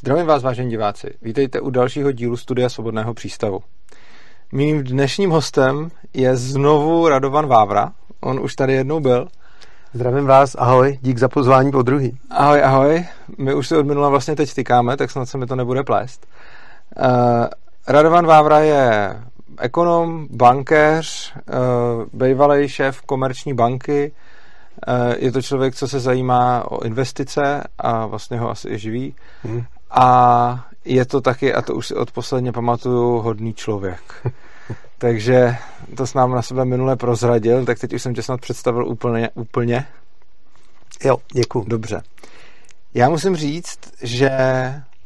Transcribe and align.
Zdravím 0.00 0.26
vás, 0.26 0.42
vážení 0.42 0.70
diváci. 0.70 1.14
Vítejte 1.22 1.60
u 1.60 1.70
dalšího 1.70 2.12
dílu 2.12 2.36
Studia 2.36 2.68
Svobodného 2.68 3.14
přístavu. 3.14 3.60
Mým 4.52 4.84
dnešním 4.84 5.30
hostem 5.30 5.90
je 6.14 6.36
znovu 6.36 7.08
Radovan 7.08 7.46
Vávra. 7.46 7.92
On 8.20 8.40
už 8.40 8.54
tady 8.54 8.72
jednou 8.72 9.00
byl. 9.00 9.28
Zdravím 9.92 10.26
vás, 10.26 10.56
ahoj, 10.58 10.98
dík 11.02 11.18
za 11.18 11.28
pozvání 11.28 11.70
po 11.70 11.82
druhý. 11.82 12.18
Ahoj, 12.30 12.62
ahoj. 12.62 13.06
My 13.38 13.54
už 13.54 13.68
se 13.68 13.78
od 13.78 13.86
minula 13.86 14.08
vlastně 14.08 14.36
teď 14.36 14.54
tykáme, 14.54 14.96
tak 14.96 15.10
snad 15.10 15.26
se 15.26 15.38
mi 15.38 15.46
to 15.46 15.56
nebude 15.56 15.82
plést. 15.82 16.26
Uh, 16.96 17.46
Radovan 17.88 18.26
Vávra 18.26 18.58
je 18.58 19.14
ekonom, 19.58 20.26
bankéř, 20.30 21.34
uh, 21.36 22.04
bývalý 22.12 22.68
šéf 22.68 23.00
komerční 23.00 23.54
banky, 23.54 24.12
uh, 24.88 25.14
je 25.18 25.32
to 25.32 25.42
člověk, 25.42 25.74
co 25.74 25.88
se 25.88 26.00
zajímá 26.00 26.70
o 26.70 26.84
investice 26.84 27.64
a 27.78 28.06
vlastně 28.06 28.38
ho 28.38 28.50
asi 28.50 28.68
i 28.68 28.78
živí. 28.78 29.14
Hmm. 29.42 29.64
A 29.90 30.64
je 30.84 31.04
to 31.04 31.20
taky, 31.20 31.54
a 31.54 31.62
to 31.62 31.74
už 31.74 31.86
si 31.86 31.94
odposledně 31.94 32.52
pamatuju, 32.52 33.18
hodný 33.18 33.54
člověk. 33.54 34.00
Takže 34.98 35.56
to 35.96 36.06
s 36.06 36.14
nám 36.14 36.30
na 36.30 36.42
sebe 36.42 36.64
minule 36.64 36.96
prozradil, 36.96 37.64
tak 37.64 37.78
teď 37.78 37.92
už 37.92 38.02
jsem 38.02 38.14
tě 38.14 38.22
snad 38.22 38.40
představil 38.40 38.88
úplně. 38.88 39.30
úplně. 39.34 39.86
Jo, 41.04 41.16
děkuji. 41.32 41.64
Dobře. 41.68 42.02
Já 42.94 43.08
musím 43.08 43.36
říct, 43.36 43.78
že 44.02 44.30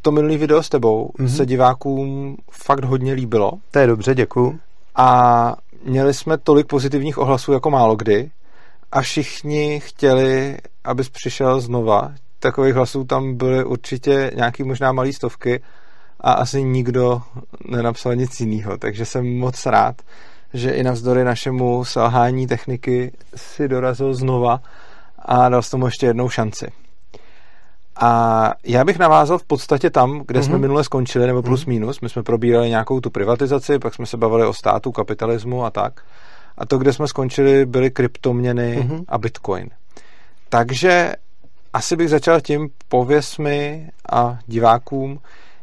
to 0.03 0.13
minulý 0.13 0.37
video 0.37 0.63
s 0.63 0.69
tebou 0.69 1.11
mm-hmm. 1.19 1.37
se 1.37 1.47
divákům 1.47 2.37
fakt 2.51 2.85
hodně 2.85 3.13
líbilo. 3.13 3.53
To 3.71 3.79
je 3.79 3.87
dobře, 3.87 4.15
děkuji. 4.15 4.59
A 4.95 5.57
měli 5.85 6.15
jsme 6.15 6.39
tolik 6.39 6.67
pozitivních 6.67 7.19
ohlasů 7.19 7.53
jako 7.53 7.71
málo 7.71 7.97
kdy 7.97 8.31
a 8.93 9.01
všichni 9.01 9.81
chtěli, 9.81 10.59
abys 10.85 11.09
přišel 11.09 11.61
znova 11.61 12.13
takových 12.45 12.75
hlasů 12.75 13.05
tam 13.05 13.35
byly 13.35 13.65
určitě 13.65 14.31
nějaký 14.37 14.63
možná 14.63 14.93
malý 14.93 15.13
stovky 15.13 15.63
a 16.21 16.33
asi 16.33 16.63
nikdo 16.63 17.23
nenapsal 17.69 18.15
nic 18.15 18.41
jiného, 18.41 18.79
takže 18.79 19.05
jsem 19.05 19.39
moc 19.39 19.67
rád, 19.67 20.03
že 20.55 20.71
i 20.71 20.83
navzdory 20.83 21.25
našemu 21.25 21.85
selhání 21.85 22.47
techniky 22.47 23.13
si 23.37 23.69
dorazil 23.69 24.15
znova 24.15 24.61
a 25.19 25.49
dal 25.49 25.63
s 25.63 25.71
tomu 25.71 25.87
ještě 25.87 26.07
jednou 26.07 26.29
šanci. 26.29 26.67
A 27.97 28.53
já 28.65 28.85
bych 28.85 28.99
navázal 28.99 29.39
v 29.39 29.45
podstatě 29.45 29.91
tam, 29.91 30.23
kde 30.27 30.41
mm-hmm. 30.41 30.45
jsme 30.45 30.55
mhm. 30.55 30.61
minule 30.61 30.85
skončili, 30.85 31.27
nebo 31.27 31.43
plus 31.43 31.67
mhm. 31.67 31.75
minus. 31.75 32.01
My 32.01 32.09
jsme 32.09 32.23
probírali 32.23 32.69
nějakou 32.69 33.01
tu 33.01 33.11
privatizaci, 33.11 33.79
pak 33.79 33.95
jsme 33.95 34.07
se 34.07 34.17
bavili 34.17 34.47
o 34.47 34.53
státu, 34.53 34.93
kapitalismu 34.93 35.65
a 35.65 35.71
tak. 35.71 36.01
A 36.59 36.67
to, 36.67 36.79
kde 36.79 36.93
jsme 36.93 37.09
skončili, 37.09 37.67
byly 37.67 37.91
kryptoměny 37.91 38.79
mm-hmm. 38.79 39.05
a 39.09 39.19
bitcoin. 39.19 39.71
Takže 40.49 41.15
asi 41.75 41.97
bych 41.97 42.11
začal 42.11 42.41
tím, 42.41 42.69
pověs 42.89 43.39
mi 43.39 43.91
a 44.13 44.39
divákům, 44.47 45.19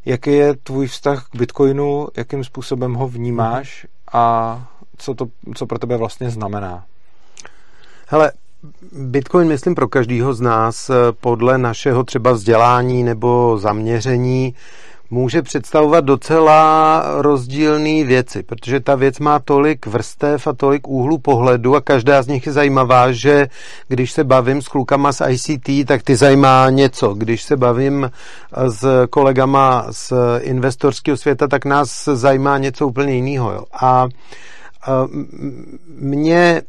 jaký 0.06 0.32
je 0.32 0.56
tvůj 0.56 0.88
vztah 0.88 1.28
k 1.30 1.36
Bitcoinu, 1.36 2.08
jakým 2.18 2.44
způsobem 2.44 2.94
ho 2.94 3.08
vnímáš 3.08 3.88
a 4.14 4.68
co 4.98 5.14
to 5.14 5.26
co 5.56 5.66
pro 5.66 5.80
tebe 5.80 5.98
vlastně 5.98 6.30
znamená. 6.30 6.86
Hele, 8.08 8.32
Bitcoin, 8.92 9.48
myslím, 9.48 9.76
pro 9.76 9.88
každého 9.88 10.34
z 10.34 10.42
nás 10.42 10.92
podle 11.22 11.58
našeho 11.58 12.04
třeba 12.04 12.32
vzdělání 12.32 13.04
nebo 13.04 13.58
zaměření 13.58 14.56
může 15.12 15.42
představovat 15.42 16.06
docela 16.06 17.04
rozdílné 17.18 18.04
věci, 18.04 18.44
protože 18.44 18.80
ta 18.80 18.96
věc 18.96 19.20
má 19.20 19.40
tolik 19.40 19.86
vrstev 19.86 20.48
a 20.48 20.54
tolik 20.54 20.88
úhlu 20.88 21.18
pohledu 21.18 21.76
a 21.76 21.82
každá 21.82 22.22
z 22.22 22.28
nich 22.28 22.46
je 22.46 22.52
zajímavá, 22.52 23.12
že 23.12 23.48
když 23.88 24.12
se 24.12 24.24
bavím 24.24 24.62
s 24.62 24.68
klukama 24.68 25.12
z 25.12 25.22
ICT, 25.30 25.88
tak 25.88 26.04
ty 26.04 26.16
zajímá 26.16 26.70
něco. 26.70 27.14
Když 27.14 27.44
se 27.44 27.58
bavím 27.58 28.12
s 28.68 29.08
kolegama 29.10 29.86
z 29.92 30.14
investorského 30.40 31.18
světa, 31.18 31.48
tak 31.48 31.66
nás 31.66 32.06
zajímá 32.06 32.58
něco 32.58 32.88
úplně 32.88 33.14
jiného. 33.14 33.66
A 33.82 34.08
mě 36.00 36.62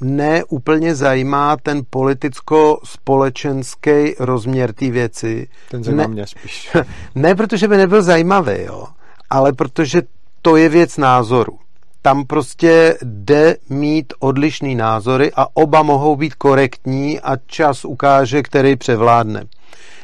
ne 0.00 0.44
úplně 0.44 0.94
zajímá 0.94 1.56
ten 1.56 1.82
politicko-společenský 1.90 4.14
rozměr 4.18 4.72
té 4.72 4.90
věci. 4.90 5.48
Ten 5.70 5.84
zajímá 5.84 6.02
ne, 6.02 6.08
mě 6.08 6.26
spíš. 6.26 6.70
ne, 7.14 7.34
protože 7.34 7.68
by 7.68 7.76
nebyl 7.76 8.02
zajímavý, 8.02 8.62
jo, 8.62 8.86
ale 9.30 9.52
protože 9.52 10.02
to 10.42 10.56
je 10.56 10.68
věc 10.68 10.96
názoru. 10.96 11.58
Tam 12.02 12.24
prostě 12.24 12.98
jde 13.02 13.56
mít 13.68 14.12
odlišný 14.18 14.74
názory 14.74 15.32
a 15.36 15.46
oba 15.54 15.82
mohou 15.82 16.16
být 16.16 16.34
korektní 16.34 17.20
a 17.20 17.36
čas 17.46 17.84
ukáže, 17.84 18.42
který 18.42 18.76
převládne. 18.76 19.44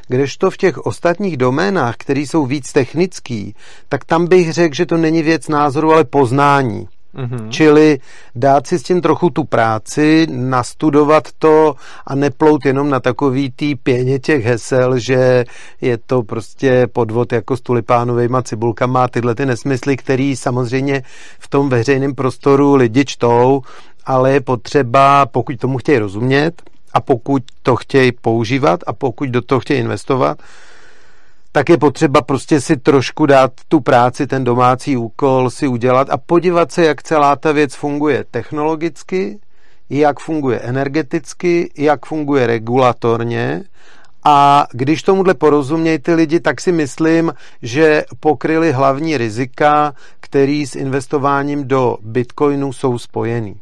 Kdežto 0.08 0.50
v 0.50 0.56
těch 0.56 0.78
ostatních 0.78 1.36
doménách, 1.36 1.96
které 1.96 2.20
jsou 2.20 2.46
víc 2.46 2.72
technický, 2.72 3.54
tak 3.88 4.04
tam 4.04 4.26
bych 4.26 4.52
řekl, 4.52 4.74
že 4.74 4.86
to 4.86 4.96
není 4.96 5.22
věc 5.22 5.48
názoru, 5.48 5.92
ale 5.92 6.04
poznání. 6.04 6.88
Mm-hmm. 7.16 7.48
Čili 7.48 7.98
dát 8.34 8.66
si 8.66 8.78
s 8.78 8.82
tím 8.82 9.00
trochu 9.00 9.30
tu 9.30 9.44
práci, 9.44 10.26
nastudovat 10.30 11.28
to 11.38 11.74
a 12.06 12.14
neplout 12.14 12.66
jenom 12.66 12.90
na 12.90 13.00
takový 13.00 13.50
tý 13.50 13.74
pěně 13.74 14.18
těch 14.18 14.44
hesel, 14.44 14.98
že 14.98 15.44
je 15.80 15.98
to 16.06 16.22
prostě 16.22 16.86
podvod 16.92 17.32
jako 17.32 17.56
s 17.56 17.60
tulipánovejma 17.60 18.42
cibulkama 18.42 19.04
a 19.04 19.08
tyhle 19.08 19.34
ty 19.34 19.46
nesmysly, 19.46 19.96
který 19.96 20.36
samozřejmě 20.36 21.02
v 21.38 21.48
tom 21.48 21.68
veřejném 21.68 22.14
prostoru 22.14 22.74
lidi 22.74 23.04
čtou, 23.04 23.62
ale 24.04 24.32
je 24.32 24.40
potřeba, 24.40 25.26
pokud 25.26 25.56
tomu 25.56 25.78
chtějí 25.78 25.98
rozumět 25.98 26.62
a 26.92 27.00
pokud 27.00 27.42
to 27.62 27.76
chtějí 27.76 28.12
používat 28.12 28.80
a 28.86 28.92
pokud 28.92 29.28
do 29.28 29.42
toho 29.42 29.60
chtějí 29.60 29.80
investovat, 29.80 30.38
tak 31.56 31.68
je 31.68 31.78
potřeba 31.78 32.22
prostě 32.22 32.60
si 32.60 32.76
trošku 32.76 33.26
dát 33.26 33.52
tu 33.68 33.80
práci, 33.80 34.26
ten 34.26 34.44
domácí 34.44 34.96
úkol 34.96 35.50
si 35.50 35.68
udělat 35.68 36.10
a 36.10 36.16
podívat 36.16 36.72
se, 36.72 36.84
jak 36.84 37.02
celá 37.02 37.36
ta 37.36 37.52
věc 37.52 37.74
funguje 37.74 38.24
technologicky, 38.30 39.38
jak 39.90 40.20
funguje 40.20 40.58
energeticky, 40.60 41.72
jak 41.78 42.06
funguje 42.06 42.46
regulatorně 42.46 43.64
a 44.24 44.66
když 44.72 45.02
tomuhle 45.02 45.34
porozumějí 45.34 45.98
ty 45.98 46.14
lidi, 46.14 46.40
tak 46.40 46.60
si 46.60 46.72
myslím, 46.72 47.34
že 47.62 48.04
pokryli 48.20 48.72
hlavní 48.72 49.16
rizika, 49.16 49.94
který 50.20 50.66
s 50.66 50.76
investováním 50.76 51.68
do 51.68 51.96
bitcoinu 52.00 52.72
jsou 52.72 52.98
spojený. 52.98 53.60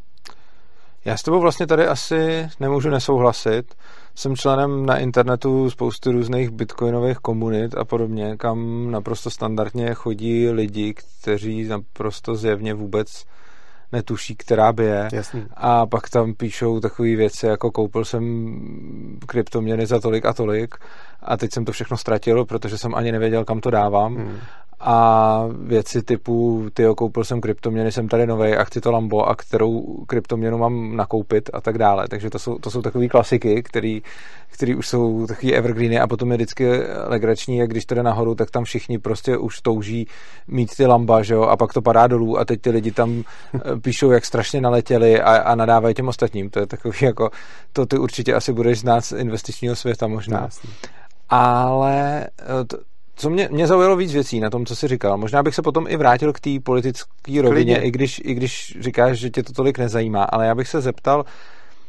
Já 1.04 1.16
s 1.16 1.22
tebou 1.22 1.40
vlastně 1.40 1.66
tady 1.66 1.86
asi 1.86 2.48
nemůžu 2.60 2.90
nesouhlasit 2.90 3.74
jsem 4.14 4.36
členem 4.36 4.86
na 4.86 4.98
internetu 4.98 5.70
spousty 5.70 6.10
různých 6.10 6.50
bitcoinových 6.50 7.18
komunit 7.18 7.74
a 7.74 7.84
podobně, 7.84 8.36
kam 8.36 8.90
naprosto 8.90 9.30
standardně 9.30 9.94
chodí 9.94 10.48
lidi, 10.48 10.94
kteří 10.94 11.64
naprosto 11.68 12.34
zjevně 12.34 12.74
vůbec 12.74 13.24
netuší, 13.92 14.36
která 14.36 14.72
by 14.72 14.84
je. 14.84 15.08
Jasný. 15.12 15.46
A 15.54 15.86
pak 15.86 16.10
tam 16.10 16.34
píšou 16.34 16.80
takové 16.80 17.16
věci, 17.16 17.46
jako 17.46 17.70
koupil 17.70 18.04
jsem 18.04 18.24
kryptoměny 19.26 19.86
za 19.86 20.00
tolik 20.00 20.26
a 20.26 20.32
tolik 20.32 20.74
a 21.22 21.36
teď 21.36 21.52
jsem 21.52 21.64
to 21.64 21.72
všechno 21.72 21.96
ztratil, 21.96 22.44
protože 22.44 22.78
jsem 22.78 22.94
ani 22.94 23.12
nevěděl, 23.12 23.44
kam 23.44 23.60
to 23.60 23.70
dávám. 23.70 24.16
Hmm 24.16 24.38
a 24.86 25.48
věci 25.58 26.02
typu, 26.02 26.66
ty 26.74 26.84
koupil 26.96 27.24
jsem 27.24 27.40
kryptoměny, 27.40 27.92
jsem 27.92 28.08
tady 28.08 28.26
novej 28.26 28.56
a 28.56 28.64
chci 28.64 28.80
to 28.80 28.92
Lambo 28.92 29.28
a 29.28 29.34
kterou 29.34 30.04
kryptoměnu 30.06 30.58
mám 30.58 30.96
nakoupit 30.96 31.50
a 31.52 31.60
tak 31.60 31.78
dále. 31.78 32.08
Takže 32.08 32.30
to 32.30 32.38
jsou, 32.38 32.58
to 32.58 32.70
jsou 32.70 32.82
takové 32.82 33.08
klasiky, 33.08 33.62
který, 33.62 34.02
který 34.50 34.74
už 34.74 34.88
jsou 34.88 35.26
takový 35.26 35.54
evergreeny 35.54 36.00
a 36.00 36.06
potom 36.06 36.30
je 36.30 36.36
vždycky 36.36 36.68
legrační, 37.06 37.56
jak 37.56 37.70
když 37.70 37.86
to 37.86 37.94
jde 37.94 38.02
nahoru, 38.02 38.34
tak 38.34 38.50
tam 38.50 38.64
všichni 38.64 38.98
prostě 38.98 39.36
už 39.36 39.60
touží 39.60 40.06
mít 40.48 40.76
ty 40.76 40.86
Lamba, 40.86 41.22
že 41.22 41.34
jo, 41.34 41.42
a 41.42 41.56
pak 41.56 41.72
to 41.72 41.82
padá 41.82 42.06
dolů 42.06 42.38
a 42.38 42.44
teď 42.44 42.60
ty 42.60 42.70
lidi 42.70 42.92
tam 42.92 43.22
eh, 43.54 43.60
píšou, 43.80 44.10
jak 44.10 44.24
strašně 44.24 44.60
naletěli 44.60 45.20
a, 45.20 45.36
a 45.36 45.54
nadávají 45.54 45.94
těm 45.94 46.08
ostatním. 46.08 46.50
To 46.50 46.60
je 46.60 46.66
takový 46.66 46.98
jako, 47.02 47.30
to 47.72 47.86
ty 47.86 47.98
určitě 47.98 48.34
asi 48.34 48.52
budeš 48.52 48.80
znát 48.80 49.00
z 49.04 49.12
investičního 49.12 49.76
světa 49.76 50.06
možná. 50.06 50.48
Ale 51.28 52.26
eh, 52.26 52.64
to, 52.66 52.78
co 53.16 53.30
mě, 53.30 53.48
mě 53.52 53.66
zaujalo 53.66 53.96
víc 53.96 54.12
věcí 54.12 54.40
na 54.40 54.50
tom, 54.50 54.66
co 54.66 54.76
jsi 54.76 54.88
říkal. 54.88 55.18
Možná 55.18 55.42
bych 55.42 55.54
se 55.54 55.62
potom 55.62 55.86
i 55.88 55.96
vrátil 55.96 56.32
k 56.32 56.40
té 56.40 56.50
politické 56.64 57.42
rovině, 57.42 57.82
i 57.82 57.90
když, 57.90 58.20
i 58.24 58.34
když 58.34 58.76
říkáš, 58.80 59.18
že 59.18 59.30
tě 59.30 59.42
to 59.42 59.52
tolik 59.52 59.78
nezajímá, 59.78 60.24
ale 60.24 60.46
já 60.46 60.54
bych 60.54 60.68
se 60.68 60.80
zeptal, 60.80 61.24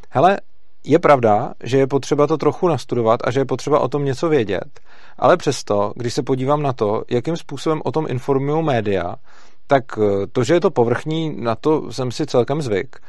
hele, 0.10 0.38
je 0.84 1.00
pravda, 1.00 1.54
že 1.64 1.78
je 1.78 1.88
potřeba 1.88 2.28
to 2.28 2.38
trochu 2.38 2.68
nastudovat 2.68 3.20
a 3.24 3.32
že 3.32 3.40
je 3.40 3.46
potřeba 3.46 3.80
o 3.80 3.88
tom 3.88 4.06
něco 4.06 4.30
vědět, 4.30 4.80
ale 5.20 5.38
přesto, 5.38 5.94
když 5.96 6.14
se 6.14 6.24
podívám 6.24 6.62
na 6.62 6.74
to, 6.74 7.04
jakým 7.10 7.38
způsobem 7.38 7.82
o 7.86 7.92
tom 7.92 8.06
informují 8.10 8.66
média, 8.66 9.16
tak 9.68 9.84
eh, 9.98 10.28
to, 10.28 10.44
že 10.44 10.54
je 10.54 10.62
to 10.62 10.72
povrchní, 10.72 11.36
na 11.42 11.56
to 11.56 11.92
jsem 11.92 12.12
si 12.12 12.26
celkem 12.26 12.62
zvyk, 12.62 13.00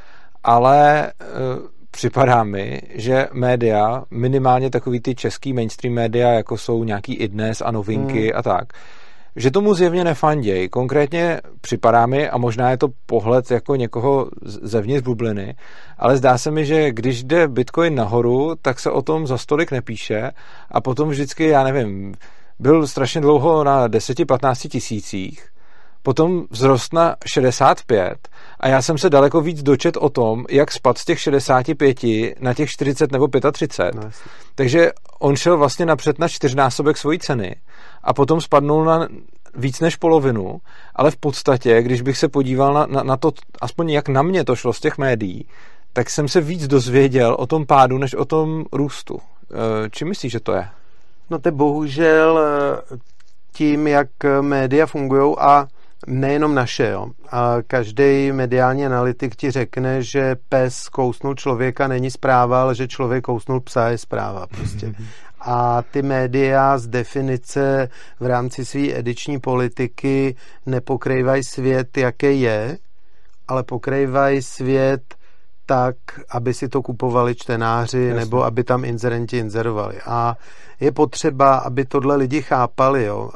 ale 0.44 1.06
eh, 1.06 1.75
připadá 1.96 2.44
mi, 2.44 2.80
že 2.94 3.28
média, 3.32 4.04
minimálně 4.10 4.70
takový 4.70 5.00
ty 5.00 5.14
český 5.14 5.52
mainstream 5.52 5.94
média, 5.94 6.32
jako 6.32 6.58
jsou 6.58 6.84
nějaký 6.84 7.14
i 7.14 7.28
dnes 7.28 7.60
a 7.60 7.70
novinky 7.70 8.22
hmm. 8.22 8.38
a 8.38 8.42
tak, 8.42 8.72
že 9.36 9.50
tomu 9.50 9.74
zjevně 9.74 10.04
nefandějí. 10.04 10.68
Konkrétně 10.68 11.40
připadá 11.60 12.06
mi, 12.06 12.30
a 12.30 12.38
možná 12.38 12.70
je 12.70 12.76
to 12.76 12.88
pohled 13.06 13.50
jako 13.50 13.76
někoho 13.76 14.30
zevnitř 14.42 15.04
bubliny, 15.04 15.56
ale 15.98 16.16
zdá 16.16 16.38
se 16.38 16.50
mi, 16.50 16.64
že 16.64 16.92
když 16.92 17.24
jde 17.24 17.48
Bitcoin 17.48 17.94
nahoru, 17.94 18.54
tak 18.62 18.80
se 18.80 18.90
o 18.90 19.02
tom 19.02 19.26
za 19.26 19.38
stolik 19.38 19.72
nepíše 19.72 20.30
a 20.70 20.80
potom 20.80 21.08
vždycky, 21.08 21.48
já 21.48 21.64
nevím, 21.64 22.14
byl 22.58 22.86
strašně 22.86 23.20
dlouho 23.20 23.64
na 23.64 23.88
10-15 23.88 24.68
tisících, 24.68 25.48
potom 26.02 26.44
vzrost 26.50 26.92
na 26.92 27.16
65 27.26 28.28
a 28.66 28.68
já 28.68 28.82
jsem 28.82 28.98
se 28.98 29.10
daleko 29.10 29.40
víc 29.40 29.62
dočet 29.62 29.96
o 29.96 30.08
tom, 30.08 30.44
jak 30.50 30.72
spad 30.72 30.98
z 30.98 31.04
těch 31.04 31.20
65 31.20 31.98
na 32.40 32.54
těch 32.54 32.70
40 32.70 33.12
nebo 33.12 33.28
35. 33.52 33.94
No, 33.94 34.10
Takže 34.54 34.90
on 35.18 35.36
šel 35.36 35.58
vlastně 35.58 35.86
napřed 35.86 36.18
na 36.18 36.28
čtyřnásobek 36.28 36.96
svojí 36.96 37.18
ceny 37.18 37.56
a 38.02 38.14
potom 38.14 38.40
spadnul 38.40 38.84
na 38.84 39.08
víc 39.54 39.80
než 39.80 39.96
polovinu, 39.96 40.60
ale 40.94 41.10
v 41.10 41.16
podstatě, 41.16 41.82
když 41.82 42.02
bych 42.02 42.18
se 42.18 42.28
podíval 42.28 42.74
na, 42.74 42.86
na, 42.86 43.02
na 43.02 43.16
to, 43.16 43.32
aspoň 43.60 43.90
jak 43.90 44.08
na 44.08 44.22
mě 44.22 44.44
to 44.44 44.56
šlo 44.56 44.72
z 44.72 44.80
těch 44.80 44.98
médií, 44.98 45.48
tak 45.92 46.10
jsem 46.10 46.28
se 46.28 46.40
víc 46.40 46.66
dozvěděl 46.66 47.36
o 47.38 47.46
tom 47.46 47.66
pádu, 47.66 47.98
než 47.98 48.14
o 48.14 48.24
tom 48.24 48.64
růstu. 48.72 49.20
E, 49.86 49.90
či 49.90 50.04
myslíš, 50.04 50.32
že 50.32 50.40
to 50.40 50.52
je? 50.52 50.68
No 51.30 51.38
to 51.38 51.52
bohužel 51.52 52.38
e, 52.38 52.96
tím, 53.52 53.86
jak 53.86 54.08
média 54.40 54.86
fungují 54.86 55.34
a 55.38 55.68
nejenom 56.06 56.54
naše. 56.54 56.88
Jo. 56.88 57.06
A 57.30 57.56
každý 57.66 58.32
mediální 58.32 58.86
analytik 58.86 59.36
ti 59.36 59.50
řekne, 59.50 60.02
že 60.02 60.36
pes 60.48 60.88
kousnul 60.88 61.34
člověka 61.34 61.88
není 61.88 62.10
zpráva, 62.10 62.62
ale 62.62 62.74
že 62.74 62.88
člověk 62.88 63.24
kousnul 63.24 63.60
psa 63.60 63.88
je 63.88 63.98
zpráva. 63.98 64.46
Prostě. 64.46 64.94
A 65.40 65.82
ty 65.82 66.02
média 66.02 66.78
z 66.78 66.86
definice 66.86 67.88
v 68.20 68.26
rámci 68.26 68.64
své 68.64 68.98
ediční 68.98 69.40
politiky 69.40 70.36
nepokrývají 70.66 71.44
svět, 71.44 71.96
jaký 71.98 72.40
je, 72.40 72.78
ale 73.48 73.62
pokrývají 73.62 74.42
svět 74.42 75.15
tak, 75.66 75.96
aby 76.30 76.54
si 76.54 76.68
to 76.68 76.82
kupovali 76.82 77.34
čtenáři 77.34 78.02
Jasně. 78.02 78.20
nebo 78.20 78.44
aby 78.44 78.64
tam 78.64 78.84
inzerenti 78.84 79.38
inzerovali. 79.38 79.96
A 80.06 80.36
je 80.80 80.92
potřeba, 80.92 81.56
aby 81.56 81.84
tohle 81.84 82.16
lidi 82.16 82.42
chápali. 82.42 83.04
Jo. 83.04 83.30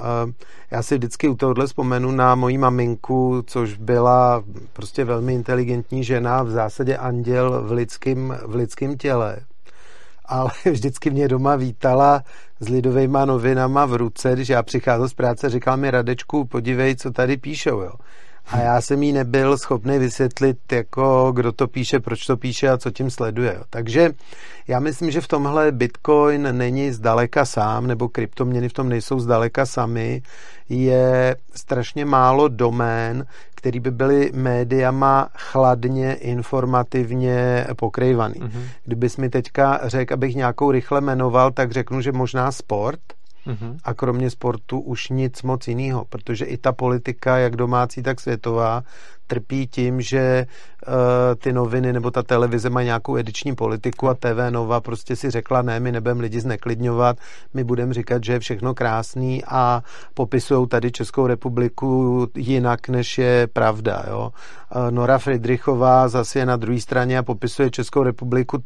Já 0.70 0.82
si 0.82 0.94
vždycky 0.98 1.28
u 1.28 1.34
tohohle 1.34 1.66
vzpomenu 1.66 2.10
na 2.10 2.34
moji 2.34 2.58
maminku, 2.58 3.42
což 3.46 3.76
byla 3.76 4.42
prostě 4.72 5.04
velmi 5.04 5.34
inteligentní 5.34 6.04
žena, 6.04 6.42
v 6.42 6.50
zásadě 6.50 6.96
anděl 6.96 7.62
v 7.62 7.72
lidském, 7.72 8.38
v 8.46 8.54
lidském 8.54 8.96
těle. 8.96 9.36
Ale 10.24 10.50
vždycky 10.70 11.10
mě 11.10 11.28
doma 11.28 11.56
vítala 11.56 12.22
s 12.60 12.68
lidovejma 12.68 13.24
novinama 13.24 13.86
v 13.86 13.94
ruce, 13.94 14.32
když 14.32 14.48
já 14.48 14.62
přicházel 14.62 15.08
z 15.08 15.14
práce, 15.14 15.50
říkal 15.50 15.76
mi 15.76 15.90
Radečku, 15.90 16.44
podívej, 16.44 16.96
co 16.96 17.10
tady 17.10 17.36
píšou. 17.36 17.80
Jo 17.80 17.92
a 18.46 18.58
já 18.58 18.80
jsem 18.80 19.02
jí 19.02 19.12
nebyl 19.12 19.58
schopný 19.58 19.98
vysvětlit, 19.98 20.72
jako 20.72 21.32
kdo 21.32 21.52
to 21.52 21.68
píše, 21.68 22.00
proč 22.00 22.26
to 22.26 22.36
píše 22.36 22.68
a 22.68 22.78
co 22.78 22.90
tím 22.90 23.10
sleduje. 23.10 23.58
Takže 23.70 24.10
já 24.68 24.80
myslím, 24.80 25.10
že 25.10 25.20
v 25.20 25.28
tomhle 25.28 25.72
Bitcoin 25.72 26.56
není 26.56 26.92
zdaleka 26.92 27.44
sám, 27.44 27.86
nebo 27.86 28.08
kryptoměny 28.08 28.68
v 28.68 28.72
tom 28.72 28.88
nejsou 28.88 29.20
zdaleka 29.20 29.66
sami. 29.66 30.22
Je 30.68 31.36
strašně 31.54 32.04
málo 32.04 32.48
domén, 32.48 33.26
který 33.54 33.80
by 33.80 33.90
byly 33.90 34.30
médiama 34.34 35.28
chladně, 35.34 36.14
informativně 36.14 37.66
pokrývaný. 37.76 38.34
Mm-hmm. 38.34 38.62
Kdybys 38.84 39.16
mi 39.16 39.30
teďka 39.30 39.80
řekl, 39.84 40.14
abych 40.14 40.34
nějakou 40.34 40.70
rychle 40.70 41.00
jmenoval, 41.00 41.50
tak 41.50 41.72
řeknu, 41.72 42.00
že 42.00 42.12
možná 42.12 42.52
sport– 42.52 43.00
Mm-hmm. 43.46 43.76
A 43.84 43.94
kromě 43.94 44.30
sportu 44.30 44.80
už 44.80 45.08
nic 45.08 45.42
moc 45.42 45.68
jiného, 45.68 46.04
protože 46.04 46.44
i 46.44 46.56
ta 46.56 46.72
politika, 46.72 47.38
jak 47.38 47.56
domácí, 47.56 48.02
tak 48.02 48.20
světová, 48.20 48.82
trpí 49.26 49.66
tím, 49.66 50.00
že 50.00 50.46
uh, 50.46 50.94
ty 51.38 51.52
noviny 51.52 51.92
nebo 51.92 52.10
ta 52.10 52.22
televize 52.22 52.70
mají 52.70 52.86
nějakou 52.86 53.16
ediční 53.16 53.54
politiku 53.54 54.08
a 54.08 54.14
TV 54.14 54.50
Nova 54.50 54.80
prostě 54.80 55.16
si 55.16 55.30
řekla, 55.30 55.62
ne, 55.62 55.80
my 55.80 55.92
nebudeme 55.92 56.22
lidi 56.22 56.40
zneklidňovat, 56.40 57.16
my 57.54 57.64
budeme 57.64 57.94
říkat, 57.94 58.24
že 58.24 58.32
je 58.32 58.38
všechno 58.38 58.74
krásný 58.74 59.44
a 59.44 59.82
popisují 60.14 60.68
tady 60.68 60.92
Českou 60.92 61.26
republiku 61.26 62.26
jinak, 62.36 62.88
než 62.88 63.18
je 63.18 63.46
pravda. 63.52 64.04
Jo? 64.08 64.32
Uh, 64.76 64.90
Nora 64.90 65.18
Friedrichová 65.18 66.08
zase 66.08 66.38
je 66.38 66.46
na 66.46 66.56
druhé 66.56 66.80
straně 66.80 67.18
a 67.18 67.22
popisuje 67.22 67.70
Českou 67.70 68.02
republiku 68.02 68.58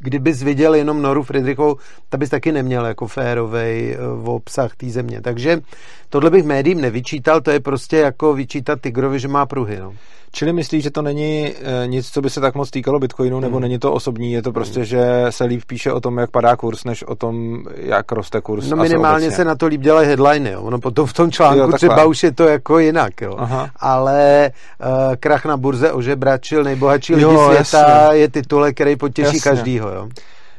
kdybys 0.00 0.42
viděl 0.42 0.74
jenom 0.74 1.02
Noru 1.02 1.22
Friedrichovou, 1.22 1.76
ta 2.08 2.16
bys 2.16 2.30
taky 2.30 2.52
neměl 2.52 2.86
jako 2.86 3.06
férovej 3.06 3.92
eh, 3.94 3.98
v 4.14 4.28
obsah 4.28 4.76
té 4.76 4.86
země. 4.86 5.20
Takže 5.20 5.60
tohle 6.08 6.30
bych 6.30 6.44
médiím 6.44 6.80
nevyčítal, 6.80 7.40
to 7.40 7.50
je 7.50 7.60
prostě 7.60 7.96
jako 7.96 8.34
vyčítat 8.34 8.80
Tigrovi, 8.80 9.20
že 9.20 9.28
má 9.28 9.46
pruhy. 9.46 9.78
No. 9.78 9.94
Čili 10.32 10.52
myslíš, 10.52 10.82
že 10.82 10.90
to 10.90 11.02
není 11.02 11.46
e, 11.46 11.86
nic, 11.86 12.10
co 12.10 12.20
by 12.20 12.30
se 12.30 12.40
tak 12.40 12.54
moc 12.54 12.70
týkalo 12.70 12.98
Bitcoinu, 12.98 13.36
hmm. 13.36 13.42
nebo 13.42 13.60
není 13.60 13.78
to 13.78 13.92
osobní, 13.92 14.32
je 14.32 14.42
to 14.42 14.52
prostě, 14.52 14.80
hmm. 14.80 14.84
že 14.84 15.26
se 15.30 15.44
líp 15.44 15.62
píše 15.66 15.92
o 15.92 16.00
tom, 16.00 16.18
jak 16.18 16.30
padá 16.30 16.56
kurz, 16.56 16.84
než 16.84 17.02
o 17.02 17.14
tom, 17.14 17.64
jak 17.76 18.12
roste 18.12 18.40
kurz. 18.40 18.68
No 18.68 18.76
minimálně 18.76 19.30
se 19.30 19.44
na 19.44 19.54
to 19.54 19.66
líp 19.66 19.80
dělají 19.80 20.08
headliny, 20.08 20.50
jo. 20.50 20.62
ono 20.62 20.78
potom 20.78 21.06
v 21.06 21.12
tom 21.12 21.30
článku 21.30 21.58
jo, 21.58 21.72
třeba 21.72 22.04
už 22.04 22.22
je 22.22 22.32
to 22.32 22.44
jako 22.44 22.78
jinak, 22.78 23.20
jo. 23.20 23.34
Aha. 23.38 23.70
ale 23.76 24.50
uh, 24.80 25.16
krach 25.20 25.44
na 25.44 25.56
burze 25.56 25.92
ožebračil 25.92 26.64
nejbohatší 26.64 27.14
lidi 27.14 27.24
jo, 27.24 27.46
světa 27.48 27.88
jasně. 27.88 28.18
je 28.18 28.28
titulek, 28.28 28.74
který 28.74 28.96
potěší 28.96 29.36
jasně. 29.36 29.50
každýho, 29.50 29.87
jo. 29.88 30.08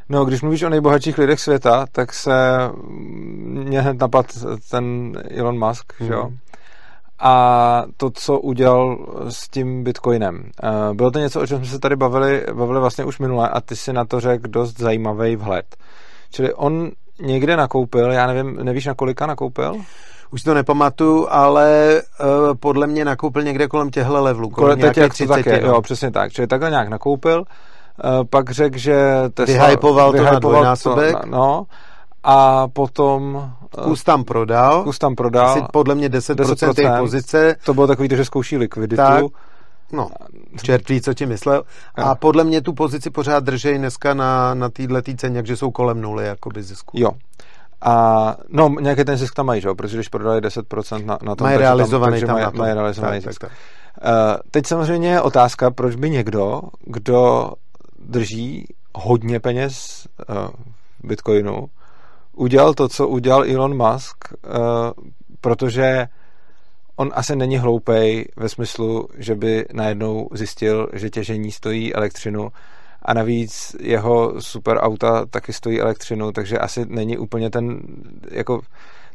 No, 0.10 0.26
když 0.26 0.42
mluvíš 0.42 0.64
o 0.64 0.70
nejbohatších 0.70 1.18
lidech 1.18 1.40
světa, 1.40 1.86
tak 1.92 2.14
se 2.14 2.34
mě 3.38 3.81
hned 3.81 4.00
napad 4.00 4.26
ten 4.72 5.14
Elon 5.38 5.68
Musk, 5.68 5.94
hmm. 6.00 6.08
že 6.08 6.14
jo? 6.14 6.31
a 7.20 7.84
to, 7.98 8.10
co 8.10 8.40
udělal 8.40 8.98
s 9.30 9.50
tím 9.50 9.84
Bitcoinem. 9.84 10.44
Eh, 10.64 10.94
bylo 10.94 11.12
to 11.12 11.20
něco, 11.20 11.42
o 11.42 11.48
čem 11.48 11.58
jsme 11.58 11.68
se 11.68 11.80
tady 11.80 11.96
bavili, 11.96 12.46
bavili 12.54 12.80
vlastně 12.80 13.06
už 13.06 13.20
minule 13.20 13.50
a 13.50 13.62
ty 13.62 13.76
si 13.76 13.94
na 13.94 14.06
to 14.06 14.20
řekl 14.20 14.48
dost 14.48 14.80
zajímavý 14.80 15.36
vhled. 15.36 15.66
Čili 16.32 16.54
on 16.54 16.92
někde 17.22 17.58
nakoupil, 17.58 18.12
já 18.12 18.28
nevím, 18.28 18.56
nevíš 18.64 18.86
na 18.86 18.94
kolika 18.94 19.25
nakoupil? 19.25 19.75
Už 20.32 20.44
to 20.44 20.54
nepamatuju, 20.54 21.28
ale 21.30 22.02
uh, 22.20 22.56
podle 22.60 22.88
mě 22.88 23.06
nakoupil 23.06 23.44
někde 23.44 23.68
kolem 23.68 23.90
těchto 23.90 24.24
levelů. 24.24 24.50
Kolem 24.50 24.80
teď 24.80 24.98
jak 24.98 25.14
30, 25.14 25.28
také, 25.28 25.62
jo, 25.62 25.82
přesně 25.82 26.12
tak. 26.12 26.32
Čili 26.32 26.48
takhle 26.48 26.70
nějak 26.70 26.90
nakoupil, 26.90 27.40
uh, 27.40 27.46
pak 28.30 28.50
řekl, 28.50 28.78
že 28.78 29.24
Tesla... 29.34 29.66
Vyhypoval 29.66 30.13
to 30.13 30.24
na 30.24 30.40
dvojnásobek. 30.40 31.19
To, 31.19 31.30
no, 31.30 31.66
a 32.24 32.68
potom... 32.68 33.51
Eh, 33.80 33.84
kus 33.84 34.04
tam 34.04 34.24
prodal. 34.24 34.84
Kus 34.84 35.00
tam 35.00 35.16
prodal. 35.16 35.50
Asi 35.50 35.62
podle 35.74 35.96
mě 35.96 36.10
10%, 36.10 36.36
10% 36.36 36.74
té 36.74 37.00
pozice. 37.00 37.56
To 37.66 37.74
bylo 37.74 37.88
takový, 37.88 38.10
že 38.12 38.25
zkouší 38.25 38.57
likviditu. 38.57 38.96
Tak, 38.96 39.25
no, 39.92 40.10
čert 40.62 40.90
ví, 40.90 41.01
co 41.01 41.13
ti 41.13 41.25
myslel. 41.25 41.63
A 41.96 42.16
podle 42.16 42.44
mě 42.44 42.62
tu 42.62 42.74
pozici 42.74 43.10
pořád 43.10 43.44
držej 43.44 43.78
dneska 43.78 44.13
na, 44.13 44.54
na 44.54 44.69
téhle 44.69 45.01
ceně, 45.18 45.44
že 45.46 45.57
jsou 45.57 45.72
kolem 45.72 46.01
nuly 46.01 46.25
jakoby 46.25 46.63
zisku. 46.63 46.98
Jo. 47.00 47.12
A 47.81 48.36
no, 48.50 48.69
nějaký 48.80 49.04
ten 49.04 49.18
zisk 49.18 49.36
tam 49.36 49.46
mají, 49.46 49.62
že? 49.62 49.69
protože 49.75 49.98
když 49.98 50.10
prodali 50.10 50.42
10% 50.42 51.06
na, 51.06 51.18
na 51.24 51.36
tom, 51.36 51.46
mají 51.46 51.58
realizovaný 51.58 52.20
tam, 52.20 52.27
tam 52.27 52.36
mají, 52.36 52.58
mají 52.58 52.74
realizovaný 52.74 53.22
tak, 53.22 53.32
zisk. 53.32 53.41
Tak, 53.41 53.51
tak. 53.51 53.60
Uh, 54.03 54.41
teď 54.51 54.65
samozřejmě 54.65 55.10
je 55.10 55.22
otázka, 55.22 55.72
proč 55.72 55.96
by 55.96 56.10
někdo, 56.10 56.62
kdo 56.86 57.51
drží 58.10 58.66
hodně 58.96 59.39
peněz 59.39 60.08
v 61.04 61.08
Bitcoinu, 61.08 61.70
udělal 62.34 62.74
to, 62.74 62.88
co 62.88 63.08
udělal 63.08 63.44
Elon 63.44 63.78
Musk, 63.78 64.18
uh, 64.32 65.08
protože 65.42 66.08
on 66.96 67.12
asi 67.13 67.36
není 67.36 67.58
hloupej 67.58 68.25
ve 68.36 68.50
smyslu, 68.50 69.08
že 69.18 69.36
by 69.36 69.66
najednou 69.74 70.30
zjistil, 70.32 70.89
že 70.94 71.10
těžení 71.10 71.51
stojí 71.51 71.94
elektřinu 71.94 72.50
a 73.01 73.13
navíc 73.13 73.75
jeho 73.80 74.42
super 74.42 74.78
auta 74.78 75.25
taky 75.25 75.54
stojí 75.54 75.82
elektřinu, 75.82 76.32
takže 76.32 76.58
asi 76.58 76.86
není 76.89 77.18
úplně 77.18 77.50
ten, 77.50 77.80
jako, 78.32 78.62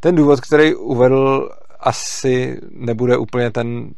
ten 0.01 0.15
důvod, 0.15 0.41
který 0.41 0.75
uvedl, 0.75 1.51
asi 1.81 2.61
nebude 2.71 3.17
úplně 3.17 3.51
ten, 3.51 3.91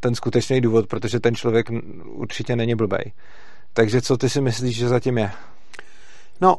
ten 0.00 0.14
skutečný 0.14 0.60
důvod, 0.60 0.86
protože 0.86 1.20
ten 1.20 1.34
člověk 1.34 1.66
určitě 2.04 2.56
není 2.56 2.74
blbej. 2.74 3.12
Takže 3.72 4.02
co 4.02 4.16
ty 4.16 4.28
si 4.28 4.40
myslíš, 4.40 4.76
že 4.76 4.88
zatím 4.88 5.18
je? 5.18 5.30
No, 6.40 6.56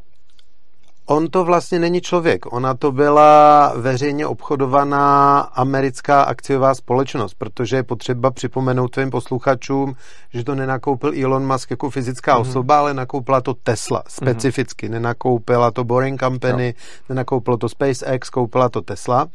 On 1.05 1.27
to 1.27 1.43
vlastně 1.43 1.79
není 1.79 2.01
člověk. 2.01 2.53
Ona 2.53 2.73
to 2.73 2.91
byla 2.91 3.73
veřejně 3.75 4.27
obchodovaná 4.27 5.39
americká 5.39 6.23
akciová 6.23 6.75
společnost, 6.75 7.33
protože 7.37 7.75
je 7.75 7.83
potřeba 7.83 8.31
připomenout 8.31 8.87
tvým 8.87 9.09
posluchačům, 9.09 9.95
že 10.33 10.43
to 10.43 10.55
nenakoupil 10.55 11.13
Elon 11.23 11.47
Musk 11.47 11.71
jako 11.71 11.89
fyzická 11.89 12.35
mm-hmm. 12.35 12.41
osoba, 12.41 12.79
ale 12.79 12.93
nakoupila 12.93 13.41
to 13.41 13.53
Tesla 13.53 13.97
mhm. 13.97 14.09
specificky. 14.09 14.87
Mm-hmm. 14.87 14.91
Nenakoupila 14.91 15.71
to 15.71 15.83
Boring 15.83 16.19
Company, 16.19 16.73
no. 16.77 17.03
nenakoupila 17.09 17.57
to 17.57 17.69
SpaceX, 17.69 18.29
koupila 18.29 18.69
to 18.69 18.81
Tesla 18.81 19.27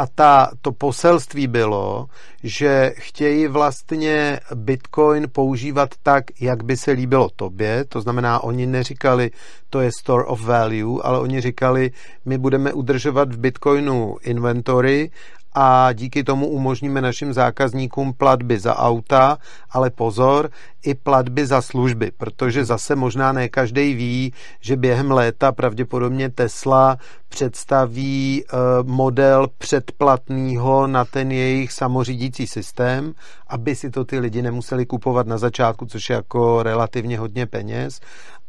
a 0.00 0.06
ta, 0.06 0.50
to 0.62 0.72
poselství 0.72 1.46
bylo, 1.46 2.06
že 2.42 2.92
chtějí 2.96 3.46
vlastně 3.46 4.40
Bitcoin 4.54 5.28
používat 5.32 5.90
tak, 6.02 6.24
jak 6.40 6.64
by 6.64 6.76
se 6.76 6.90
líbilo 6.90 7.28
tobě, 7.36 7.84
to 7.84 8.00
znamená, 8.00 8.42
oni 8.44 8.66
neříkali, 8.66 9.30
to 9.70 9.80
je 9.80 9.90
store 10.00 10.24
of 10.24 10.40
value, 10.40 11.00
ale 11.02 11.18
oni 11.18 11.40
říkali, 11.40 11.90
my 12.24 12.38
budeme 12.38 12.72
udržovat 12.72 13.32
v 13.32 13.38
Bitcoinu 13.38 14.16
inventory 14.22 15.10
a 15.54 15.92
díky 15.92 16.24
tomu 16.24 16.46
umožníme 16.46 17.00
našim 17.00 17.32
zákazníkům 17.32 18.12
platby 18.12 18.58
za 18.58 18.76
auta, 18.76 19.38
ale 19.70 19.90
pozor, 19.90 20.50
i 20.82 20.94
platby 20.94 21.46
za 21.46 21.62
služby, 21.62 22.10
protože 22.16 22.64
zase 22.64 22.96
možná 22.96 23.32
ne 23.32 23.48
každý 23.48 23.94
ví, 23.94 24.32
že 24.60 24.76
během 24.76 25.10
léta 25.10 25.52
pravděpodobně 25.52 26.30
Tesla 26.30 26.96
představí 27.28 28.44
eh, 28.44 28.56
model 28.82 29.48
předplatného 29.58 30.86
na 30.86 31.04
ten 31.04 31.32
jejich 31.32 31.72
samořídící 31.72 32.46
systém, 32.46 33.12
aby 33.46 33.76
si 33.76 33.90
to 33.90 34.04
ty 34.04 34.18
lidi 34.18 34.42
nemuseli 34.42 34.86
kupovat 34.86 35.26
na 35.26 35.38
začátku, 35.38 35.86
což 35.86 36.10
je 36.10 36.16
jako 36.16 36.62
relativně 36.62 37.18
hodně 37.18 37.46
peněz 37.46 38.00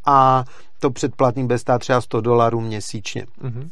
a 0.06 0.44
to 0.80 0.92
předplatný 0.92 1.44
bude 1.44 1.58
stát 1.58 1.80
třeba 1.80 2.02
100 2.02 2.22
dolarů 2.22 2.62
měsíčně. 2.62 3.26
Mm-hmm. 3.44 3.70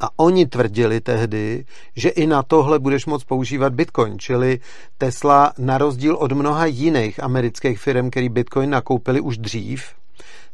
A 0.00 0.08
oni 0.16 0.46
tvrdili 0.46 1.00
tehdy, 1.00 1.64
že 1.96 2.08
i 2.08 2.26
na 2.26 2.42
tohle 2.42 2.78
budeš 2.78 3.06
moct 3.06 3.24
používat 3.24 3.74
Bitcoin, 3.74 4.18
čili 4.18 4.60
Tesla 4.98 5.52
na 5.58 5.78
rozdíl 5.78 6.16
od 6.16 6.32
mnoha 6.32 6.66
jiných 6.66 7.22
amerických 7.22 7.78
firm, 7.78 8.10
který 8.10 8.28
Bitcoin 8.28 8.70
nakoupili 8.70 9.20
už 9.20 9.38
dřív, 9.38 9.84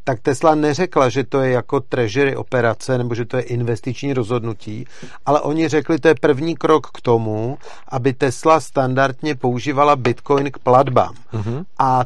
tak 0.04 0.20
Tesla 0.20 0.54
neřekla, 0.54 1.09
že 1.09 1.25
to 1.25 1.40
je 1.40 1.50
jako 1.50 1.80
treasury 1.80 2.37
operace 2.37 2.99
nebo 2.99 3.14
že 3.14 3.25
to 3.25 3.37
je 3.37 3.42
investiční 3.42 4.12
rozhodnutí, 4.12 4.87
ale 5.26 5.40
oni 5.40 5.68
řekli, 5.68 5.99
to 5.99 6.09
je 6.09 6.14
první 6.20 6.56
krok 6.56 6.87
k 6.87 7.00
tomu, 7.00 7.59
aby 7.88 8.12
Tesla 8.12 8.61
standardně 8.61 9.35
používala 9.35 9.97
Bitcoin 9.97 10.50
k 10.50 10.59
platbám. 10.59 11.14
Mm-hmm. 11.32 11.64
A 11.78 12.02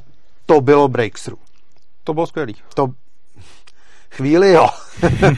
to 0.46 0.60
bylo 0.60 0.88
breakthrough. 0.88 1.40
To 2.04 2.14
bylo 2.14 2.26
skvělý. 2.26 2.54
To, 2.74 2.88
Chvíli 4.16 4.52
jo. 4.52 4.68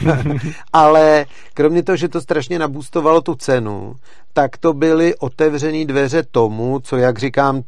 Ale 0.73 1.25
kromě 1.53 1.83
toho, 1.83 1.95
že 1.95 2.09
to 2.09 2.21
strašně 2.21 2.59
nabůstovalo 2.59 3.21
tu 3.21 3.35
cenu, 3.35 3.95
tak 4.33 4.57
to 4.57 4.73
byly 4.73 5.15
otevřené 5.15 5.85
dveře 5.85 6.23
tomu, 6.23 6.79
co, 6.79 6.97
jak 6.97 7.19
říkám, 7.19 7.63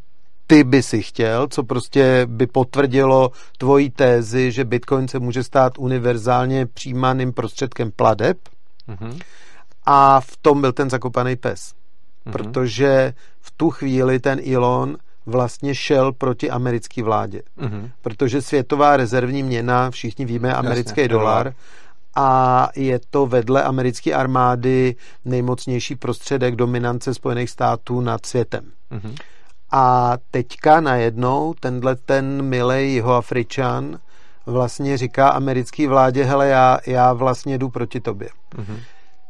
ty 0.48 0.64
by 0.64 0.84
si 0.84 1.02
chtěl, 1.02 1.48
co 1.48 1.64
prostě 1.64 2.22
by 2.26 2.48
potvrdilo 2.48 3.32
tvoji 3.58 3.90
tézi, 3.90 4.52
že 4.52 4.66
Bitcoin 4.66 5.08
se 5.08 5.20
může 5.20 5.44
stát 5.44 5.74
univerzálně 5.78 6.66
přijímaným 6.66 7.34
prostředkem 7.34 7.92
pladeb. 7.92 8.38
Mm-hmm. 8.90 9.22
A 9.86 10.22
v 10.22 10.38
tom 10.38 10.62
byl 10.62 10.72
ten 10.72 10.90
zakopaný 10.90 11.36
pes. 11.36 11.62
Mm-hmm. 11.62 12.32
Protože 12.32 13.14
v 13.42 13.52
tu 13.52 13.70
chvíli 13.70 14.20
ten 14.20 14.40
Elon 14.54 14.98
vlastně 15.30 15.76
šel 15.76 16.12
proti 16.14 16.50
americké 16.50 17.04
vládě. 17.04 17.42
Mm-hmm. 17.58 17.92
Protože 18.02 18.42
světová 18.42 18.98
rezervní 18.98 19.44
měna, 19.44 19.92
všichni 19.92 20.26
víme, 20.26 20.54
americký 20.54 21.02
Jasně, 21.02 21.08
dolar, 21.08 21.54
a 22.16 22.70
je 22.76 23.00
to 23.10 23.26
vedle 23.26 23.64
americké 23.64 24.14
armády 24.14 24.96
nejmocnější 25.26 25.96
prostředek 25.96 26.56
dominance 26.56 27.14
Spojených 27.14 27.50
států 27.50 28.02
nad 28.02 28.26
světem. 28.26 28.72
Mm-hmm. 28.92 29.16
A 29.72 30.18
teďka 30.32 30.82
najednou 30.82 31.54
tenhle 31.60 31.96
ten 31.96 32.42
milej 32.42 32.92
jihoafričan 32.92 34.00
vlastně 34.46 34.98
říká 34.98 35.30
americké 35.30 35.88
vládě, 35.88 36.24
hele, 36.24 36.48
já, 36.48 36.80
já 36.88 37.14
vlastně 37.14 37.58
jdu 37.58 37.70
proti 37.70 38.00
tobě. 38.00 38.30
Mm-hmm. 38.56 38.80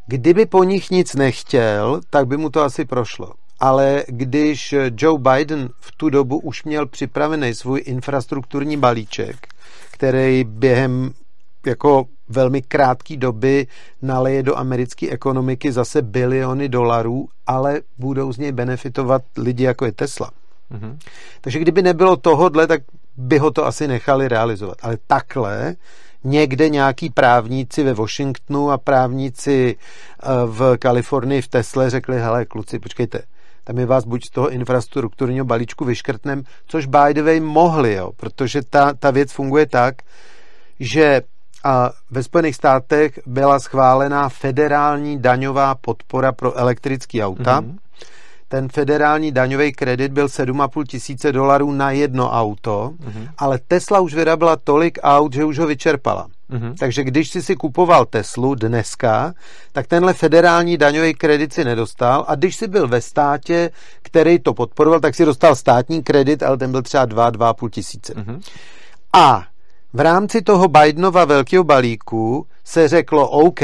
Kdyby 0.07 0.45
po 0.45 0.63
nich 0.63 0.91
nic 0.91 1.15
nechtěl, 1.15 2.01
tak 2.09 2.27
by 2.27 2.37
mu 2.37 2.49
to 2.49 2.61
asi 2.61 2.85
prošlo 2.85 3.33
ale 3.59 4.03
když 4.07 4.75
Joe 4.97 5.19
Biden 5.19 5.69
v 5.79 5.91
tu 5.97 6.09
dobu 6.09 6.39
už 6.39 6.63
měl 6.63 6.85
připravený 6.85 7.55
svůj 7.55 7.81
infrastrukturní 7.85 8.77
balíček, 8.77 9.47
který 9.91 10.43
během 10.43 11.13
jako 11.65 12.05
velmi 12.29 12.61
krátké 12.61 13.17
doby 13.17 13.67
naleje 14.01 14.43
do 14.43 14.57
americké 14.57 15.09
ekonomiky 15.09 15.71
zase 15.71 16.01
biliony 16.01 16.69
dolarů, 16.69 17.27
ale 17.47 17.81
budou 17.97 18.33
z 18.33 18.37
něj 18.37 18.51
benefitovat 18.51 19.21
lidi 19.37 19.63
jako 19.63 19.85
je 19.85 19.91
Tesla. 19.91 20.31
Mm-hmm. 20.71 20.97
Takže 21.41 21.59
kdyby 21.59 21.81
nebylo 21.81 22.17
tohodle, 22.17 22.67
tak 22.67 22.81
by 23.17 23.37
ho 23.37 23.51
to 23.51 23.65
asi 23.65 23.87
nechali 23.87 24.27
realizovat. 24.27 24.77
Ale 24.81 24.97
takhle 25.07 25.75
někde 26.23 26.69
nějaký 26.69 27.09
právníci 27.09 27.83
ve 27.83 27.93
Washingtonu 27.93 28.71
a 28.71 28.77
právníci 28.77 29.75
eh, 29.75 30.27
v 30.45 30.77
Kalifornii 30.77 31.41
v 31.41 31.47
Tesle 31.47 31.89
řekli, 31.89 32.19
hele 32.19 32.45
kluci, 32.45 32.79
počkejte, 32.79 33.21
tak 33.69 33.75
my 33.75 33.85
vás 33.85 34.05
buď 34.05 34.25
z 34.25 34.29
toho 34.29 34.49
infrastrukturního 34.49 35.45
balíčku 35.45 35.85
vyškrtneme, 35.85 36.41
což 36.67 36.85
by 36.85 37.13
the 37.13 37.21
way 37.21 37.39
mohli, 37.39 37.93
jo, 37.93 38.11
protože 38.15 38.61
ta, 38.69 38.93
ta 38.93 39.11
věc 39.11 39.31
funguje 39.31 39.65
tak, 39.65 39.95
že 40.79 41.21
a 41.63 41.89
ve 42.11 42.23
Spojených 42.23 42.55
státech 42.55 43.19
byla 43.25 43.59
schválená 43.59 44.29
federální 44.29 45.21
daňová 45.21 45.75
podpora 45.75 46.31
pro 46.31 46.57
elektrické 46.57 47.25
auta. 47.25 47.61
Mm-hmm. 47.61 47.77
Ten 48.47 48.69
federální 48.69 49.31
daňový 49.31 49.71
kredit 49.71 50.11
byl 50.11 50.27
7,5 50.27 50.83
tisíce 50.83 51.31
dolarů 51.31 51.71
na 51.71 51.91
jedno 51.91 52.31
auto, 52.31 52.93
mm-hmm. 52.99 53.29
ale 53.37 53.59
Tesla 53.67 53.99
už 53.99 54.13
vyráběla 54.13 54.55
tolik 54.55 54.99
aut, 55.03 55.33
že 55.33 55.45
už 55.45 55.59
ho 55.59 55.67
vyčerpala. 55.67 56.27
Mm-hmm. 56.51 56.75
Takže 56.79 57.03
když 57.03 57.29
jsi 57.29 57.41
si 57.41 57.55
kupoval 57.55 58.05
Teslu 58.05 58.55
dneska, 58.55 59.33
tak 59.71 59.87
tenhle 59.87 60.13
federální 60.13 60.77
daňový 60.77 61.13
kredit 61.13 61.53
si 61.53 61.65
nedostal 61.65 62.25
a 62.27 62.35
když 62.35 62.55
jsi 62.55 62.67
byl 62.67 62.87
ve 62.87 63.01
státě, 63.01 63.71
který 64.01 64.39
to 64.39 64.53
podporoval, 64.53 64.99
tak 64.99 65.15
si 65.15 65.25
dostal 65.25 65.55
státní 65.55 66.03
kredit, 66.03 66.43
ale 66.43 66.57
ten 66.57 66.71
byl 66.71 66.81
třeba 66.81 67.07
2-2,5 67.07 67.69
tisíce. 67.69 68.13
Mm-hmm. 68.13 68.41
A 69.13 69.43
v 69.93 69.99
rámci 69.99 70.41
toho 70.41 70.67
Bidenova 70.67 71.25
velkého 71.25 71.63
balíku 71.63 72.47
se 72.65 72.87
řeklo, 72.87 73.29
OK, 73.29 73.59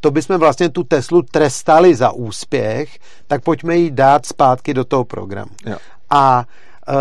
to 0.00 0.10
bychom 0.10 0.38
vlastně 0.38 0.68
tu 0.68 0.84
Teslu 0.84 1.22
trestali 1.22 1.94
za 1.94 2.10
úspěch, 2.10 2.98
tak 3.26 3.42
pojďme 3.42 3.76
ji 3.76 3.90
dát 3.90 4.26
zpátky 4.26 4.74
do 4.74 4.84
toho 4.84 5.04
programu. 5.04 5.50
Jo. 5.66 5.76
A 6.10 6.44
uh, 6.88 6.94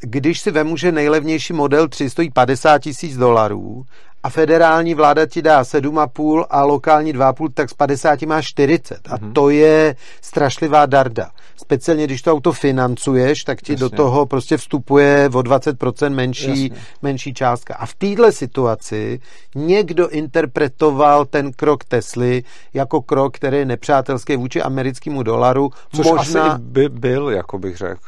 když 0.00 0.40
si 0.40 0.50
vemu, 0.50 0.76
že 0.76 0.92
nejlevnější 0.92 1.52
model 1.52 1.88
3 1.88 2.10
stojí 2.10 2.30
50 2.30 2.78
tisíc 2.78 3.16
dolarů 3.16 3.84
a 4.22 4.30
federální 4.30 4.94
vláda 4.94 5.26
ti 5.26 5.42
dá 5.42 5.62
7,5 5.62 6.44
a 6.50 6.64
lokální 6.64 7.12
2,5, 7.14 7.48
tak 7.54 7.70
z 7.70 7.74
50 7.74 8.22
máš 8.22 8.46
40. 8.46 8.98
A 9.08 9.16
mm-hmm. 9.16 9.32
to 9.32 9.50
je 9.50 9.96
strašlivá 10.20 10.86
darda. 10.86 11.30
Speciálně, 11.56 12.04
když 12.06 12.22
to 12.22 12.32
auto 12.32 12.52
financuješ, 12.52 13.44
tak 13.44 13.62
ti 13.62 13.72
Jasně. 13.72 13.80
do 13.80 13.90
toho 13.90 14.26
prostě 14.26 14.56
vstupuje 14.56 15.30
o 15.34 15.40
20% 15.40 16.10
menší, 16.10 16.72
menší 17.02 17.34
částka. 17.34 17.74
A 17.74 17.86
v 17.86 17.94
této 17.94 18.32
situaci 18.32 19.20
někdo 19.54 20.08
interpretoval 20.08 21.24
ten 21.24 21.52
krok 21.52 21.84
Tesly 21.84 22.42
jako 22.74 23.02
krok, 23.02 23.36
který 23.36 23.56
je 23.56 23.64
nepřátelský 23.64 24.36
vůči 24.36 24.62
americkému 24.62 25.22
dolaru. 25.22 25.70
Což 25.96 26.06
Možná... 26.06 26.42
asi 26.42 26.62
by 26.62 26.88
byl, 26.88 27.30
jako 27.30 27.58
bych 27.58 27.76
řekl. 27.76 28.00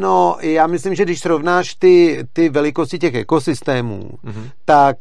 No, 0.00 0.36
já 0.40 0.66
myslím, 0.66 0.94
že 0.94 1.04
když 1.04 1.20
srovnáš 1.20 1.74
ty, 1.74 2.24
ty 2.32 2.48
velikosti 2.48 2.98
těch 2.98 3.14
ekosystémů, 3.14 4.10
mm-hmm. 4.24 4.50
tak 4.64 4.96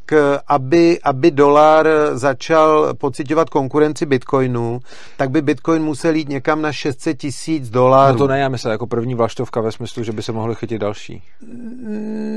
aby, 0.47 0.99
aby 1.03 1.31
dolar 1.31 1.87
začal 2.13 2.93
pocitovat 2.93 3.49
konkurenci 3.49 4.05
Bitcoinu, 4.05 4.79
tak 5.17 5.29
by 5.29 5.41
Bitcoin 5.41 5.83
musel 5.83 6.15
jít 6.15 6.29
někam 6.29 6.61
na 6.61 6.71
600 6.71 7.17
tisíc 7.17 7.69
dolarů. 7.69 8.13
No 8.13 8.17
to 8.17 8.27
ne, 8.27 8.39
já 8.39 8.49
myslím, 8.49 8.71
jako 8.71 8.87
první 8.87 9.15
vlaštovka 9.15 9.61
ve 9.61 9.71
smyslu, 9.71 10.03
že 10.03 10.11
by 10.11 10.23
se 10.23 10.31
mohly 10.31 10.55
chytit 10.55 10.81
další. 10.81 11.23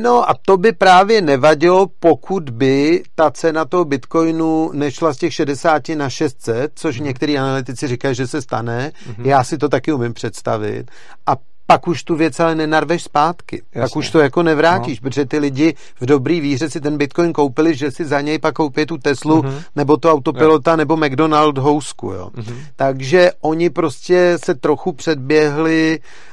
No 0.02 0.30
a 0.30 0.34
to 0.46 0.56
by 0.56 0.72
právě 0.72 1.22
nevadilo, 1.22 1.86
pokud 2.00 2.50
by 2.50 3.02
ta 3.14 3.30
cena 3.30 3.64
toho 3.64 3.84
Bitcoinu 3.84 4.70
nešla 4.72 5.12
z 5.12 5.16
těch 5.16 5.34
60 5.34 5.88
na 5.88 6.10
600, 6.10 6.72
což 6.74 6.96
hmm. 6.96 7.06
některý 7.06 7.38
analytici 7.38 7.88
říkají, 7.88 8.14
že 8.14 8.26
se 8.26 8.42
stane. 8.42 8.92
Hmm. 9.16 9.26
Já 9.26 9.44
si 9.44 9.58
to 9.58 9.68
taky 9.68 9.92
umím 9.92 10.14
představit. 10.14 10.90
A 11.26 11.36
pak 11.66 11.88
už 11.88 12.04
tu 12.04 12.16
věc 12.16 12.40
ale 12.40 12.54
nenarveš 12.54 13.02
zpátky. 13.02 13.62
Jasně. 13.74 13.80
Pak 13.80 13.96
už 13.96 14.10
to 14.10 14.18
jako 14.20 14.42
nevrátíš, 14.42 15.00
no. 15.00 15.02
protože 15.02 15.26
ty 15.26 15.38
lidi 15.38 15.74
v 16.00 16.06
dobrý 16.06 16.40
víře 16.40 16.70
si 16.70 16.80
ten 16.80 16.98
Bitcoin 16.98 17.32
koupili, 17.32 17.74
že 17.74 17.90
si 17.90 18.04
za 18.04 18.20
něj 18.20 18.38
pak 18.38 18.54
koupí 18.54 18.86
tu 18.86 18.98
Teslu, 18.98 19.42
uh-huh. 19.42 19.62
nebo 19.76 19.96
to 19.96 20.12
autopilota, 20.12 20.70
jo. 20.70 20.76
nebo 20.76 20.96
McDonald 20.96 21.58
housku. 21.58 22.10
Jo. 22.10 22.30
Uh-huh. 22.36 22.56
Takže 22.76 23.30
oni 23.40 23.70
prostě 23.70 24.38
se 24.44 24.54
trochu 24.54 24.92
předběhli 24.92 25.98
uh, 25.98 26.31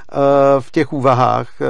v 0.59 0.71
těch 0.71 0.93
úvahách. 0.93 1.49
Uh, 1.61 1.67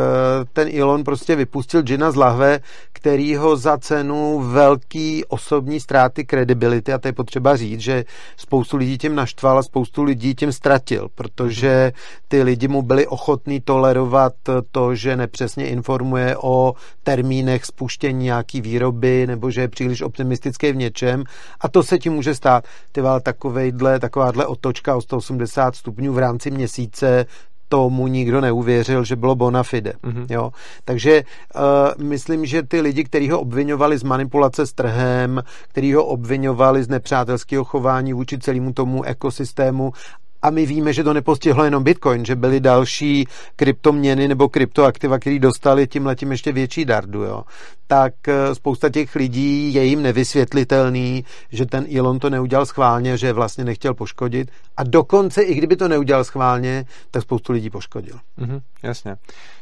ten 0.53 0.69
Elon 0.79 1.03
prostě 1.03 1.35
vypustil 1.35 1.81
Gina 1.81 2.11
z 2.11 2.15
lahve, 2.15 2.59
který 2.93 3.35
ho 3.35 3.57
za 3.57 3.77
cenu 3.77 4.39
velký 4.39 5.25
osobní 5.25 5.79
ztráty 5.79 6.25
kredibility, 6.25 6.93
a 6.93 6.97
to 6.97 7.07
je 7.07 7.13
potřeba 7.13 7.55
říct, 7.55 7.79
že 7.79 8.05
spoustu 8.37 8.77
lidí 8.77 8.97
tím 8.97 9.15
naštval 9.15 9.57
a 9.59 9.63
spoustu 9.63 10.03
lidí 10.03 10.35
tím 10.35 10.51
ztratil, 10.51 11.07
protože 11.15 11.91
ty 12.27 12.43
lidi 12.43 12.67
mu 12.67 12.81
byli 12.81 13.07
ochotní 13.07 13.61
tolerovat 13.61 14.33
to, 14.71 14.95
že 14.95 15.15
nepřesně 15.15 15.67
informuje 15.67 16.37
o 16.37 16.73
termínech 17.03 17.65
spuštění 17.65 18.23
nějaký 18.23 18.61
výroby 18.61 19.27
nebo 19.27 19.51
že 19.51 19.61
je 19.61 19.67
příliš 19.67 20.01
optimistický 20.01 20.71
v 20.71 20.75
něčem 20.75 21.23
a 21.61 21.69
to 21.69 21.83
se 21.83 21.97
ti 21.97 22.09
může 22.09 22.35
stát. 22.35 22.63
Ty 22.91 23.01
takovejhle, 23.23 23.99
takováhle 23.99 24.45
otočka 24.45 24.95
o 24.95 25.01
180 25.01 25.75
stupňů 25.75 26.13
v 26.13 26.17
rámci 26.17 26.51
měsíce 26.51 27.25
tomu 27.69 28.07
nikdo 28.07 28.41
neuvěřil, 28.41 29.03
že 29.03 29.15
bylo 29.15 29.35
bona 29.35 29.63
fide. 29.63 29.93
Mm-hmm. 30.03 30.25
Jo? 30.29 30.51
Takže 30.85 31.23
uh, 31.55 32.03
myslím, 32.03 32.45
že 32.45 32.63
ty 32.63 32.81
lidi, 32.81 33.03
kteří 33.03 33.29
ho 33.29 33.39
obvinovali 33.39 33.97
z 33.97 34.03
manipulace 34.03 34.67
s 34.67 34.73
trhem, 34.73 35.43
kteří 35.67 35.93
ho 35.93 36.05
obvinovali 36.05 36.83
z 36.83 36.87
nepřátelského 36.87 37.63
chování 37.63 38.13
vůči 38.13 38.37
celému 38.39 38.73
tomu 38.73 39.03
ekosystému 39.03 39.93
a 40.41 40.49
my 40.49 40.65
víme, 40.65 40.93
že 40.93 41.03
to 41.03 41.13
nepostihlo 41.13 41.63
jenom 41.63 41.83
Bitcoin, 41.83 42.25
že 42.25 42.35
byly 42.35 42.59
další 42.59 43.27
kryptoměny 43.55 44.27
nebo 44.27 44.49
kryptoaktiva, 44.49 45.19
které 45.19 45.39
dostali 45.39 45.87
tím 45.87 46.05
letím 46.05 46.31
ještě 46.31 46.51
větší 46.51 46.85
dardu, 46.85 47.23
jo. 47.23 47.43
tak 47.87 48.13
eh, 48.27 48.55
spousta 48.55 48.89
těch 48.89 49.15
lidí 49.15 49.73
je 49.73 49.83
jim 49.83 50.01
nevysvětlitelný, 50.01 51.25
že 51.51 51.65
ten 51.65 51.85
Elon 51.97 52.19
to 52.19 52.29
neudělal 52.29 52.65
schválně, 52.65 53.17
že 53.17 53.33
vlastně 53.33 53.65
nechtěl 53.65 53.93
poškodit 53.93 54.51
a 54.77 54.83
dokonce 54.83 55.41
i 55.41 55.55
kdyby 55.55 55.75
to 55.75 55.87
neudělal 55.87 56.23
schválně, 56.23 56.85
tak 57.11 57.23
spoustu 57.23 57.53
lidí 57.53 57.69
poškodil. 57.69 58.15
Mm-hmm, 58.39 58.61
jasně. 58.83 59.15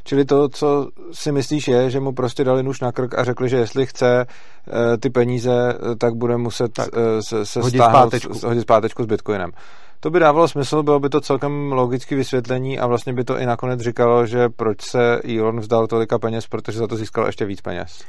Čili 0.03 0.25
to, 0.25 0.49
co 0.49 0.89
si 1.11 1.31
myslíš, 1.31 1.67
je, 1.67 1.89
že 1.89 1.99
mu 1.99 2.11
prostě 2.11 2.43
dali 2.43 2.63
nůž 2.63 2.79
na 2.79 2.91
krk 2.91 3.19
a 3.19 3.23
řekli, 3.23 3.49
že 3.49 3.57
jestli 3.57 3.85
chce 3.85 4.25
uh, 4.25 4.73
ty 4.99 5.09
peníze, 5.09 5.73
tak 5.97 6.15
bude 6.15 6.37
muset 6.37 6.73
tak, 6.73 6.89
se, 7.19 7.45
se 7.45 7.61
hodit 7.61 7.77
stáhnout, 7.77 7.99
zpátečku. 7.99 8.47
hodit 8.47 8.61
zpátečku 8.61 9.03
s 9.03 9.05
Bitcoinem. 9.05 9.51
To 9.99 10.09
by 10.09 10.19
dávalo 10.19 10.47
smysl, 10.47 10.83
bylo 10.83 10.99
by 10.99 11.09
to 11.09 11.21
celkem 11.21 11.71
logické 11.71 12.15
vysvětlení 12.15 12.79
a 12.79 12.87
vlastně 12.87 13.13
by 13.13 13.23
to 13.23 13.39
i 13.39 13.45
nakonec 13.45 13.79
říkalo, 13.79 14.25
že 14.25 14.49
proč 14.49 14.81
se 14.81 15.21
Elon 15.37 15.59
vzdal 15.59 15.87
tolika 15.87 16.19
peněz, 16.19 16.47
protože 16.47 16.79
za 16.79 16.87
to 16.87 16.95
získal 16.95 17.25
ještě 17.25 17.45
víc 17.45 17.61
peněz. 17.61 18.03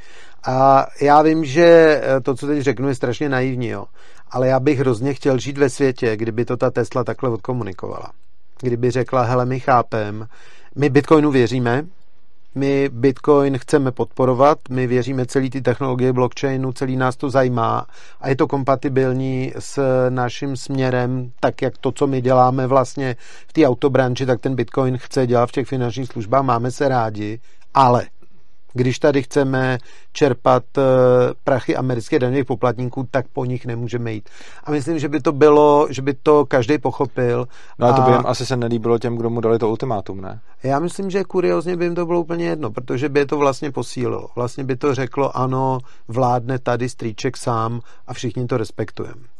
A 0.47 0.87
já 1.01 1.21
vím, 1.21 1.45
že 1.45 2.01
to, 2.23 2.35
co 2.35 2.47
teď 2.47 2.61
řeknu, 2.61 2.87
je 2.87 2.95
strašně 2.95 3.29
naivní, 3.29 3.67
jo. 3.67 3.85
ale 4.31 4.47
já 4.47 4.59
bych 4.59 4.79
hrozně 4.79 5.13
chtěl 5.13 5.37
žít 5.37 5.57
ve 5.57 5.69
světě, 5.69 6.17
kdyby 6.17 6.45
to 6.45 6.57
ta 6.57 6.71
Tesla 6.71 7.03
takhle 7.03 7.29
odkomunikovala. 7.29 8.11
Kdyby 8.61 8.91
řekla, 8.91 9.21
hele, 9.21 9.45
my 9.45 9.59
chápem, 9.59 10.27
my 10.75 10.89
Bitcoinu 10.89 11.31
věříme, 11.31 11.85
my 12.55 12.89
Bitcoin 12.93 13.57
chceme 13.57 13.91
podporovat, 13.91 14.59
my 14.69 14.87
věříme 14.87 15.25
celý 15.25 15.49
ty 15.49 15.61
technologie 15.61 16.13
blockchainu, 16.13 16.71
celý 16.71 16.95
nás 16.95 17.15
to 17.17 17.29
zajímá 17.29 17.85
a 18.21 18.29
je 18.29 18.35
to 18.35 18.47
kompatibilní 18.47 19.53
s 19.59 19.79
naším 20.09 20.57
směrem, 20.57 21.31
tak 21.39 21.61
jak 21.61 21.77
to, 21.77 21.91
co 21.91 22.07
my 22.07 22.21
děláme 22.21 22.67
vlastně 22.67 23.15
v 23.47 23.53
té 23.53 23.67
autobranči, 23.67 24.25
tak 24.25 24.41
ten 24.41 24.55
Bitcoin 24.55 24.97
chce 24.97 25.27
dělat 25.27 25.49
v 25.49 25.51
těch 25.51 25.67
finančních 25.67 26.07
službách, 26.07 26.43
máme 26.43 26.71
se 26.71 26.87
rádi, 26.87 27.39
ale 27.73 28.05
když 28.73 28.99
tady 28.99 29.23
chceme 29.23 29.77
čerpat 30.13 30.63
eh, 30.77 30.81
prachy 31.43 31.75
amerických 31.75 32.19
daňových 32.19 32.45
poplatníků, 32.45 33.07
tak 33.11 33.27
po 33.27 33.45
nich 33.45 33.65
nemůžeme 33.65 34.13
jít. 34.13 34.29
A 34.63 34.71
myslím, 34.71 34.99
že 34.99 35.09
by 35.09 35.19
to 35.19 35.31
bylo, 35.31 35.87
že 35.89 36.01
by 36.01 36.13
to 36.13 36.45
každý 36.45 36.77
pochopil. 36.77 37.47
No 37.79 37.87
a 37.87 37.93
to 37.93 38.01
by 38.01 38.11
jim 38.11 38.25
asi 38.25 38.45
se 38.45 38.57
nelíbilo 38.57 38.99
těm, 38.99 39.15
kdo 39.15 39.29
mu 39.29 39.41
dali 39.41 39.59
to 39.59 39.69
ultimátum, 39.69 40.21
ne? 40.21 40.39
Já 40.63 40.79
myslím, 40.79 41.09
že 41.09 41.23
kuriozně 41.23 41.77
by 41.77 41.85
jim 41.85 41.95
to 41.95 42.05
bylo 42.05 42.21
úplně 42.21 42.45
jedno, 42.45 42.71
protože 42.71 43.09
by 43.09 43.19
je 43.19 43.25
to 43.25 43.37
vlastně 43.37 43.71
posílilo. 43.71 44.27
Vlastně 44.35 44.63
by 44.63 44.75
to 44.75 44.95
řeklo, 44.95 45.37
ano, 45.37 45.77
vládne 46.07 46.59
tady 46.59 46.89
strýček 46.89 47.37
sám 47.37 47.81
a 48.07 48.13
všichni 48.13 48.47
to 48.47 48.57
respektujeme. 48.57 49.38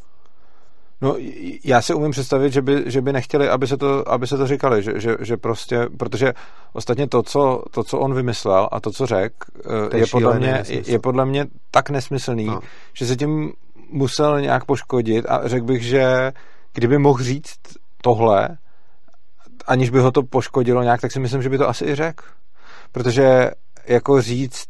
No, 1.01 1.15
já 1.63 1.81
si 1.81 1.93
umím 1.93 2.11
představit, 2.11 2.53
že 2.53 2.61
by, 2.61 2.83
že 2.85 3.01
by 3.01 3.13
nechtěli, 3.13 3.49
aby 3.49 3.67
se 3.67 3.77
to, 3.77 4.11
aby 4.11 4.27
se 4.27 4.37
to 4.37 4.47
říkali, 4.47 4.83
že, 4.83 4.93
že, 4.95 5.15
že 5.19 5.37
prostě, 5.37 5.87
protože 5.97 6.33
ostatně 6.73 7.07
to 7.07 7.23
co, 7.23 7.63
to, 7.71 7.83
co 7.83 7.99
on 7.99 8.13
vymyslel 8.13 8.69
a 8.71 8.79
to, 8.79 8.91
co 8.91 9.05
řekl, 9.05 9.35
eh, 9.65 9.97
je, 9.97 9.99
je, 9.99 10.05
podle 10.11 10.39
mě, 10.39 10.63
je, 10.67 10.91
je 10.91 10.99
podle 10.99 11.25
mě 11.25 11.45
tak 11.71 11.89
nesmyslný, 11.89 12.45
no. 12.45 12.59
že 12.93 13.05
se 13.05 13.15
tím 13.15 13.53
musel 13.91 14.41
nějak 14.41 14.65
poškodit 14.65 15.25
a 15.29 15.47
řekl 15.47 15.65
bych, 15.65 15.83
že 15.83 16.31
kdyby 16.73 16.97
mohl 16.97 17.23
říct 17.23 17.59
tohle, 18.01 18.49
aniž 19.67 19.89
by 19.89 19.99
ho 19.99 20.11
to 20.11 20.23
poškodilo 20.23 20.83
nějak, 20.83 21.01
tak 21.01 21.11
si 21.11 21.19
myslím, 21.19 21.41
že 21.41 21.49
by 21.49 21.57
to 21.57 21.69
asi 21.69 21.85
i 21.85 21.95
řekl. 21.95 22.23
Protože 22.91 23.51
jako 23.87 24.21
říct, 24.21 24.67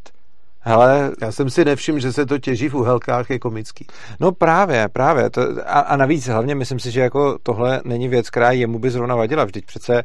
Hele, 0.60 1.12
já 1.22 1.32
jsem 1.32 1.50
si 1.50 1.64
nevšiml, 1.64 1.98
že 1.98 2.12
se 2.12 2.26
to 2.26 2.38
těží 2.38 2.68
v 2.68 2.74
uhelkách, 2.74 3.30
je 3.30 3.38
komický. 3.38 3.86
No 4.20 4.32
právě, 4.32 4.88
právě. 4.88 5.30
To, 5.30 5.42
a, 5.66 5.80
a 5.80 5.96
navíc 5.96 6.26
hlavně 6.26 6.54
myslím 6.54 6.78
si, 6.78 6.90
že 6.90 7.00
jako 7.00 7.38
tohle 7.42 7.80
není 7.84 8.08
věc, 8.08 8.30
která 8.30 8.50
jemu 8.50 8.78
by 8.78 8.90
zrovna 8.90 9.14
vadila. 9.14 9.44
Vždyť 9.44 9.66
přece 9.66 10.02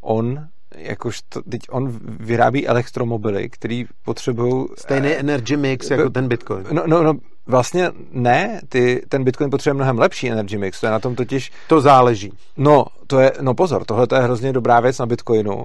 on 0.00 0.46
jakož 0.76 1.20
to, 1.28 1.42
teď 1.42 1.60
on 1.70 1.98
vyrábí 2.02 2.68
elektromobily, 2.68 3.48
který 3.48 3.86
potřebují... 4.04 4.66
Stejný 4.78 5.08
eh, 5.08 5.16
energy 5.16 5.56
mix 5.56 5.90
jako 5.90 6.10
ten 6.10 6.28
Bitcoin. 6.28 6.66
No, 6.72 6.82
no, 6.86 7.02
no 7.02 7.14
vlastně 7.46 7.90
ne, 8.12 8.60
ty, 8.68 9.02
ten 9.08 9.24
Bitcoin 9.24 9.50
potřebuje 9.50 9.74
mnohem 9.74 9.98
lepší 9.98 10.30
energy 10.30 10.58
mix, 10.58 10.80
to 10.80 10.86
je 10.86 10.92
na 10.92 10.98
tom 10.98 11.14
totiž... 11.14 11.52
To 11.68 11.80
záleží. 11.80 12.32
No, 12.56 12.86
to 13.06 13.20
je, 13.20 13.32
no 13.40 13.54
pozor, 13.54 13.84
tohle 13.84 14.06
je 14.14 14.22
hrozně 14.22 14.52
dobrá 14.52 14.80
věc 14.80 14.98
na 14.98 15.06
Bitcoinu, 15.06 15.64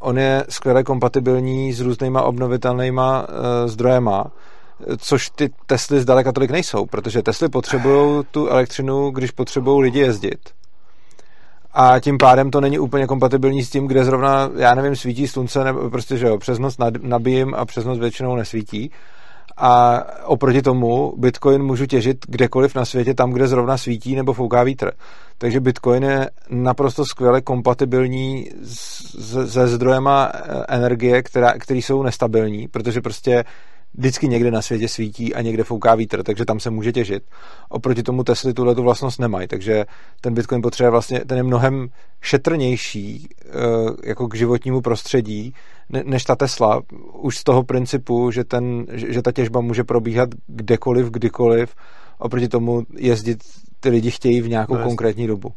on 0.00 0.18
je 0.18 0.44
skvěle 0.48 0.84
kompatibilní 0.84 1.72
s 1.72 1.80
různýma 1.80 2.22
obnovitelnýma 2.22 3.28
uh, 3.28 3.68
zdrojema, 3.68 4.24
což 4.98 5.30
ty 5.30 5.50
Tesly 5.66 6.00
zdaleka 6.00 6.32
tolik 6.32 6.50
nejsou, 6.50 6.86
protože 6.86 7.22
Tesly 7.22 7.48
potřebují 7.48 8.24
tu 8.30 8.48
elektřinu, 8.48 9.10
když 9.10 9.30
potřebují 9.30 9.82
lidi 9.82 9.98
jezdit. 9.98 10.38
A 11.72 12.00
tím 12.00 12.18
pádem 12.18 12.50
to 12.50 12.60
není 12.60 12.78
úplně 12.78 13.06
kompatibilní 13.06 13.62
s 13.62 13.70
tím, 13.70 13.86
kde 13.86 14.04
zrovna, 14.04 14.50
já 14.56 14.74
nevím, 14.74 14.96
svítí 14.96 15.28
slunce, 15.28 15.64
nebo 15.64 15.90
prostě, 15.90 16.16
že 16.16 16.26
jo, 16.26 16.38
přes 16.38 16.58
noc 16.58 16.76
nabijím 17.00 17.54
a 17.54 17.64
přes 17.64 17.84
noc 17.84 17.98
většinou 17.98 18.36
nesvítí 18.36 18.90
a 19.56 20.04
oproti 20.24 20.62
tomu 20.62 21.14
Bitcoin 21.16 21.62
můžu 21.62 21.86
těžit 21.86 22.26
kdekoliv 22.28 22.74
na 22.74 22.84
světě, 22.84 23.14
tam, 23.14 23.32
kde 23.32 23.48
zrovna 23.48 23.78
svítí 23.78 24.16
nebo 24.16 24.32
fouká 24.32 24.62
vítr. 24.62 24.92
Takže 25.38 25.60
Bitcoin 25.60 26.02
je 26.02 26.30
naprosto 26.50 27.04
skvěle 27.04 27.40
kompatibilní 27.40 28.50
se 29.46 29.68
zdrojema 29.68 30.32
eh, 30.34 30.64
energie, 30.68 31.22
která, 31.22 31.52
který 31.52 31.82
jsou 31.82 32.02
nestabilní, 32.02 32.68
protože 32.68 33.00
prostě 33.00 33.44
vždycky 33.96 34.28
někde 34.28 34.50
na 34.50 34.62
světě 34.62 34.88
svítí 34.88 35.34
a 35.34 35.42
někde 35.42 35.64
fouká 35.64 35.94
vítr, 35.94 36.22
takže 36.22 36.44
tam 36.44 36.60
se 36.60 36.70
může 36.70 36.92
těžit. 36.92 37.22
Oproti 37.68 38.02
tomu 38.02 38.24
Tesly 38.24 38.54
tuhle 38.54 38.74
tu 38.74 38.82
vlastnost 38.82 39.20
nemají, 39.20 39.48
takže 39.48 39.84
ten 40.20 40.34
Bitcoin 40.34 40.62
potřebuje 40.62 40.90
vlastně, 40.90 41.20
ten 41.20 41.36
je 41.36 41.42
mnohem 41.42 41.88
šetrnější 42.20 43.28
eh, 43.44 43.48
jako 44.04 44.28
k 44.28 44.34
životnímu 44.34 44.80
prostředí, 44.80 45.54
než 46.04 46.24
ta 46.24 46.36
Tesla, 46.36 46.82
už 47.12 47.38
z 47.38 47.44
toho 47.44 47.62
principu, 47.62 48.30
že, 48.30 48.44
ten, 48.44 48.86
že 48.92 49.22
ta 49.22 49.32
těžba 49.32 49.60
může 49.60 49.84
probíhat 49.84 50.28
kdekoliv, 50.46 51.06
kdykoliv, 51.06 51.74
oproti 52.18 52.48
tomu 52.48 52.82
jezdit 52.96 53.38
ty 53.80 53.88
lidi 53.88 54.10
chtějí 54.10 54.40
v 54.40 54.48
nějakou 54.48 54.76
no, 54.76 54.84
konkrétní 54.84 55.26
dobu. 55.26 55.52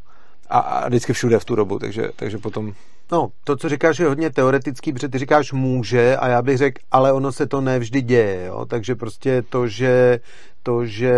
A, 0.49 0.59
a 0.59 0.87
vždycky 0.87 1.13
všude 1.13 1.39
v 1.39 1.45
tu 1.45 1.55
dobu, 1.55 1.79
takže, 1.79 2.09
takže 2.15 2.37
potom 2.37 2.73
No, 3.11 3.29
to, 3.43 3.55
co 3.55 3.69
říkáš, 3.69 3.99
je 3.99 4.07
hodně 4.07 4.29
teoretický, 4.29 4.93
protože 4.93 5.09
ty 5.09 5.17
říkáš 5.17 5.51
může 5.51 6.17
a 6.17 6.27
já 6.27 6.41
bych 6.41 6.57
řekl, 6.57 6.81
ale 6.91 7.13
ono 7.13 7.31
se 7.31 7.47
to 7.47 7.61
nevždy 7.61 8.01
děje, 8.01 8.45
jo? 8.45 8.65
takže 8.65 8.95
prostě 8.95 9.41
to, 9.49 9.67
že 9.67 10.19
to, 10.63 10.85
že 10.85 11.13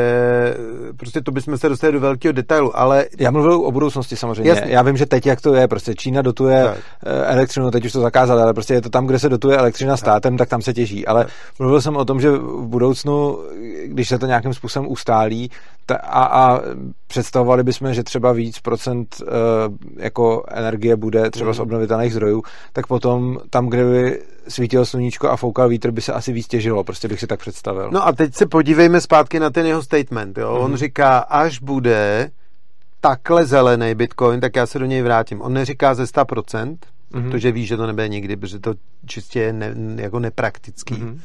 prostě 0.98 1.22
to 1.22 1.32
bychom 1.32 1.58
se 1.58 1.70
dostali 1.70 1.94
do 1.94 2.00
velkého 2.00 2.32
detailu, 2.32 2.80
ale... 2.80 3.06
Já 3.20 3.32
mluvil 3.32 3.54
o 3.54 3.72
budoucnosti 3.72 4.16
samozřejmě. 4.16 4.50
Jasně. 4.50 4.72
Já 4.72 4.82
vím, 4.82 4.98
že 4.98 5.06
teď 5.06 5.26
jak 5.26 5.42
to 5.42 5.54
je, 5.54 5.68
prostě 5.68 5.96
Čína 5.96 6.22
dotuje 6.22 6.64
tak. 6.64 6.78
Eh, 7.06 7.26
elektřinu, 7.26 7.72
teď 7.72 7.86
už 7.86 7.92
to 7.92 8.02
zakázala, 8.02 8.44
ale 8.44 8.54
prostě 8.54 8.74
je 8.74 8.82
to 8.82 8.90
tam, 8.90 9.08
kde 9.08 9.20
se 9.20 9.30
dotuje 9.30 9.58
elektřina 9.58 9.98
státem, 9.98 10.34
tak, 10.34 10.40
tak 10.40 10.50
tam 10.50 10.62
se 10.62 10.74
těží. 10.74 11.08
Ale 11.08 11.24
tak. 11.24 11.34
mluvil 11.60 11.82
jsem 11.82 11.98
o 11.98 12.06
tom, 12.06 12.22
že 12.22 12.32
v 12.32 12.68
budoucnu, 12.68 13.40
když 13.86 14.10
se 14.10 14.20
to 14.20 14.26
nějakým 14.26 14.54
způsobem 14.54 14.92
ustálí 14.92 15.52
a, 15.98 16.24
a 16.24 16.60
představovali 17.08 17.64
bychom, 17.64 17.94
že 17.94 18.04
třeba 18.04 18.32
víc 18.32 18.60
procent 18.60 19.16
uh, 19.22 19.28
jako 19.98 20.44
energie 20.48 20.96
bude 20.96 21.32
třeba 21.32 21.54
z 21.54 21.60
obnovitelných 21.60 22.14
zdrojů, 22.14 22.44
tak 22.74 22.88
potom 22.88 23.38
tam, 23.50 23.68
kde 23.68 23.84
by 23.84 24.22
svítilo 24.48 24.86
sluníčko 24.86 25.30
a 25.30 25.38
foukal 25.38 25.70
vítr, 25.70 25.92
by 25.92 26.02
se 26.02 26.14
asi 26.14 26.34
víc 26.34 26.48
těžilo, 26.48 26.84
prostě 26.84 27.08
bych 27.08 27.20
si 27.20 27.28
tak 27.28 27.40
představil. 27.40 27.90
No 27.92 28.08
a 28.08 28.12
teď 28.12 28.36
se 28.36 28.46
podívejme 28.46 29.02
zpátky 29.02 29.40
na 29.40 29.50
ten 29.50 29.66
jeho 29.66 29.84
statement. 29.84 30.38
Jo? 30.38 30.54
Mm-hmm. 30.54 30.64
On 30.64 30.72
mhm. 30.72 30.78
říká, 30.78 31.20
až 31.20 31.60
bude 31.60 32.32
takhle 33.02 33.46
zelený 33.46 33.96
Bitcoin, 33.96 34.40
tak 34.40 34.56
já 34.56 34.66
se 34.66 34.80
do 34.80 34.86
něj 34.86 35.02
vrátím. 35.02 35.42
On 35.42 35.54
neříká 35.54 35.94
ze 35.94 36.04
100%, 36.04 36.26
mm-hmm. 36.26 36.78
protože 37.32 37.52
ví, 37.52 37.66
že 37.66 37.78
to 37.78 37.88
nebude 37.88 38.08
nikdy, 38.08 38.38
protože 38.38 38.60
to 38.60 38.74
čistě 39.06 39.40
je 39.40 39.54
ne, 39.54 39.74
jako 39.96 40.20
nepraktický. 40.20 40.96
Mm-hmm. 40.96 41.20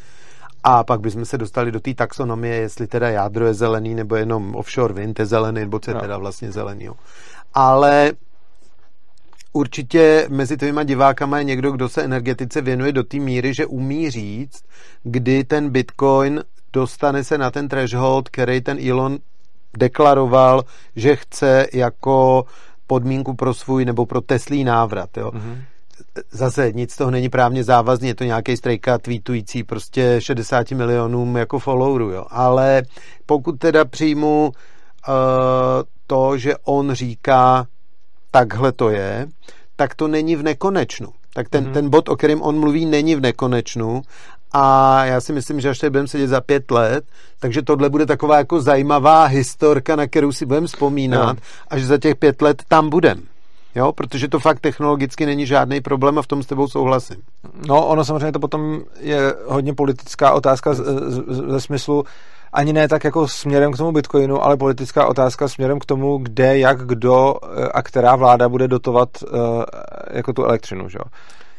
A 0.69 0.85
pak 0.85 1.01
bychom 1.01 1.25
se 1.25 1.39
dostali 1.39 1.73
do 1.73 1.81
té 1.81 1.95
taxonomie, 1.95 2.55
jestli 2.55 2.87
teda 2.87 3.11
jádro 3.11 3.47
je 3.47 3.55
zelený, 3.55 3.95
nebo 3.95 4.17
jenom 4.17 4.55
offshore 4.55 4.95
wind 4.95 5.19
je 5.19 5.27
zelený, 5.27 5.61
nebo 5.61 5.79
co 5.79 5.91
je 5.91 5.95
no. 5.95 6.01
teda 6.01 6.19
vlastně 6.19 6.53
zelený. 6.53 6.89
Ale 7.55 8.13
určitě 9.53 10.27
mezi 10.31 10.57
tvýma 10.57 10.83
divákama 10.83 11.39
je 11.39 11.45
někdo, 11.45 11.73
kdo 11.73 11.89
se 11.89 12.03
energetice 12.03 12.61
věnuje 12.61 12.93
do 12.93 13.05
té 13.05 13.17
míry, 13.17 13.55
že 13.55 13.67
umí 13.67 14.11
říct, 14.11 14.65
kdy 15.03 15.45
ten 15.45 15.71
Bitcoin 15.71 16.45
dostane 16.73 17.25
se 17.25 17.39
na 17.39 17.51
ten 17.51 17.69
threshold, 17.69 18.29
který 18.29 18.61
ten 18.61 18.89
Elon 18.91 19.19
deklaroval, 19.79 20.65
že 20.97 21.17
chce 21.17 21.67
jako 21.73 22.45
podmínku 22.87 23.35
pro 23.35 23.55
svůj 23.55 23.85
nebo 23.85 24.07
pro 24.07 24.21
Teslý 24.21 24.65
návrat. 24.65 25.17
Jo. 25.17 25.31
Mm-hmm. 25.31 25.57
Zase 26.31 26.73
nic 26.73 26.93
z 26.93 26.97
toho 26.97 27.11
není 27.11 27.29
právně 27.29 27.65
závazný, 27.65 28.09
je 28.09 28.15
to 28.15 28.25
nějaký 28.25 28.57
strejka 28.57 28.99
tweetující 28.99 29.63
prostě 29.63 30.17
60 30.19 30.71
milionům 30.71 31.37
jako 31.37 31.59
followerů, 31.59 32.11
jo. 32.11 32.27
Ale 32.31 32.83
pokud 33.27 33.59
teda 33.59 33.85
přijmu 33.85 34.53
uh, 35.09 35.15
to, 36.07 36.39
že 36.39 36.55
on 36.65 36.93
říká, 36.93 37.67
takhle 38.31 38.73
to 38.73 38.91
je, 38.91 39.27
tak 39.77 39.95
to 39.95 40.09
není 40.09 40.37
v 40.37 40.43
nekonečnu. 40.43 41.09
Tak 41.35 41.49
ten, 41.49 41.65
mm-hmm. 41.65 41.73
ten 41.73 41.91
bod, 41.91 42.09
o 42.09 42.17
kterém 42.17 42.43
on 42.43 42.61
mluví, 42.61 42.87
není 42.87 43.15
v 43.15 43.21
nekonečnu 43.21 44.03
a 44.53 45.05
já 45.05 45.21
si 45.21 45.33
myslím, 45.33 45.61
že 45.61 45.69
až 45.69 45.79
tady 45.79 45.91
budeme 45.91 46.09
sedět 46.09 46.29
za 46.29 46.41
pět 46.41 46.71
let, 46.71 47.05
takže 47.41 47.63
tohle 47.63 47.91
bude 47.91 48.07
taková 48.07 48.39
jako 48.39 48.61
zajímavá 48.61 49.25
historka, 49.25 49.97
na 49.97 50.07
kterou 50.07 50.33
si 50.33 50.47
budeme 50.47 50.67
vzpomínat, 50.67 51.37
no. 51.37 51.43
až 51.69 51.83
za 51.83 51.99
těch 51.99 52.17
pět 52.17 52.43
let 52.43 52.63
tam 52.69 52.91
budeme. 52.91 53.21
Jo, 53.77 53.93
protože 53.93 54.29
to 54.29 54.39
fakt 54.39 54.61
technologicky 54.61 55.27
není 55.27 55.47
žádný 55.47 55.81
problém 55.81 56.19
a 56.19 56.23
v 56.23 56.27
tom 56.27 56.43
s 56.43 56.47
tebou 56.47 56.69
souhlasím. 56.69 57.17
No, 57.69 57.87
ono 57.87 58.05
samozřejmě 58.05 58.33
to 58.33 58.39
potom 58.39 58.81
je 59.01 59.35
hodně 59.47 59.75
politická 59.75 60.33
otázka 60.33 60.75
ze 61.29 61.61
smyslu, 61.61 62.05
ani 62.53 62.73
ne 62.73 62.89
tak 62.89 63.05
jako 63.05 63.29
směrem 63.29 63.73
k 63.73 63.77
tomu 63.77 63.93
Bitcoinu, 63.93 64.45
ale 64.45 64.57
politická 64.57 65.07
otázka 65.07 65.49
směrem 65.49 65.79
k 65.79 65.85
tomu, 65.85 66.19
kde, 66.19 66.59
jak, 66.59 66.87
kdo 66.87 67.35
eh, 67.43 67.69
a 67.69 67.83
která 67.83 68.17
vláda 68.17 68.49
bude 68.49 68.69
dotovat 68.69 69.09
uh, 69.23 69.39
jako 70.11 70.33
tu 70.33 70.45
elektřinu, 70.45 70.89
že 70.89 70.99
jo. 70.99 71.05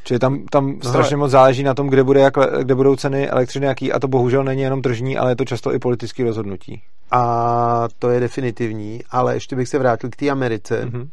Čili 0.03 0.19
tam, 0.19 0.45
tam 0.51 0.79
strašně 0.83 1.17
moc 1.17 1.31
záleží 1.31 1.63
na 1.63 1.73
tom, 1.73 1.87
kde, 1.87 2.03
bude, 2.03 2.19
jak, 2.19 2.33
kde 2.61 2.75
budou 2.75 2.95
ceny 2.95 3.29
elektřiny 3.29 3.65
jaký 3.65 3.93
a 3.93 3.99
to 3.99 4.07
bohužel 4.07 4.43
není 4.43 4.61
jenom 4.61 4.81
tržní, 4.81 5.17
ale 5.17 5.31
je 5.31 5.35
to 5.35 5.45
často 5.45 5.73
i 5.73 5.79
politické 5.79 6.23
rozhodnutí. 6.23 6.81
A 7.11 7.87
to 7.99 8.09
je 8.09 8.19
definitivní, 8.19 9.01
ale 9.11 9.33
ještě 9.33 9.55
bych 9.55 9.67
se 9.67 9.79
vrátil 9.79 10.09
k 10.09 10.15
té 10.15 10.29
Americe. 10.29 10.85
Mm-hmm. 10.85 11.07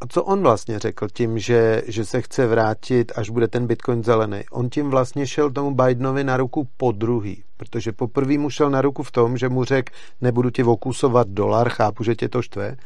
A 0.00 0.06
co 0.06 0.24
on 0.24 0.42
vlastně 0.42 0.78
řekl 0.78 1.08
tím, 1.12 1.38
že, 1.38 1.82
že 1.86 2.04
se 2.04 2.22
chce 2.22 2.46
vrátit, 2.46 3.12
až 3.16 3.30
bude 3.30 3.48
ten 3.48 3.66
Bitcoin 3.66 4.04
zelený? 4.04 4.42
On 4.50 4.70
tím 4.70 4.90
vlastně 4.90 5.26
šel 5.26 5.50
tomu 5.50 5.74
Bidenovi 5.74 6.24
na 6.24 6.36
ruku 6.36 6.68
po 6.76 6.92
druhý, 6.92 7.44
protože 7.56 7.92
poprvé 7.92 8.38
mu 8.38 8.50
šel 8.50 8.70
na 8.70 8.80
ruku 8.82 9.02
v 9.02 9.10
tom, 9.10 9.36
že 9.36 9.48
mu 9.48 9.64
řekl, 9.64 9.92
nebudu 10.20 10.50
ti 10.50 10.64
okusovat 10.64 11.28
dolar, 11.28 11.68
chápu, 11.68 12.04
že 12.04 12.14
tě 12.14 12.28
to 12.28 12.42
štve, 12.42 12.76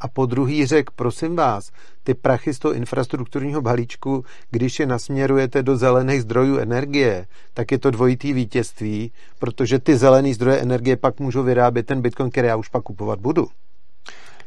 a 0.00 0.08
po 0.08 0.26
druhý 0.26 0.66
řekl, 0.66 0.92
prosím 0.96 1.36
vás, 1.36 1.70
ty 2.02 2.14
prachy 2.14 2.54
z 2.54 2.58
toho 2.58 2.74
infrastrukturního 2.74 3.62
balíčku, 3.62 4.24
když 4.50 4.80
je 4.80 4.86
nasměrujete 4.86 5.62
do 5.62 5.76
zelených 5.76 6.22
zdrojů 6.22 6.58
energie, 6.58 7.26
tak 7.54 7.72
je 7.72 7.78
to 7.78 7.90
dvojitý 7.90 8.32
vítězství, 8.32 9.12
protože 9.38 9.78
ty 9.78 9.96
zelené 9.96 10.34
zdroje 10.34 10.58
energie 10.58 10.96
pak 10.96 11.20
můžou 11.20 11.42
vyrábět 11.42 11.86
ten 11.86 12.02
bitcoin, 12.02 12.30
který 12.30 12.48
já 12.48 12.56
už 12.56 12.68
pak 12.68 12.82
kupovat 12.82 13.20
budu. 13.20 13.46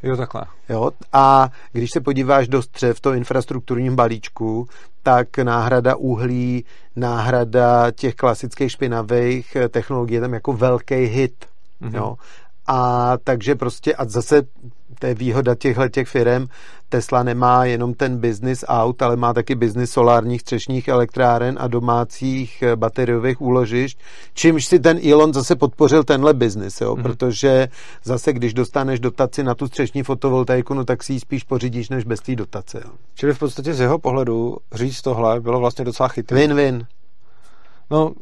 Jo, 0.04 0.18
takhle. 0.18 0.46
Jo, 0.70 0.92
a 1.14 1.50
když 1.72 1.92
se 1.92 2.02
podíváš 2.02 2.48
do 2.48 2.62
střev 2.62 2.98
v 2.98 3.02
toho 3.02 3.16
infrastrukturním 3.16 3.96
balíčku, 3.96 4.68
tak 5.04 5.38
náhrada 5.38 5.96
uhlí, 5.96 6.66
náhrada 6.96 7.92
těch 7.92 8.16
klasických 8.16 8.72
špinavých 8.72 9.58
technologií 9.70 10.16
je 10.16 10.22
tam 10.22 10.34
jako 10.34 10.54
velký 10.54 10.96
hit. 10.96 11.46
Mm-hmm. 11.82 11.96
Jo. 11.96 12.16
A 12.72 13.18
takže 13.24 13.56
prostě, 13.56 13.96
a 13.96 14.06
zase 14.06 14.42
to 15.00 15.08
je 15.08 15.14
výhoda 15.16 15.56
těchto 15.56 15.90
těch 15.90 16.08
firm. 16.08 16.48
Tesla 16.90 17.24
nemá 17.24 17.66
jenom 17.66 17.94
ten 17.94 18.18
business 18.18 18.66
aut, 18.68 19.02
ale 19.02 19.16
má 19.16 19.34
taky 19.34 19.56
business 19.56 19.92
solárních 19.92 20.42
střešních 20.42 20.88
elektráren 20.88 21.58
a 21.60 21.68
domácích 21.68 22.62
eh, 22.62 22.76
bateriových 22.76 23.42
úložišť, 23.42 24.00
čímž 24.34 24.66
si 24.66 24.80
ten 24.80 25.00
Elon 25.12 25.34
zase 25.34 25.56
podpořil 25.56 26.04
tenhle 26.04 26.34
business, 26.34 26.82
jo? 26.82 26.96
Mm-hmm. 26.96 27.02
protože 27.02 27.68
zase, 28.04 28.34
když 28.34 28.54
dostaneš 28.54 29.00
dotaci 29.00 29.44
na 29.44 29.56
tu 29.56 29.68
střešní 29.68 30.04
fotovoltaiku, 30.04 30.74
no 30.74 30.86
tak 30.86 31.04
si 31.04 31.14
ji 31.14 31.20
spíš 31.20 31.44
pořídíš, 31.44 31.90
než 31.90 32.04
bez 32.04 32.20
té 32.20 32.36
dotace. 32.36 32.82
Jo? 32.86 32.92
Čili 33.16 33.34
v 33.34 33.40
podstatě 33.40 33.74
z 33.74 33.80
jeho 33.80 34.00
pohledu 34.00 34.58
říct 34.74 35.02
tohle 35.02 35.40
bylo 35.40 35.60
vlastně 35.60 35.86
docela 35.86 36.10
chytré. 36.10 36.38
Win-win. 36.38 36.86
No, 37.92 38.14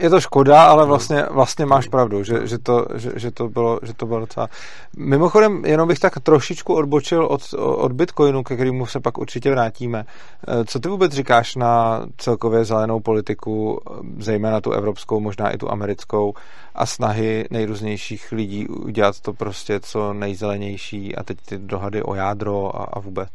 je 0.00 0.10
to 0.10 0.20
škoda, 0.20 0.64
ale 0.64 0.86
vlastně, 0.86 1.24
vlastně 1.30 1.66
máš 1.66 1.88
pravdu, 1.88 2.24
že, 2.24 2.46
že, 2.46 2.58
to, 2.58 2.86
že, 2.94 3.12
že, 3.16 3.30
to 3.30 3.48
bylo, 3.48 3.80
že 3.82 3.94
to 3.94 4.06
bylo 4.06 4.20
docela... 4.20 4.48
Mimochodem, 4.96 5.64
jenom 5.64 5.88
bych 5.88 5.98
tak 5.98 6.20
trošičku 6.22 6.74
odbočil 6.74 7.24
od, 7.24 7.54
od 7.58 7.92
Bitcoinu, 7.92 8.42
ke 8.42 8.54
kterému 8.54 8.86
se 8.86 9.00
pak 9.00 9.18
určitě 9.18 9.50
vrátíme. 9.50 10.04
Eh, 10.48 10.64
co 10.64 10.80
ty 10.80 10.88
vůbec 10.88 11.12
říkáš 11.12 11.56
na 11.56 12.02
celkově 12.16 12.64
zelenou 12.64 13.00
politiku, 13.00 13.80
zejména 14.18 14.60
tu 14.60 14.72
evropskou, 14.72 15.20
možná 15.20 15.50
i 15.50 15.58
tu 15.58 15.70
americkou, 15.70 16.34
a 16.74 16.86
snahy 16.86 17.44
nejrůznějších 17.50 18.32
lidí 18.32 18.68
udělat 18.68 19.20
to 19.20 19.32
prostě 19.32 19.80
co 19.80 20.12
nejzelenější 20.12 21.16
a 21.16 21.22
teď 21.22 21.38
ty 21.48 21.58
dohady 21.58 22.02
o 22.02 22.14
jádro 22.14 22.80
a, 22.80 22.84
a 22.84 23.00
vůbec? 23.00 23.30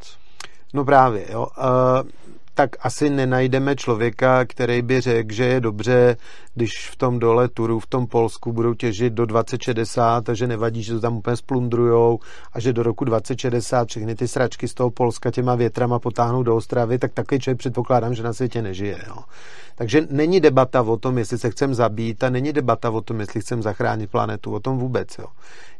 No 0.73 0.85
právě, 0.85 1.25
jo. 1.31 1.47
Uh 1.57 2.09
tak 2.53 2.69
asi 2.79 3.09
nenajdeme 3.09 3.75
člověka, 3.75 4.45
který 4.45 4.81
by 4.81 5.01
řekl, 5.01 5.33
že 5.33 5.43
je 5.43 5.61
dobře, 5.61 6.17
když 6.55 6.89
v 6.89 6.95
tom 6.95 7.19
dole 7.19 7.47
Turu, 7.47 7.79
v 7.79 7.87
tom 7.87 8.07
Polsku 8.07 8.51
budou 8.53 8.73
těžit 8.73 9.13
do 9.13 9.25
2060 9.25 10.29
a 10.29 10.33
že 10.33 10.47
nevadí, 10.47 10.83
že 10.83 10.93
to 10.93 10.99
tam 10.99 11.17
úplně 11.17 11.35
splundrujou 11.35 12.19
a 12.53 12.59
že 12.59 12.73
do 12.73 12.83
roku 12.83 13.05
2060 13.05 13.87
všechny 13.87 14.15
ty 14.15 14.27
sračky 14.27 14.67
z 14.67 14.73
toho 14.73 14.91
Polska 14.91 15.31
těma 15.31 15.55
větrama 15.55 15.99
potáhnou 15.99 16.43
do 16.43 16.55
Ostravy, 16.55 16.99
tak 16.99 17.13
takový 17.13 17.39
člověk 17.39 17.59
předpokládám, 17.59 18.15
že 18.15 18.23
na 18.23 18.33
světě 18.33 18.61
nežije. 18.61 18.97
Jo. 19.07 19.15
Takže 19.75 20.07
není 20.09 20.39
debata 20.39 20.81
o 20.81 20.97
tom, 20.97 21.17
jestli 21.17 21.37
se 21.37 21.49
chcem 21.49 21.73
zabít 21.73 22.23
a 22.23 22.29
není 22.29 22.53
debata 22.53 22.89
o 22.89 23.01
tom, 23.01 23.19
jestli 23.19 23.41
chcem 23.41 23.61
zachránit 23.61 24.09
planetu, 24.09 24.53
o 24.53 24.59
tom 24.59 24.77
vůbec. 24.77 25.17
Jo. 25.19 25.25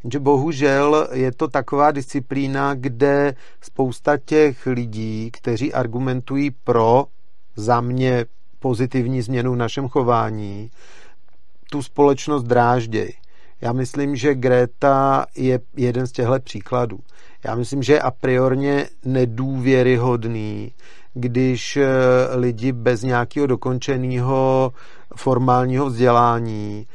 Jenže 0.04 0.20
bohužel 0.20 1.08
je 1.12 1.32
to 1.32 1.48
taková 1.48 1.92
disciplína, 1.92 2.74
kde 2.74 3.36
spousta 3.62 4.18
těch 4.18 4.66
lidí, 4.66 5.32
kteří 5.32 5.74
argumentují 5.74 6.52
pro 6.52 7.06
za 7.56 7.82
mě 7.82 8.26
pozitivní 8.60 9.22
změnu 9.22 9.54
v 9.54 9.56
našem 9.56 9.88
chování, 9.88 10.72
tu 11.72 11.82
společnost 11.82 12.44
drážděj. 12.44 13.14
Já 13.62 13.74
myslím, 13.74 14.16
že 14.16 14.36
Greta 14.36 15.26
je 15.36 15.60
jeden 15.76 16.08
z 16.08 16.12
těchto 16.12 16.40
příkladů. 16.40 17.00
Já 17.46 17.56
myslím, 17.56 17.84
že 17.84 17.94
je 17.94 18.02
a 18.02 18.12
priorně 18.12 18.90
nedůvěryhodný, 19.06 20.72
když 21.14 21.78
eh, 21.78 21.88
lidi 22.36 22.72
bez 22.72 23.04
nějakého 23.04 23.48
dokončeného 23.48 24.74
formálního 25.16 25.86
vzdělání 25.86 26.88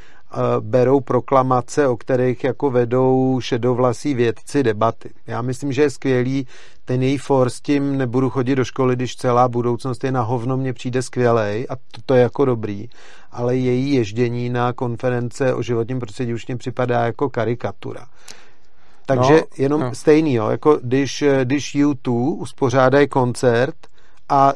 berou 0.61 1.01
proklamace, 1.01 1.89
o 1.89 1.97
kterých 1.97 2.45
jako 2.45 2.71
vedou 2.71 3.41
šedovlasí 3.43 4.15
vědci 4.15 4.63
debaty. 4.63 5.11
Já 5.27 5.43
myslím, 5.43 5.73
že 5.73 5.83
je 5.83 5.91
skvělý 5.91 6.47
ten 6.85 7.03
její 7.03 7.19
for 7.19 7.51
s 7.51 7.61
tím 7.61 7.99
nebudu 7.99 8.31
chodit 8.31 8.55
do 8.55 8.65
školy, 8.65 8.97
když 8.97 9.17
celá 9.17 9.49
budoucnost 9.49 10.05
je 10.05 10.13
na 10.13 10.23
hovno, 10.23 10.57
mně 10.57 10.73
přijde 10.73 11.03
skvělej 11.03 11.67
a 11.71 11.77
to, 11.77 12.01
to 12.07 12.15
je 12.15 12.23
jako 12.23 12.45
dobrý, 12.45 12.89
ale 13.33 13.57
její 13.57 13.93
ježdění 13.93 14.49
na 14.49 14.73
konference 14.73 15.55
o 15.55 15.63
životním 15.63 16.01
prostředí 16.01 16.35
už 16.35 16.47
mě 16.47 16.57
připadá 16.57 17.07
jako 17.07 17.31
karikatura. 17.31 18.07
Takže 19.07 19.35
no, 19.35 19.43
jenom 19.59 19.81
no. 19.81 19.95
stejný, 19.95 20.35
jo, 20.35 20.49
jako 20.49 20.79
když, 20.83 21.25
když 21.45 21.77
U2 21.77 22.37
uspořádají 22.39 23.09
koncert, 23.09 23.77
a 24.29 24.53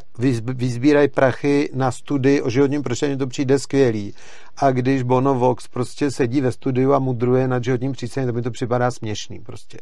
vyzbírají 0.55 1.07
prachy 1.07 1.69
na 1.73 1.91
studii 1.91 2.41
o 2.41 2.49
životním 2.49 2.83
prostředí, 2.83 3.17
to 3.17 3.27
přijde 3.27 3.59
skvělý. 3.59 4.13
A 4.57 4.71
když 4.71 5.03
Bono 5.03 5.35
Vox 5.35 5.67
prostě 5.67 6.11
sedí 6.11 6.41
ve 6.41 6.51
studiu 6.51 6.93
a 6.93 6.99
mudruje 6.99 7.47
nad 7.47 7.63
životním 7.63 7.91
přístředím, 7.91 8.29
to 8.29 8.33
mi 8.33 8.41
to 8.41 8.51
připadá 8.51 8.91
směšný 8.91 9.39
prostě. 9.39 9.77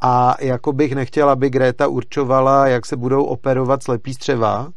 A 0.00 0.36
jako 0.40 0.72
bych 0.72 0.94
nechtěl, 0.94 1.30
aby 1.30 1.50
Greta 1.50 1.86
určovala, 1.86 2.66
jak 2.66 2.86
se 2.86 2.96
budou 2.96 3.24
operovat 3.24 3.82
slepý 3.82 4.14
střeva, 4.14 4.68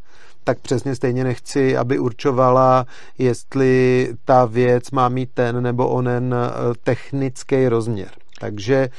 tak 0.44 0.60
přesně 0.60 0.96
stejně 0.96 1.24
nechci, 1.24 1.78
aby 1.78 2.00
určovala, 2.00 2.86
jestli 3.18 4.10
ta 4.26 4.46
věc 4.46 4.92
má 4.92 5.10
mít 5.10 5.30
ten 5.34 5.64
nebo 5.64 5.90
onen 5.90 6.36
eh, 6.38 6.74
technický 6.84 7.68
rozměr. 7.68 8.10
Takže 8.40 8.90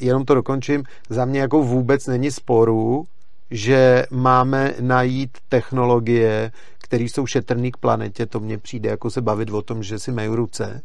jenom 0.00 0.24
to 0.24 0.34
dokončím. 0.34 0.84
Za 1.08 1.24
mě 1.24 1.40
jako 1.40 1.62
vůbec 1.62 2.06
není 2.06 2.30
sporu, 2.30 3.06
že 3.50 4.06
máme 4.10 4.74
najít 4.80 5.38
technologie, 5.48 6.52
které 6.78 7.04
jsou 7.04 7.26
šetrný 7.26 7.72
k 7.72 7.76
planetě, 7.76 8.26
to 8.26 8.40
mně 8.40 8.58
přijde 8.58 8.90
jako 8.90 9.10
se 9.10 9.20
bavit 9.20 9.50
o 9.50 9.62
tom, 9.62 9.82
že 9.82 9.98
si 9.98 10.12
mají 10.12 10.28
ruce, 10.28 10.82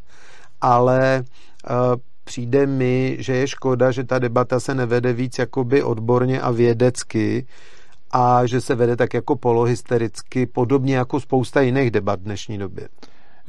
ale 0.62 1.24
uh, 1.70 1.96
přijde 2.24 2.68
mi, 2.68 3.18
že 3.20 3.36
je 3.36 3.48
škoda, 3.48 3.92
že 3.92 4.04
ta 4.04 4.20
debata 4.20 4.60
se 4.60 4.76
nevede 4.76 5.14
víc 5.14 5.40
jakoby 5.40 5.84
odborně 5.84 6.42
a 6.42 6.52
vědecky 6.52 7.46
a 8.12 8.46
že 8.46 8.62
se 8.62 8.76
vede 8.76 8.96
tak 8.96 9.14
jako 9.14 9.36
polohystericky, 9.36 10.46
podobně 10.46 10.96
jako 10.96 11.20
spousta 11.20 11.62
jiných 11.62 11.92
debat 11.92 12.20
v 12.20 12.24
dnešní 12.24 12.58
době. 12.58 12.88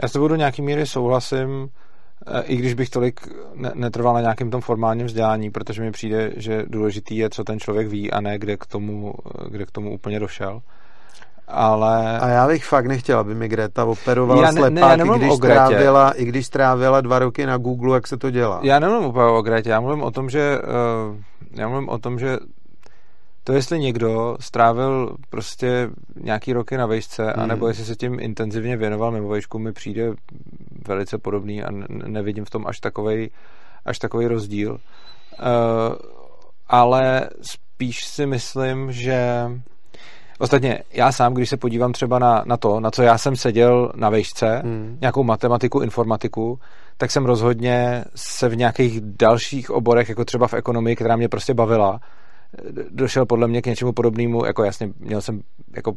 Já 0.03 0.09
s 0.09 0.13
tebou 0.13 0.29
do 0.29 0.37
nějaký 0.37 0.63
míry 0.63 0.87
souhlasím, 0.87 1.69
i 2.43 2.57
když 2.57 2.75
bych 2.75 2.91
tolik 2.91 3.21
netrval 3.75 4.15
na 4.15 4.21
nějakém 4.21 4.51
tom 4.51 4.61
formálním 4.61 5.07
vzdělání, 5.07 5.51
protože 5.51 5.83
mi 5.83 5.91
přijde, 5.91 6.33
že 6.37 6.65
důležitý 6.69 7.17
je, 7.17 7.31
co 7.31 7.45
ten 7.45 7.61
člověk 7.61 7.89
ví 7.89 8.11
a 8.11 8.21
ne 8.21 8.39
kde 8.39 8.57
k 8.57 8.67
tomu, 8.67 9.15
kde 9.49 9.67
k 9.67 9.71
tomu 9.71 9.95
úplně 9.95 10.21
došel. 10.21 10.61
Ale... 11.49 12.19
A 12.19 12.29
já 12.29 12.47
bych 12.47 12.65
fakt 12.65 12.87
nechtěl, 12.87 13.19
aby 13.19 13.35
mi 13.35 13.49
Greta 13.49 13.85
operovala 13.85 14.43
já 14.43 14.53
ne, 14.53 14.61
slepák, 14.61 14.99
ne, 14.99 15.05
já 15.07 15.15
i, 15.15 15.19
když 15.19 15.33
strávila, 15.37 16.11
i 16.11 16.25
když 16.25 16.47
strávila 16.47 17.01
dva 17.01 17.19
roky 17.19 17.47
na 17.47 17.57
Google, 17.57 17.97
jak 17.97 18.07
se 18.07 18.17
to 18.17 18.31
dělá. 18.31 18.61
Já 18.63 18.79
nemluvím 18.79 19.09
úplně 19.09 19.25
o 19.25 19.43
Gretě, 19.43 19.71
já 19.71 19.81
mluvím 19.81 20.03
o 20.03 20.11
tom, 20.11 20.31
že 20.31 20.59
uh, 20.59 21.17
já 21.55 21.69
mluvím 21.69 21.89
o 21.89 21.99
tom, 21.99 22.19
že 22.19 22.37
to, 23.45 23.53
jestli 23.53 23.79
někdo 23.79 24.37
strávil 24.41 25.17
prostě 25.31 25.91
nějaký 26.21 26.53
roky 26.53 26.77
na 26.77 26.87
vejšce, 26.87 27.23
hmm. 27.23 27.43
anebo 27.43 27.69
jestli 27.69 27.85
se 27.85 27.97
tím 27.97 28.21
intenzivně 28.21 28.77
věnoval 28.77 29.11
mimo 29.11 29.29
vejšku, 29.29 29.59
mi 29.59 29.73
přijde 29.73 30.13
velice 30.89 31.19
podobný 31.19 31.63
a 31.63 31.71
nevidím 31.89 32.45
v 32.45 32.51
tom 32.51 32.67
až 32.67 32.81
takovej, 32.81 33.31
až 33.85 33.99
takovej 33.99 34.27
rozdíl. 34.27 34.73
Uh, 34.73 34.79
ale 36.67 37.29
spíš 37.43 38.05
si 38.05 38.27
myslím, 38.27 38.93
že 38.93 39.47
Ostatně 40.43 40.83
já 40.93 41.13
sám, 41.13 41.35
když 41.35 41.49
se 41.49 41.57
podívám 41.57 41.93
třeba 41.93 42.19
na, 42.19 42.43
na 42.47 42.57
to, 42.57 42.81
na 42.81 42.91
co 42.91 43.03
já 43.03 43.19
jsem 43.19 43.37
seděl 43.37 43.93
na 43.95 44.11
vejšce, 44.11 44.63
hmm. 44.65 44.99
nějakou 45.01 45.25
matematiku, 45.25 45.81
informatiku, 45.81 46.59
tak 46.97 47.11
jsem 47.11 47.25
rozhodně 47.25 48.05
se 48.15 48.49
v 48.49 48.57
nějakých 48.57 49.01
dalších 49.01 49.71
oborech, 49.71 50.09
jako 50.09 50.25
třeba 50.25 50.49
v 50.49 50.55
ekonomii, 50.55 50.97
která 50.97 51.17
mě 51.17 51.29
prostě 51.29 51.55
bavila, 51.55 52.01
došel 52.91 53.27
podle 53.27 53.49
mě 53.49 53.63
k 53.63 53.67
něčemu 53.67 53.93
podobnému, 53.93 54.45
jako 54.45 54.65
jasně, 54.65 54.93
měl 54.99 55.21
jsem 55.21 55.41
jako 55.77 55.93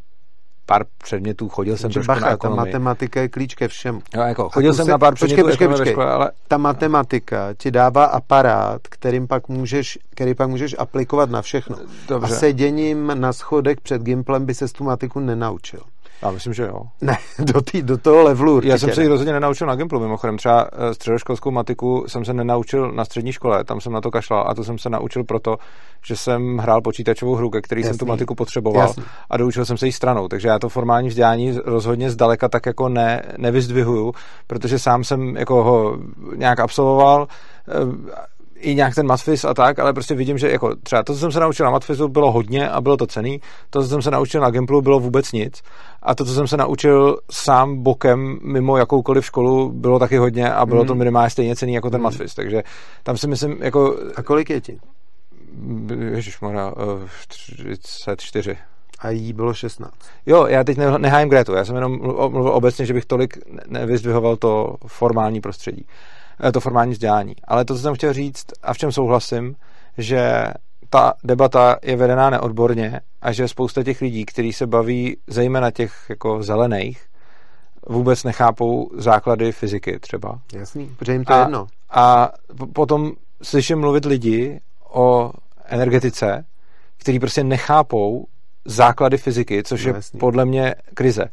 pár 0.66 0.86
předmětů, 1.04 1.50
chodil 1.50 1.78
jsem 1.78 1.92
trošku 1.92 2.08
bacha, 2.08 2.26
na 2.26 2.32
ekonomii. 2.32 2.58
ta 2.58 2.66
matematika 2.66 3.22
je 3.22 3.30
klíč 3.30 3.56
ke 3.56 3.68
všemu. 3.68 4.02
Jo, 4.16 4.22
jako, 4.22 4.50
chodil 4.50 4.74
jsem 4.74 4.86
se, 4.86 4.92
na 4.92 4.98
pár 4.98 5.16
předmětů 5.16 5.44
počkej, 5.44 5.68
počkej, 5.68 5.94
škole, 5.94 6.12
ale... 6.12 6.32
Ta 6.48 6.58
matematika 6.58 7.54
ti 7.58 7.72
dává 7.72 8.06
aparát, 8.06 8.82
kterým 8.90 9.28
pak 9.28 9.50
můžeš, 9.50 10.00
který 10.10 10.34
pak 10.34 10.50
můžeš 10.50 10.76
aplikovat 10.80 11.30
na 11.30 11.42
všechno. 11.42 11.78
Dobře. 12.08 12.36
A 12.36 12.38
seděním 12.40 13.12
na 13.14 13.34
schodech 13.34 13.82
před 13.82 14.02
Gimplem 14.02 14.46
by 14.46 14.54
se 14.54 14.68
tu 14.68 14.84
matiku 14.84 15.20
nenaučil. 15.20 15.82
Já 16.26 16.32
myslím, 16.32 16.54
že 16.54 16.64
jo. 16.64 16.82
Ne, 17.02 17.18
do, 17.40 17.62
tý, 17.62 17.82
do 17.82 17.98
toho 17.98 18.24
levelu 18.24 18.56
určitě. 18.56 18.72
Já 18.72 18.78
jsem 18.78 18.94
se 18.94 19.02
ji 19.02 19.08
rozhodně 19.08 19.34
nenaučil 19.34 19.68
na 19.68 19.76
Gimplu, 19.76 20.00
mimochodem. 20.00 20.38
Třeba 20.38 20.68
eh, 20.74 20.94
středoškolskou 20.94 21.52
matiku 21.52 22.06
jsem 22.08 22.26
se 22.26 22.34
nenaučil 22.34 22.92
na 22.92 23.06
střední 23.06 23.32
škole, 23.32 23.64
tam 23.64 23.82
jsem 23.82 23.94
na 23.94 24.02
to 24.02 24.12
kašlal 24.12 24.46
a 24.48 24.54
to 24.54 24.64
jsem 24.64 24.78
se 24.78 24.90
naučil 24.90 25.24
proto, 25.24 25.58
že 26.06 26.16
jsem 26.16 26.58
hrál 26.58 26.82
počítačovou 26.82 27.36
hru, 27.36 27.50
ke 27.50 27.62
který 27.62 27.82
Jasný. 27.82 27.90
jsem 27.90 27.98
tu 27.98 28.06
matiku 28.06 28.36
potřeboval 28.36 28.88
Jasný. 28.88 29.04
a 29.30 29.38
doučil 29.38 29.66
jsem 29.66 29.78
se 29.78 29.86
jí 29.86 29.92
stranou. 29.92 30.28
Takže 30.28 30.48
já 30.48 30.60
to 30.60 30.70
formální 30.70 31.10
vzdělání 31.10 31.60
rozhodně 31.66 32.12
zdaleka 32.12 32.50
tak 32.50 32.66
jako 32.66 32.90
ne, 32.90 33.22
nevyzdvihuju, 33.38 34.14
protože 34.48 34.80
sám 34.80 35.04
jsem 35.04 35.38
jako 35.38 35.64
ho 35.64 35.98
nějak 36.36 36.60
absolvoval 36.60 37.28
eh, 37.68 38.26
i 38.56 38.76
nějak 38.76 38.96
ten 38.96 39.08
matfiz 39.08 39.46
a 39.46 39.54
tak, 39.54 39.80
ale 39.80 39.94
prostě 39.94 40.16
vidím, 40.16 40.38
že 40.38 40.52
jako 40.52 40.76
třeba 40.76 41.04
to, 41.04 41.14
co 41.14 41.20
jsem 41.20 41.32
se 41.32 41.40
naučil 41.40 41.66
na 41.66 41.72
matfizu, 41.72 42.08
bylo 42.08 42.32
hodně 42.32 42.70
a 42.70 42.82
bylo 42.82 42.98
to 42.98 43.08
cený, 43.08 43.42
to, 43.70 43.82
co 43.82 43.88
jsem 43.88 44.02
se 44.02 44.12
naučil 44.12 44.42
na 44.42 44.50
Gimplu, 44.50 44.82
bylo 44.82 45.00
vůbec 45.00 45.32
nic 45.32 45.62
a 46.02 46.16
to, 46.16 46.26
co 46.26 46.34
jsem 46.34 46.48
se 46.48 46.58
naučil 46.58 47.18
sám 47.32 47.84
bokem 47.84 48.40
mimo 48.42 48.78
jakoukoliv 48.78 49.26
školu, 49.26 49.72
bylo 49.72 50.00
taky 50.00 50.18
hodně 50.18 50.54
a 50.54 50.66
bylo 50.66 50.82
mm. 50.82 50.88
to 50.88 50.96
minimálně 50.96 51.30
stejně 51.30 51.56
cený 51.56 51.74
jako 51.74 51.90
ten 51.90 52.00
mm. 52.00 52.04
matfiz, 52.04 52.36
takže 52.36 52.64
tam 53.04 53.18
si 53.18 53.28
myslím 53.28 53.58
jako... 53.62 53.98
A 54.16 54.24
kolik 54.24 54.50
je 54.50 54.62
ti? 54.62 54.80
Ježišmarja, 56.12 56.72
uh, 56.72 57.02
34. 57.28 58.58
A 59.00 59.10
jí 59.10 59.34
bylo 59.34 59.54
16. 59.54 59.94
Jo, 60.26 60.46
já 60.48 60.64
teď 60.64 60.78
nehájím 60.98 61.30
Gretu, 61.30 61.54
já 61.54 61.66
jsem 61.66 61.76
jenom 61.76 62.00
mluvil 62.02 62.52
obecně, 62.52 62.86
že 62.86 62.94
bych 62.94 63.06
tolik 63.06 63.38
nevyzdvihoval 63.68 64.36
to 64.36 64.76
formální 64.88 65.42
prostředí. 65.42 65.86
Eh, 66.44 66.52
to 66.52 66.60
formální 66.60 66.92
vzdělání. 66.92 67.36
Ale 67.48 67.66
to, 67.66 67.76
co 67.76 67.82
jsem 67.82 67.96
chtěl 67.96 68.14
říct 68.14 68.46
a 68.64 68.74
v 68.74 68.78
čem 68.78 68.92
souhlasím, 68.92 69.56
že 69.98 70.46
ta 70.90 71.14
debata 71.24 71.78
je 71.84 71.96
vedená 71.96 72.30
neodborně 72.30 73.02
a 73.22 73.32
že 73.32 73.48
spousta 73.48 73.84
těch 73.84 74.02
lidí, 74.02 74.26
kteří 74.26 74.54
se 74.54 74.68
baví 74.68 75.18
zejména 75.28 75.72
těch 75.72 75.94
jako 76.10 76.44
zelených, 76.44 77.06
vůbec 77.88 78.24
nechápou 78.24 78.90
základy 78.94 79.52
fyziky 79.52 80.00
třeba. 80.00 80.40
Jasný, 80.54 80.96
protože 80.98 81.14
jim 81.14 81.24
to 81.26 81.34
a, 81.34 81.40
jedno. 81.40 81.68
A 81.90 82.32
potom 82.74 83.12
slyším 83.42 83.80
mluvit 83.80 84.06
lidi 84.06 84.62
o 84.94 85.32
energetice, 85.66 86.46
kteří 86.98 87.20
prostě 87.20 87.44
nechápou 87.44 88.28
základy 88.66 89.18
fyziky, 89.18 89.64
což 89.64 89.86
no, 89.86 89.90
je 89.90 89.96
jasný. 89.96 90.20
podle 90.20 90.46
mě 90.46 90.76
krize. 90.94 91.26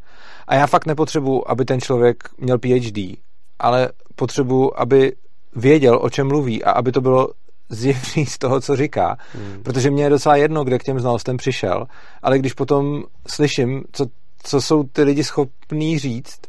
A 0.47 0.55
já 0.55 0.67
fakt 0.67 0.87
nepotřebuji, 0.87 1.51
aby 1.51 1.65
ten 1.65 1.81
člověk 1.81 2.17
měl 2.39 2.59
PhD, 2.59 3.19
ale 3.63 3.89
potřebuji, 4.17 4.71
aby 4.77 5.13
věděl, 5.57 5.99
o 6.03 6.11
čem 6.11 6.29
mluví 6.29 6.65
a 6.65 6.71
aby 6.71 6.93
to 6.93 7.01
bylo 7.01 7.29
zjevný 7.69 8.27
z 8.27 8.39
toho, 8.39 8.61
co 8.61 8.77
říká. 8.77 9.17
Hmm. 9.33 9.63
Protože 9.63 9.91
mě 9.91 10.05
je 10.05 10.11
docela 10.11 10.37
jedno, 10.37 10.65
kde 10.65 10.79
k 10.79 10.85
těm 10.85 11.01
znalostem 11.01 11.37
přišel, 11.37 11.87
ale 12.23 12.39
když 12.39 12.53
potom 12.53 13.03
slyším, 13.27 13.85
co, 13.93 14.07
co 14.43 14.61
jsou 14.61 14.83
ty 14.85 15.03
lidi 15.03 15.25
schopní 15.25 15.99
říct, 15.99 16.41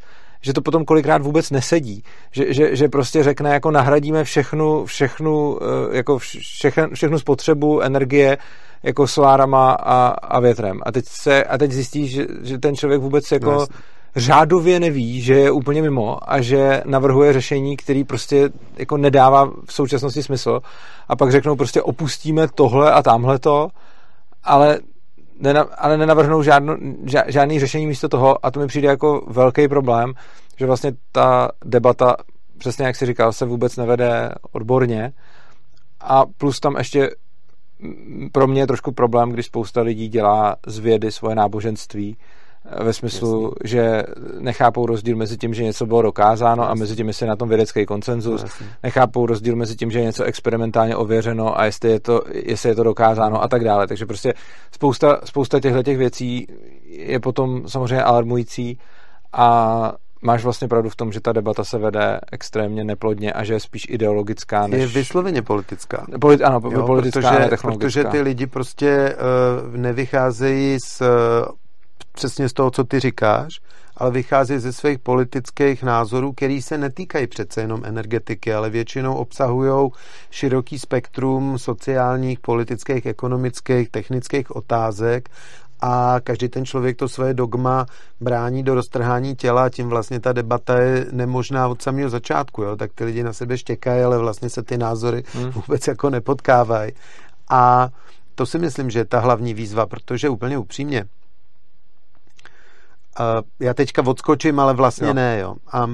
že 0.42 0.54
to 0.54 0.62
potom 0.62 0.86
kolikrát 0.86 1.22
vůbec 1.22 1.52
nesedí. 1.52 2.04
Že, 2.32 2.54
že, 2.54 2.76
že 2.76 2.88
prostě 2.88 3.24
řekne, 3.24 3.54
jako 3.54 3.72
nahradíme 3.72 4.24
všechnu, 4.24 4.86
všechnu, 4.86 5.60
eh, 5.62 5.98
jako 5.98 6.18
všechnu, 6.18 6.84
všechnu 6.94 7.20
spotřebu 7.20 7.82
energie 7.82 8.38
jako 8.84 9.08
solárama 9.08 9.72
a, 9.72 10.08
a 10.08 10.40
větrem. 10.40 10.80
A 10.86 10.92
teď, 10.92 11.06
se, 11.08 11.44
a 11.44 11.58
teď 11.58 11.72
zjistí, 11.72 12.08
že, 12.08 12.28
že 12.44 12.58
ten 12.58 12.76
člověk 12.76 13.02
vůbec 13.02 13.32
jako 13.32 13.52
no, 13.52 13.68
řádově 14.16 14.80
neví, 14.80 15.22
že 15.22 15.34
je 15.34 15.52
úplně 15.52 15.82
mimo 15.82 16.32
a 16.32 16.42
že 16.42 16.82
navrhuje 16.86 17.34
řešení, 17.34 17.78
který 17.78 18.04
prostě 18.04 18.50
jako 18.78 18.98
nedává 18.98 19.52
v 19.66 19.74
současnosti 19.74 20.24
smysl. 20.24 20.60
A 21.08 21.16
pak 21.16 21.32
řeknou 21.32 21.56
prostě 21.56 21.82
opustíme 21.82 22.48
tohle 22.48 22.92
a 22.92 23.02
tamhle 23.02 23.40
to, 23.40 23.70
ale, 24.44 24.80
nena, 25.40 25.62
ale 25.62 25.98
nenavrhnou 25.98 26.44
žádno, 26.44 26.78
žádný 27.28 27.60
řešení 27.60 27.88
místo 27.88 28.10
toho. 28.10 28.46
A 28.46 28.52
to 28.52 28.60
mi 28.60 28.68
přijde 28.68 28.88
jako 28.88 29.26
velký 29.28 29.68
problém, 29.68 30.14
že 30.58 30.66
vlastně 30.66 30.92
ta 31.12 31.50
debata, 31.66 32.16
přesně 32.58 32.86
jak 32.86 32.96
si 32.96 33.06
říkal, 33.06 33.34
se 33.34 33.46
vůbec 33.46 33.78
nevede 33.78 34.32
odborně. 34.52 35.14
A 36.00 36.26
plus 36.38 36.60
tam 36.60 36.76
ještě 36.78 37.10
pro 38.32 38.48
mě 38.48 38.62
je 38.62 38.68
trošku 38.68 38.92
problém, 38.92 39.30
když 39.32 39.46
spousta 39.46 39.82
lidí 39.82 40.08
dělá 40.08 40.56
z 40.68 40.80
vědy 40.80 41.12
svoje 41.12 41.36
náboženství, 41.36 42.18
ve 42.84 42.94
smyslu, 42.94 43.54
Jasně. 43.64 43.80
že 43.80 44.04
nechápou 44.40 44.86
rozdíl 44.86 45.18
mezi 45.18 45.38
tím, 45.38 45.54
že 45.54 45.64
něco 45.64 45.86
bylo 45.86 46.02
dokázáno 46.02 46.64
Jasně. 46.64 46.72
a 46.72 46.76
mezi 46.76 46.96
tím, 46.96 47.08
jestli 47.08 47.24
je 47.24 47.30
na 47.30 47.36
tom 47.36 47.50
vědecký 47.50 47.86
koncenzus. 47.86 48.42
Jasně. 48.42 48.66
Nechápou 48.84 49.26
rozdíl 49.26 49.56
mezi 49.56 49.76
tím, 49.76 49.92
že 49.92 50.00
je 50.00 50.06
něco 50.06 50.24
experimentálně 50.24 50.96
ověřeno 50.96 51.60
a 51.60 51.66
jestli 51.66 51.92
je 51.92 52.00
to, 52.00 52.22
jestli 52.32 52.70
je 52.70 52.76
to 52.76 52.84
dokázáno 52.84 53.44
a 53.44 53.48
tak 53.48 53.64
dále. 53.64 53.88
Takže 53.88 54.06
prostě 54.06 54.34
spousta, 54.72 55.20
spousta 55.24 55.60
těchto 55.60 55.84
těch 55.84 55.98
věcí 55.98 56.48
je 56.86 57.20
potom 57.20 57.68
samozřejmě 57.68 58.04
alarmující 58.04 58.80
a 59.34 59.94
máš 60.22 60.44
vlastně 60.44 60.68
pravdu 60.68 60.90
v 60.90 60.96
tom, 60.96 61.12
že 61.12 61.22
ta 61.22 61.32
debata 61.32 61.64
se 61.64 61.78
vede 61.78 62.20
extrémně 62.32 62.84
neplodně 62.84 63.34
a 63.34 63.44
že 63.44 63.54
je 63.54 63.60
spíš 63.60 63.86
ideologická 63.90 64.68
než... 64.68 64.82
Je 64.82 64.88
vysloveně 64.88 65.42
politická. 65.42 66.06
Polit, 66.22 66.42
ano, 66.42 66.62
jo, 66.72 66.86
politická, 66.86 67.32
protože, 67.32 67.50
technologická. 67.50 67.86
Protože 67.86 68.04
ty 68.04 68.22
lidi 68.22 68.48
prostě 68.48 69.16
uh, 69.70 69.78
nevycházejí 69.78 70.78
z 70.80 71.02
přesně 72.14 72.50
z 72.50 72.54
toho, 72.54 72.72
co 72.72 72.84
ty 72.84 73.00
říkáš, 73.00 73.62
ale 73.98 74.12
vychází 74.12 74.60
ze 74.60 74.74
svých 74.74 75.00
politických 75.00 75.84
názorů, 75.84 76.34
který 76.34 76.62
se 76.62 76.78
netýkají 76.78 77.28
přece 77.28 77.62
jenom 77.62 77.86
energetiky, 77.86 78.54
ale 78.54 78.70
většinou 78.70 79.16
obsahují 79.16 79.92
široký 80.32 80.80
spektrum 80.80 81.60
sociálních, 81.60 82.40
politických, 82.40 83.06
ekonomických, 83.06 83.90
technických 83.90 84.56
otázek 84.56 85.30
a 85.82 86.16
každý 86.24 86.48
ten 86.48 86.66
člověk 86.66 86.98
to 86.98 87.10
své 87.10 87.34
dogma 87.34 87.86
brání 88.22 88.64
do 88.64 88.76
roztrhání 88.76 89.36
těla 89.36 89.64
a 89.64 89.70
tím 89.70 89.90
vlastně 89.90 90.20
ta 90.20 90.34
debata 90.34 90.80
je 90.80 91.06
nemožná 91.12 91.68
od 91.68 91.82
samého 91.82 92.10
začátku. 92.10 92.62
Jo? 92.62 92.76
Tak 92.76 92.92
ty 92.96 93.04
lidi 93.04 93.24
na 93.24 93.34
sebe 93.34 93.58
štěkají, 93.58 94.04
ale 94.04 94.18
vlastně 94.18 94.50
se 94.50 94.64
ty 94.64 94.78
názory 94.78 95.24
hmm. 95.34 95.52
vůbec 95.52 95.88
jako 95.88 96.10
nepotkávají. 96.10 96.92
A 97.50 97.90
to 98.36 98.46
si 98.46 98.60
myslím, 98.60 98.90
že 98.90 99.00
je 99.00 99.06
ta 99.06 99.20
hlavní 99.20 99.54
výzva, 99.54 99.86
protože 99.86 100.30
úplně 100.30 100.58
upřímně, 100.58 101.06
já 103.60 103.74
teďka 103.74 104.08
odskočím, 104.08 104.60
ale 104.60 104.74
vlastně 104.74 105.08
jo. 105.08 105.14
ne, 105.14 105.40
jo. 105.40 105.56
A 105.72 105.88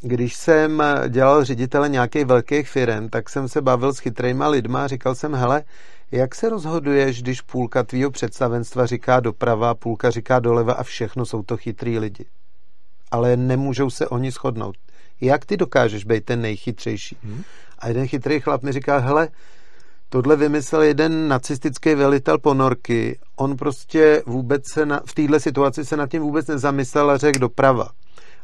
když 0.00 0.36
jsem 0.36 0.82
dělal 1.08 1.44
ředitele 1.44 1.88
nějakých 1.88 2.24
velkých 2.24 2.68
firm, 2.68 3.08
tak 3.08 3.28
jsem 3.28 3.48
se 3.48 3.62
bavil 3.62 3.92
s 3.92 3.98
chytrýma 3.98 4.48
lidma 4.48 4.84
a 4.84 4.86
říkal 4.86 5.14
jsem, 5.14 5.34
hele, 5.34 5.62
jak 6.10 6.34
se 6.34 6.48
rozhoduješ, 6.48 7.22
když 7.22 7.40
půlka 7.40 7.82
tvýho 7.82 8.10
představenstva 8.10 8.86
říká 8.86 9.20
doprava, 9.20 9.74
půlka 9.74 10.10
říká 10.10 10.38
doleva 10.38 10.72
a 10.72 10.82
všechno 10.82 11.26
jsou 11.26 11.42
to 11.42 11.56
chytrý 11.56 11.98
lidi. 11.98 12.26
Ale 13.10 13.36
nemůžou 13.36 13.90
se 13.90 14.08
oni 14.08 14.30
shodnout. 14.30 14.76
Jak 15.20 15.44
ty 15.44 15.56
dokážeš 15.56 16.04
být 16.04 16.24
ten 16.24 16.40
nejchytřejší? 16.40 17.16
Hmm. 17.22 17.42
A 17.78 17.88
jeden 17.88 18.06
chytrý 18.06 18.40
chlap 18.40 18.62
mi 18.62 18.72
říká, 18.72 18.98
hele, 18.98 19.28
Tohle 20.12 20.36
vymyslel 20.36 20.82
jeden 20.82 21.28
nacistický 21.28 21.94
velitel 21.94 22.38
ponorky. 22.38 23.18
On 23.36 23.56
prostě 23.56 24.22
vůbec 24.26 24.62
se 24.72 24.86
na, 24.86 25.00
v 25.06 25.14
této 25.14 25.40
situaci 25.40 25.84
se 25.84 25.96
nad 25.96 26.10
tím 26.10 26.22
vůbec 26.22 26.46
nezamyslel 26.46 27.10
a 27.10 27.16
řekl 27.16 27.38
doprava. 27.38 27.88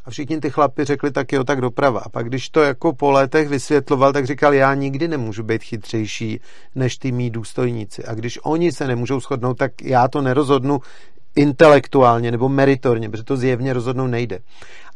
A 0.04 0.10
všichni 0.10 0.40
ty 0.40 0.50
chlapi 0.50 0.84
řekli 0.84 1.10
tak 1.10 1.32
jo, 1.32 1.44
tak 1.44 1.60
doprava. 1.60 2.00
A 2.00 2.08
pak 2.08 2.28
když 2.28 2.48
to 2.48 2.62
jako 2.62 2.92
po 2.92 3.10
letech 3.10 3.48
vysvětloval, 3.48 4.12
tak 4.12 4.26
říkal, 4.26 4.54
já 4.54 4.74
nikdy 4.74 5.08
nemůžu 5.08 5.42
být 5.42 5.62
chytřejší 5.62 6.40
než 6.74 6.96
ty 6.96 7.12
mý 7.12 7.30
důstojníci. 7.30 8.04
A 8.04 8.14
když 8.14 8.38
oni 8.42 8.72
se 8.72 8.86
nemůžou 8.86 9.20
shodnout, 9.20 9.58
tak 9.58 9.82
já 9.82 10.08
to 10.08 10.22
nerozhodnu 10.22 10.78
intelektuálně 11.36 12.30
nebo 12.30 12.48
meritorně, 12.48 13.10
protože 13.10 13.24
to 13.24 13.36
zjevně 13.36 13.72
rozhodnout 13.72 14.06
nejde. 14.06 14.38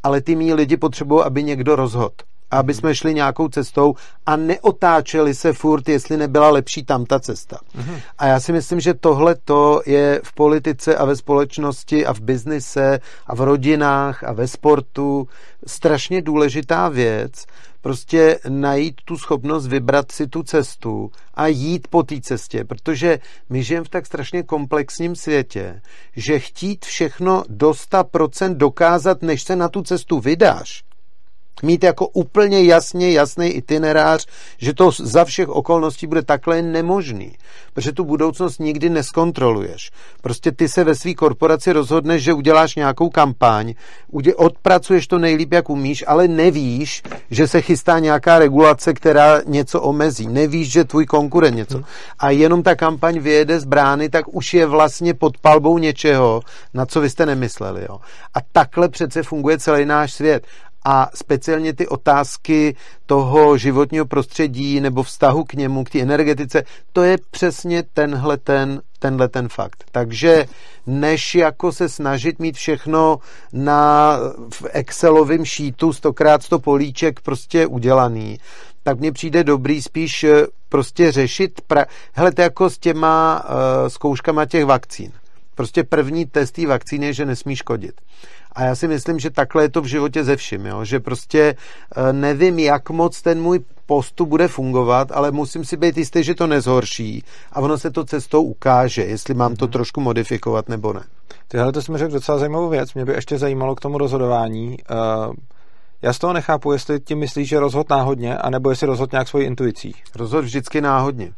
Ale 0.02 0.20
ty 0.20 0.36
mý 0.36 0.54
lidi 0.54 0.76
potřebují, 0.76 1.24
aby 1.24 1.42
někdo 1.42 1.76
rozhodl 1.76 2.29
aby 2.50 2.74
jsme 2.74 2.94
šli 2.94 3.14
nějakou 3.14 3.48
cestou 3.48 3.94
a 4.26 4.36
neotáčeli 4.36 5.34
se 5.34 5.52
furt, 5.52 5.88
jestli 5.88 6.16
nebyla 6.16 6.50
lepší 6.50 6.84
tam 6.84 7.04
ta 7.04 7.20
cesta. 7.20 7.58
Uh-huh. 7.78 8.00
A 8.18 8.26
já 8.26 8.40
si 8.40 8.52
myslím, 8.52 8.80
že 8.80 8.94
tohle 8.94 9.34
to 9.44 9.82
je 9.86 10.20
v 10.24 10.32
politice 10.32 10.96
a 10.96 11.04
ve 11.04 11.16
společnosti 11.16 12.06
a 12.06 12.14
v 12.14 12.20
biznise 12.20 12.98
a 13.26 13.34
v 13.34 13.40
rodinách 13.40 14.24
a 14.24 14.32
ve 14.32 14.48
sportu 14.48 15.28
strašně 15.66 16.22
důležitá 16.22 16.88
věc, 16.88 17.46
prostě 17.80 18.38
najít 18.48 19.00
tu 19.04 19.16
schopnost 19.18 19.66
vybrat 19.66 20.12
si 20.12 20.26
tu 20.26 20.42
cestu 20.42 21.10
a 21.34 21.46
jít 21.46 21.88
po 21.88 22.02
té 22.02 22.20
cestě, 22.20 22.64
protože 22.64 23.18
my 23.48 23.62
žijeme 23.62 23.84
v 23.84 23.88
tak 23.88 24.06
strašně 24.06 24.42
komplexním 24.42 25.16
světě, 25.16 25.80
že 26.16 26.38
chtít 26.38 26.84
všechno 26.84 27.44
do 27.48 27.70
100% 27.70 28.54
dokázat, 28.54 29.22
než 29.22 29.42
se 29.42 29.56
na 29.56 29.68
tu 29.68 29.82
cestu 29.82 30.20
vydáš, 30.20 30.82
mít 31.62 31.84
jako 31.84 32.06
úplně 32.06 32.62
jasně 32.64 33.12
jasný 33.12 33.48
itinerář, 33.48 34.26
že 34.58 34.74
to 34.74 34.90
za 34.90 35.24
všech 35.24 35.48
okolností 35.48 36.06
bude 36.06 36.22
takhle 36.22 36.62
nemožný, 36.62 37.32
protože 37.74 37.92
tu 37.92 38.04
budoucnost 38.04 38.58
nikdy 38.58 38.90
neskontroluješ. 38.90 39.90
Prostě 40.22 40.52
ty 40.52 40.68
se 40.68 40.84
ve 40.84 40.94
své 40.94 41.14
korporaci 41.14 41.72
rozhodneš, 41.72 42.22
že 42.22 42.32
uděláš 42.32 42.76
nějakou 42.76 43.08
kampaň, 43.08 43.74
odpracuješ 44.36 45.06
to 45.06 45.18
nejlíp, 45.18 45.52
jak 45.52 45.70
umíš, 45.70 46.04
ale 46.06 46.28
nevíš, 46.28 47.02
že 47.30 47.48
se 47.48 47.60
chystá 47.60 47.98
nějaká 47.98 48.38
regulace, 48.38 48.94
která 48.94 49.40
něco 49.46 49.80
omezí. 49.80 50.26
Nevíš, 50.26 50.72
že 50.72 50.84
tvůj 50.84 51.06
konkurent 51.06 51.56
něco. 51.56 51.76
Hmm. 51.76 51.84
A 52.18 52.30
jenom 52.30 52.62
ta 52.62 52.74
kampaň 52.74 53.18
vyjede 53.18 53.60
z 53.60 53.64
brány, 53.64 54.08
tak 54.08 54.34
už 54.34 54.54
je 54.54 54.66
vlastně 54.66 55.14
pod 55.14 55.38
palbou 55.38 55.78
něčeho, 55.78 56.42
na 56.74 56.86
co 56.86 57.00
vy 57.00 57.10
jste 57.10 57.26
nemysleli. 57.26 57.86
Jo. 57.88 58.00
A 58.34 58.38
takhle 58.52 58.88
přece 58.88 59.22
funguje 59.22 59.58
celý 59.58 59.84
náš 59.84 60.12
svět 60.12 60.46
a 60.84 61.10
speciálně 61.14 61.72
ty 61.72 61.88
otázky 61.88 62.76
toho 63.06 63.56
životního 63.56 64.06
prostředí 64.06 64.80
nebo 64.80 65.02
vztahu 65.02 65.44
k 65.44 65.54
němu, 65.54 65.84
k 65.84 65.90
té 65.90 66.00
energetice, 66.00 66.62
to 66.92 67.02
je 67.02 67.18
přesně 67.30 67.82
tenhle 67.82 68.36
ten, 68.36 68.82
tenhle 68.98 69.28
ten 69.28 69.48
fakt. 69.48 69.84
Takže 69.92 70.46
než 70.86 71.34
jako 71.34 71.72
se 71.72 71.88
snažit 71.88 72.38
mít 72.38 72.56
všechno 72.56 73.18
na 73.52 74.16
v 74.52 74.66
Excelovém 74.72 75.44
šítu 75.44 75.92
stokrát 75.92 76.42
sto 76.42 76.58
políček 76.58 77.20
prostě 77.20 77.66
udělaný, 77.66 78.38
tak 78.82 79.00
mně 79.00 79.12
přijde 79.12 79.44
dobrý 79.44 79.82
spíš 79.82 80.24
eh, 80.24 80.46
prostě 80.68 81.12
řešit, 81.12 81.60
pra... 81.66 81.86
hele, 82.12 82.32
to 82.32 82.42
jako 82.42 82.70
s 82.70 82.78
těma 82.78 83.44
uh, 83.44 83.88
zkouškama 83.88 84.46
těch 84.46 84.64
vakcín. 84.64 85.12
Prostě 85.54 85.84
první 85.84 86.26
test 86.26 86.52
té 86.52 86.66
vakcíny 86.66 87.06
je, 87.06 87.12
že 87.12 87.26
nesmí 87.26 87.56
škodit. 87.56 88.00
A 88.52 88.64
já 88.64 88.74
si 88.74 88.88
myslím, 88.88 89.18
že 89.18 89.30
takhle 89.30 89.62
je 89.62 89.68
to 89.68 89.80
v 89.80 89.86
životě 89.86 90.24
ze 90.24 90.36
vším, 90.36 90.66
jo? 90.66 90.84
že 90.84 91.00
prostě 91.00 91.54
eh, 91.96 92.12
nevím, 92.12 92.58
jak 92.58 92.90
moc 92.90 93.22
ten 93.22 93.42
můj 93.42 93.60
postup 93.86 94.28
bude 94.28 94.48
fungovat, 94.48 95.12
ale 95.12 95.30
musím 95.30 95.64
si 95.64 95.76
být 95.76 95.96
jistý, 95.96 96.22
že 96.22 96.34
to 96.34 96.46
nezhorší 96.46 97.24
a 97.52 97.60
ono 97.60 97.78
se 97.78 97.90
to 97.90 98.04
cestou 98.04 98.42
ukáže, 98.42 99.02
jestli 99.02 99.34
mám 99.34 99.56
to 99.56 99.64
mhm. 99.64 99.72
trošku 99.72 100.00
modifikovat 100.00 100.68
nebo 100.68 100.92
ne. 100.92 101.02
Tyhle 101.48 101.72
to 101.72 101.82
jsme 101.82 101.98
řekl 101.98 102.12
docela 102.12 102.38
zajímavou 102.38 102.68
věc. 102.68 102.94
Mě 102.94 103.04
by 103.04 103.12
ještě 103.12 103.38
zajímalo 103.38 103.74
k 103.74 103.80
tomu 103.80 103.98
rozhodování. 103.98 104.76
Uh, 104.90 105.34
já 106.02 106.12
z 106.12 106.18
toho 106.18 106.32
nechápu, 106.32 106.72
jestli 106.72 107.00
ti 107.00 107.14
myslíš, 107.14 107.48
že 107.48 107.60
rozhod 107.60 107.90
náhodně, 107.90 108.38
anebo 108.38 108.70
jestli 108.70 108.86
rozhod 108.86 109.12
nějak 109.12 109.28
svojí 109.28 109.46
intuicí. 109.46 109.94
Rozhod 110.16 110.44
vždycky 110.44 110.80
náhodně. 110.80 111.32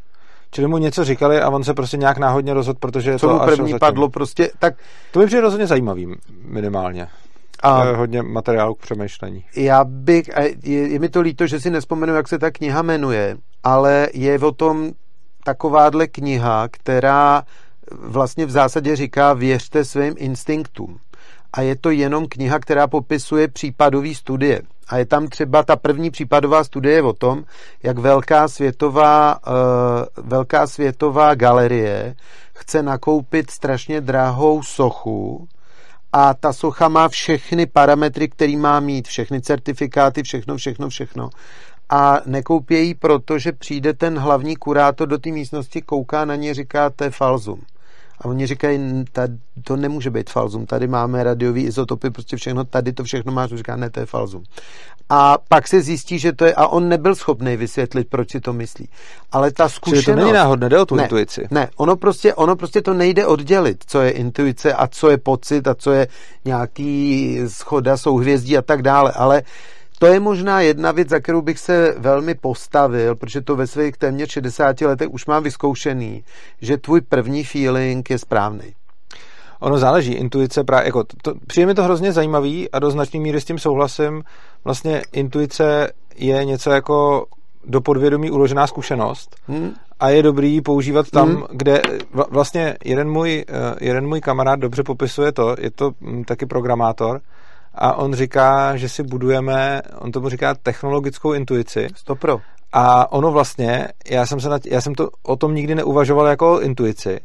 Čili 0.55 0.69
mu 0.69 0.79
něco 0.79 1.05
říkali 1.05 1.41
a 1.41 1.51
on 1.51 1.65
se 1.65 1.75
prostě 1.75 1.97
nějak 1.97 2.19
náhodně 2.19 2.55
rozhodl, 2.55 2.79
protože 2.79 3.19
Co 3.19 3.29
to 3.29 3.33
mu 3.33 3.41
první 3.41 3.79
padlo, 3.79 4.09
prostě 4.09 4.51
tak... 4.59 4.75
To 5.13 5.19
mi 5.21 5.27
přijde 5.27 5.41
rozhodně 5.41 5.67
zajímavý, 5.67 6.15
minimálně. 6.45 7.09
A 7.63 7.85
je 7.85 7.97
hodně 7.97 8.23
materiálu 8.23 8.75
k 8.75 8.79
přemýšlení. 8.79 9.45
Já 9.57 9.85
bych, 9.85 10.31
je, 10.63 10.89
je 10.89 10.99
mi 10.99 11.09
to 11.09 11.21
líto, 11.21 11.47
že 11.47 11.61
si 11.61 11.71
nespomenu, 11.71 12.15
jak 12.15 12.29
se 12.29 12.39
ta 12.39 12.51
kniha 12.51 12.83
jmenuje, 12.83 13.37
ale 13.65 14.09
je 14.15 14.39
o 14.39 14.53
tom 14.53 14.91
takováhle 15.45 16.07
kniha, 16.07 16.69
která 16.71 17.43
vlastně 17.93 18.47
v 18.47 18.51
zásadě 18.51 18.97
říká 18.97 19.33
věřte 19.33 19.85
svým 19.85 20.15
instinktům. 20.17 20.99
A 21.53 21.61
je 21.61 21.77
to 21.77 21.91
jenom 21.91 22.27
kniha, 22.29 22.59
která 22.59 22.87
popisuje 22.87 23.49
případové 23.49 24.15
studie. 24.15 24.63
A 24.89 24.99
je 24.99 25.07
tam 25.07 25.29
třeba 25.29 25.63
ta 25.63 25.77
první 25.77 26.11
případová 26.11 26.65
studie 26.65 27.03
o 27.03 27.13
tom, 27.13 27.45
jak 27.83 27.99
velká 27.99 28.49
světová, 28.49 29.39
uh, 29.47 30.25
velká 30.27 30.67
světová 30.67 31.35
galerie 31.35 32.15
chce 32.55 32.83
nakoupit 32.83 33.51
strašně 33.51 34.01
drahou 34.01 34.63
sochu 34.63 35.49
a 36.13 36.35
ta 36.35 36.53
socha 36.53 36.89
má 36.89 37.09
všechny 37.09 37.67
parametry, 37.67 38.29
který 38.29 38.57
má 38.57 38.81
mít, 38.81 39.09
všechny 39.09 39.41
certifikáty, 39.41 40.23
všechno, 40.23 40.57
všechno, 40.57 40.89
všechno. 40.89 41.31
A 41.91 42.21
nekoupějí, 42.27 42.95
protože 42.95 43.53
přijde 43.53 43.93
ten 43.93 44.19
hlavní 44.19 44.57
kurátor 44.57 45.09
do 45.09 45.19
té 45.19 45.31
místnosti, 45.31 45.83
kouká 45.83 46.25
na 46.25 46.37
ně, 46.37 46.55
říká, 46.55 46.91
to 46.91 47.05
je 47.05 47.11
falzum. 47.11 47.63
A 48.23 48.25
oni 48.29 48.47
říkají, 48.47 49.05
tady, 49.13 49.35
to 49.65 49.77
nemůže 49.77 50.11
být 50.11 50.31
falzum, 50.31 50.67
tady 50.67 50.87
máme 50.87 51.25
radiový 51.25 51.63
izotopy, 51.63 52.11
prostě 52.11 52.37
všechno, 52.37 52.65
tady 52.65 52.93
to 52.93 53.05
všechno 53.05 53.33
máš, 53.33 53.51
říká, 53.51 53.77
ne, 53.77 53.91
to 53.91 54.01
je 54.01 54.07
falzum. 54.07 54.43
A 55.09 55.39
pak 55.49 55.69
se 55.69 55.83
zjistí, 55.83 56.19
že 56.19 56.33
to 56.33 56.45
je, 56.45 56.55
a 56.55 56.67
on 56.67 56.89
nebyl 56.89 57.15
schopný 57.15 57.57
vysvětlit, 57.57 58.09
proč 58.11 58.31
si 58.31 58.41
to 58.41 58.53
myslí. 58.53 58.89
Ale 59.33 59.53
ta 59.53 59.69
zkušenost... 59.69 60.05
Čili 60.05 60.17
to 60.17 60.21
není 60.23 60.33
náhodné, 60.33 60.69
jde 60.69 60.79
o 60.79 60.87
tu 60.87 60.95
ne, 60.95 61.03
intuici. 61.03 61.49
Ne, 61.51 61.69
ono 61.77 61.97
prostě, 61.97 62.35
ono 62.35 62.57
prostě 62.57 62.83
to 62.83 62.95
nejde 62.95 63.27
oddělit, 63.27 63.85
co 63.87 64.01
je 64.01 64.11
intuice 64.11 64.75
a 64.75 64.87
co 64.87 65.11
je 65.11 65.19
pocit 65.19 65.69
a 65.69 65.75
co 65.75 65.93
je 65.93 66.09
nějaký 66.45 67.39
schoda 67.47 67.97
souhvězdí 67.97 68.59
a 68.59 68.63
tak 68.63 68.83
dále, 68.83 69.13
ale 69.13 69.43
to 70.03 70.07
je 70.07 70.21
možná 70.21 70.61
jedna 70.61 70.93
věc, 70.93 71.09
za 71.09 71.21
kterou 71.21 71.43
bych 71.43 71.59
se 71.59 71.95
velmi 71.99 72.35
postavil, 72.35 73.17
protože 73.17 73.41
to 73.41 73.57
ve 73.57 73.67
svých 73.67 73.97
téměř 73.97 74.31
60 74.31 74.81
letech 74.81 75.09
už 75.11 75.27
mám 75.27 75.43
vyzkoušený, 75.43 76.25
že 76.61 76.77
tvůj 76.77 77.01
první 77.01 77.45
feeling 77.45 78.11
je 78.11 78.19
správný. 78.19 78.75
Ono 79.61 79.79
záleží, 79.79 80.13
intuice 80.13 80.65
právě, 80.65 80.87
jako, 80.87 81.05
to, 81.23 81.35
přijde 81.47 81.67
mi 81.67 81.75
to 81.75 81.83
hrozně 81.83 82.13
zajímavý 82.13 82.71
a 82.71 82.79
do 82.79 82.91
značné 82.91 83.21
míry 83.21 83.41
s 83.41 83.45
tím 83.45 83.59
souhlasím. 83.59 84.23
Vlastně 84.65 85.03
intuice 85.13 85.93
je 86.17 86.45
něco 86.45 86.71
jako 86.71 87.27
do 87.65 87.81
podvědomí 87.81 88.31
uložená 88.31 88.67
zkušenost 88.67 89.37
hmm. 89.49 89.75
a 90.01 90.09
je 90.09 90.23
dobrý 90.23 90.61
používat 90.61 91.11
tam, 91.11 91.29
hmm. 91.29 91.43
kde 91.51 91.83
vlastně 92.31 92.77
jeden 92.85 93.11
můj, 93.11 93.45
eh, 93.49 93.75
jeden 93.81 94.09
můj 94.09 94.21
kamarád 94.21 94.61
dobře 94.61 94.83
popisuje 94.83 95.33
to, 95.33 95.57
je 95.59 95.71
to 95.71 95.91
hm, 96.01 96.25
taky 96.25 96.47
programátor, 96.47 97.21
a 97.75 97.95
on 97.95 98.15
říká, 98.15 98.77
že 98.77 98.89
si 98.89 99.03
budujeme, 99.03 99.83
on 99.99 100.13
tomu 100.13 100.29
říká 100.29 100.55
technologickou 100.55 101.33
intuici. 101.33 101.89
Stopro. 101.95 102.41
A 102.73 103.13
ono 103.13 103.33
vlastně, 103.33 103.89
já 104.11 104.27
jsem, 104.27 104.41
se 104.41 104.49
na, 104.49 104.59
já 104.67 104.81
jsem 104.81 104.95
to 104.95 105.11
o 105.23 105.37
tom 105.37 105.55
nikdy 105.55 105.75
neuvažoval 105.75 106.27
jako 106.27 106.61
intuici, 106.61 107.21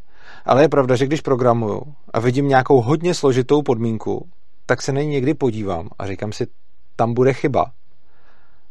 ale 0.45 0.61
je 0.61 0.69
pravda, 0.69 0.95
že 0.95 1.05
když 1.05 1.21
programuju 1.21 1.81
a 2.13 2.19
vidím 2.19 2.47
nějakou 2.47 2.81
hodně 2.81 3.13
složitou 3.13 3.61
podmínku, 3.61 4.29
tak 4.65 4.81
se 4.81 4.91
na 4.91 5.01
ní 5.01 5.07
někdy 5.07 5.33
podívám 5.33 5.89
a 5.99 6.07
říkám 6.07 6.31
si, 6.31 6.47
tam 6.95 7.13
bude 7.13 7.33
chyba. 7.33 7.71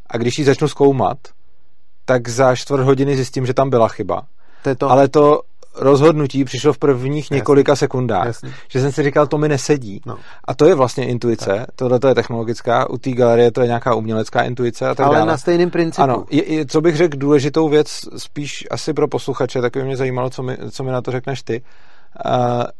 A 0.07 0.17
když 0.17 0.39
ji 0.39 0.45
začnu 0.45 0.69
zkoumat, 0.69 1.19
tak 2.05 2.29
za 2.29 2.57
čtvrt 2.57 2.85
hodiny 2.85 3.17
zjistím, 3.17 3.47
že 3.47 3.55
tam 3.55 3.71
byla 3.71 3.89
chyba. 3.89 4.23
To 4.63 4.69
je 4.69 4.77
to. 4.77 4.91
Ale 4.91 5.09
to 5.09 5.41
rozhodnutí 5.79 6.45
přišlo 6.45 6.73
v 6.73 6.79
prvních 6.79 7.31
několika 7.31 7.73
Jasný. 7.73 7.81
sekundách. 7.81 8.27
Jasný. 8.27 8.53
Že 8.69 8.81
jsem 8.81 8.93
si 8.93 9.03
říkal, 9.03 9.27
to 9.27 9.39
mi 9.39 9.49
nesedí. 9.49 10.01
No. 10.07 10.17
A 10.45 10.55
to 10.55 10.67
je 10.67 10.75
vlastně 10.75 11.07
intuice. 11.07 11.67
Tohle 11.77 11.99
to 12.01 12.09
je 12.09 12.15
technologická. 12.15 12.91
U 12.91 12.99
té 12.99 13.11
galerie 13.11 13.51
to 13.51 13.61
je 13.61 13.67
nějaká 13.67 13.95
umělecká 13.95 14.43
intuice 14.43 14.89
a 14.89 14.95
tak 14.95 15.07
Ale 15.07 15.17
dále. 15.17 15.31
na 15.31 15.37
stejným 15.39 15.71
principu. 15.71 16.03
Ano. 16.03 16.25
Je, 16.31 16.53
je, 16.55 16.67
co 16.67 16.81
bych 16.81 16.97
řekl 16.97 17.17
důležitou 17.19 17.69
věc, 17.69 17.89
spíš 18.17 18.65
asi 18.71 18.93
pro 18.93 19.09
posluchače, 19.09 19.61
tak 19.61 19.73
by 19.77 19.85
mě 19.85 19.97
zajímalo, 19.97 20.31
co 20.31 20.43
mi, 20.43 20.57
co 20.71 20.85
mi 20.85 20.91
na 20.91 21.03
to 21.03 21.11
řekneš 21.11 21.43
ty 21.43 21.63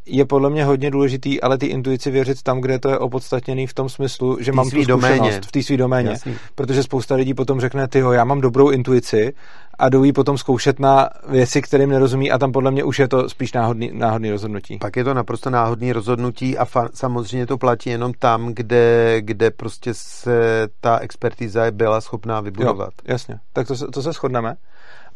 je 0.07 0.25
podle 0.25 0.51
mě 0.51 0.65
hodně 0.65 0.91
důležitý, 0.91 1.41
ale 1.41 1.59
ty 1.59 1.67
intuici 1.67 2.11
věřit 2.11 2.43
tam, 2.43 2.61
kde 2.61 2.79
to 2.79 2.91
je 2.91 2.99
opodstatněný 2.99 3.67
v 3.67 3.75
tom 3.75 3.89
smyslu, 3.89 4.37
že 4.41 4.53
mám 4.53 4.65
tu 4.65 4.71
zkušenost 4.71 4.87
doméně. 4.87 5.41
v 5.47 5.53
té 5.53 5.63
své 5.63 5.77
doméně. 5.77 6.11
Jasný. 6.11 6.37
Protože 6.55 6.83
spousta 6.83 7.15
lidí 7.15 7.35
potom 7.35 7.61
řekne, 7.61 7.89
ty 7.89 8.03
já 8.13 8.25
mám 8.25 8.41
dobrou 8.41 8.71
intuici 8.71 9.33
a 9.79 9.89
jdou 9.89 10.05
ji 10.05 10.13
potom 10.13 10.39
zkoušet 10.39 10.81
na 10.81 11.09
věci, 11.29 11.63
kterým 11.63 11.91
nerozumí 11.91 12.31
a 12.31 12.39
tam 12.39 12.53
podle 12.53 12.71
mě 12.71 12.85
už 12.85 12.99
je 12.99 13.09
to 13.09 13.29
spíš 13.29 13.53
náhodný, 13.53 13.91
náhodný 13.95 14.31
rozhodnutí. 14.31 14.79
Pak 14.79 14.97
je 14.97 15.05
to 15.05 15.15
naprosto 15.15 15.51
náhodný 15.51 15.93
rozhodnutí 15.93 16.59
a 16.59 16.65
fa- 16.65 16.89
samozřejmě 16.95 17.47
to 17.47 17.59
platí 17.59 17.91
jenom 17.91 18.13
tam, 18.19 18.53
kde, 18.55 19.17
kde 19.21 19.51
prostě 19.51 19.91
se 19.95 20.69
ta 20.81 20.99
expertíza 20.99 21.71
byla 21.71 22.01
schopná 22.01 22.41
vybudovat. 22.41 22.91
Jo, 23.05 23.13
jasně, 23.13 23.39
tak 23.53 23.67
to, 23.67 23.91
to 23.91 24.03
se 24.03 24.13
shodneme. 24.13 24.57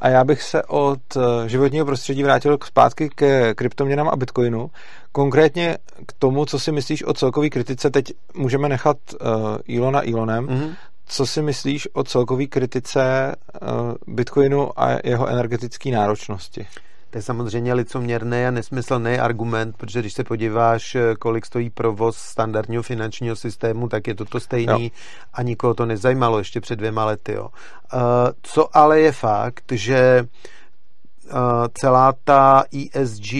A 0.00 0.08
já 0.08 0.24
bych 0.24 0.42
se 0.42 0.62
od 0.62 1.00
eh, 1.16 1.48
životního 1.48 1.86
prostředí 1.86 2.22
vrátil 2.22 2.58
zpátky 2.64 3.08
ke 3.08 3.54
kryptoměnám 3.54 4.08
a 4.08 4.16
bitcoinu. 4.16 4.70
Konkrétně 5.12 5.78
k 6.06 6.12
tomu, 6.12 6.44
co 6.44 6.58
si 6.58 6.72
myslíš 6.72 7.04
o 7.04 7.14
celkové 7.14 7.48
kritice. 7.48 7.90
Teď 7.90 8.12
můžeme 8.34 8.68
nechat 8.68 8.96
uh, 9.12 9.28
Ilona 9.64 10.02
Ilonem. 10.02 10.46
Mm-hmm. 10.46 10.74
Co 11.06 11.26
si 11.26 11.42
myslíš 11.42 11.88
o 11.92 12.04
celkové 12.04 12.46
kritice 12.46 13.34
uh, 13.62 14.14
bitcoinu 14.14 14.80
a 14.80 14.98
jeho 15.04 15.26
energetické 15.26 15.90
náročnosti? 15.90 16.66
To 17.10 17.18
je 17.18 17.22
samozřejmě 17.22 17.74
licoměrný 17.74 18.46
a 18.46 18.50
nesmyslný 18.50 19.18
argument, 19.18 19.76
protože 19.76 20.00
když 20.00 20.12
se 20.12 20.24
podíváš, 20.24 20.96
kolik 21.18 21.46
stojí 21.46 21.70
provoz 21.70 22.16
standardního 22.16 22.82
finančního 22.82 23.36
systému, 23.36 23.88
tak 23.88 24.06
je 24.06 24.14
to 24.14 24.24
to 24.24 24.40
stejný 24.40 24.84
jo. 24.84 24.90
a 25.32 25.42
nikoho 25.42 25.74
to 25.74 25.86
nezajímalo 25.86 26.38
ještě 26.38 26.60
před 26.60 26.76
dvěma 26.76 27.04
lety. 27.04 27.32
Jo. 27.32 27.48
Uh, 27.94 28.00
co 28.42 28.76
ale 28.76 29.00
je 29.00 29.12
fakt, 29.12 29.72
že 29.72 30.26
uh, 31.32 31.38
celá 31.74 32.14
ta 32.24 32.64
ESG 32.94 33.32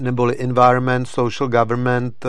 neboli 0.00 0.36
Environment, 0.38 1.08
Social 1.08 1.48
Government 1.48 2.26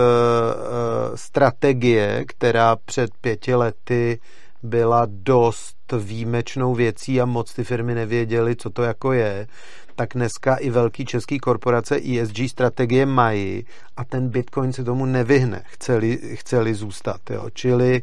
strategie, 1.16 2.26
která 2.28 2.76
před 2.76 3.10
pěti 3.22 3.56
lety 3.56 4.20
byla 4.64 5.08
dost 5.10 5.76
výjimečnou 6.00 6.76
věcí 6.76 7.22
a 7.22 7.26
moc 7.26 7.54
ty 7.54 7.64
firmy 7.64 7.96
nevěděly, 7.96 8.56
co 8.56 8.70
to 8.70 8.84
jako 8.84 9.14
je, 9.14 9.48
tak 9.96 10.10
dneska 10.14 10.56
i 10.56 10.70
velký 10.70 11.06
český 11.06 11.38
korporace 11.40 11.96
ESG 11.96 12.38
strategie 12.50 13.06
mají 13.06 13.66
a 13.98 14.04
ten 14.04 14.30
Bitcoin 14.30 14.74
se 14.74 14.84
tomu 14.84 15.06
nevyhne, 15.06 15.64
chceli, 15.66 16.18
chceli 16.34 16.74
zůstat. 16.74 17.22
Jo. 17.30 17.50
Čili 17.54 18.02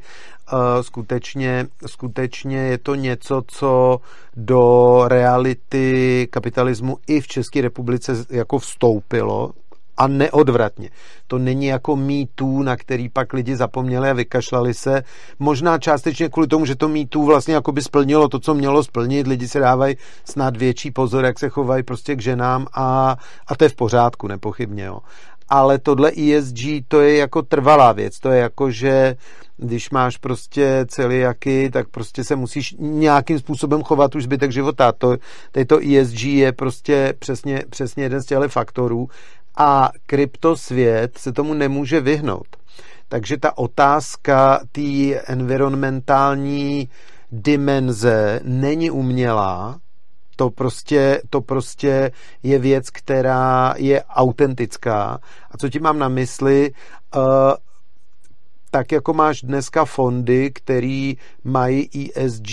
uh, 0.53 0.59
skutečně, 0.81 1.67
skutečně 1.87 2.59
je 2.59 2.79
to 2.79 2.95
něco, 2.95 3.43
co 3.47 4.01
do 4.37 5.03
reality 5.09 6.29
kapitalismu 6.31 6.99
i 7.07 7.21
v 7.21 7.27
České 7.27 7.61
republice 7.61 8.25
jako 8.31 8.59
vstoupilo, 8.59 9.53
a 9.99 10.07
neodvratně. 10.07 10.91
To 11.27 11.39
není 11.39 11.67
jako 11.67 11.97
mýtů, 11.97 12.63
na 12.63 12.77
který 12.77 13.09
pak 13.09 13.33
lidi 13.33 13.57
zapomněli 13.57 14.11
a 14.11 14.13
vykašlali 14.13 14.75
se. 14.75 15.03
Možná 15.39 15.79
částečně 15.79 16.29
kvůli 16.29 16.47
tomu, 16.47 16.67
že 16.67 16.77
to 16.77 16.89
mýtů 16.89 17.25
vlastně 17.25 17.55
jako 17.55 17.73
by 17.73 17.83
splnilo 17.83 18.29
to, 18.29 18.39
co 18.39 18.55
mělo 18.55 18.85
splnit. 18.85 19.27
Lidi 19.27 19.49
se 19.49 19.61
dávají 19.61 19.97
snad 20.25 20.57
větší 20.57 20.91
pozor, 20.91 21.25
jak 21.25 21.39
se 21.39 21.49
chovají 21.49 21.83
prostě 21.83 22.17
k 22.17 22.23
ženám 22.23 22.67
a, 22.73 23.17
a 23.47 23.57
to 23.57 23.65
je 23.65 23.69
v 23.69 23.77
pořádku, 23.77 24.29
nepochybně. 24.29 24.85
Jo. 24.85 25.01
Ale 25.49 25.79
tohle 25.79 26.13
ESG, 26.13 26.59
to 26.89 27.01
je 27.01 27.17
jako 27.17 27.43
trvalá 27.43 27.93
věc. 27.93 28.19
To 28.19 28.31
je 28.31 28.41
jako, 28.41 28.71
že 28.71 29.17
když 29.59 29.91
máš 29.91 30.17
prostě 30.17 30.85
celiaky, 30.89 31.71
tak 31.71 31.89
prostě 31.89 32.25
se 32.25 32.37
musíš 32.37 32.75
nějakým 32.79 33.39
způsobem 33.39 33.83
chovat 33.83 34.15
už 34.15 34.25
zbytek 34.25 34.53
života. 34.53 34.93
To, 34.93 35.17
to 35.67 35.79
ESG 35.79 36.23
je 36.23 36.53
prostě 36.53 37.15
přesně, 37.19 37.63
přesně 37.71 38.03
jeden 38.03 38.23
z 38.23 38.27
těchto 38.27 38.49
faktorů 38.49 39.09
a 39.59 39.91
kryptosvět 40.07 41.19
se 41.19 41.33
tomu 41.33 41.55
nemůže 41.55 42.01
vyhnout. 42.01 42.47
Takže 43.09 43.37
ta 43.37 43.59
otázka 43.59 44.61
té 44.73 45.21
environmentální 45.27 46.89
dimenze 47.33 48.41
není 48.45 48.91
umělá, 48.91 49.79
to 50.37 50.51
prostě, 50.51 51.23
to 51.31 51.41
prostě 51.41 52.11
je 52.43 52.59
věc, 52.59 52.91
která 52.91 53.75
je 53.77 54.05
autentická. 54.05 55.19
A 55.51 55.59
co 55.59 55.69
ti 55.69 55.81
mám 55.81 55.99
na 55.99 56.09
mysli? 56.09 56.73
Uh, 57.17 57.23
tak 58.71 58.93
jako 58.93 59.13
máš 59.13 59.43
dneska 59.43 59.85
fondy, 59.85 60.51
který 60.51 61.17
mají 61.45 62.11
ESG 62.15 62.49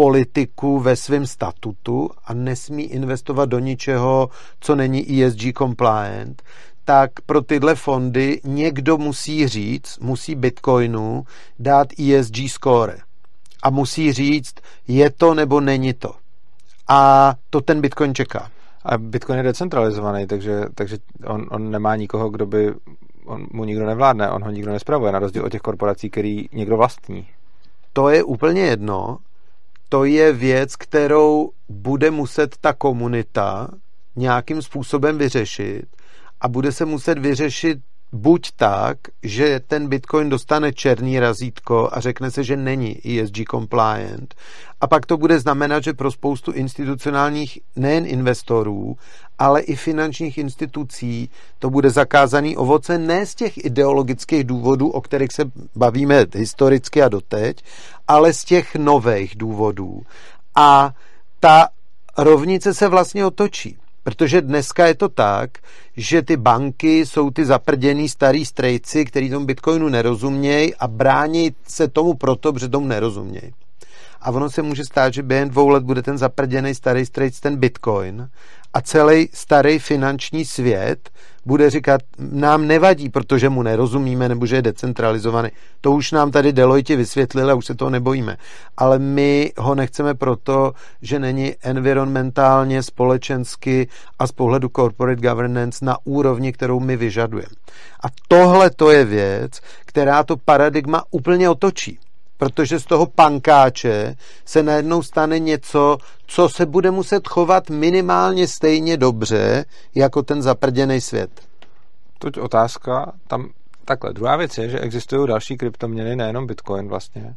politiku 0.00 0.78
ve 0.78 0.96
svém 0.96 1.26
statutu 1.26 2.10
a 2.24 2.34
nesmí 2.34 2.82
investovat 2.82 3.48
do 3.48 3.58
ničeho, 3.58 4.28
co 4.60 4.76
není 4.76 5.22
ESG 5.22 5.58
compliant, 5.58 6.42
tak 6.84 7.10
pro 7.26 7.42
tyhle 7.42 7.74
fondy 7.74 8.40
někdo 8.44 8.98
musí 8.98 9.48
říct, 9.48 9.98
musí 9.98 10.34
Bitcoinu 10.34 11.24
dát 11.58 11.88
ESG 11.98 12.36
score. 12.48 12.96
A 13.62 13.70
musí 13.70 14.12
říct, 14.12 14.54
je 14.88 15.10
to 15.10 15.34
nebo 15.34 15.60
není 15.60 15.92
to. 15.94 16.14
A 16.88 17.34
to 17.50 17.60
ten 17.60 17.80
Bitcoin 17.80 18.14
čeká. 18.14 18.50
A 18.84 18.98
Bitcoin 18.98 19.38
je 19.38 19.42
decentralizovaný, 19.42 20.26
takže, 20.26 20.64
takže 20.74 20.96
on, 21.26 21.46
on 21.50 21.70
nemá 21.70 21.96
nikoho, 21.96 22.30
kdo 22.30 22.46
by, 22.46 22.74
on 23.26 23.46
mu 23.52 23.64
nikdo 23.64 23.86
nevládne, 23.86 24.30
on 24.30 24.44
ho 24.44 24.50
nikdo 24.50 24.72
nespravuje, 24.72 25.12
na 25.12 25.18
rozdíl 25.18 25.44
od 25.44 25.52
těch 25.52 25.60
korporací, 25.60 26.10
který 26.10 26.46
někdo 26.52 26.76
vlastní. 26.76 27.26
To 27.92 28.08
je 28.08 28.22
úplně 28.24 28.60
jedno, 28.62 29.18
to 29.92 30.04
je 30.04 30.32
věc, 30.32 30.76
kterou 30.76 31.50
bude 31.68 32.10
muset 32.10 32.56
ta 32.60 32.72
komunita 32.72 33.68
nějakým 34.16 34.62
způsobem 34.62 35.18
vyřešit 35.18 35.84
a 36.40 36.48
bude 36.48 36.72
se 36.72 36.84
muset 36.84 37.18
vyřešit 37.18 37.78
buď 38.12 38.50
tak, 38.56 38.98
že 39.22 39.60
ten 39.66 39.88
Bitcoin 39.88 40.28
dostane 40.28 40.72
černý 40.72 41.20
razítko 41.20 41.88
a 41.92 42.00
řekne 42.00 42.30
se, 42.30 42.44
že 42.44 42.56
není 42.56 43.20
ESG 43.20 43.36
compliant. 43.50 44.34
A 44.80 44.86
pak 44.86 45.06
to 45.06 45.16
bude 45.16 45.40
znamenat, 45.40 45.84
že 45.84 45.92
pro 45.92 46.10
spoustu 46.10 46.52
institucionálních 46.52 47.58
nejen 47.76 48.06
investorů, 48.06 48.96
ale 49.38 49.60
i 49.60 49.76
finančních 49.76 50.38
institucí 50.38 51.30
to 51.58 51.70
bude 51.70 51.90
zakázaný 51.90 52.56
ovoce 52.56 52.98
ne 52.98 53.26
z 53.26 53.34
těch 53.34 53.64
ideologických 53.64 54.44
důvodů, 54.44 54.90
o 54.90 55.00
kterých 55.00 55.32
se 55.32 55.50
bavíme 55.76 56.26
historicky 56.34 57.02
a 57.02 57.08
doteď, 57.08 57.64
ale 58.08 58.32
z 58.32 58.44
těch 58.44 58.76
nových 58.76 59.36
důvodů. 59.36 60.02
A 60.54 60.94
ta 61.40 61.68
rovnice 62.18 62.74
se 62.74 62.88
vlastně 62.88 63.26
otočí. 63.26 63.76
Protože 64.10 64.40
dneska 64.40 64.86
je 64.86 64.94
to 64.94 65.08
tak, 65.08 65.50
že 65.96 66.22
ty 66.22 66.36
banky 66.36 67.06
jsou 67.06 67.30
ty 67.30 67.44
zaprděný 67.44 68.08
starý 68.08 68.44
strejci, 68.44 69.04
který 69.04 69.30
tomu 69.30 69.46
Bitcoinu 69.46 69.88
nerozumějí 69.88 70.74
a 70.74 70.88
brání 70.88 71.50
se 71.68 71.88
tomu 71.88 72.14
proto, 72.14 72.52
že 72.58 72.68
tomu 72.68 72.86
nerozumějí. 72.86 73.52
A 74.20 74.30
ono 74.30 74.50
se 74.50 74.62
může 74.62 74.84
stát, 74.84 75.14
že 75.14 75.22
během 75.22 75.48
dvou 75.48 75.68
let 75.68 75.82
bude 75.82 76.02
ten 76.02 76.18
zaprděný 76.18 76.74
starý 76.74 77.06
strejc 77.06 77.40
ten 77.40 77.56
Bitcoin 77.56 78.28
a 78.74 78.80
celý 78.80 79.28
starý 79.32 79.78
finanční 79.78 80.44
svět 80.44 81.10
bude 81.46 81.70
říkat, 81.70 82.00
nám 82.18 82.66
nevadí, 82.66 83.08
protože 83.08 83.48
mu 83.48 83.62
nerozumíme 83.62 84.28
nebo 84.28 84.46
že 84.46 84.56
je 84.56 84.62
decentralizovaný. 84.62 85.48
To 85.80 85.92
už 85.92 86.12
nám 86.12 86.30
tady 86.30 86.52
Deloitte 86.52 86.96
vysvětlili 86.96 87.52
a 87.52 87.54
už 87.54 87.66
se 87.66 87.74
toho 87.74 87.90
nebojíme. 87.90 88.36
Ale 88.76 88.98
my 88.98 89.52
ho 89.58 89.74
nechceme 89.74 90.14
proto, 90.14 90.72
že 91.02 91.18
není 91.18 91.54
environmentálně, 91.62 92.82
společensky 92.82 93.88
a 94.18 94.26
z 94.26 94.32
pohledu 94.32 94.68
corporate 94.76 95.28
governance 95.28 95.84
na 95.84 95.96
úrovni, 96.04 96.52
kterou 96.52 96.80
my 96.80 96.96
vyžadujeme. 96.96 97.54
A 98.04 98.06
tohle 98.28 98.70
to 98.70 98.90
je 98.90 99.04
věc, 99.04 99.60
která 99.84 100.22
to 100.22 100.36
paradigma 100.36 101.04
úplně 101.10 101.48
otočí 101.48 101.98
protože 102.40 102.80
z 102.80 102.84
toho 102.84 103.06
pankáče 103.06 104.16
se 104.44 104.62
najednou 104.62 105.02
stane 105.02 105.38
něco, 105.38 105.98
co 106.26 106.48
se 106.48 106.66
bude 106.66 106.90
muset 106.90 107.28
chovat 107.28 107.70
minimálně 107.70 108.48
stejně 108.48 108.96
dobře, 108.96 109.64
jako 109.94 110.22
ten 110.22 110.42
zaprděný 110.42 111.00
svět. 111.00 111.30
Toť 112.18 112.38
otázka, 112.38 113.12
tam 113.26 113.48
takhle. 113.84 114.12
Druhá 114.12 114.36
věc 114.36 114.58
je, 114.58 114.68
že 114.68 114.80
existují 114.80 115.28
další 115.28 115.56
kryptoměny, 115.56 116.16
nejenom 116.16 116.46
Bitcoin 116.46 116.88
vlastně. 116.88 117.34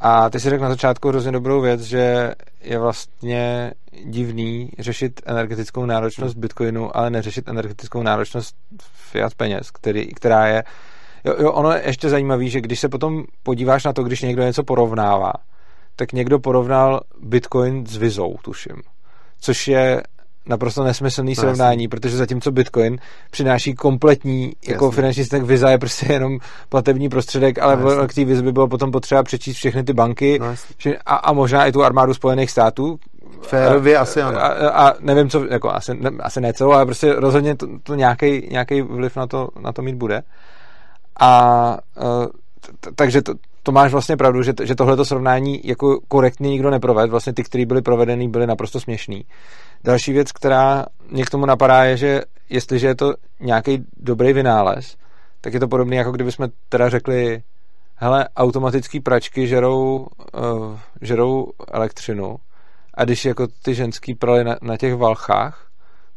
A 0.00 0.30
ty 0.30 0.40
si 0.40 0.50
řekl 0.50 0.62
na 0.62 0.70
začátku 0.70 1.08
hrozně 1.08 1.32
dobrou 1.32 1.60
věc, 1.60 1.80
že 1.80 2.34
je 2.60 2.78
vlastně 2.78 3.72
divný 4.04 4.70
řešit 4.78 5.20
energetickou 5.26 5.86
náročnost 5.86 6.36
Bitcoinu, 6.36 6.96
ale 6.96 7.10
neřešit 7.10 7.48
energetickou 7.48 8.02
náročnost 8.02 8.56
fiat 9.10 9.34
peněz, 9.34 9.70
který, 9.70 10.06
která 10.14 10.46
je 10.46 10.64
Jo, 11.24 11.34
jo, 11.38 11.52
ono 11.52 11.72
je 11.72 11.82
ještě 11.86 12.08
zajímavé, 12.08 12.46
že 12.46 12.60
když 12.60 12.80
se 12.80 12.88
potom 12.88 13.24
podíváš 13.42 13.84
na 13.84 13.92
to, 13.92 14.02
když 14.02 14.22
někdo 14.22 14.42
něco 14.42 14.64
porovnává, 14.64 15.32
tak 15.96 16.12
někdo 16.12 16.38
porovnal 16.38 17.00
Bitcoin 17.22 17.86
s 17.86 17.96
Vizou, 17.96 18.36
tuším. 18.42 18.76
Což 19.40 19.68
je 19.68 20.02
naprosto 20.48 20.84
nesmyslný 20.84 21.30
no, 21.30 21.34
srovnání, 21.42 21.82
jasný. 21.82 21.88
protože 21.88 22.16
zatímco 22.16 22.50
Bitcoin 22.50 22.98
přináší 23.30 23.74
kompletní 23.74 24.42
jasný. 24.42 24.72
jako 24.72 24.90
finanční 24.90 25.22
systém, 25.22 25.44
Visa 25.44 25.70
je 25.70 25.78
prostě 25.78 26.12
jenom 26.12 26.38
platební 26.68 27.08
prostředek, 27.08 27.58
ale 27.58 27.76
no, 27.76 28.08
k 28.08 28.14
té 28.14 28.24
by 28.24 28.52
bylo 28.52 28.68
potom 28.68 28.90
potřeba 28.90 29.22
přečíst 29.22 29.56
všechny 29.56 29.84
ty 29.84 29.92
banky 29.92 30.38
no, 30.38 30.54
a, 31.06 31.16
a 31.16 31.32
možná 31.32 31.66
i 31.66 31.72
tu 31.72 31.84
armádu 31.84 32.14
Spojených 32.14 32.50
států. 32.50 32.98
Férově 33.42 33.96
asi 33.96 34.22
ano. 34.22 34.38
A, 34.38 34.46
a, 34.46 34.88
a 34.88 34.94
nevím, 35.00 35.30
co, 35.30 35.44
jako 35.44 35.70
asi, 35.70 35.94
ne, 35.94 36.10
asi 36.20 36.40
ne 36.40 36.52
celou, 36.52 36.72
ale 36.72 36.86
prostě 36.86 37.12
rozhodně 37.12 37.56
to, 37.56 37.66
to 37.82 37.94
nějaký 37.94 38.82
vliv 38.82 39.16
na 39.16 39.26
to, 39.26 39.48
na 39.60 39.72
to 39.72 39.82
mít 39.82 39.96
bude. 39.96 40.22
A 41.18 41.78
e, 41.96 42.92
takže 42.94 43.22
to, 43.22 43.34
to 43.62 43.72
máš 43.72 43.92
vlastně 43.92 44.16
pravdu, 44.16 44.42
že, 44.42 44.52
že 44.62 44.74
tohleto 44.74 45.04
srovnání 45.04 45.60
jako 45.64 46.00
korektně 46.08 46.50
nikdo 46.50 46.70
neprovedl. 46.70 47.10
Vlastně 47.10 47.32
ty, 47.32 47.42
které 47.42 47.66
byly 47.66 47.82
provedeny, 47.82 48.28
byly 48.28 48.46
naprosto 48.46 48.80
směšný. 48.80 49.24
Další 49.84 50.12
věc, 50.12 50.32
která 50.32 50.86
mě 51.10 51.24
k 51.24 51.30
tomu 51.30 51.46
napadá, 51.46 51.84
je, 51.84 51.96
že 51.96 52.22
jestliže 52.50 52.86
je 52.86 52.94
to 52.94 53.14
nějaký 53.40 53.84
dobrý 53.96 54.32
vynález, 54.32 54.96
tak 55.40 55.54
je 55.54 55.60
to 55.60 55.68
podobné, 55.68 55.96
jako 55.96 56.12
kdyby 56.12 56.32
jsme 56.32 56.48
teda 56.68 56.88
řekli, 56.88 57.42
hele, 57.96 58.28
automatický 58.36 59.00
pračky 59.00 59.46
žerou, 59.46 60.06
uh, 60.34 60.78
žerou 61.00 61.52
elektřinu 61.68 62.36
a 62.94 63.04
když 63.04 63.24
jako 63.24 63.46
ty 63.62 63.74
ženský 63.74 64.14
prali 64.14 64.44
na, 64.44 64.56
na 64.62 64.76
těch 64.76 64.94
valchách, 64.94 65.66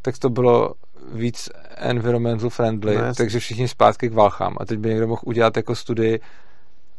tak 0.01 0.17
to 0.17 0.29
bylo 0.29 0.73
víc 1.13 1.49
environmental 1.77 2.49
friendly, 2.49 2.97
no, 2.97 3.13
takže 3.13 3.39
všichni 3.39 3.67
zpátky 3.67 4.09
k 4.09 4.13
valchám. 4.13 4.57
A 4.59 4.65
teď 4.65 4.79
by 4.79 4.89
někdo 4.89 5.07
mohl 5.07 5.21
udělat 5.25 5.57
jako 5.57 5.75
studii 5.75 6.19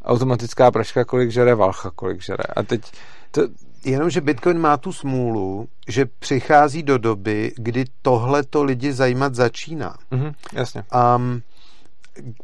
automatická 0.05 0.71
pračka, 0.71 1.05
kolik 1.05 1.31
žere 1.31 1.55
valcha, 1.55 1.91
kolik 1.95 2.21
žere. 2.21 2.43
A 2.55 2.63
teď 2.63 2.81
to... 3.31 3.41
Jenomže 3.85 4.21
Bitcoin 4.21 4.59
má 4.59 4.77
tu 4.77 4.93
smůlu, 4.93 5.67
že 5.87 6.05
přichází 6.05 6.83
do 6.83 6.97
doby, 6.97 7.51
kdy 7.55 7.85
tohle 8.01 8.43
to 8.43 8.63
lidi 8.63 8.93
zajímat 8.93 9.35
začíná. 9.35 9.95
Mm-hmm, 10.11 10.33
jasně. 10.53 10.83
Um, 11.15 11.41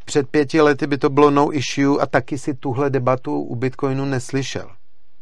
před 0.05 0.29
pěti 0.29 0.61
lety 0.61 0.87
by 0.87 0.97
to 0.97 1.09
bylo 1.09 1.31
no 1.31 1.55
issue 1.57 2.01
a 2.01 2.05
taky 2.05 2.37
si 2.37 2.53
tuhle 2.53 2.89
debatu 2.89 3.41
u 3.41 3.55
Bitcoinu 3.55 4.05
neslyšel. 4.05 4.69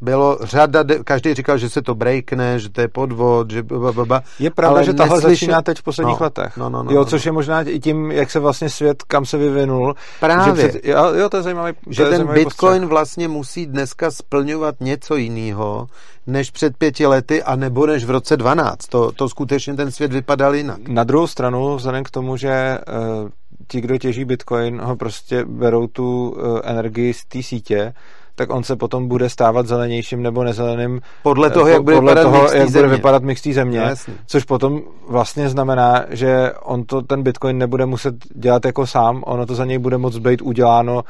Bylo 0.01 0.37
řada, 0.41 0.83
každý 1.03 1.33
říkal, 1.33 1.57
že 1.57 1.69
se 1.69 1.81
to 1.81 1.95
breakne, 1.95 2.59
že 2.59 2.69
to 2.69 2.81
je 2.81 2.87
podvod, 2.87 3.51
že 3.51 3.63
blablabla. 3.63 4.21
Je 4.39 4.51
pravda, 4.51 4.75
Ale 4.75 4.85
že 4.85 4.93
tahle 4.93 5.17
neslyšel- 5.17 5.29
začíná 5.29 5.61
teď 5.61 5.77
v 5.79 5.83
posledních 5.83 6.19
No, 6.19 6.23
letech. 6.23 6.57
no, 6.57 6.69
no, 6.69 6.83
no, 6.83 6.91
jo, 6.91 6.97
no, 6.99 7.05
což 7.05 7.25
no. 7.25 7.29
je 7.29 7.33
možná 7.33 7.61
i 7.61 7.79
tím, 7.79 8.11
jak 8.11 8.31
se 8.31 8.39
vlastně 8.39 8.69
svět, 8.69 9.03
kam 9.03 9.25
se 9.25 9.37
vyvinul. 9.37 9.95
Právě. 10.19 10.63
Že 10.63 10.69
před, 10.69 10.85
jo, 10.85 11.03
jo, 11.13 11.29
to 11.29 11.37
je 11.37 11.43
zajímavý 11.43 11.73
to 11.73 11.79
že 11.93 12.03
je 12.03 12.09
ten 12.09 12.17
zajímavý 12.17 12.39
Bitcoin 12.39 12.71
postřeh. 12.73 12.89
vlastně 12.89 13.27
musí 13.27 13.65
dneska 13.65 14.11
splňovat 14.11 14.75
něco 14.79 15.15
jiného, 15.15 15.87
než 16.27 16.51
před 16.51 16.77
pěti 16.77 17.07
lety 17.07 17.43
a 17.43 17.55
nebo 17.55 17.85
než 17.87 18.05
v 18.05 18.09
roce 18.09 18.37
12. 18.37 18.87
To, 18.87 19.11
to 19.11 19.29
skutečně 19.29 19.73
ten 19.73 19.91
svět 19.91 20.13
vypadal 20.13 20.55
jinak. 20.55 20.87
Na 20.87 21.03
druhou 21.03 21.27
stranu, 21.27 21.75
vzhledem 21.75 22.03
k 22.03 22.11
tomu, 22.11 22.37
že 22.37 22.77
uh, 23.23 23.29
ti, 23.67 23.81
kdo 23.81 23.97
těží 23.97 24.25
Bitcoin, 24.25 24.81
ho 24.81 24.95
prostě 24.95 25.45
berou 25.45 25.87
tu 25.87 26.29
uh, 26.29 26.59
energii 26.63 27.13
z 27.13 27.25
té 27.25 27.43
sítě, 27.43 27.93
tak 28.37 28.49
on 28.49 28.63
se 28.63 28.75
potom 28.75 29.07
bude 29.07 29.29
stávat 29.29 29.67
zelenějším 29.67 30.23
nebo 30.23 30.43
nezeleným 30.43 31.01
Podle 31.23 31.49
toho, 31.49 31.67
eh, 31.67 31.71
jak 31.71 31.83
bude 31.83 31.95
podle 31.95 32.11
vypadat 32.11 32.31
toho, 32.31 32.43
jak 32.43 32.67
bude 32.69 32.81
země. 32.81 32.95
vypadat 32.95 33.23
mix 33.23 33.41
té 33.41 33.53
země. 33.53 33.79
Jasně. 33.79 34.13
což 34.25 34.43
potom 34.43 34.81
vlastně 35.07 35.49
znamená, 35.49 36.05
že 36.09 36.51
on 36.63 36.83
to 36.83 37.01
ten 37.01 37.23
Bitcoin 37.23 37.57
nebude 37.57 37.85
muset 37.85 38.15
dělat 38.35 38.65
jako 38.65 38.87
sám, 38.87 39.23
ono 39.25 39.45
to 39.45 39.55
za 39.55 39.65
něj 39.65 39.77
bude 39.77 39.97
moc 39.97 40.17
být 40.17 40.41
uděláno. 40.41 41.03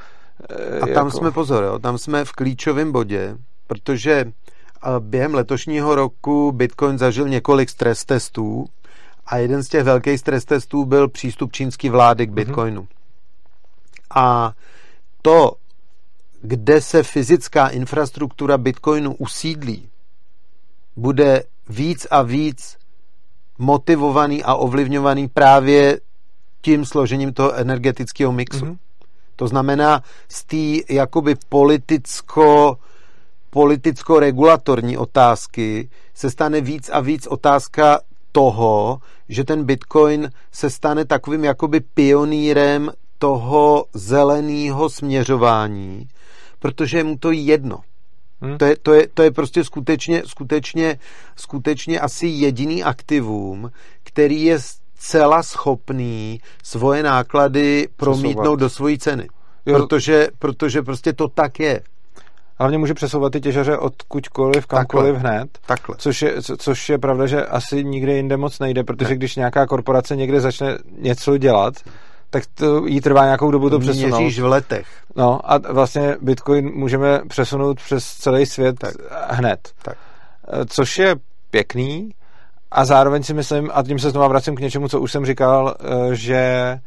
eh, 0.49 0.79
A 0.79 0.85
tam 0.85 1.07
jako, 1.07 1.11
jsme, 1.17 1.31
pozor, 1.31 1.63
jo, 1.63 1.79
tam 1.79 1.97
jsme 1.97 2.25
v 2.25 2.31
klíčovém 2.31 2.91
bodě, 2.91 3.35
protože 3.67 4.25
a, 4.81 4.99
během 4.99 5.33
letošního 5.33 5.95
roku 5.95 6.51
Bitcoin 6.51 6.97
zažil 6.97 7.27
několik 7.27 7.69
stres 7.69 8.05
testů 8.05 8.65
a 9.25 9.37
jeden 9.37 9.63
z 9.63 9.67
těch 9.67 9.83
velkých 9.83 10.19
stres 10.19 10.45
testů 10.45 10.85
byl 10.85 11.07
přístup 11.07 11.51
čínské 11.51 11.89
vlády 11.89 12.27
k 12.27 12.31
Bitcoinu. 12.31 12.87
A 14.15 14.51
to, 15.21 15.51
kde 16.47 16.81
se 16.81 17.03
fyzická 17.03 17.67
infrastruktura 17.67 18.57
Bitcoinu 18.57 19.15
usídlí, 19.15 19.89
bude 20.95 21.43
víc 21.69 22.07
a 22.11 22.21
víc 22.21 22.77
motivovaný 23.57 24.43
a 24.43 24.55
ovlivňovaný 24.55 25.27
právě 25.27 25.99
tím 26.61 26.85
složením 26.85 27.33
toho 27.33 27.53
energetického 27.53 28.31
mixu. 28.31 28.65
Mhm. 28.65 28.77
To 29.35 29.47
znamená 29.47 30.03
z 30.29 30.43
té 30.43 30.93
jakoby 30.93 31.35
politicko 31.49 32.77
politicko-regulatorní 33.49 34.97
otázky 34.97 35.89
se 36.13 36.31
stane 36.31 36.61
víc 36.61 36.89
a 36.93 36.99
víc 36.99 37.27
otázka 37.27 37.99
toho, 38.31 38.99
že 39.29 39.43
ten 39.43 39.63
Bitcoin 39.63 40.31
se 40.51 40.69
stane 40.69 41.05
takovým 41.05 41.43
jakoby 41.43 41.79
pionýrem 41.79 42.91
toho 43.17 43.85
zeleného 43.93 44.89
směřování, 44.89 46.07
protože 46.59 46.97
je 46.97 47.03
mu 47.03 47.17
to 47.17 47.31
jedno. 47.31 47.79
Hm? 48.41 48.57
To 48.57 48.65
je, 48.65 48.75
to, 48.83 48.93
je, 48.93 49.07
to 49.13 49.23
je 49.23 49.31
prostě 49.31 49.63
skutečně, 49.63 50.23
skutečně, 50.25 50.99
skutečně 51.35 51.99
asi 51.99 52.27
jediný 52.27 52.83
aktivum, 52.83 53.71
který 54.03 54.43
je 54.43 54.57
zcela 54.59 55.43
schopný 55.43 56.41
svoje 56.63 57.03
náklady 57.03 57.87
promítnout 57.95 58.41
Přesouvat. 58.41 58.59
do 58.59 58.69
svojí 58.69 58.97
ceny. 58.97 59.27
Jo. 59.65 59.75
Protože, 59.75 60.27
protože 60.39 60.81
prostě 60.81 61.13
to 61.13 61.27
tak 61.27 61.59
je. 61.59 61.81
Hlavně 62.59 62.77
může 62.77 62.93
přesouvat 62.93 63.33
ty 63.33 63.41
těžaře 63.41 63.77
odkudkoliv, 63.77 64.65
kamkoliv 64.65 65.13
Takhle. 65.13 65.31
hned. 65.31 65.49
Takhle. 65.65 65.95
Což 65.99 66.21
je, 66.21 66.41
co- 66.41 66.57
což 66.57 66.89
je 66.89 66.97
pravda, 66.97 67.25
že 67.27 67.45
asi 67.45 67.83
nikde 67.83 68.13
jinde 68.15 68.37
moc 68.37 68.59
nejde, 68.59 68.83
protože 68.83 69.09
Ne. 69.09 69.15
když 69.15 69.35
nějaká 69.35 69.67
korporace 69.67 70.15
někde 70.15 70.39
začne 70.41 70.77
něco 70.97 71.37
dělat, 71.37 71.73
tak 72.29 72.43
to 72.53 72.85
jí 72.85 73.01
trvá 73.01 73.23
nějakou 73.25 73.51
dobu 73.51 73.69
to 73.69 73.79
přesunout. 73.79 74.17
Měříš 74.19 74.39
v 74.39 74.45
letech. 74.45 74.87
No 75.15 75.51
a 75.51 75.57
vlastně 75.57 76.15
Bitcoin 76.21 76.71
můžeme 76.73 77.21
přesunout 77.27 77.77
přes 77.81 78.05
celý 78.05 78.45
svět 78.45 78.75
Tak. 78.79 78.93
hned. 79.29 79.59
Tak. 79.81 79.97
Eh, 80.47 80.65
Což 80.65 80.99
je 80.99 81.15
pěkný 81.51 82.11
a 82.71 82.85
zároveň 82.85 83.23
si 83.23 83.33
myslím, 83.33 83.69
a 83.73 83.83
tím 83.83 83.99
se 83.99 84.09
znovu 84.09 84.29
vracím 84.29 84.55
k 84.55 84.59
něčemu, 84.59 84.87
co 84.87 85.01
už 85.01 85.11
jsem 85.11 85.25
říkal, 85.25 85.75
eh, 85.79 86.15
že 86.15 86.79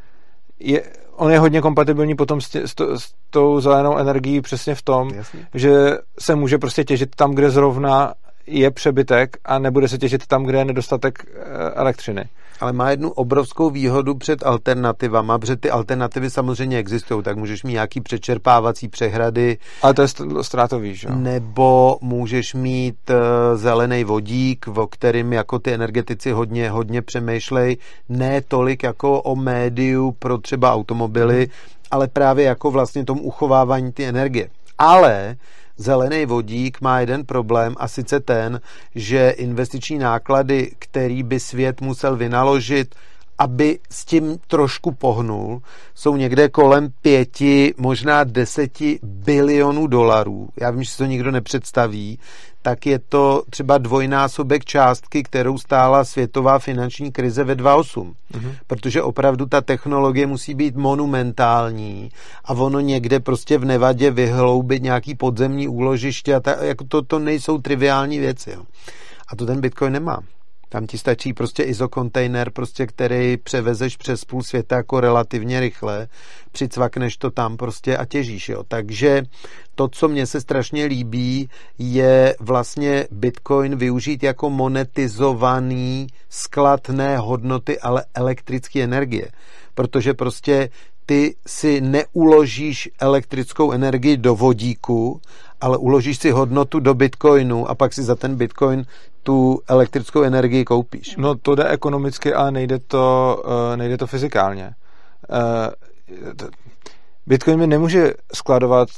je, 0.59 0.83
on 1.15 1.31
je 1.31 1.39
hodně 1.39 1.61
kompatibilní 1.61 2.15
potom 2.15 2.41
s, 2.41 2.49
tě, 2.49 2.67
s, 2.67 2.75
to, 2.75 2.99
s 2.99 3.13
tou 3.29 3.59
zelenou 3.61 3.97
energií 3.97 4.41
přesně 4.41 4.75
v 4.75 4.81
tom, 4.81 5.09
Jasně. 5.09 5.47
že 5.53 5.97
se 6.19 6.35
může 6.35 6.57
prostě 6.57 6.83
těžit 6.83 7.15
tam, 7.15 7.31
kde 7.31 7.49
zrovna 7.49 8.13
je 8.47 8.71
přebytek 8.71 9.37
a 9.45 9.59
nebude 9.59 9.87
se 9.87 9.97
těžit 9.97 10.27
tam, 10.27 10.43
kde 10.43 10.57
je 10.57 10.65
nedostatek 10.65 11.25
eh, 11.27 11.71
elektřiny. 11.75 12.23
Ale 12.61 12.73
má 12.73 12.89
jednu 12.89 13.11
obrovskou 13.11 13.69
výhodu 13.69 14.15
před 14.15 14.45
alternativama, 14.45 15.39
protože 15.39 15.55
ty 15.55 15.69
alternativy 15.69 16.29
samozřejmě 16.29 16.77
existují, 16.77 17.23
tak 17.23 17.37
můžeš 17.37 17.63
mít 17.63 17.73
nějaký 17.73 18.01
přečerpávací 18.01 18.87
přehrady, 18.87 19.57
Ale 19.81 19.93
to 19.93 20.01
je 20.01 20.07
ztrátový, 20.41 20.95
že 20.95 21.09
nebo 21.09 21.97
můžeš 22.01 22.53
mít 22.53 23.09
uh, 23.09 23.15
zelený 23.57 24.03
vodík, 24.03 24.67
o 24.67 24.87
kterým 24.87 25.33
jako 25.33 25.59
ty 25.59 25.73
energetici 25.73 26.31
hodně, 26.31 26.69
hodně 26.69 27.01
přemýšlej, 27.01 27.77
ne 28.09 28.41
tolik 28.41 28.83
jako 28.83 29.21
o 29.21 29.35
médiu 29.35 30.11
pro 30.11 30.37
třeba 30.37 30.73
automobily, 30.73 31.47
ale 31.91 32.07
právě 32.07 32.45
jako 32.45 32.71
vlastně 32.71 33.05
tom 33.05 33.19
uchovávání 33.21 33.91
ty 33.91 34.05
energie. 34.05 34.49
Ale 34.77 35.35
zelený 35.81 36.25
vodík 36.25 36.81
má 36.81 36.99
jeden 36.99 37.25
problém 37.25 37.75
a 37.77 37.87
sice 37.87 38.19
ten, 38.19 38.61
že 38.95 39.29
investiční 39.29 39.97
náklady, 39.97 40.71
který 40.79 41.23
by 41.23 41.39
svět 41.39 41.81
musel 41.81 42.15
vynaložit, 42.15 42.95
aby 43.37 43.79
s 43.89 44.05
tím 44.05 44.37
trošku 44.47 44.91
pohnul, 44.91 45.61
jsou 45.95 46.15
někde 46.15 46.49
kolem 46.49 46.89
pěti, 47.01 47.73
možná 47.77 48.23
deseti 48.23 48.99
bilionů 49.03 49.87
dolarů. 49.87 50.49
Já 50.61 50.71
vím, 50.71 50.83
že 50.83 50.91
si 50.91 50.97
to 50.97 51.05
nikdo 51.05 51.31
nepředstaví, 51.31 52.19
tak 52.61 52.85
je 52.85 52.99
to 52.99 53.43
třeba 53.49 53.77
dvojnásobek 53.77 54.65
částky, 54.65 55.23
kterou 55.23 55.57
stála 55.57 56.05
světová 56.05 56.59
finanční 56.59 57.11
krize 57.11 57.43
ve 57.43 57.55
2008. 57.55 58.13
Mhm. 58.33 58.55
Protože 58.67 59.01
opravdu 59.01 59.45
ta 59.45 59.61
technologie 59.61 60.27
musí 60.27 60.53
být 60.53 60.75
monumentální 60.75 62.11
a 62.45 62.53
ono 62.53 62.79
někde 62.79 63.19
prostě 63.19 63.57
v 63.57 63.65
Nevadě 63.65 64.11
vyhloubit 64.11 64.83
nějaký 64.83 65.15
podzemní 65.15 65.67
úložiště 65.67 66.35
a 66.35 66.39
ta, 66.39 66.63
jako 66.63 66.83
to, 66.83 67.01
to 67.01 67.19
nejsou 67.19 67.57
triviální 67.57 68.19
věci. 68.19 68.51
Jo. 68.51 68.63
A 69.27 69.35
to 69.35 69.45
ten 69.45 69.61
Bitcoin 69.61 69.93
nemá. 69.93 70.19
Tam 70.71 70.87
ti 70.87 70.97
stačí 70.97 71.33
prostě 71.33 71.63
izokontejner, 71.63 72.51
prostě, 72.51 72.87
který 72.87 73.37
převezeš 73.37 73.97
přes 73.97 74.25
půl 74.25 74.43
světa 74.43 74.75
jako 74.75 74.99
relativně 74.99 75.59
rychle, 75.59 76.07
přicvakneš 76.51 77.17
to 77.17 77.31
tam 77.31 77.57
prostě 77.57 77.97
a 77.97 78.05
těžíš. 78.05 78.49
Jo. 78.49 78.63
Takže 78.67 79.23
to, 79.75 79.87
co 79.87 80.07
mně 80.07 80.25
se 80.25 80.41
strašně 80.41 80.85
líbí, 80.85 81.49
je 81.79 82.35
vlastně 82.39 83.07
Bitcoin 83.11 83.75
využít 83.75 84.23
jako 84.23 84.49
monetizovaný 84.49 86.07
sklad 86.29 86.89
ne 86.89 87.17
hodnoty, 87.17 87.79
ale 87.79 88.05
elektrické 88.13 88.83
energie. 88.83 89.27
Protože 89.73 90.13
prostě 90.13 90.69
ty 91.11 91.35
si 91.47 91.81
neuložíš 91.81 92.89
elektrickou 92.99 93.71
energii 93.71 94.17
do 94.17 94.35
vodíku, 94.35 95.21
ale 95.61 95.77
uložíš 95.77 96.17
si 96.17 96.31
hodnotu 96.31 96.79
do 96.79 96.93
bitcoinu 96.93 97.69
a 97.69 97.75
pak 97.75 97.93
si 97.93 98.03
za 98.03 98.15
ten 98.15 98.35
bitcoin 98.35 98.85
tu 99.23 99.59
elektrickou 99.67 100.23
energii 100.23 100.65
koupíš. 100.65 101.15
No 101.17 101.35
to 101.35 101.55
jde 101.55 101.67
ekonomicky, 101.67 102.33
ale 102.33 102.51
nejde 102.51 102.79
to, 102.79 103.37
uh, 103.45 103.77
nejde 103.77 103.97
to 103.97 104.07
fyzikálně. 104.07 104.75
T- 106.35 106.49
Bitcoin 107.27 107.59
mi 107.59 107.67
nemůže 107.67 108.13
skladovat 108.33 108.89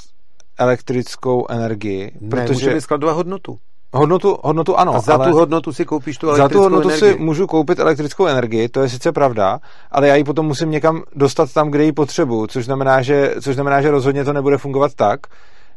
elektrickou 0.57 1.45
energii, 1.49 2.11
Ne, 2.21 2.29
protože 2.29 2.69
může 2.69 2.81
skladovat 2.81 3.15
hodnotu. 3.15 3.59
Hodnotu, 3.93 4.37
hodnotu 4.43 4.77
ano, 4.77 4.95
A 4.95 4.99
za 4.99 5.13
ale 5.13 5.29
tu 5.29 5.37
hodnotu 5.37 5.73
si 5.73 5.85
koupíš 5.85 6.17
tu 6.17 6.27
za 6.27 6.33
elektrickou 6.33 6.59
tu 6.59 6.63
hodnotu 6.63 6.89
energii. 6.89 7.13
si 7.13 7.19
můžu 7.19 7.47
koupit 7.47 7.79
elektrickou 7.79 8.27
energii, 8.27 8.69
to 8.69 8.81
je 8.81 8.89
sice 8.89 9.11
pravda, 9.11 9.59
ale 9.91 10.07
já 10.07 10.15
ji 10.15 10.23
potom 10.23 10.45
musím 10.45 10.71
někam 10.71 11.03
dostat 11.15 11.53
tam, 11.53 11.71
kde 11.71 11.83
ji 11.83 11.91
potřebuju, 11.91 12.47
což 12.47 12.65
znamená, 12.65 13.01
že, 13.01 13.35
což 13.41 13.55
znamená, 13.55 13.81
že 13.81 13.91
rozhodně 13.91 14.23
to 14.23 14.33
nebude 14.33 14.57
fungovat 14.57 14.93
tak, 14.93 15.19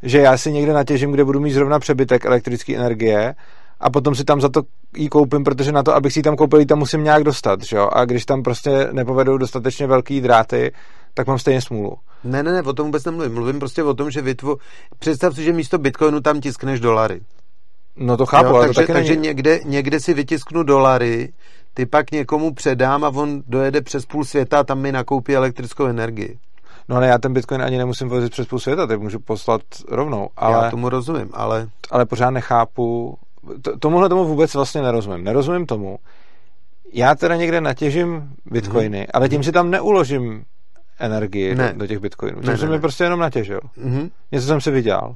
že 0.02 0.18
já 0.18 0.38
si 0.38 0.52
někde 0.52 0.72
natěžím, 0.72 1.12
kde 1.12 1.24
budu 1.24 1.40
mít 1.40 1.52
zrovna 1.52 1.78
přebytek 1.78 2.24
elektrické 2.24 2.76
energie 2.76 3.34
a 3.80 3.90
potom 3.90 4.14
si 4.14 4.24
tam 4.24 4.40
za 4.40 4.48
to 4.48 4.62
jí 4.96 5.08
koupím, 5.08 5.44
protože 5.44 5.72
na 5.72 5.82
to, 5.82 5.94
abych 5.94 6.12
si 6.12 6.18
ji 6.18 6.22
tam 6.22 6.36
koupil, 6.36 6.60
ji 6.60 6.66
tam 6.66 6.78
musím 6.78 7.04
nějak 7.04 7.24
dostat, 7.24 7.62
že 7.62 7.76
jo? 7.76 7.88
A 7.92 8.04
když 8.04 8.24
tam 8.24 8.42
prostě 8.42 8.88
nepovedou 8.92 9.38
dostatečně 9.38 9.86
velký 9.86 10.20
dráty, 10.20 10.72
tak 11.14 11.26
mám 11.26 11.38
stejně 11.38 11.60
smůlu. 11.60 11.96
Ne, 12.24 12.42
ne, 12.42 12.52
ne, 12.52 12.62
o 12.62 12.72
tom 12.72 12.86
vůbec 12.86 13.04
nemluvím. 13.04 13.34
Mluvím 13.34 13.58
prostě 13.58 13.82
o 13.82 13.94
tom, 13.94 14.10
že 14.10 14.22
vytvu... 14.22 14.56
Představ 14.98 15.34
si, 15.34 15.44
že 15.44 15.52
místo 15.52 15.78
bitcoinu 15.78 16.20
tam 16.20 16.40
tiskneš 16.40 16.80
dolary. 16.80 17.20
No 17.96 18.16
to 18.16 18.26
chápu, 18.26 18.48
jo, 18.48 18.54
ale 18.54 18.66
takže 18.66 18.80
to 18.80 18.86
taky 18.86 18.92
takže 18.92 19.12
není... 19.12 19.22
někde, 19.22 19.60
někde 19.64 20.00
si 20.00 20.14
vytisknu 20.14 20.62
dolary, 20.62 21.32
ty 21.74 21.86
pak 21.86 22.10
někomu 22.10 22.54
předám 22.54 23.04
a 23.04 23.08
on 23.08 23.42
dojede 23.46 23.80
přes 23.80 24.06
půl 24.06 24.24
světa 24.24 24.60
a 24.60 24.64
tam 24.64 24.78
mi 24.78 24.92
nakoupí 24.92 25.36
elektrickou 25.36 25.86
energii. 25.86 26.38
No 26.88 26.96
ale 26.96 27.06
já 27.06 27.18
ten 27.18 27.32
Bitcoin 27.32 27.62
ani 27.62 27.78
nemusím 27.78 28.08
vozit 28.08 28.32
přes 28.32 28.46
půl 28.46 28.58
světa, 28.58 28.86
tak 28.86 29.00
můžu 29.00 29.18
poslat 29.20 29.60
rovnou, 29.88 30.28
ale... 30.36 30.64
Já 30.64 30.70
tomu 30.70 30.88
rozumím, 30.88 31.30
ale 31.32 31.68
ale 31.90 32.06
pořád 32.06 32.30
nechápu, 32.30 33.18
to, 33.62 33.78
tomuhle 33.78 34.08
tomu 34.08 34.24
vůbec 34.24 34.54
vlastně 34.54 34.82
nerozumím. 34.82 35.24
Nerozumím 35.24 35.66
tomu, 35.66 35.98
já 36.92 37.14
teda 37.14 37.36
někde 37.36 37.60
natěžím 37.60 38.28
bitcoiny, 38.46 38.98
hmm. 38.98 39.06
ale 39.14 39.28
tím 39.28 39.42
si 39.42 39.52
tam 39.52 39.70
neuložím 39.70 40.44
energii 40.98 41.54
Ne. 41.54 41.72
do, 41.76 41.86
těch 41.86 41.98
bitcoinů. 41.98 42.40
Tím 42.40 42.50
Ne, 42.50 42.58
jsem 42.58 42.68
ne, 42.68 42.74
je 42.74 42.78
ne. 42.78 42.80
prostě 42.80 43.04
jenom 43.04 43.20
natěžil. 43.20 43.60
mhm. 43.76 44.10
Něco 44.32 44.46
jsem 44.46 44.60
si 44.60 44.70
vydělal. 44.70 45.14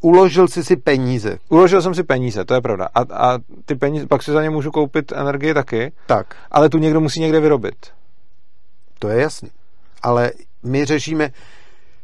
Uložil 0.00 0.48
jsi 0.48 0.64
si 0.64 0.76
peníze. 0.76 1.38
Uložil 1.48 1.82
jsem 1.82 1.94
si 1.94 2.02
peníze, 2.02 2.44
to 2.44 2.54
je 2.54 2.60
pravda. 2.60 2.88
A, 2.94 3.00
a 3.00 3.38
ty 3.64 3.74
peníze, 3.74 4.06
pak 4.06 4.22
si 4.22 4.32
za 4.32 4.42
ně 4.42 4.50
můžu 4.50 4.70
koupit 4.70 5.12
energii 5.12 5.54
taky. 5.54 5.92
Tak. 6.06 6.36
Ale 6.50 6.68
tu 6.68 6.78
někdo 6.78 7.00
musí 7.00 7.20
někde 7.20 7.40
vyrobit. 7.40 7.76
To 8.98 9.08
je 9.08 9.20
jasný. 9.20 9.50
Ale 10.02 10.32
my 10.62 10.84
řešíme, 10.84 11.30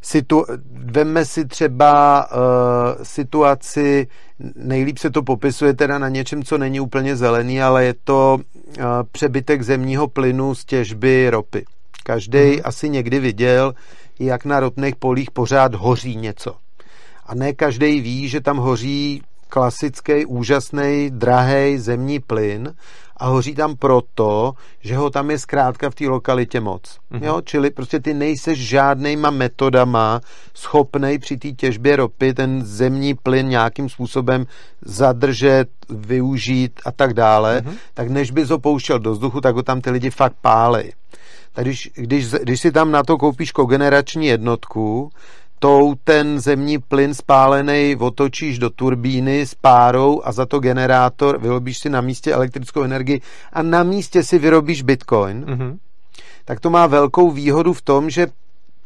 situ, 0.03 0.45
veme 0.73 1.25
si 1.25 1.45
třeba 1.45 2.27
uh, 2.33 2.39
situaci, 3.03 4.07
nejlíp 4.57 4.99
se 4.99 5.11
to 5.11 5.23
popisuje 5.23 5.75
teda 5.75 5.99
na 5.99 6.09
něčem, 6.09 6.43
co 6.43 6.59
není 6.59 6.81
úplně 6.81 7.17
zelený, 7.17 7.63
ale 7.63 7.85
je 7.85 7.95
to 8.05 8.39
uh, 8.39 8.85
přebytek 9.13 9.63
zemního 9.63 10.09
plynu 10.09 10.55
z 10.55 10.65
těžby 10.65 11.31
ropy. 11.31 11.65
Každý 12.05 12.39
hmm. 12.39 12.61
asi 12.65 12.89
někdy 12.89 13.21
viděl, 13.21 13.75
jak 14.19 14.45
na 14.45 14.61
ropných 14.61 14.97
polích 14.97 15.31
pořád 15.31 15.75
hoří 15.75 16.17
něco. 16.17 16.57
A 17.27 17.35
ne 17.35 17.53
každý 17.53 18.01
ví, 18.01 18.29
že 18.29 18.41
tam 18.41 18.57
hoří 18.57 19.23
klasický, 19.49 20.27
úžasný, 20.27 21.11
drahý 21.11 21.79
zemní 21.79 22.21
plyn 22.21 22.75
a 23.17 23.27
hoří 23.27 23.55
tam 23.55 23.77
proto, 23.77 24.53
že 24.81 24.97
ho 24.97 25.11
tam 25.11 25.31
je 25.31 25.39
zkrátka 25.39 25.91
v 25.91 25.95
té 25.95 26.09
lokalitě 26.09 26.61
moc. 26.61 26.83
Mm-hmm. 26.83 27.25
Jo? 27.25 27.41
Čili 27.45 27.71
prostě 27.71 28.01
ty 28.01 28.15
nejseš 28.15 28.59
žádnýma 28.59 29.31
metodama 29.31 30.21
schopnej 30.55 31.19
při 31.19 31.37
té 31.37 31.53
těžbě 31.53 31.97
ropy 31.97 32.35
ten 32.35 32.65
zemní 32.65 33.15
plyn 33.15 33.49
nějakým 33.49 33.89
způsobem 33.89 34.47
zadržet, 34.83 35.69
využít 35.91 36.81
a 36.85 36.93
tak 36.93 37.15
dále, 37.15 37.61
mm-hmm. 37.61 37.75
tak 37.95 38.09
než 38.09 38.31
bys 38.31 38.49
ho 38.49 38.59
pouštěl 38.59 38.99
do 38.99 39.13
vzduchu, 39.13 39.41
tak 39.41 39.55
ho 39.55 39.63
tam 39.63 39.81
ty 39.81 39.91
lidi 39.91 40.11
fakt 40.11 40.37
pálej. 40.43 40.93
Tak 41.53 41.65
když, 41.65 41.91
když, 41.95 42.31
když 42.31 42.61
si 42.61 42.73
tam 42.73 42.91
na 42.91 43.03
to 43.03 43.19
koupíš 43.19 43.53
kogenerační 43.53 44.27
jednotku, 44.27 45.11
tou 45.63 45.95
ten 46.05 46.41
zemní 46.41 46.79
plyn 46.79 47.15
spálený 47.15 47.97
otočíš 47.99 48.59
do 48.59 48.71
turbíny 48.71 49.47
s 49.47 49.55
párou 49.55 50.23
a 50.25 50.33
za 50.33 50.47
to 50.47 50.59
generátor 50.59 51.39
vyrobíš 51.39 51.79
si 51.79 51.91
na 51.91 52.01
místě 52.01 52.33
elektrickou 52.33 52.83
energii 52.83 53.21
a 53.53 53.63
na 53.63 53.83
místě 53.83 54.23
si 54.23 54.39
vyrobíš 54.39 54.83
bitcoin, 54.83 55.45
mm-hmm. 55.45 55.79
tak 56.45 56.61
to 56.61 56.71
má 56.71 56.87
velkou 56.87 57.31
výhodu 57.31 57.73
v 57.73 57.83
tom, 57.83 58.11
že 58.11 58.27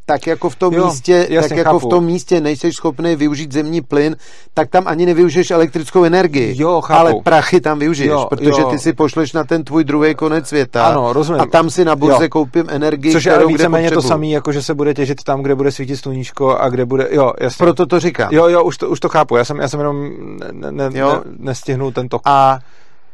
tak 0.07 0.27
jako 0.27 0.51
v 0.51 0.57
tom 0.57 0.75
jo, 0.75 0.87
místě, 0.87 1.27
jasně, 1.31 1.49
tak 1.49 1.59
jako 1.59 1.79
chápu. 1.79 1.87
v 1.87 1.91
tom 1.91 2.05
místě 2.05 2.41
nejseš 2.41 2.77
schopný 2.77 3.17
využít 3.17 3.53
zemní 3.53 3.81
plyn, 3.81 4.17
tak 4.55 4.71
tam 4.71 4.83
ani 4.87 5.07
nevyužiješ 5.07 5.51
elektrickou 5.51 6.05
energii. 6.05 6.55
Jo, 6.59 6.81
chápu. 6.81 7.01
Ale 7.01 7.15
prachy 7.23 7.61
tam 7.61 7.79
využiješ, 7.79 8.11
jo, 8.11 8.27
protože 8.29 8.61
jo. 8.61 8.71
ty 8.71 8.79
si 8.79 8.93
pošleš 8.93 9.33
na 9.33 9.45
ten 9.45 9.65
tvůj 9.65 9.85
druhý 9.85 10.15
konec 10.15 10.49
světa. 10.49 10.87
Ano, 10.87 11.13
rozumím. 11.13 11.41
A 11.43 11.47
tam 11.47 11.71
si 11.71 11.85
na 11.85 11.97
burze 11.97 12.25
jo. 12.25 12.29
koupím 12.29 12.65
energii, 12.69 13.13
Což 13.13 13.25
je 13.25 13.47
víceméně 13.47 13.91
to 13.91 14.03
samé, 14.03 14.27
jako 14.27 14.53
že 14.53 14.63
se 14.63 14.75
bude 14.75 14.95
těžit 14.95 15.25
tam, 15.25 15.43
kde 15.43 15.55
bude 15.55 15.73
svítit 15.73 15.97
sluníčko 15.97 16.57
a 16.59 16.69
kde 16.69 16.85
bude, 16.85 17.09
jo, 17.11 17.33
jasně. 17.41 17.65
Proto 17.65 17.87
to 17.87 18.01
říkám. 18.01 18.29
Jo, 18.33 18.49
jo, 18.49 18.65
už 18.65 18.79
to, 18.79 18.91
už 18.91 19.01
to 19.01 19.09
chápu. 19.09 19.37
Já 19.37 19.45
jsem, 19.45 19.59
já 19.59 19.69
jsem 19.69 19.81
jenom 19.81 20.11
ne, 20.53 20.73
ne, 20.73 20.91
jo. 20.93 21.09
ne, 21.09 21.21
nestihnul 21.39 21.93
ten 21.93 22.09
tok. 22.09 22.23
A 22.25 22.59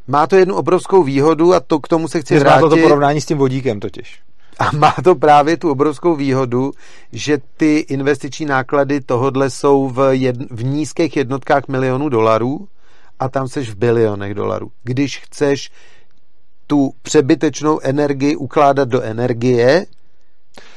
má 0.08 0.26
to 0.26 0.36
jednu 0.36 0.54
obrovskou 0.54 1.02
výhodu 1.02 1.54
a 1.54 1.60
to 1.60 1.80
k 1.80 1.88
tomu 1.88 2.08
se 2.08 2.20
chci 2.20 2.38
vrátit. 2.38 2.62
Má 2.62 2.68
to 2.68 2.76
porovnání 2.76 3.20
s 3.20 3.26
tím 3.26 3.38
vodíkem 3.38 3.80
totiž. 3.80 4.20
A 4.62 4.76
má 4.76 4.94
to 5.04 5.14
právě 5.14 5.56
tu 5.56 5.70
obrovskou 5.70 6.16
výhodu, 6.16 6.72
že 7.12 7.38
ty 7.56 7.78
investiční 7.78 8.46
náklady 8.46 9.00
tohodle 9.00 9.50
jsou 9.50 9.88
v, 9.88 10.14
jed, 10.14 10.36
v 10.50 10.64
nízkých 10.64 11.16
jednotkách 11.16 11.68
milionů 11.68 12.08
dolarů 12.08 12.68
a 13.18 13.28
tam 13.28 13.48
seš 13.48 13.70
v 13.70 13.74
bilionech 13.74 14.34
dolarů. 14.34 14.70
Když 14.82 15.18
chceš 15.18 15.70
tu 16.66 16.92
přebytečnou 17.02 17.80
energii 17.82 18.36
ukládat 18.36 18.88
do 18.88 19.02
energie, 19.02 19.86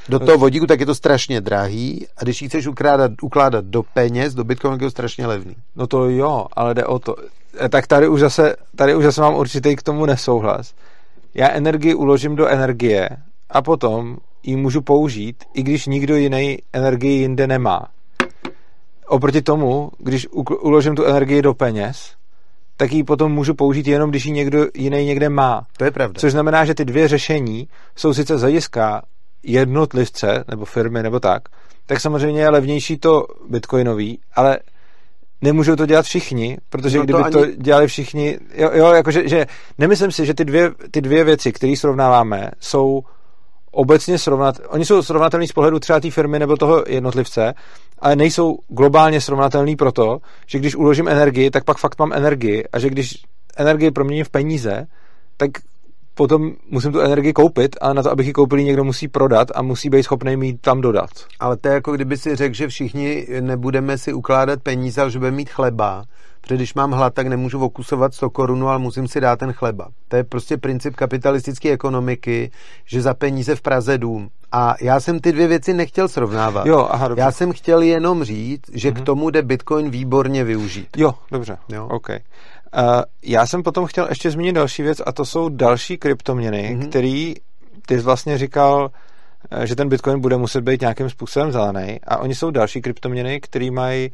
do 0.10 0.20
toho 0.20 0.38
vodíku, 0.38 0.68
tak 0.68 0.80
je 0.80 0.86
to 0.86 0.96
strašně 0.96 1.42
drahý 1.42 2.08
a 2.18 2.24
když 2.24 2.42
ji 2.42 2.48
chceš 2.48 2.68
ukládat, 2.68 3.12
ukládat 3.22 3.66
do 3.66 3.84
peněz, 3.84 4.34
do 4.34 4.44
bitcoinu, 4.44 4.76
je 4.76 4.80
to 4.80 4.92
strašně 4.92 5.28
levný. 5.28 5.56
No 5.76 5.88
to 5.88 6.10
jo, 6.10 6.46
ale 6.54 6.74
jde 6.74 6.86
o 6.86 7.00
to. 7.00 7.16
E, 7.66 7.70
tak 7.70 7.88
tady 7.88 8.08
už 8.08 8.20
zase, 8.20 8.56
tady 8.76 8.96
už 8.96 9.04
zase 9.04 9.22
mám 9.22 9.36
určitý 9.36 9.76
k 9.76 9.84
tomu 9.84 10.06
nesouhlas. 10.06 10.74
Já 11.34 11.50
energii 11.50 11.94
uložím 11.94 12.36
do 12.36 12.48
energie 12.48 13.10
a 13.56 13.62
potom 13.62 14.18
ji 14.44 14.56
můžu 14.56 14.82
použít, 14.82 15.44
i 15.54 15.64
když 15.64 15.86
nikdo 15.86 16.16
jiný 16.16 16.58
energii 16.74 17.22
jinde 17.22 17.48
nemá. 17.48 17.88
Oproti 19.08 19.42
tomu, 19.42 19.92
když 19.98 20.28
uložím 20.62 20.96
tu 20.96 21.06
energii 21.06 21.42
do 21.42 21.54
peněz, 21.54 22.16
tak 22.78 22.92
ji 22.92 23.04
potom 23.04 23.32
můžu 23.32 23.54
použít 23.54 23.88
jenom, 23.88 24.10
když 24.10 24.26
ji 24.26 24.32
někdo 24.32 24.68
jiný 24.74 25.06
někde 25.06 25.30
má. 25.30 25.66
To 25.78 25.86
je 25.86 25.92
pravda. 25.92 26.20
Což 26.20 26.32
znamená, 26.32 26.66
že 26.66 26.76
ty 26.76 26.86
dvě 26.86 27.08
řešení 27.08 27.68
jsou 27.96 28.14
sice 28.14 28.38
zajiska 28.38 29.02
jednotlivce 29.44 30.44
nebo 30.50 30.66
firmy 30.66 31.04
nebo 31.04 31.20
tak, 31.20 31.44
tak 31.86 32.00
samozřejmě 32.00 32.42
je 32.42 32.50
levnější 32.50 32.98
to 32.98 33.26
bitcoinový, 33.50 34.20
ale 34.36 34.60
nemůžou 35.42 35.76
to 35.76 35.86
dělat 35.86 36.06
všichni, 36.06 36.58
protože 36.70 36.98
no 36.98 37.04
kdyby 37.04 37.20
to, 37.20 37.26
ani... 37.26 37.34
to 37.34 37.46
dělali 37.62 37.88
všichni, 37.88 38.40
jo, 38.56 38.70
jo 38.74 38.92
jakože, 38.92 39.28
že 39.28 39.46
nemyslím 39.78 40.12
si, 40.12 40.26
že 40.26 40.34
ty 40.34 40.46
dvě, 40.46 40.72
ty 40.92 41.02
dvě 41.02 41.24
věci, 41.24 41.52
které 41.52 41.76
srovnáváme, 41.78 42.52
jsou 42.60 43.04
obecně 43.76 44.18
srovnat, 44.18 44.56
oni 44.68 44.86
jsou 44.86 45.02
srovnatelní 45.02 45.48
z 45.48 45.52
pohledu 45.52 45.80
třeba 45.80 46.00
té 46.00 46.12
firmy 46.12 46.40
nebo 46.40 46.58
toho 46.58 46.84
jednotlivce, 46.88 47.54
ale 48.00 48.16
nejsou 48.16 48.58
globálně 48.68 49.22
srovnatelný 49.22 49.76
proto, 49.76 50.18
že 50.48 50.60
když 50.60 50.76
uložím 50.76 51.08
energii, 51.08 51.52
tak 51.52 51.64
pak 51.64 51.78
fakt 51.78 52.00
mám 52.00 52.14
energii 52.14 52.64
a 52.74 52.80
že 52.80 52.90
když 52.90 53.24
energii 53.58 53.92
proměním 53.92 54.26
v 54.26 54.30
peníze, 54.30 54.88
tak 55.38 55.52
potom 56.14 56.52
musím 56.70 56.92
tu 56.92 57.00
energii 57.00 57.34
koupit 57.34 57.76
a 57.82 57.94
na 57.94 58.04
to, 58.04 58.12
abych 58.12 58.28
ji 58.28 58.34
koupil, 58.34 58.60
někdo 58.60 58.84
musí 58.84 59.08
prodat 59.08 59.48
a 59.56 59.62
musí 59.62 59.90
být 59.90 60.04
schopný 60.04 60.38
mít 60.38 60.62
tam 60.62 60.82
dodat. 60.82 61.10
Ale 61.40 61.58
to 61.58 61.68
je 61.68 61.74
jako 61.74 61.92
kdyby 61.92 62.18
si 62.18 62.36
řekl, 62.36 62.56
že 62.56 62.68
všichni 62.68 63.28
nebudeme 63.42 63.98
si 63.98 64.14
ukládat 64.14 64.60
peníze, 64.64 65.02
ale 65.02 65.12
že 65.12 65.20
budeme 65.20 65.38
mít 65.38 65.50
chleba 65.50 66.04
protože 66.46 66.56
když 66.56 66.74
mám 66.74 66.92
hlad, 66.92 67.14
tak 67.14 67.28
nemůžu 67.28 67.60
okusovat 67.60 68.14
100 68.14 68.30
korun, 68.30 68.64
ale 68.64 68.80
musím 68.80 69.08
si 69.08 69.22
dát 69.22 69.40
ten 69.40 69.54
chleba. 69.54 69.88
To 70.08 70.16
je 70.16 70.24
prostě 70.24 70.58
princip 70.58 70.96
kapitalistické 70.96 71.72
ekonomiky, 71.72 72.52
že 72.86 73.02
za 73.02 73.14
peníze 73.14 73.56
v 73.56 73.62
Praze 73.62 73.98
dům. 73.98 74.30
A 74.52 74.76
já 74.82 75.00
jsem 75.00 75.20
ty 75.20 75.32
dvě 75.32 75.48
věci 75.48 75.74
nechtěl 75.74 76.08
srovnávat. 76.08 76.66
Jo, 76.66 76.88
aha, 76.92 77.08
dobře. 77.08 77.22
Já 77.22 77.32
jsem 77.32 77.52
chtěl 77.52 77.82
jenom 77.82 78.24
říct, 78.24 78.62
že 78.74 78.90
mm-hmm. 78.90 78.94
k 78.94 78.96
mhm. 78.96 79.06
tomu 79.06 79.30
jde 79.30 79.42
Bitcoin 79.42 79.90
výborně 79.90 80.44
využít. 80.44 80.88
Jo, 80.98 81.14
dobře. 81.32 81.58
Jo. 81.70 81.88
OK. 81.88 82.10
Uh, 82.10 82.18
já 83.24 83.48
jsem 83.48 83.64
potom 83.64 83.86
chtěl 83.86 84.08
ještě 84.10 84.32
zmínit 84.32 84.56
další 84.56 84.84
věc 84.84 85.02
a 85.06 85.12
to 85.12 85.26
jsou 85.26 85.50
další 85.50 85.98
kryptoměny, 85.98 86.78
mm-hmm. 86.78 86.90
který 86.90 87.34
ty 87.86 87.98
vlastně 87.98 88.38
říkal, 88.38 88.92
eh, 89.52 89.68
že 89.68 89.76
ten 89.76 89.90
Bitcoin 89.90 90.20
bude 90.20 90.38
muset 90.38 90.62
být 90.62 90.82
nějakým 90.82 91.10
způsobem 91.10 91.52
zelený 91.52 92.00
a 92.08 92.18
oni 92.18 92.36
jsou 92.36 92.52
další 92.52 92.82
kryptoměny, 92.82 93.42
které 93.42 93.72
mají 93.72 94.12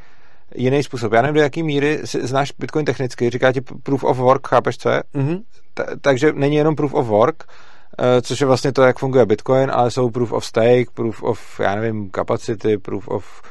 jiný 0.55 0.83
způsob. 0.83 1.13
Já 1.13 1.21
nevím, 1.21 1.35
do 1.35 1.41
jaký 1.41 1.63
míry 1.63 1.99
znáš 2.03 2.51
Bitcoin 2.59 2.85
technicky, 2.85 3.29
říká 3.29 3.51
ti 3.51 3.61
proof 3.61 4.03
of 4.03 4.17
work, 4.17 4.47
chápeš 4.47 4.77
co 4.77 4.89
je? 4.89 5.03
Mm-hmm. 5.15 5.41
Ta, 5.73 5.85
takže 6.01 6.33
není 6.33 6.55
jenom 6.55 6.75
proof 6.75 6.93
of 6.93 7.07
work, 7.07 7.43
uh, 7.47 8.05
což 8.21 8.41
je 8.41 8.47
vlastně 8.47 8.71
to, 8.71 8.83
jak 8.83 8.99
funguje 8.99 9.25
Bitcoin, 9.25 9.71
ale 9.73 9.91
jsou 9.91 10.09
proof 10.09 10.31
of 10.31 10.45
stake, 10.45 10.91
proof 10.93 11.23
of, 11.23 11.59
já 11.59 11.75
nevím, 11.75 12.11
capacity, 12.15 12.77
proof 12.77 13.07
of 13.07 13.41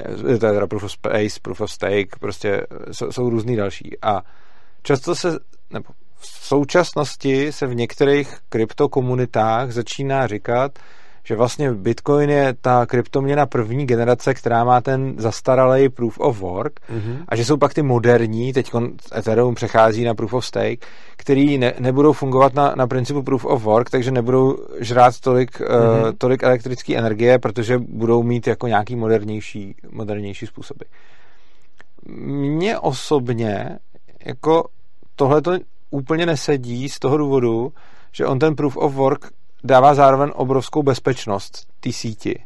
eh, 0.00 0.16
to 0.16 0.28
je 0.28 0.38
teda 0.38 0.66
proof 0.66 0.82
of 0.82 0.92
space, 0.92 1.40
proof 1.42 1.60
of 1.60 1.70
stake, 1.70 2.18
prostě 2.20 2.66
jsou, 2.92 3.12
jsou 3.12 3.30
různý 3.30 3.56
další. 3.56 3.96
A 4.02 4.22
často 4.82 5.14
se, 5.14 5.38
nebo 5.70 5.84
v 6.16 6.26
současnosti 6.26 7.52
se 7.52 7.66
v 7.66 7.74
některých 7.74 8.36
kryptokomunitách 8.48 9.72
začíná 9.72 10.26
říkat, 10.26 10.78
že 11.24 11.36
vlastně 11.36 11.72
Bitcoin 11.72 12.30
je 12.30 12.54
ta 12.60 12.86
kryptoměna 12.86 13.46
první 13.46 13.86
generace, 13.86 14.34
která 14.34 14.64
má 14.64 14.80
ten 14.80 15.14
zastaralý 15.18 15.88
proof 15.88 16.20
of 16.20 16.40
work 16.40 16.80
mm-hmm. 16.80 17.24
a 17.28 17.36
že 17.36 17.44
jsou 17.44 17.56
pak 17.56 17.74
ty 17.74 17.82
moderní, 17.82 18.52
teď 18.52 18.70
Ethereum 19.18 19.54
přechází 19.54 20.04
na 20.04 20.14
proof 20.14 20.34
of 20.34 20.46
stake, 20.46 20.86
který 21.16 21.58
ne, 21.58 21.74
nebudou 21.78 22.12
fungovat 22.12 22.54
na, 22.54 22.74
na 22.76 22.86
principu 22.86 23.22
proof 23.22 23.44
of 23.44 23.62
work, 23.62 23.90
takže 23.90 24.10
nebudou 24.10 24.58
žrát 24.80 25.20
tolik, 25.20 25.60
mm-hmm. 25.60 26.06
uh, 26.06 26.12
tolik 26.18 26.42
elektrické 26.42 26.96
energie, 26.96 27.38
protože 27.38 27.78
budou 27.78 28.22
mít 28.22 28.46
jako 28.46 28.66
nějaký 28.66 28.96
modernější, 28.96 29.74
modernější 29.92 30.46
způsoby. 30.46 30.84
Mně 32.06 32.78
osobně 32.78 33.78
jako 34.26 34.64
tohle 35.16 35.42
to 35.42 35.52
úplně 35.90 36.26
nesedí 36.26 36.88
z 36.88 36.98
toho 36.98 37.16
důvodu, 37.16 37.72
že 38.12 38.26
on 38.26 38.38
ten 38.38 38.56
proof 38.56 38.76
of 38.76 38.94
work 38.94 39.30
dává 39.64 39.94
zároveň 39.94 40.30
obrovskou 40.34 40.82
bezpečnost 40.82 41.66
té 41.80 41.92
síti. 41.92 42.44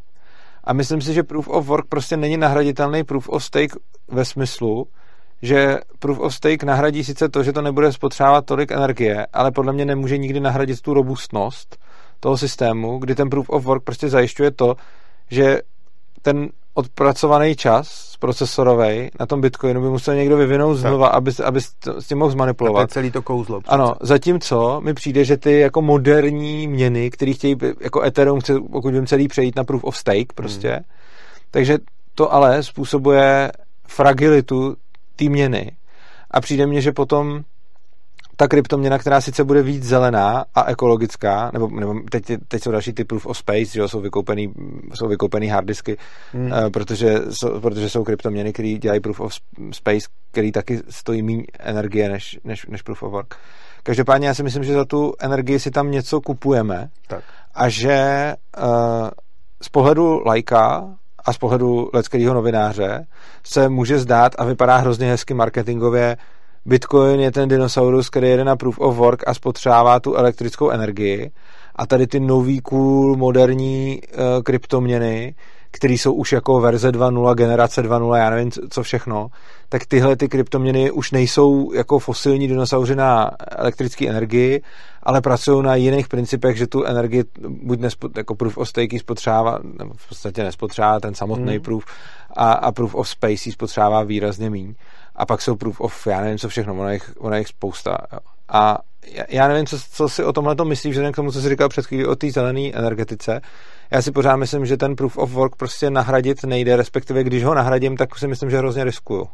A 0.64 0.72
myslím 0.72 1.00
si, 1.00 1.14
že 1.14 1.22
proof 1.22 1.48
of 1.48 1.66
work 1.66 1.86
prostě 1.88 2.16
není 2.16 2.36
nahraditelný 2.36 3.04
proof 3.04 3.28
of 3.28 3.44
stake 3.44 3.76
ve 4.08 4.24
smyslu, 4.24 4.86
že 5.42 5.78
proof 5.98 6.18
of 6.18 6.34
stake 6.34 6.66
nahradí 6.66 7.04
sice 7.04 7.28
to, 7.28 7.42
že 7.42 7.52
to 7.52 7.62
nebude 7.62 7.92
spotřebovat 7.92 8.46
tolik 8.46 8.72
energie, 8.72 9.26
ale 9.32 9.50
podle 9.50 9.72
mě 9.72 9.84
nemůže 9.84 10.18
nikdy 10.18 10.40
nahradit 10.40 10.80
tu 10.80 10.94
robustnost 10.94 11.78
toho 12.20 12.36
systému, 12.36 12.98
kdy 12.98 13.14
ten 13.14 13.30
proof 13.30 13.50
of 13.50 13.64
work 13.64 13.84
prostě 13.84 14.08
zajišťuje 14.08 14.50
to, 14.50 14.76
že 15.30 15.60
ten 16.22 16.48
odpracovaný 16.78 17.56
čas 17.56 18.14
procesorový 18.18 19.10
na 19.20 19.26
tom 19.26 19.40
Bitcoinu 19.40 19.82
by 19.82 19.88
musel 19.88 20.14
někdo 20.14 20.36
vyvinout 20.36 20.74
tak. 20.74 20.80
znova, 20.80 21.08
aby, 21.08 21.30
aby 21.44 21.60
s 21.98 22.06
tím 22.08 22.18
mohl 22.18 22.30
zmanipulovat. 22.30 22.82
A 22.82 22.86
to 22.86 22.90
je 22.90 22.92
celý 22.92 23.10
to 23.10 23.22
kouzlo. 23.22 23.60
Přece. 23.60 23.74
Ano, 23.74 23.94
zatímco 24.00 24.80
mi 24.80 24.94
přijde, 24.94 25.24
že 25.24 25.36
ty 25.36 25.60
jako 25.60 25.82
moderní 25.82 26.68
měny, 26.68 27.10
které 27.10 27.32
chtějí, 27.32 27.56
jako 27.80 28.02
Ethereum 28.02 28.40
chce, 28.40 28.60
pokud 28.72 28.94
vím, 28.94 29.06
celý 29.06 29.28
přejít 29.28 29.56
na 29.56 29.64
proof 29.64 29.84
of 29.84 29.96
stake 29.96 30.32
prostě, 30.34 30.70
hmm. 30.70 30.84
takže 31.50 31.78
to 32.14 32.32
ale 32.32 32.62
způsobuje 32.62 33.52
fragilitu 33.88 34.76
té 35.16 35.24
měny. 35.24 35.72
A 36.30 36.40
přijde 36.40 36.66
mně, 36.66 36.80
že 36.80 36.92
potom 36.92 37.42
ta 38.40 38.48
kryptoměna, 38.48 38.98
která 38.98 39.20
sice 39.20 39.44
bude 39.44 39.62
víc 39.62 39.84
zelená 39.84 40.44
a 40.54 40.64
ekologická, 40.64 41.50
nebo, 41.52 41.68
nebo 41.80 41.94
teď, 42.10 42.24
teď 42.48 42.62
jsou 42.62 42.70
další 42.70 42.92
ty 42.92 43.04
proof 43.04 43.26
of 43.26 43.38
space, 43.38 43.64
že 43.64 43.80
jo, 43.80 43.88
jsou 43.88 44.00
vykoupený, 44.00 44.54
jsou 44.94 45.08
vykoupený 45.08 45.48
harddisky, 45.48 45.96
hmm. 46.32 46.52
uh, 46.52 46.70
protože, 46.70 47.20
jsou, 47.30 47.60
protože 47.60 47.90
jsou 47.90 48.04
kryptoměny, 48.04 48.52
které 48.52 48.68
dělají 48.68 49.00
proof 49.00 49.20
of 49.20 49.32
space, 49.72 50.06
který 50.30 50.52
taky 50.52 50.80
stojí 50.88 51.22
méně 51.22 51.42
energie 51.58 52.08
než, 52.08 52.38
než, 52.44 52.66
než 52.66 52.82
proof 52.82 53.02
of 53.02 53.12
work. 53.12 53.36
Každopádně 53.82 54.28
já 54.28 54.34
si 54.34 54.42
myslím, 54.42 54.64
že 54.64 54.72
za 54.72 54.84
tu 54.84 55.14
energii 55.18 55.60
si 55.60 55.70
tam 55.70 55.90
něco 55.90 56.20
kupujeme 56.20 56.88
tak. 57.06 57.24
a 57.54 57.68
že 57.68 58.34
uh, 58.62 59.08
z 59.62 59.68
pohledu 59.68 60.22
lajka 60.26 60.94
a 61.24 61.32
z 61.32 61.38
pohledu 61.38 61.90
leckého 61.94 62.34
novináře 62.34 63.06
se 63.44 63.68
může 63.68 63.98
zdát 63.98 64.32
a 64.38 64.44
vypadá 64.44 64.76
hrozně 64.76 65.10
hezky 65.10 65.34
marketingově, 65.34 66.16
Bitcoin 66.68 67.20
je 67.20 67.32
ten 67.32 67.48
dinosaurus, 67.48 68.10
který 68.10 68.28
jede 68.28 68.44
na 68.44 68.56
proof 68.56 68.78
of 68.78 68.96
work 68.96 69.28
a 69.28 69.34
spotřebává 69.34 70.00
tu 70.00 70.14
elektrickou 70.14 70.70
energii. 70.70 71.30
A 71.76 71.86
tady 71.86 72.06
ty 72.06 72.20
nový 72.20 72.60
cool, 72.60 73.16
moderní 73.16 74.00
uh, 74.02 74.42
kryptoměny, 74.42 75.34
které 75.70 75.94
jsou 75.94 76.12
už 76.12 76.32
jako 76.32 76.60
verze 76.60 76.90
2.0, 76.90 77.34
generace 77.34 77.82
2.0, 77.82 78.14
já 78.14 78.30
nevím, 78.30 78.50
co 78.70 78.82
všechno, 78.82 79.28
tak 79.68 79.86
tyhle 79.86 80.16
ty 80.16 80.28
kryptoměny 80.28 80.90
už 80.90 81.10
nejsou 81.10 81.72
jako 81.72 81.98
fosilní 81.98 82.48
dinosauři 82.48 82.96
na 82.96 83.30
elektrické 83.50 84.08
energii, 84.08 84.62
ale 85.02 85.20
pracují 85.20 85.62
na 85.62 85.74
jiných 85.74 86.08
principech, 86.08 86.56
že 86.56 86.66
tu 86.66 86.84
energii 86.84 87.24
buď 87.48 87.80
nespo, 87.80 88.08
jako 88.16 88.34
proof 88.34 88.58
of 88.58 88.68
stake 88.68 89.00
spotřebává, 89.00 89.58
nebo 89.78 89.92
v 89.96 90.08
podstatě 90.08 90.42
nespotřebává 90.42 91.00
ten 91.00 91.14
samotný 91.14 91.52
hmm. 91.52 91.62
proof 91.62 91.84
a, 92.36 92.52
a 92.52 92.72
proof 92.72 92.94
of 92.94 93.08
space 93.08 93.52
spotřebává 93.52 94.02
výrazně 94.02 94.50
méně 94.50 94.74
a 95.18 95.26
pak 95.26 95.42
jsou 95.42 95.56
proof 95.56 95.80
of, 95.80 96.06
já 96.06 96.20
nevím, 96.20 96.38
co 96.38 96.48
všechno, 96.48 96.74
ono 96.74 96.92
jich, 96.92 97.10
ono 97.18 97.36
jich 97.36 97.48
spousta. 97.48 97.98
Jo. 98.12 98.18
A 98.48 98.78
já 99.28 99.48
nevím, 99.48 99.66
co, 99.66 99.78
co 99.90 100.08
si 100.08 100.24
o 100.24 100.32
tomhle 100.32 100.56
to 100.56 100.64
myslíš, 100.64 100.92
vzhledem 100.92 101.12
k 101.12 101.16
tomu, 101.16 101.32
co 101.32 101.40
jsi 101.40 101.48
říkal 101.48 101.68
před 101.68 101.86
chvílí 101.86 102.06
o 102.06 102.16
té 102.16 102.30
zelené 102.30 102.70
energetice. 102.72 103.40
Já 103.90 104.02
si 104.02 104.12
pořád 104.12 104.36
myslím, 104.36 104.66
že 104.66 104.76
ten 104.76 104.96
proof 104.96 105.18
of 105.18 105.30
work 105.30 105.56
prostě 105.56 105.90
nahradit 105.90 106.44
nejde, 106.44 106.76
respektive 106.76 107.24
když 107.24 107.44
ho 107.44 107.54
nahradím, 107.54 107.96
tak 107.96 108.18
si 108.18 108.28
myslím, 108.28 108.50
že 108.50 108.58
hrozně 108.58 108.84
riskuju. 108.84 109.28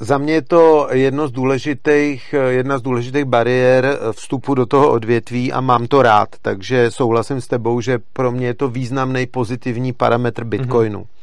Za 0.00 0.18
mě 0.18 0.32
je 0.32 0.42
to 0.42 0.88
jedno 0.92 1.28
z 1.28 1.32
důležitých, 1.32 2.34
jedna 2.48 2.78
z 2.78 2.82
důležitých 2.82 3.24
bariér 3.24 3.98
vstupu 4.12 4.54
do 4.54 4.66
toho 4.66 4.90
odvětví 4.90 5.52
a 5.52 5.60
mám 5.60 5.86
to 5.86 6.02
rád, 6.02 6.28
takže 6.42 6.90
souhlasím 6.90 7.40
s 7.40 7.46
tebou, 7.46 7.80
že 7.80 7.98
pro 8.12 8.32
mě 8.32 8.46
je 8.46 8.54
to 8.54 8.68
významný 8.68 9.26
pozitivní 9.26 9.92
parametr 9.92 10.44
Bitcoinu. 10.44 11.00
Mm-hmm. 11.00 11.17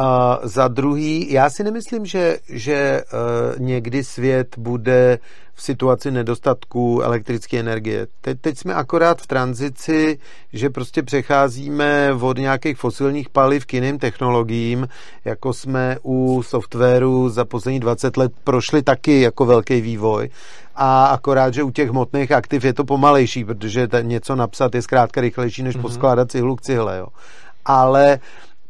A 0.00 0.38
za 0.42 0.68
druhý, 0.68 1.32
já 1.32 1.50
si 1.50 1.64
nemyslím, 1.64 2.06
že, 2.06 2.38
že 2.48 3.02
uh, 3.02 3.60
někdy 3.60 4.04
svět 4.04 4.58
bude 4.58 5.18
v 5.54 5.62
situaci 5.62 6.10
nedostatku 6.10 7.02
elektrické 7.02 7.60
energie. 7.60 8.06
Teď, 8.20 8.40
teď 8.40 8.58
jsme 8.58 8.74
akorát 8.74 9.22
v 9.22 9.26
tranzici, 9.26 10.18
že 10.52 10.70
prostě 10.70 11.02
přecházíme 11.02 12.12
od 12.20 12.38
nějakých 12.38 12.76
fosilních 12.76 13.28
paliv 13.28 13.66
k 13.66 13.74
jiným 13.74 13.98
technologiím, 13.98 14.88
jako 15.24 15.52
jsme 15.52 15.96
u 16.02 16.42
softwaru 16.42 17.28
za 17.28 17.44
poslední 17.44 17.80
20 17.80 18.16
let 18.16 18.32
prošli 18.44 18.82
taky 18.82 19.20
jako 19.20 19.46
velký 19.46 19.80
vývoj 19.80 20.30
a 20.76 21.06
akorát, 21.06 21.54
že 21.54 21.62
u 21.62 21.70
těch 21.70 21.90
hmotných 21.90 22.32
aktiv 22.32 22.64
je 22.64 22.72
to 22.72 22.84
pomalejší, 22.84 23.44
protože 23.44 23.88
něco 24.02 24.36
napsat 24.36 24.74
je 24.74 24.82
zkrátka 24.82 25.20
rychlejší, 25.20 25.62
než 25.62 25.76
mm-hmm. 25.76 25.82
poskládat 25.82 26.30
cihlu 26.30 26.56
k 26.56 26.62
cihle. 26.62 26.98
Jo. 26.98 27.06
Ale 27.64 28.18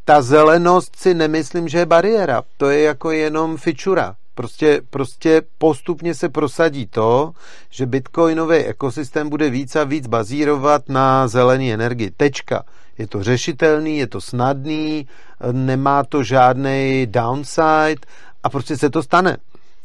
ta 0.09 0.21
zelenost 0.21 0.95
si 0.95 1.13
nemyslím, 1.13 1.67
že 1.67 1.77
je 1.77 1.85
bariéra. 1.85 2.43
To 2.57 2.69
je 2.69 2.81
jako 2.81 3.11
jenom 3.11 3.57
fičura. 3.57 4.15
Prostě, 4.35 4.81
prostě 4.89 5.41
postupně 5.57 6.13
se 6.13 6.29
prosadí 6.29 6.87
to, 6.87 7.31
že 7.69 7.85
bitcoinový 7.85 8.57
ekosystém 8.57 9.29
bude 9.29 9.49
víc 9.49 9.75
a 9.75 9.83
víc 9.83 10.07
bazírovat 10.07 10.89
na 10.89 11.27
zelené 11.27 11.73
energii. 11.73 12.11
Tečka. 12.17 12.63
Je 12.97 13.07
to 13.07 13.23
řešitelný, 13.23 13.97
je 13.97 14.07
to 14.07 14.21
snadný, 14.21 15.07
nemá 15.51 16.03
to 16.03 16.23
žádný 16.23 17.07
downside 17.09 18.01
a 18.43 18.49
prostě 18.49 18.77
se 18.77 18.89
to 18.89 19.03
stane. 19.03 19.37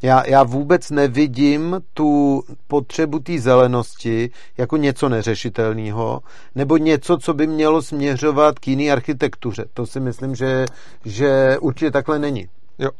Já, 0.04 0.26
já 0.26 0.42
vůbec 0.42 0.90
nevidím 0.90 1.80
tu 1.94 2.42
potřebu 2.66 3.18
té 3.18 3.38
zelenosti 3.38 4.30
jako 4.58 4.76
něco 4.76 5.08
neřešitelného, 5.08 6.20
nebo 6.54 6.76
něco, 6.76 7.16
co 7.16 7.34
by 7.34 7.46
mělo 7.46 7.82
směřovat 7.82 8.58
k 8.58 8.68
jiné 8.68 8.92
architektuře. 8.92 9.64
To 9.74 9.86
si 9.86 10.00
myslím, 10.00 10.34
že, 10.34 10.64
že 11.04 11.58
určitě 11.60 11.90
takhle 11.90 12.18
není. 12.18 12.48
Jo. 12.78 12.90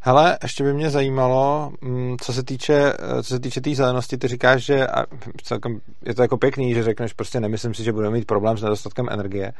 Hele, 0.00 0.38
ještě 0.42 0.64
by 0.64 0.74
mě 0.74 0.90
zajímalo, 0.90 1.72
mm, 1.80 2.16
co 2.20 2.32
se 2.32 2.42
týče, 2.42 2.92
co 3.22 3.34
se 3.34 3.40
týče 3.40 3.60
té 3.60 3.64
tý 3.64 3.74
zelenosti, 3.74 4.18
ty 4.18 4.28
říkáš, 4.28 4.64
že 4.64 4.86
a 4.86 5.04
celkem, 5.42 5.80
je 6.02 6.14
to 6.14 6.22
jako 6.22 6.36
pěkný, 6.36 6.74
že 6.74 6.82
řekneš, 6.82 7.12
prostě 7.12 7.40
nemyslím 7.40 7.74
si, 7.74 7.84
že 7.84 7.92
budeme 7.92 8.16
mít 8.16 8.26
problém 8.26 8.58
s 8.58 8.62
nedostatkem 8.62 9.08
energie. 9.10 9.52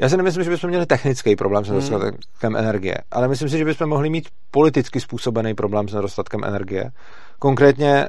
Já 0.00 0.08
si 0.08 0.16
nemyslím, 0.16 0.44
že 0.44 0.50
bychom 0.50 0.68
měli 0.68 0.86
technický 0.86 1.36
problém 1.36 1.64
s 1.64 1.68
hmm. 1.68 1.76
nedostatkem 1.76 2.52
hmm. 2.52 2.56
energie, 2.56 2.94
ale 3.10 3.28
myslím 3.28 3.48
si, 3.48 3.58
že 3.58 3.64
bychom 3.64 3.88
mohli 3.88 4.10
mít 4.10 4.28
politicky 4.50 5.00
způsobený 5.00 5.54
problém 5.54 5.88
s 5.88 5.94
nedostatkem 5.94 6.44
energie. 6.44 6.90
Konkrétně 7.38 8.08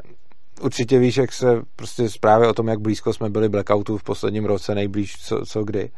určitě 0.62 1.00
víš, 1.00 1.18
jak 1.18 1.34
se 1.34 1.62
prostě 1.76 2.10
zprávy 2.10 2.48
o 2.48 2.54
tom, 2.54 2.68
jak 2.68 2.80
blízko 2.80 3.14
jsme 3.14 3.30
byli 3.30 3.50
blackoutu 3.50 3.98
v 3.98 4.04
posledním 4.04 4.46
roce, 4.46 4.76
nejblíž 4.76 5.14
co, 5.22 5.46
co 5.46 5.64
kdy. 5.64 5.90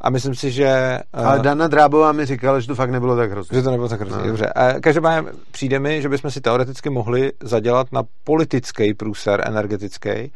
A 0.00 0.10
myslím 0.10 0.34
si, 0.34 0.50
že... 0.50 0.98
Ale 1.12 1.38
Dana 1.38 1.68
Drábová 1.68 2.12
mi 2.12 2.26
říkala, 2.26 2.60
že 2.60 2.66
to 2.66 2.74
fakt 2.74 2.90
nebylo 2.90 3.16
tak 3.16 3.30
hrozné. 3.30 3.58
Že 3.58 3.62
to 3.62 3.70
nebylo 3.70 3.88
tak 3.88 4.00
hrozné, 4.00 4.18
no. 4.18 4.26
dobře. 4.26 4.46
A 4.46 4.80
každopádně 4.80 5.30
přijde 5.50 5.78
mi, 5.78 6.02
že 6.02 6.08
bychom 6.08 6.30
si 6.30 6.40
teoreticky 6.40 6.90
mohli 6.90 7.32
zadělat 7.42 7.92
na 7.92 8.02
politický 8.24 8.94
průser 8.94 9.42
energetický. 9.46 10.32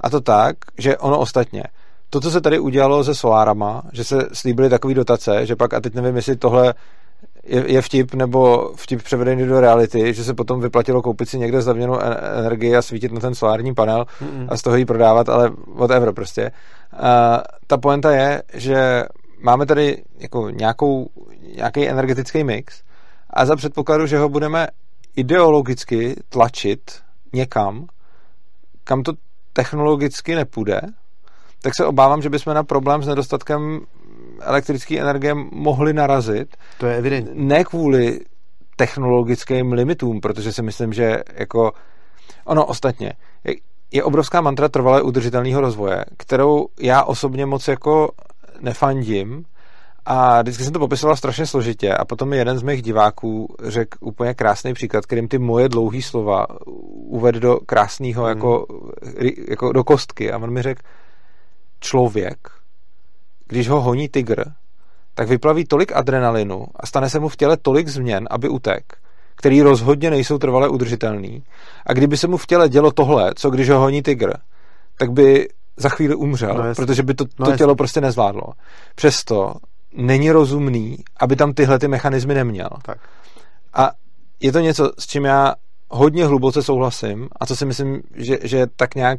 A 0.00 0.10
to 0.10 0.20
tak, 0.20 0.56
že 0.78 0.96
ono 0.96 1.18
ostatně 1.18 1.62
to, 2.10 2.20
co 2.20 2.30
se 2.30 2.40
tady 2.40 2.58
udělalo 2.58 3.04
se 3.04 3.14
solárama, 3.14 3.82
že 3.92 4.04
se 4.04 4.28
slíbily 4.32 4.70
takové 4.70 4.94
dotace, 4.94 5.46
že 5.46 5.56
pak, 5.56 5.74
a 5.74 5.80
teď 5.80 5.94
nevím, 5.94 6.16
jestli 6.16 6.36
tohle 6.36 6.74
je, 7.44 7.72
je 7.72 7.82
vtip 7.82 8.14
nebo 8.14 8.72
vtip 8.76 9.02
převedený 9.02 9.46
do 9.46 9.60
reality, 9.60 10.14
že 10.14 10.24
se 10.24 10.34
potom 10.34 10.60
vyplatilo 10.60 11.02
koupit 11.02 11.28
si 11.28 11.38
někde 11.38 11.62
zlevněnou 11.62 12.00
energii 12.38 12.76
a 12.76 12.82
svítit 12.82 13.12
na 13.12 13.20
ten 13.20 13.34
solární 13.34 13.74
panel 13.74 14.04
mm-hmm. 14.04 14.46
a 14.48 14.56
z 14.56 14.62
toho 14.62 14.76
ji 14.76 14.84
prodávat, 14.84 15.28
ale 15.28 15.50
whatever 15.74 16.12
prostě. 16.12 16.50
A 16.92 17.42
ta 17.66 17.78
poenta 17.78 18.12
je, 18.12 18.42
že 18.54 19.04
máme 19.40 19.66
tady 19.66 20.04
jako 20.18 20.50
nějakou, 20.50 21.08
nějaký 21.56 21.88
energetický 21.88 22.44
mix 22.44 22.82
a 23.30 23.46
za 23.46 23.56
předpokladu, 23.56 24.06
že 24.06 24.18
ho 24.18 24.28
budeme 24.28 24.66
ideologicky 25.16 26.16
tlačit 26.28 26.80
někam, 27.32 27.86
kam 28.84 29.02
to 29.02 29.12
technologicky 29.52 30.34
nepůjde, 30.34 30.80
tak 31.62 31.72
se 31.76 31.86
obávám, 31.86 32.22
že 32.22 32.30
bychom 32.30 32.54
na 32.54 32.64
problém 32.64 33.02
s 33.02 33.06
nedostatkem 33.06 33.80
elektrické 34.40 35.00
energie 35.00 35.34
mohli 35.52 35.92
narazit. 35.92 36.56
To 36.78 36.86
je 36.86 36.96
evidentní. 36.96 37.46
Ne 37.46 37.64
kvůli 37.64 38.20
technologickým 38.76 39.72
limitům, 39.72 40.20
protože 40.20 40.52
si 40.52 40.62
myslím, 40.62 40.92
že 40.92 41.22
jako 41.34 41.72
ono 42.44 42.66
ostatně 42.66 43.12
je, 43.92 44.04
obrovská 44.04 44.40
mantra 44.40 44.68
trvalé 44.68 45.02
udržitelného 45.02 45.60
rozvoje, 45.60 46.04
kterou 46.16 46.66
já 46.80 47.02
osobně 47.04 47.46
moc 47.46 47.68
jako 47.68 48.10
nefandím 48.60 49.44
a 50.04 50.42
vždycky 50.42 50.64
jsem 50.64 50.72
to 50.72 50.78
popisoval 50.78 51.16
strašně 51.16 51.46
složitě 51.46 51.94
a 51.94 52.04
potom 52.04 52.28
mi 52.28 52.36
jeden 52.36 52.58
z 52.58 52.62
mých 52.62 52.82
diváků 52.82 53.54
řekl 53.62 53.98
úplně 54.00 54.34
krásný 54.34 54.74
příklad, 54.74 55.06
kterým 55.06 55.28
ty 55.28 55.38
moje 55.38 55.68
dlouhé 55.68 56.02
slova 56.02 56.46
uvedl 57.06 57.40
do 57.40 57.60
krásného 57.66 58.22
hmm. 58.22 58.28
jako, 58.28 58.66
jako 59.48 59.72
do 59.72 59.84
kostky 59.84 60.32
a 60.32 60.38
on 60.38 60.50
mi 60.50 60.62
řekl, 60.62 60.82
člověk, 61.86 62.38
když 63.46 63.68
ho 63.68 63.80
honí 63.80 64.08
tygr, 64.08 64.44
tak 65.14 65.28
vyplaví 65.28 65.64
tolik 65.64 65.92
adrenalinu 65.92 66.66
a 66.76 66.86
stane 66.86 67.10
se 67.10 67.18
mu 67.18 67.28
v 67.28 67.36
těle 67.36 67.56
tolik 67.56 67.88
změn, 67.88 68.26
aby 68.30 68.48
utek, 68.48 68.98
který 69.36 69.62
rozhodně 69.62 70.10
nejsou 70.10 70.38
trvale 70.38 70.68
udržitelný. 70.68 71.44
A 71.86 71.92
kdyby 71.92 72.16
se 72.16 72.26
mu 72.26 72.36
v 72.36 72.46
těle 72.46 72.68
dělo 72.68 72.90
tohle, 72.92 73.32
co 73.36 73.50
když 73.50 73.70
ho 73.70 73.78
honí 73.78 74.02
tygr, 74.02 74.32
tak 74.98 75.12
by 75.12 75.48
za 75.76 75.88
chvíli 75.88 76.14
umřel, 76.14 76.54
no 76.54 76.74
protože 76.74 77.02
by 77.02 77.14
to, 77.14 77.24
to 77.24 77.50
no 77.50 77.56
tělo 77.56 77.74
prostě 77.74 78.00
nezvládlo. 78.00 78.46
Přesto 78.94 79.54
není 79.96 80.30
rozumný, 80.30 80.98
aby 81.20 81.36
tam 81.36 81.52
tyhle 81.52 81.78
ty 81.78 81.88
mechanismy 81.88 82.34
neměl. 82.34 82.68
Tak. 82.82 82.98
A 83.74 83.90
je 84.40 84.52
to 84.52 84.60
něco, 84.60 84.90
s 84.98 85.06
čím 85.06 85.24
já 85.24 85.54
hodně 85.90 86.26
hluboce 86.26 86.62
souhlasím 86.62 87.28
a 87.40 87.46
co 87.46 87.56
si 87.56 87.66
myslím, 87.66 88.02
že, 88.14 88.38
že 88.42 88.66
tak 88.76 88.94
nějak 88.94 89.18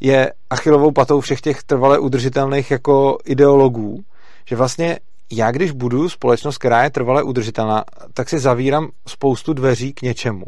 je 0.00 0.32
achilovou 0.50 0.90
patou 0.90 1.20
všech 1.20 1.40
těch 1.40 1.62
trvale 1.62 1.98
udržitelných 1.98 2.70
jako 2.70 3.18
ideologů, 3.24 4.00
že 4.48 4.56
vlastně 4.56 4.98
já, 5.32 5.50
když 5.50 5.70
budu 5.70 6.08
společnost, 6.08 6.58
která 6.58 6.84
je 6.84 6.90
trvale 6.90 7.22
udržitelná, 7.22 7.84
tak 8.14 8.28
si 8.28 8.38
zavírám 8.38 8.88
spoustu 9.08 9.52
dveří 9.52 9.92
k 9.92 10.02
něčemu. 10.02 10.44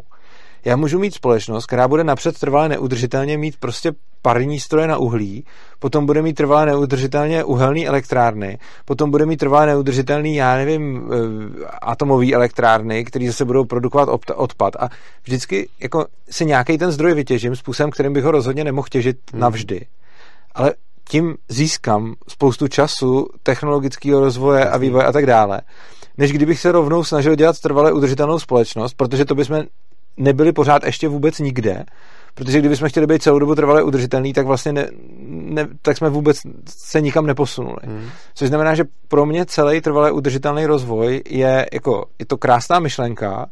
Já 0.65 0.75
můžu 0.75 0.99
mít 0.99 1.13
společnost, 1.13 1.65
která 1.65 1.87
bude 1.87 2.03
napřed 2.03 2.39
trvale 2.39 2.69
neudržitelně 2.69 3.37
mít 3.37 3.55
prostě 3.59 3.91
parní 4.21 4.59
stroje 4.59 4.87
na 4.87 4.97
uhlí, 4.97 5.45
potom 5.79 6.05
bude 6.05 6.21
mít 6.21 6.33
trvalé 6.33 6.65
neudržitelně 6.65 7.43
uhelné 7.43 7.85
elektrárny, 7.85 8.57
potom 8.85 9.11
bude 9.11 9.25
mít 9.25 9.37
trvalé 9.37 9.65
neudržitelný, 9.65 10.35
já 10.35 10.55
nevím, 10.55 11.11
eh, 11.11 11.65
atomový 11.81 12.35
elektrárny, 12.35 13.05
které 13.05 13.27
zase 13.27 13.45
budou 13.45 13.65
produkovat 13.65 14.09
odpad. 14.35 14.75
A 14.75 14.89
vždycky 15.23 15.69
jako 15.79 16.05
si 16.29 16.45
nějaký 16.45 16.77
ten 16.77 16.91
zdroj 16.91 17.13
vytěžím 17.13 17.55
způsobem, 17.55 17.91
kterým 17.91 18.13
bych 18.13 18.23
ho 18.23 18.31
rozhodně 18.31 18.63
nemohl 18.63 18.87
těžit 18.91 19.17
hmm. 19.31 19.41
navždy. 19.41 19.85
Ale 20.55 20.73
tím 21.09 21.35
získám 21.49 22.15
spoustu 22.27 22.67
času, 22.67 23.27
technologického 23.43 24.19
rozvoje 24.19 24.69
a 24.69 24.77
vývoje 24.77 25.05
a 25.05 25.11
tak 25.11 25.25
dále, 25.25 25.61
než 26.17 26.31
kdybych 26.31 26.59
se 26.59 26.71
rovnou 26.71 27.03
snažil 27.03 27.35
dělat 27.35 27.59
trvale 27.59 27.91
udržitelnou 27.91 28.39
společnost, 28.39 28.93
protože 28.93 29.25
to 29.25 29.35
bychom 29.35 29.63
nebyli 30.17 30.51
pořád 30.51 30.83
ještě 30.83 31.07
vůbec 31.07 31.39
nikde, 31.39 31.85
protože 32.33 32.59
kdybychom 32.59 32.89
chtěli 32.89 33.07
být 33.07 33.23
celou 33.23 33.39
dobu 33.39 33.55
trvale 33.55 33.83
udržitelný, 33.83 34.33
tak 34.33 34.45
vlastně 34.45 34.73
ne, 34.73 34.87
ne, 35.29 35.67
tak 35.81 35.97
jsme 35.97 36.09
vůbec 36.09 36.37
se 36.65 37.01
nikam 37.01 37.25
neposunuli. 37.25 37.77
Hmm. 37.83 38.09
Což 38.33 38.47
znamená, 38.47 38.75
že 38.75 38.83
pro 39.07 39.25
mě 39.25 39.45
celý 39.45 39.81
trvale 39.81 40.11
udržitelný 40.11 40.65
rozvoj 40.65 41.21
je 41.29 41.65
jako, 41.73 42.05
je 42.19 42.25
to 42.25 42.37
krásná 42.37 42.79
myšlenka, 42.79 43.45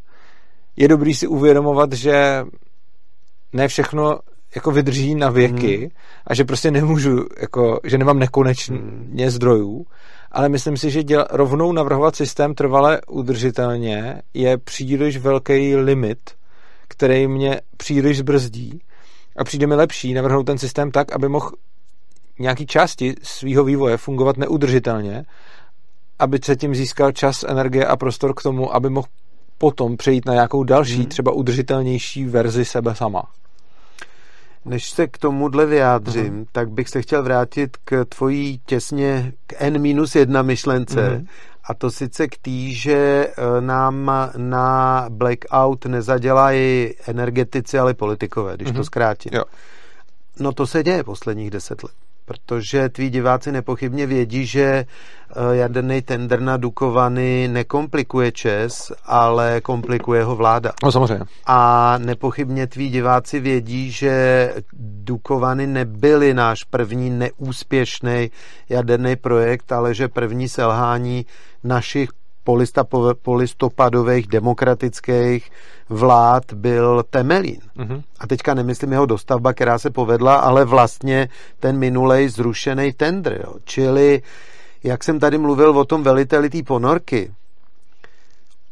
je 0.76 0.88
dobrý 0.88 1.14
si 1.14 1.28
uvědomovat, 1.28 1.94
že 1.94 2.44
ne 3.54 3.68
všechno 3.68 4.20
jako 4.56 4.72
vydrží 4.72 5.16
na 5.16 5.30
věky 5.30 5.78
hmm. 5.78 5.90
a 6.28 6.34
že 6.34 6.44
prostě 6.44 6.72
nemůžu, 6.72 7.26
jako, 7.42 7.80
že 7.84 7.98
nemám 7.98 8.20
nekonečně 8.20 8.78
hmm. 8.78 9.30
zdrojů, 9.30 9.86
ale 10.32 10.50
myslím 10.50 10.78
si, 10.78 10.92
že 10.92 11.04
děl, 11.04 11.26
rovnou 11.32 11.72
navrhovat 11.72 12.16
systém 12.16 12.54
trvale 12.54 13.02
udržitelně 13.08 14.22
je 14.34 14.58
příliš 14.58 15.18
velký 15.18 15.76
limit, 15.76 16.20
který 16.90 17.28
mě 17.28 17.62
příliš 17.78 18.18
zbrzdí 18.18 18.82
a 19.38 19.44
přijde 19.44 19.68
mi 19.68 19.76
lepší 19.76 20.14
navrhnout 20.14 20.44
ten 20.44 20.58
systém 20.58 20.92
tak, 20.92 21.12
aby 21.12 21.30
mohl 21.30 21.52
nějaký 22.40 22.66
části 22.66 23.16
svého 23.24 23.64
vývoje 23.64 23.98
fungovat 23.98 24.38
neudržitelně, 24.38 25.26
aby 26.20 26.40
se 26.44 26.56
tím 26.56 26.76
získal 26.76 27.12
čas, 27.12 27.46
energie 27.48 27.86
a 27.86 27.96
prostor 27.96 28.34
k 28.34 28.42
tomu, 28.42 28.76
aby 28.76 28.90
mohl 28.90 29.08
potom 29.58 29.98
přejít 29.98 30.26
na 30.26 30.34
nějakou 30.34 30.64
další, 30.64 30.96
hmm. 30.96 31.06
třeba 31.06 31.32
udržitelnější 31.32 32.26
verzi 32.26 32.66
sebe 32.66 32.96
sama. 32.96 33.24
Než 34.66 34.90
se 34.90 35.08
k 35.08 35.18
tomuhle 35.18 35.66
vyjádřím, 35.66 36.44
uh-huh. 36.44 36.48
tak 36.52 36.70
bych 36.70 36.90
se 36.90 37.02
chtěl 37.02 37.24
vrátit 37.24 37.78
k 37.86 38.06
tvojí 38.06 38.62
těsně 38.66 39.34
k 39.48 39.54
N-1 39.60 40.44
myšlence. 40.44 40.96
Uh-huh. 40.96 41.28
A 41.70 41.74
to 41.74 41.92
sice 41.92 42.28
k 42.28 42.38
tý, 42.38 42.74
že 42.74 42.94
e, 42.94 43.62
nám 43.62 44.12
na 44.38 45.06
blackout 45.10 45.86
nezadělají 45.86 46.94
energetici, 47.08 47.80
ale 47.80 47.94
politikové, 47.94 48.56
když 48.56 48.70
uh-huh. 48.70 48.76
to 48.76 48.84
zkrátím. 48.84 49.32
Jo. 49.36 49.44
No 50.40 50.52
to 50.52 50.68
se 50.68 50.84
děje 50.84 51.04
posledních 51.04 51.52
deset 51.52 51.84
let 51.84 51.92
protože 52.30 52.90
tví 52.90 53.10
diváci 53.10 53.52
nepochybně 53.52 54.06
vědí, 54.06 54.46
že 54.46 54.64
eh, 54.64 54.86
jaderný 55.52 56.02
tender 56.02 56.42
na 56.42 56.58
Dukovany 56.58 57.48
nekomplikuje 57.48 58.32
ČES, 58.32 58.92
ale 59.06 59.62
komplikuje 59.62 60.24
ho 60.24 60.36
vláda. 60.36 60.72
No 60.84 60.92
samozřejmě. 60.92 61.26
A 61.46 61.98
nepochybně 61.98 62.68
tví 62.68 62.90
diváci 62.90 63.40
vědí, 63.40 63.92
že 63.92 64.54
Dukovany 64.80 65.68
nebyly 65.68 66.34
náš 66.34 66.64
první 66.64 67.10
neúspěšný 67.10 68.32
jaderný 68.70 69.16
projekt, 69.16 69.72
ale 69.72 69.94
že 69.94 70.08
první 70.08 70.50
selhání 70.50 71.26
našich 71.64 72.10
polistopadových 73.22 74.28
demokratických 74.28 75.52
vlád 75.90 76.54
byl 76.54 77.04
Temelín. 77.10 77.62
Mm-hmm. 77.78 78.04
A 78.20 78.28
teďka 78.28 78.54
nemyslím 78.54 78.92
jeho 78.92 79.06
dostavba, 79.06 79.54
která 79.54 79.80
se 79.80 79.90
povedla, 79.90 80.36
ale 80.36 80.66
vlastně 80.66 81.30
ten 81.60 81.78
minulej 81.78 82.30
zrušený 82.30 82.94
tender. 82.94 83.42
Jo. 83.46 83.54
Čili, 83.64 84.22
jak 84.84 85.04
jsem 85.04 85.20
tady 85.20 85.38
mluvil 85.38 85.78
o 85.78 85.86
tom 85.86 86.04
veliteli 86.04 86.50
té 86.50 86.64
ponorky, 86.64 87.32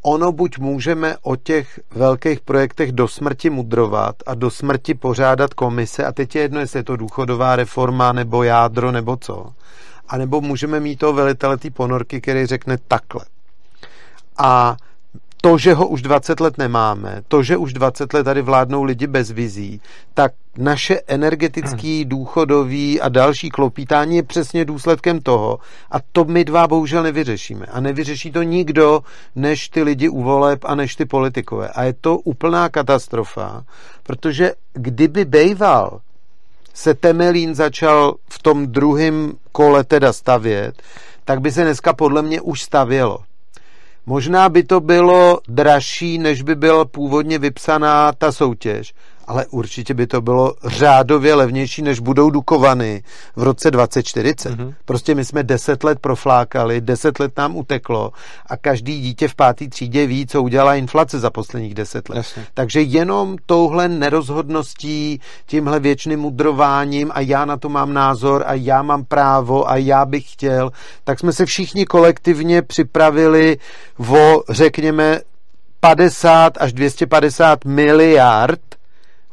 ono 0.01 0.32
buď 0.32 0.57
můžeme 0.57 1.15
o 1.22 1.36
těch 1.36 1.80
velkých 1.91 2.39
projektech 2.39 2.91
do 2.91 3.07
smrti 3.07 3.49
mudrovat 3.49 4.15
a 4.26 4.36
do 4.36 4.49
smrti 4.49 4.93
pořádat 4.93 5.53
komise, 5.53 6.05
a 6.05 6.11
teď 6.11 6.36
je 6.36 6.41
jedno, 6.41 6.59
jestli 6.59 6.80
je 6.80 6.84
to 6.84 6.95
důchodová 6.95 7.55
reforma, 7.55 8.11
nebo 8.11 8.43
jádro, 8.43 8.91
nebo 8.91 9.18
co, 9.18 9.53
a 10.07 10.18
nebo 10.18 10.41
můžeme 10.41 10.80
mít 10.80 10.99
toho 10.99 11.13
velitele 11.13 11.57
té 11.57 11.70
ponorky, 11.70 12.22
který 12.22 12.45
řekne 12.45 12.78
takhle. 12.88 13.26
A 14.38 14.78
to, 15.42 15.58
že 15.58 15.74
ho 15.74 15.88
už 15.88 16.02
20 16.02 16.40
let 16.40 16.58
nemáme, 16.58 17.22
to, 17.28 17.44
že 17.44 17.58
už 17.58 17.74
20 17.74 18.14
let 18.14 18.24
tady 18.24 18.42
vládnou 18.42 18.84
lidi 18.84 19.08
bez 19.08 19.32
vizí, 19.32 19.82
tak 20.14 20.32
naše 20.58 21.02
energetický, 21.08 22.02
hmm. 22.02 22.10
důchodový 22.10 23.02
a 23.02 23.10
další 23.10 23.50
klopítání 23.50 24.16
je 24.16 24.24
přesně 24.24 24.66
důsledkem 24.66 25.20
toho. 25.20 25.60
A 25.92 25.96
to 26.12 26.26
my 26.26 26.46
dva 26.46 26.68
bohužel 26.68 27.04
nevyřešíme. 27.04 27.66
A 27.66 27.80
nevyřeší 27.80 28.32
to 28.32 28.44
nikdo, 28.44 29.04
než 29.36 29.70
ty 29.70 29.84
lidi 29.84 30.10
u 30.10 30.24
voleb 30.24 30.66
a 30.66 30.76
než 30.76 30.96
ty 30.96 31.06
politikové. 31.06 31.70
A 31.70 31.84
je 31.84 31.94
to 31.94 32.18
úplná 32.18 32.70
katastrofa, 32.70 33.64
protože 34.04 34.54
kdyby 34.74 35.26
bejval 35.26 36.00
se 36.74 36.94
Temelín 36.94 37.56
začal 37.56 38.16
v 38.30 38.40
tom 38.40 38.68
druhém 38.68 39.34
kole 39.52 39.84
teda 39.84 40.14
stavět, 40.14 40.82
tak 41.26 41.42
by 41.42 41.52
se 41.52 41.64
dneska 41.64 41.94
podle 41.94 42.22
mě 42.22 42.42
už 42.42 42.62
stavělo. 42.62 43.20
Možná 44.10 44.49
by 44.49 44.64
to 44.64 44.80
bylo 44.80 45.39
dražší, 45.47 46.18
než 46.18 46.41
by 46.41 46.55
byla 46.55 46.86
původně 46.86 47.39
vypsaná 47.39 48.12
ta 48.12 48.32
soutěž, 48.32 48.93
ale 49.28 49.46
určitě 49.46 49.94
by 49.94 50.08
to 50.08 50.22
bylo 50.22 50.54
řádově 50.66 51.36
levnější, 51.36 51.82
než 51.82 52.00
budou 52.00 52.30
Dukovany 52.30 53.04
v 53.36 53.44
roce 53.44 53.72
2040. 53.72 54.50
Mm-hmm. 54.50 54.74
Prostě 54.86 55.16
my 55.16 55.26
jsme 55.26 55.44
deset 55.44 55.84
let 55.84 56.00
proflákali, 56.00 56.82
deset 56.82 57.20
let 57.20 57.38
nám 57.38 57.56
uteklo 57.56 58.12
a 58.48 58.58
každý 58.58 59.02
dítě 59.02 59.28
v 59.28 59.36
páté 59.36 59.68
třídě 59.68 60.08
ví, 60.08 60.28
co 60.28 60.44
udělala 60.44 60.76
inflace 60.76 61.20
za 61.20 61.30
posledních 61.30 61.74
deset 61.74 62.10
let. 62.10 62.18
Jasně. 62.18 62.46
Takže 62.54 62.82
jenom 62.82 63.36
touhle 63.46 63.88
nerozhodností, 63.88 65.22
tímhle 65.46 65.80
věčným 65.80 66.20
mudrováním 66.20 67.12
a 67.14 67.20
já 67.20 67.46
na 67.46 67.58
to 67.58 67.70
mám 67.70 67.94
názor 67.94 68.44
a 68.48 68.54
já 68.54 68.82
mám 68.82 69.06
právo 69.06 69.70
a 69.70 69.76
já 69.76 70.06
bych 70.06 70.34
chtěl, 70.34 70.72
tak 71.04 71.20
jsme 71.20 71.34
se 71.34 71.46
všichni 71.46 71.86
kolektivně 71.86 72.62
připravili 72.62 73.58
o, 74.10 74.44
řekněme, 74.50 75.20
50 75.80 76.58
až 76.60 76.74
250 76.74 77.66
miliard 77.66 78.60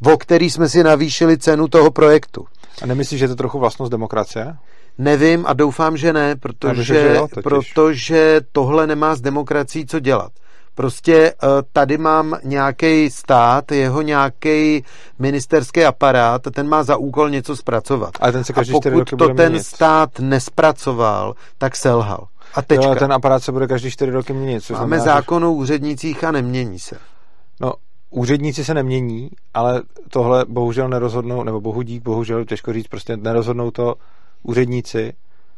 o 0.04 0.18
který 0.18 0.50
jsme 0.50 0.68
si 0.68 0.84
navýšili 0.84 1.38
cenu 1.38 1.68
toho 1.68 1.90
projektu. 1.90 2.46
A 2.82 2.86
nemyslíš, 2.86 3.20
že 3.20 3.26
to 3.26 3.32
je 3.32 3.36
trochu 3.36 3.58
vlastnost 3.58 3.90
demokracie? 3.90 4.56
Nevím 4.98 5.44
a 5.46 5.52
doufám, 5.52 5.96
že 5.96 6.12
ne, 6.12 6.36
protože, 6.36 6.82
že 6.82 7.14
jo, 7.14 7.28
protože 7.42 8.40
tohle 8.52 8.86
nemá 8.86 9.14
s 9.14 9.20
demokracií 9.20 9.86
co 9.86 10.00
dělat. 10.00 10.32
Prostě 10.74 11.14
eh, 11.14 11.46
tady 11.72 11.98
mám 11.98 12.38
nějaký 12.44 13.10
stát, 13.10 13.72
jeho 13.72 14.02
nějaký 14.02 14.84
ministerský 15.18 15.84
aparát, 15.84 16.42
ten 16.42 16.68
má 16.68 16.82
za 16.82 16.96
úkol 16.96 17.30
něco 17.30 17.56
zpracovat. 17.56 18.10
Ale 18.20 18.32
ten 18.32 18.44
se 18.44 18.52
každý 18.52 18.74
a 18.74 18.74
pokud 18.74 19.10
to 19.10 19.28
ten 19.28 19.48
měnit. 19.48 19.66
stát 19.66 20.18
nespracoval, 20.18 21.34
tak 21.58 21.76
selhal. 21.76 22.26
A 22.54 22.62
tečka. 22.62 22.86
Jo, 22.86 22.94
ten 22.94 23.12
aparát 23.12 23.42
se 23.42 23.52
bude 23.52 23.66
každý 23.66 23.90
čtyři 23.90 24.10
roky 24.10 24.32
měnit. 24.32 24.70
Máme 24.70 24.78
znamená, 24.78 25.04
zákon 25.04 25.44
o 25.44 25.52
úřednicích 25.52 26.24
a 26.24 26.30
nemění 26.30 26.78
se. 26.78 26.96
No, 27.60 27.72
úředníci 28.14 28.64
se 28.64 28.74
nemění, 28.74 29.30
ale 29.54 29.82
tohle 30.10 30.44
bohužel 30.48 30.88
nerozhodnou, 30.88 31.42
nebo 31.44 31.60
bohu 31.60 31.82
dík, 31.82 32.02
bohužel 32.02 32.44
těžko 32.44 32.72
říct, 32.72 32.88
prostě 32.88 33.16
nerozhodnou 33.16 33.70
to 33.70 33.94
úředníci. 34.42 35.12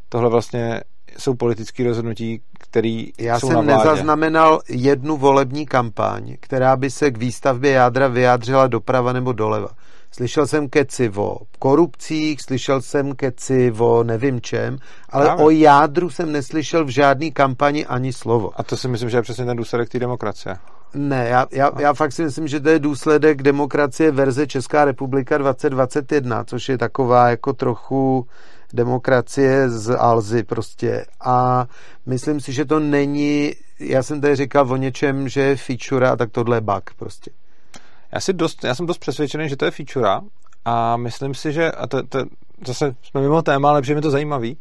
Tohle 0.09 0.29
vlastně 0.29 0.81
jsou 1.17 1.33
politické 1.35 1.83
rozhodnutí, 1.83 2.41
které 2.59 3.03
Já 3.19 3.39
jsou 3.39 3.47
jsem 3.47 3.55
na 3.55 3.61
vládě. 3.61 3.89
nezaznamenal 3.89 4.61
jednu 4.69 5.17
volební 5.17 5.65
kampaň, 5.65 6.35
která 6.39 6.75
by 6.75 6.89
se 6.91 7.11
k 7.11 7.17
výstavbě 7.17 7.71
jádra 7.71 8.07
vyjádřila 8.07 8.67
doprava 8.67 9.13
nebo 9.13 9.33
doleva. 9.33 9.69
Slyšel 10.11 10.47
jsem 10.47 10.69
keci 10.69 11.11
o 11.15 11.37
korupcích, 11.59 12.41
slyšel 12.41 12.81
jsem 12.81 13.15
keci 13.15 13.71
o 13.77 14.03
nevím 14.03 14.41
čem, 14.41 14.77
ale 15.09 15.25
Právě. 15.25 15.45
o 15.45 15.49
jádru 15.49 16.09
jsem 16.09 16.31
neslyšel 16.31 16.85
v 16.85 16.89
žádný 16.89 17.31
kampani 17.31 17.85
ani 17.85 18.13
slovo. 18.13 18.51
A 18.55 18.63
to 18.63 18.77
si 18.77 18.87
myslím, 18.87 19.09
že 19.09 19.17
je 19.17 19.21
přesně 19.21 19.45
ten 19.45 19.57
důsledek 19.57 19.89
té 19.89 19.99
demokracie. 19.99 20.55
Ne, 20.93 21.27
já, 21.29 21.47
já, 21.51 21.71
já 21.79 21.93
fakt 21.93 22.11
si 22.11 22.23
myslím, 22.23 22.47
že 22.47 22.59
to 22.59 22.69
je 22.69 22.79
důsledek 22.79 23.43
demokracie 23.43 24.11
verze 24.11 24.47
Česká 24.47 24.85
republika 24.85 25.37
2021, 25.37 26.43
což 26.43 26.69
je 26.69 26.77
taková 26.77 27.29
jako 27.29 27.53
trochu 27.53 28.27
demokracie 28.73 29.69
z 29.69 29.95
Alzy 29.95 30.43
prostě. 30.43 31.05
A 31.25 31.65
myslím 32.05 32.39
si, 32.39 32.53
že 32.53 32.65
to 32.65 32.79
není, 32.79 33.51
já 33.79 34.03
jsem 34.03 34.21
tady 34.21 34.35
říkal 34.35 34.71
o 34.71 34.75
něčem, 34.75 35.29
že 35.29 35.41
je 35.41 35.55
feature 35.55 36.09
a 36.09 36.15
tak 36.15 36.31
tohle 36.31 36.57
je 36.57 36.61
bug 36.61 36.93
prostě. 36.97 37.31
Já, 38.11 38.19
si 38.19 38.33
dost, 38.33 38.63
já 38.63 38.75
jsem 38.75 38.85
dost 38.85 38.97
přesvědčený, 38.97 39.49
že 39.49 39.57
to 39.57 39.65
je 39.65 39.71
feature 39.71 40.09
a 40.65 40.97
myslím 40.97 41.33
si, 41.33 41.53
že, 41.53 41.71
a 41.71 41.87
to, 41.87 42.03
to, 42.03 42.19
zase 42.67 42.95
jsme 43.03 43.21
mimo 43.21 43.41
téma, 43.41 43.69
ale 43.69 43.81
mi 43.93 44.01
to 44.01 44.11
zajímavý, 44.11 44.57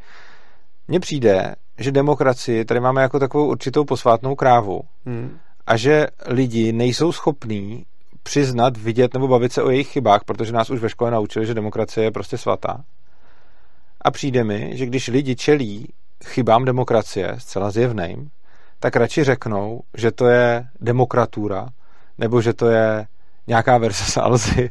mně 0.89 1.01
přijde, 1.01 1.55
že 1.79 1.93
demokracii 1.93 2.65
tady 2.65 2.81
máme 2.81 3.03
jako 3.03 3.19
takovou 3.19 3.47
určitou 3.47 3.85
posvátnou 3.85 4.35
krávu 4.35 4.81
hmm. 5.07 5.39
A 5.67 5.77
že 5.77 6.07
lidi 6.27 6.73
nejsou 6.73 7.13
schopní 7.13 7.85
přiznat, 8.23 8.77
vidět 8.77 9.15
nebo 9.15 9.29
bavit 9.29 9.53
se 9.53 9.63
o 9.63 9.71
jejich 9.71 9.89
chybách, 9.89 10.25
protože 10.25 10.53
nás 10.53 10.71
už 10.71 10.81
ve 10.81 10.89
škole 10.89 11.11
naučili, 11.11 11.47
že 11.47 11.55
demokracie 11.55 12.05
je 12.05 12.11
prostě 12.11 12.39
svatá. 12.39 12.85
A 14.01 14.11
přijde 14.11 14.45
mi, 14.45 14.71
že 14.75 14.87
když 14.87 15.09
lidi 15.09 15.37
čelí 15.37 15.89
chybám 16.25 16.65
demokracie, 16.65 17.35
zcela 17.39 17.71
zjevným, 17.71 18.31
tak 18.81 18.97
radši 18.97 19.25
řeknou, 19.25 19.81
že 19.97 20.11
to 20.13 20.27
je 20.27 20.67
demokratura, 20.81 21.69
nebo 22.19 22.41
že 22.41 22.53
to 22.53 22.67
je 22.69 23.07
nějaká 23.47 23.79
verze 23.79 24.05
salzy. 24.13 24.71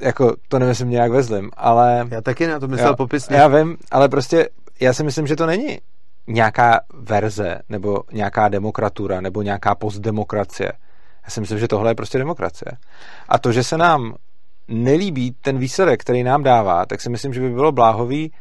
jako, 0.00 0.36
to 0.48 0.58
nemyslím 0.58 0.90
nějak 0.90 1.12
ve 1.12 1.22
zlým, 1.22 1.50
ale... 1.56 2.08
Já 2.10 2.20
taky 2.20 2.46
na 2.46 2.60
to 2.60 2.68
myslel 2.68 2.96
popisně. 2.96 3.36
Já 3.36 3.48
vím, 3.48 3.76
ale 3.90 4.08
prostě 4.08 4.48
já 4.80 4.92
si 4.92 5.04
myslím, 5.04 5.26
že 5.26 5.36
to 5.36 5.46
není 5.46 5.78
nějaká 6.26 6.80
verze, 6.94 7.58
nebo 7.68 8.02
nějaká 8.12 8.48
demokratura, 8.48 9.20
nebo 9.20 9.42
nějaká 9.42 9.74
postdemokracie. 9.74 10.72
Já 11.24 11.30
si 11.30 11.40
myslím, 11.40 11.58
že 11.58 11.68
tohle 11.68 11.90
je 11.90 11.94
prostě 11.94 12.18
demokracie. 12.18 12.72
A 13.28 13.38
to, 13.38 13.52
že 13.52 13.64
se 13.64 13.78
nám 13.78 14.14
nelíbí 14.68 15.34
ten 15.40 15.58
výsledek, 15.58 16.00
který 16.00 16.22
nám 16.22 16.42
dává, 16.42 16.86
tak 16.86 17.00
si 17.00 17.10
myslím, 17.10 17.34
že 17.34 17.40
by 17.40 17.50
bylo 17.50 17.72
bláhový 17.72 18.32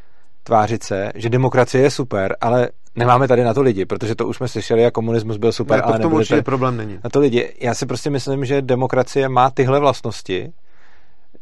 tvářit 0.43 0.83
se, 0.83 1.11
že 1.15 1.29
demokracie 1.29 1.83
je 1.83 1.91
super, 1.91 2.35
ale 2.41 2.69
nemáme 2.95 3.27
tady 3.27 3.43
na 3.43 3.53
to 3.53 3.61
lidi, 3.61 3.85
protože 3.85 4.15
to 4.15 4.27
už 4.27 4.37
jsme 4.37 4.47
slyšeli 4.47 4.85
a 4.85 4.91
komunismus 4.91 5.37
byl 5.37 5.51
super, 5.51 5.77
ne, 5.77 5.83
ale 5.83 5.99
to 5.99 6.09
určitě 6.09 6.33
tady 6.33 6.41
problém 6.41 6.77
není. 6.77 6.99
Na 7.03 7.09
to 7.09 7.19
lidi. 7.19 7.53
Já 7.61 7.73
si 7.75 7.85
prostě 7.85 8.09
myslím, 8.09 8.45
že 8.45 8.61
demokracie 8.61 9.29
má 9.29 9.49
tyhle 9.49 9.79
vlastnosti, 9.79 10.53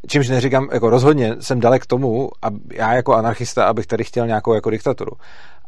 čímž 0.08 0.30
neříkám, 0.30 0.68
jako 0.72 0.90
rozhodně 0.90 1.36
jsem 1.40 1.60
dalek 1.60 1.86
tomu, 1.86 2.30
a 2.42 2.48
já 2.74 2.94
jako 2.94 3.16
anarchista, 3.16 3.66
abych 3.66 3.88
tady 3.88 4.04
chtěl 4.04 4.28
nějakou 4.28 4.54
jako 4.54 4.70
diktaturu, 4.70 5.12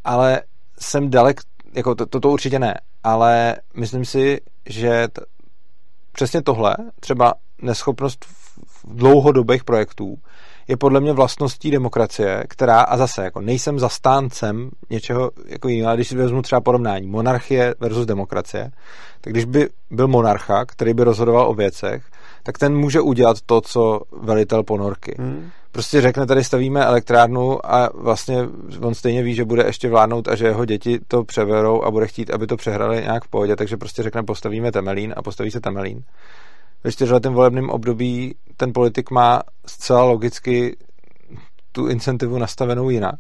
ale 0.03 0.41
jsem 0.81 1.09
dalek, 1.09 1.41
jako 1.75 1.95
to, 1.95 2.05
to, 2.05 2.19
to 2.19 2.29
určitě 2.29 2.59
ne, 2.59 2.73
ale 3.03 3.55
myslím 3.75 4.05
si, 4.05 4.41
že 4.69 5.07
t- 5.07 5.21
přesně 6.11 6.41
tohle, 6.41 6.75
třeba 6.99 7.33
neschopnost 7.61 8.25
dlouhodobých 8.83 9.63
projektů, 9.63 10.17
je 10.67 10.77
podle 10.77 10.99
mě 10.99 11.13
vlastností 11.13 11.71
demokracie, 11.71 12.43
která, 12.49 12.81
a 12.81 12.97
zase, 12.97 13.23
jako 13.23 13.41
nejsem 13.41 13.79
zastáncem 13.79 14.69
něčeho 14.89 15.31
jako 15.45 15.67
jiného, 15.67 15.89
ale 15.89 15.97
když 15.97 16.07
si 16.07 16.15
vezmu 16.15 16.41
třeba 16.41 16.61
porovnání 16.61 17.07
monarchie 17.07 17.75
versus 17.79 18.05
demokracie, 18.05 18.71
tak 19.21 19.33
když 19.33 19.45
by 19.45 19.69
byl 19.91 20.07
monarcha, 20.07 20.65
který 20.65 20.93
by 20.93 21.03
rozhodoval 21.03 21.49
o 21.49 21.53
věcech, 21.53 22.03
tak 22.43 22.57
ten 22.57 22.77
může 22.77 23.01
udělat 23.01 23.37
to, 23.45 23.61
co 23.61 24.01
velitel 24.11 24.63
ponorky. 24.63 25.15
Hmm. 25.19 25.51
Prostě 25.71 26.01
řekne, 26.01 26.25
tady 26.25 26.43
stavíme 26.43 26.85
elektrárnu 26.85 27.65
a 27.73 27.89
vlastně 27.93 28.37
on 28.81 28.95
stejně 28.95 29.23
ví, 29.23 29.35
že 29.35 29.45
bude 29.45 29.63
ještě 29.65 29.89
vládnout 29.89 30.27
a 30.27 30.35
že 30.35 30.45
jeho 30.45 30.65
děti 30.65 30.99
to 31.07 31.23
převerou 31.23 31.83
a 31.83 31.91
bude 31.91 32.07
chtít, 32.07 32.31
aby 32.31 32.47
to 32.47 32.57
přehrali 32.57 33.01
nějak 33.01 33.23
v 33.23 33.27
pohodě, 33.27 33.55
takže 33.55 33.77
prostě 33.77 34.03
řekne, 34.03 34.23
postavíme 34.23 34.71
Temelín 34.71 35.13
a 35.17 35.21
postaví 35.21 35.51
se 35.51 35.61
Temelín 35.61 36.03
ve 36.83 36.91
čtyřletém 36.91 37.33
volebním 37.33 37.69
období 37.69 38.35
ten 38.57 38.73
politik 38.73 39.11
má 39.11 39.41
zcela 39.65 40.03
logicky 40.03 40.77
tu 41.71 41.87
incentivu 41.87 42.37
nastavenou 42.37 42.89
jinak. 42.89 43.19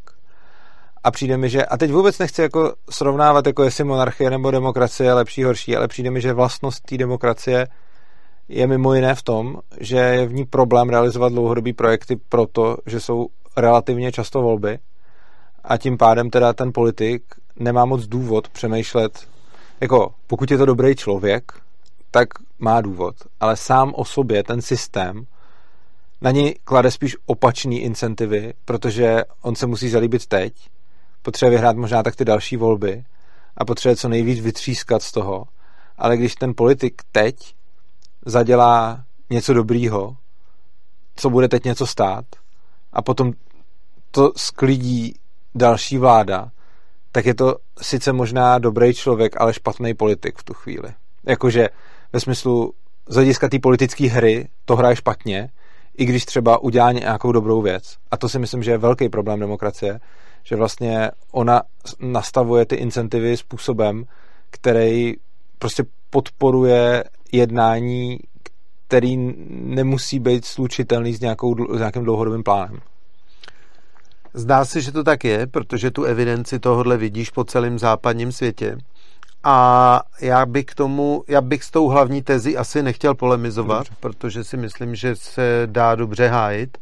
A 1.03 1.11
přijde 1.11 1.37
mi, 1.37 1.49
že, 1.49 1.65
a 1.65 1.77
teď 1.77 1.91
vůbec 1.91 2.19
nechci 2.19 2.41
jako 2.41 2.73
srovnávat, 2.89 3.47
jako 3.47 3.63
jestli 3.63 3.83
monarchie 3.83 4.29
nebo 4.29 4.51
demokracie 4.51 5.07
je 5.07 5.13
lepší, 5.13 5.43
horší, 5.43 5.77
ale 5.77 5.87
přijde 5.87 6.11
mi, 6.11 6.21
že 6.21 6.33
vlastnost 6.33 6.83
té 6.85 6.97
demokracie 6.97 7.67
je 8.51 8.67
mimo 8.67 8.93
jiné 8.93 9.15
v 9.15 9.23
tom, 9.23 9.59
že 9.79 9.97
je 9.97 10.25
v 10.25 10.33
ní 10.33 10.45
problém 10.45 10.89
realizovat 10.89 11.29
dlouhodobý 11.29 11.73
projekty 11.73 12.15
proto, 12.29 12.77
že 12.85 12.99
jsou 12.99 13.27
relativně 13.57 14.11
často 14.11 14.41
volby 14.41 14.79
a 15.63 15.77
tím 15.77 15.97
pádem 15.97 16.29
teda 16.29 16.53
ten 16.53 16.73
politik 16.73 17.23
nemá 17.59 17.85
moc 17.85 18.07
důvod 18.07 18.49
přemýšlet, 18.49 19.27
jako 19.81 20.13
pokud 20.27 20.51
je 20.51 20.57
to 20.57 20.65
dobrý 20.65 20.95
člověk, 20.95 21.51
tak 22.11 22.27
má 22.59 22.81
důvod. 22.81 23.15
Ale 23.39 23.57
sám 23.57 23.93
o 23.95 24.05
sobě 24.05 24.43
ten 24.43 24.61
systém 24.61 25.25
na 26.21 26.31
něj 26.31 26.55
klade 26.63 26.91
spíš 26.91 27.17
opačný 27.25 27.79
incentivy, 27.79 28.53
protože 28.65 29.23
on 29.41 29.55
se 29.55 29.67
musí 29.67 29.89
zalíbit 29.89 30.25
teď, 30.25 30.53
potřebuje 31.21 31.51
vyhrát 31.51 31.77
možná 31.77 32.03
tak 32.03 32.15
ty 32.15 32.25
další 32.25 32.57
volby 32.57 33.03
a 33.57 33.65
potřebuje 33.65 33.95
co 33.95 34.09
nejvíc 34.09 34.39
vytřískat 34.39 35.01
z 35.01 35.11
toho. 35.11 35.45
Ale 35.97 36.17
když 36.17 36.35
ten 36.35 36.53
politik 36.55 37.01
teď 37.11 37.35
zadělá 38.25 39.03
něco 39.29 39.53
dobrýho, 39.53 40.15
co 41.15 41.29
bude 41.29 41.47
teď 41.47 41.63
něco 41.63 41.87
stát, 41.87 42.25
a 42.93 43.01
potom 43.01 43.33
to 44.11 44.31
sklidí 44.37 45.15
další 45.55 45.97
vláda, 45.97 46.51
tak 47.11 47.25
je 47.25 47.33
to 47.33 47.55
sice 47.81 48.13
možná 48.13 48.59
dobrý 48.59 48.93
člověk, 48.93 49.41
ale 49.41 49.53
špatný 49.53 49.93
politik 49.93 50.37
v 50.37 50.43
tu 50.43 50.53
chvíli. 50.53 50.93
Jakože 51.27 51.69
ve 52.13 52.19
smyslu 52.19 52.73
z 53.09 53.15
hlediska 53.15 53.49
té 53.49 53.59
politické 53.59 54.07
hry 54.07 54.47
to 54.65 54.75
hraje 54.75 54.95
špatně, 54.95 55.49
i 55.97 56.05
když 56.05 56.25
třeba 56.25 56.57
udělá 56.57 56.91
nějakou 56.91 57.31
dobrou 57.31 57.61
věc. 57.61 57.97
A 58.11 58.17
to 58.17 58.29
si 58.29 58.39
myslím, 58.39 58.63
že 58.63 58.71
je 58.71 58.77
velký 58.77 59.09
problém 59.09 59.39
demokracie, 59.39 59.99
že 60.43 60.55
vlastně 60.55 61.11
ona 61.31 61.61
nastavuje 61.99 62.65
ty 62.65 62.75
incentivy 62.75 63.37
způsobem, 63.37 64.03
který 64.49 65.13
prostě 65.59 65.83
podporuje 66.09 67.03
jednání, 67.31 68.19
který 68.87 69.17
nemusí 69.49 70.19
být 70.19 70.45
slučitelný 70.45 71.13
s, 71.13 71.19
nějakou, 71.19 71.75
s 71.75 71.77
nějakým 71.77 72.03
dlouhodobým 72.03 72.43
plánem. 72.43 72.79
Zdá 74.33 74.65
se, 74.65 74.81
že 74.81 74.91
to 74.91 75.03
tak 75.03 75.23
je, 75.23 75.47
protože 75.47 75.91
tu 75.91 76.03
evidenci 76.03 76.59
tohohle 76.59 76.97
vidíš 76.97 77.29
po 77.29 77.43
celém 77.43 77.79
západním 77.79 78.31
světě. 78.31 78.77
A 79.43 80.01
já 80.21 80.45
bych 80.45 80.65
k 80.65 80.75
tomu, 80.75 81.23
já 81.27 81.41
bych 81.41 81.63
s 81.63 81.71
tou 81.71 81.87
hlavní 81.87 82.21
tezi 82.21 82.57
asi 82.57 82.83
nechtěl 82.83 83.15
polemizovat, 83.15 83.77
dobře. 83.77 83.95
protože 83.99 84.43
si 84.43 84.57
myslím, 84.57 84.95
že 84.95 85.15
se 85.15 85.63
dá 85.65 85.95
dobře 85.95 86.27
hájit. 86.27 86.77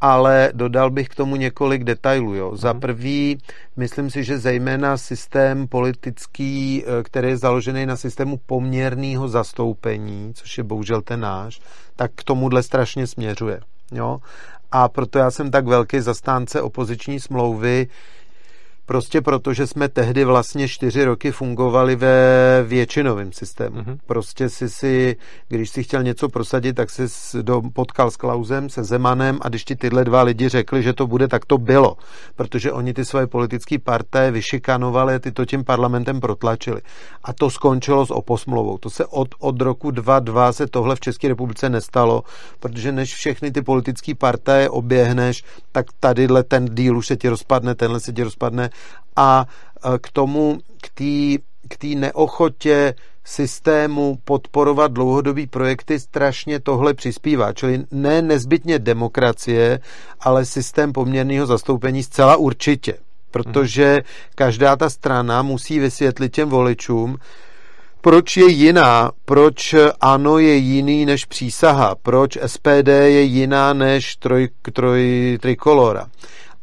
Ale 0.00 0.50
dodal 0.54 0.90
bych 0.90 1.08
k 1.08 1.14
tomu 1.14 1.36
několik 1.36 1.84
detailů. 1.84 2.34
Jo. 2.34 2.56
Za 2.56 2.72
mhm. 2.72 2.80
prvý, 2.80 3.38
myslím 3.76 4.10
si, 4.10 4.24
že 4.24 4.38
zejména 4.38 4.96
systém 4.96 5.68
politický, 5.68 6.84
eh, 6.86 7.02
který 7.02 7.28
je 7.28 7.36
založený 7.36 7.86
na 7.86 7.96
systému 7.96 8.40
poměrného 8.46 9.28
zastoupení, 9.28 10.32
což 10.34 10.58
je 10.58 10.64
bohužel 10.64 11.02
ten 11.02 11.20
náš, 11.20 11.60
tak 11.96 12.10
k 12.14 12.24
tomuhle 12.24 12.62
strašně 12.62 13.06
směřuje. 13.06 13.60
Jo. 13.92 14.18
A 14.72 14.88
proto 14.88 15.18
já 15.18 15.30
jsem 15.30 15.50
tak 15.50 15.66
velký 15.66 16.00
zastánce 16.00 16.62
opoziční 16.62 17.20
smlouvy, 17.20 17.86
Prostě 18.86 19.20
proto, 19.20 19.52
že 19.52 19.66
jsme 19.66 19.88
tehdy 19.88 20.24
vlastně 20.24 20.68
čtyři 20.68 21.04
roky 21.04 21.32
fungovali 21.32 21.96
ve 21.96 22.64
většinovém 22.66 23.32
systému. 23.32 23.76
Mm-hmm. 23.76 23.98
Prostě 24.06 24.48
si 24.48 24.68
si, 24.68 25.16
když 25.48 25.70
si 25.70 25.82
chtěl 25.82 26.02
něco 26.02 26.28
prosadit, 26.28 26.72
tak 26.72 26.90
si 26.90 27.02
do, 27.42 27.62
potkal 27.72 28.10
s 28.10 28.16
Klausem, 28.16 28.68
se 28.68 28.84
Zemanem 28.84 29.38
a 29.42 29.48
když 29.48 29.64
ti 29.64 29.76
tyhle 29.76 30.04
dva 30.04 30.22
lidi 30.22 30.48
řekli, 30.48 30.82
že 30.82 30.92
to 30.92 31.06
bude, 31.06 31.28
tak 31.28 31.44
to 31.44 31.58
bylo. 31.58 31.96
Protože 32.36 32.72
oni 32.72 32.94
ty 32.94 33.04
svoje 33.04 33.26
politické 33.26 33.78
partaje 33.78 34.30
vyšikanovali 34.30 35.14
a 35.14 35.18
ty 35.18 35.32
to 35.32 35.44
tím 35.44 35.64
parlamentem 35.64 36.20
protlačili. 36.20 36.80
A 37.24 37.32
to 37.32 37.50
skončilo 37.50 38.06
s 38.06 38.10
oposmlovou. 38.10 38.78
To 38.78 38.90
se 38.90 39.06
od, 39.06 39.28
od 39.38 39.60
roku 39.60 39.90
2002 39.90 40.52
se 40.52 40.66
tohle 40.66 40.96
v 40.96 41.00
České 41.00 41.28
republice 41.28 41.68
nestalo, 41.68 42.22
protože 42.60 42.92
než 42.92 43.14
všechny 43.14 43.50
ty 43.50 43.62
politické 43.62 44.14
partaje 44.14 44.70
oběhneš, 44.70 45.44
tak 45.72 45.86
tadyhle 46.00 46.42
ten 46.42 46.64
díl 46.64 46.98
už 46.98 47.06
se 47.06 47.16
ti 47.16 47.28
rozpadne, 47.28 47.74
tenhle 47.74 48.00
se 48.00 48.12
ti 48.12 48.22
rozpadne 48.22 48.70
a 49.16 49.46
e, 49.94 49.98
k 49.98 50.10
tomu, 50.10 50.58
k 50.82 50.88
té 50.94 51.42
k 51.68 51.84
neochotě 51.84 52.94
systému 53.24 54.18
podporovat 54.24 54.92
dlouhodobý 54.92 55.46
projekty 55.46 56.00
strašně 56.00 56.60
tohle 56.60 56.94
přispívá. 56.94 57.52
Čili 57.52 57.84
ne 57.90 58.22
nezbytně 58.22 58.78
demokracie, 58.78 59.80
ale 60.20 60.44
systém 60.44 60.92
poměrného 60.92 61.46
zastoupení 61.46 62.02
zcela 62.02 62.36
určitě. 62.36 62.94
Protože 63.30 64.02
každá 64.34 64.76
ta 64.76 64.90
strana 64.90 65.42
musí 65.42 65.78
vysvětlit 65.78 66.32
těm 66.32 66.48
voličům, 66.48 67.16
proč 68.00 68.36
je 68.36 68.50
jiná, 68.50 69.10
proč 69.24 69.74
ANO 70.00 70.38
je 70.38 70.54
jiný 70.54 71.06
než 71.06 71.24
přísaha, 71.24 71.94
proč 72.02 72.38
SPD 72.46 72.88
je 72.88 73.22
jiná 73.22 73.72
než 73.72 74.16
troj, 74.16 74.48
troj, 74.72 75.38
trikolora. 75.40 76.06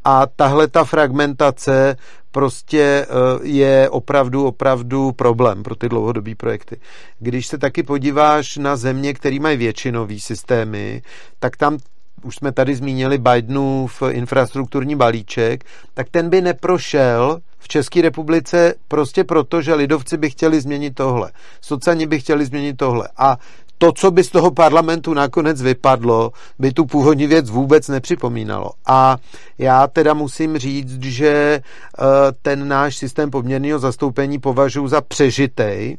A 0.04 0.28
tahle 0.28 0.68
ta 0.68 0.84
fragmentace 0.84 1.96
prostě 2.32 2.82
eh, 2.82 3.08
je 3.44 3.90
opravdu, 3.90 4.46
opravdu 4.46 5.12
problém 5.12 5.64
pro 5.64 5.76
ty 5.76 5.90
dlouhodobé 5.90 6.36
projekty. 6.36 6.80
Když 7.20 7.48
se 7.48 7.58
taky 7.58 7.84
podíváš 7.84 8.58
na 8.58 8.76
země, 8.76 9.14
které 9.14 9.40
mají 9.40 9.58
většinový 9.58 10.20
systémy, 10.20 11.02
tak 11.40 11.58
tam 11.58 11.78
už 12.24 12.36
jsme 12.36 12.52
tady 12.52 12.76
zmínili 12.76 13.18
Bidenův 13.18 14.04
infrastrukturní 14.10 14.96
balíček, 14.96 15.64
tak 15.94 16.10
ten 16.10 16.30
by 16.30 16.42
neprošel 16.42 17.40
v 17.60 17.68
České 17.68 18.02
republice 18.02 18.74
prostě 18.88 19.24
proto, 19.24 19.62
že 19.62 19.74
lidovci 19.74 20.18
by 20.18 20.30
chtěli 20.30 20.62
změnit 20.62 20.96
tohle. 20.96 21.32
Sociální 21.62 22.08
by 22.08 22.20
chtěli 22.20 22.46
změnit 22.46 22.78
tohle. 22.78 23.10
A 23.18 23.38
to, 23.82 23.92
co 23.92 24.12
by 24.12 24.24
z 24.24 24.30
toho 24.30 24.52
parlamentu 24.52 25.14
nakonec 25.14 25.62
vypadlo, 25.62 26.32
by 26.60 26.72
tu 26.72 26.86
původní 26.86 27.28
věc 27.28 27.50
vůbec 27.50 27.88
nepřipomínalo. 27.88 28.72
A 28.86 29.18
já 29.58 29.88
teda 29.88 30.14
musím 30.14 30.58
říct, 30.58 31.02
že 31.04 31.30
eh, 31.30 32.04
ten 32.42 32.68
náš 32.68 32.98
systém 32.98 33.32
poměrného 33.32 33.80
zastoupení 33.80 34.40
považuji 34.40 34.88
za 34.88 35.02
přežitej 35.02 35.98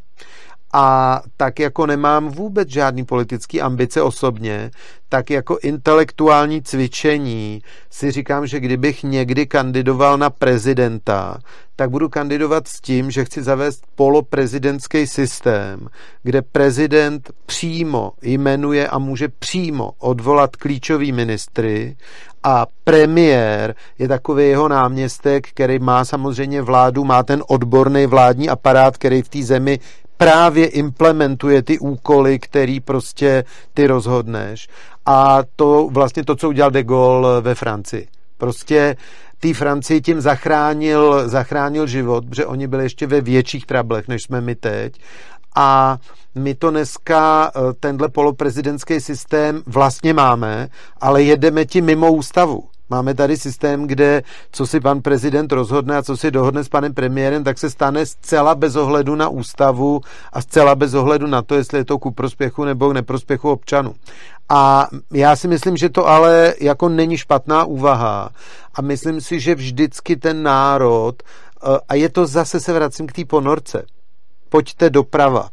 a 0.72 1.20
tak 1.36 1.58
jako 1.58 1.86
nemám 1.86 2.28
vůbec 2.28 2.68
žádný 2.68 3.04
politický 3.04 3.60
ambice 3.60 4.02
osobně, 4.02 4.70
tak 5.08 5.30
jako 5.30 5.58
intelektuální 5.62 6.62
cvičení 6.62 7.62
si 7.90 8.10
říkám, 8.10 8.46
že 8.46 8.60
kdybych 8.60 9.02
někdy 9.02 9.46
kandidoval 9.46 10.18
na 10.18 10.30
prezidenta, 10.30 11.38
tak 11.76 11.90
budu 11.90 12.08
kandidovat 12.08 12.68
s 12.68 12.80
tím, 12.80 13.10
že 13.10 13.24
chci 13.24 13.42
zavést 13.42 13.84
poloprezidentský 13.94 15.06
systém, 15.06 15.88
kde 16.22 16.42
prezident 16.42 17.30
přímo 17.46 18.12
jmenuje 18.22 18.88
a 18.88 18.98
může 18.98 19.28
přímo 19.28 19.92
odvolat 19.98 20.56
klíčový 20.56 21.12
ministry 21.12 21.96
a 22.42 22.66
premiér 22.84 23.74
je 23.98 24.08
takový 24.08 24.48
jeho 24.48 24.68
náměstek, 24.68 25.48
který 25.48 25.78
má 25.78 26.04
samozřejmě 26.04 26.62
vládu, 26.62 27.04
má 27.04 27.22
ten 27.22 27.42
odborný 27.48 28.06
vládní 28.06 28.48
aparát, 28.48 28.96
který 28.96 29.22
v 29.22 29.28
té 29.28 29.42
zemi 29.42 29.78
právě 30.24 30.66
implementuje 30.66 31.62
ty 31.62 31.78
úkoly, 31.78 32.38
který 32.38 32.80
prostě 32.80 33.44
ty 33.74 33.86
rozhodneš. 33.86 34.68
A 35.06 35.38
to 35.56 35.88
vlastně 35.92 36.24
to, 36.24 36.36
co 36.36 36.48
udělal 36.48 36.70
de 36.70 36.82
Gaulle 36.82 37.40
ve 37.40 37.54
Francii. 37.54 38.08
Prostě 38.38 38.96
té 39.40 39.54
Francii 39.54 40.00
tím 40.00 40.20
zachránil, 40.20 41.28
zachránil 41.28 41.86
život, 41.86 42.24
protože 42.28 42.46
oni 42.46 42.66
byli 42.66 42.84
ještě 42.84 43.06
ve 43.06 43.20
větších 43.20 43.66
trablech, 43.66 44.08
než 44.08 44.22
jsme 44.22 44.40
my 44.40 44.54
teď. 44.54 45.00
A 45.56 45.98
my 46.34 46.54
to 46.54 46.70
dneska, 46.70 47.50
eh, 47.56 47.60
tenhle 47.80 48.08
poloprezidentský 48.08 49.00
systém 49.00 49.62
vlastně 49.66 50.14
máme, 50.14 50.68
ale 51.00 51.22
jedeme 51.22 51.64
tím 51.64 51.84
mimo 51.84 52.12
ústavu. 52.12 52.71
Máme 52.92 53.14
tady 53.14 53.36
systém, 53.36 53.86
kde 53.86 54.22
co 54.52 54.66
si 54.66 54.80
pan 54.80 55.02
prezident 55.02 55.52
rozhodne 55.52 55.96
a 55.96 56.02
co 56.02 56.16
si 56.16 56.30
dohodne 56.30 56.64
s 56.64 56.68
panem 56.68 56.94
premiérem, 56.94 57.44
tak 57.44 57.58
se 57.58 57.70
stane 57.70 58.06
zcela 58.06 58.54
bez 58.54 58.76
ohledu 58.76 59.14
na 59.14 59.28
ústavu 59.28 60.00
a 60.32 60.42
zcela 60.42 60.74
bez 60.74 60.94
ohledu 60.94 61.26
na 61.26 61.42
to, 61.42 61.54
jestli 61.54 61.78
je 61.78 61.84
to 61.84 61.98
ku 61.98 62.10
prospěchu 62.10 62.64
nebo 62.64 62.90
k 62.90 62.94
neprospěchu 62.94 63.50
občanů. 63.50 63.94
A 64.48 64.88
já 65.12 65.36
si 65.36 65.48
myslím, 65.48 65.76
že 65.76 65.88
to 65.88 66.06
ale 66.08 66.54
jako 66.60 66.88
není 66.88 67.16
špatná 67.16 67.64
úvaha. 67.64 68.30
A 68.74 68.82
myslím 68.82 69.20
si, 69.20 69.40
že 69.40 69.54
vždycky 69.54 70.16
ten 70.16 70.42
národ, 70.42 71.14
eh, 71.22 71.78
a 71.88 71.94
je 71.94 72.08
to 72.08 72.26
zase 72.26 72.60
se 72.60 72.72
vracím 72.72 73.06
k 73.06 73.12
té 73.12 73.24
ponorce, 73.24 73.86
pojďte 74.48 74.90
doprava 74.90 75.48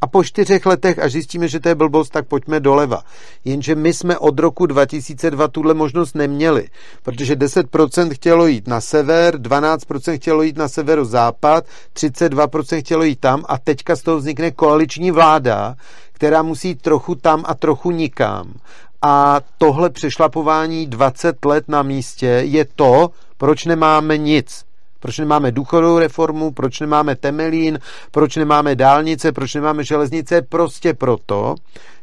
a 0.00 0.06
po 0.06 0.24
čtyřech 0.24 0.66
letech, 0.66 0.98
až 0.98 1.12
zjistíme, 1.12 1.48
že 1.48 1.60
to 1.60 1.68
je 1.68 1.74
blbost, 1.74 2.10
tak 2.10 2.26
pojďme 2.26 2.60
doleva. 2.60 3.02
Jenže 3.44 3.74
my 3.74 3.92
jsme 3.92 4.18
od 4.18 4.38
roku 4.38 4.66
2002 4.66 5.48
tuhle 5.48 5.74
možnost 5.74 6.14
neměli, 6.14 6.68
protože 7.02 7.34
10% 7.36 8.14
chtělo 8.14 8.46
jít 8.46 8.68
na 8.68 8.80
sever, 8.80 9.36
12% 9.36 10.16
chtělo 10.16 10.42
jít 10.42 10.56
na 10.56 10.68
severozápad, 10.68 11.64
32% 11.94 12.80
chtělo 12.80 13.02
jít 13.02 13.20
tam 13.20 13.44
a 13.48 13.58
teďka 13.58 13.96
z 13.96 14.02
toho 14.02 14.16
vznikne 14.16 14.50
koaliční 14.50 15.10
vláda, 15.10 15.74
která 16.12 16.42
musí 16.42 16.68
jít 16.68 16.82
trochu 16.82 17.14
tam 17.14 17.44
a 17.46 17.54
trochu 17.54 17.90
nikam. 17.90 18.54
A 19.02 19.40
tohle 19.58 19.90
přešlapování 19.90 20.86
20 20.86 21.44
let 21.44 21.64
na 21.68 21.82
místě 21.82 22.26
je 22.26 22.64
to, 22.64 23.10
proč 23.36 23.64
nemáme 23.64 24.18
nic. 24.18 24.64
Proč 25.04 25.18
nemáme 25.18 25.52
důchodovou 25.52 25.98
reformu, 25.98 26.50
proč 26.50 26.80
nemáme 26.80 27.16
Temelín, 27.16 27.78
proč 28.10 28.36
nemáme 28.36 28.76
dálnice, 28.76 29.32
proč 29.32 29.54
nemáme 29.54 29.84
železnice? 29.84 30.42
Prostě 30.42 30.94
proto, 30.94 31.54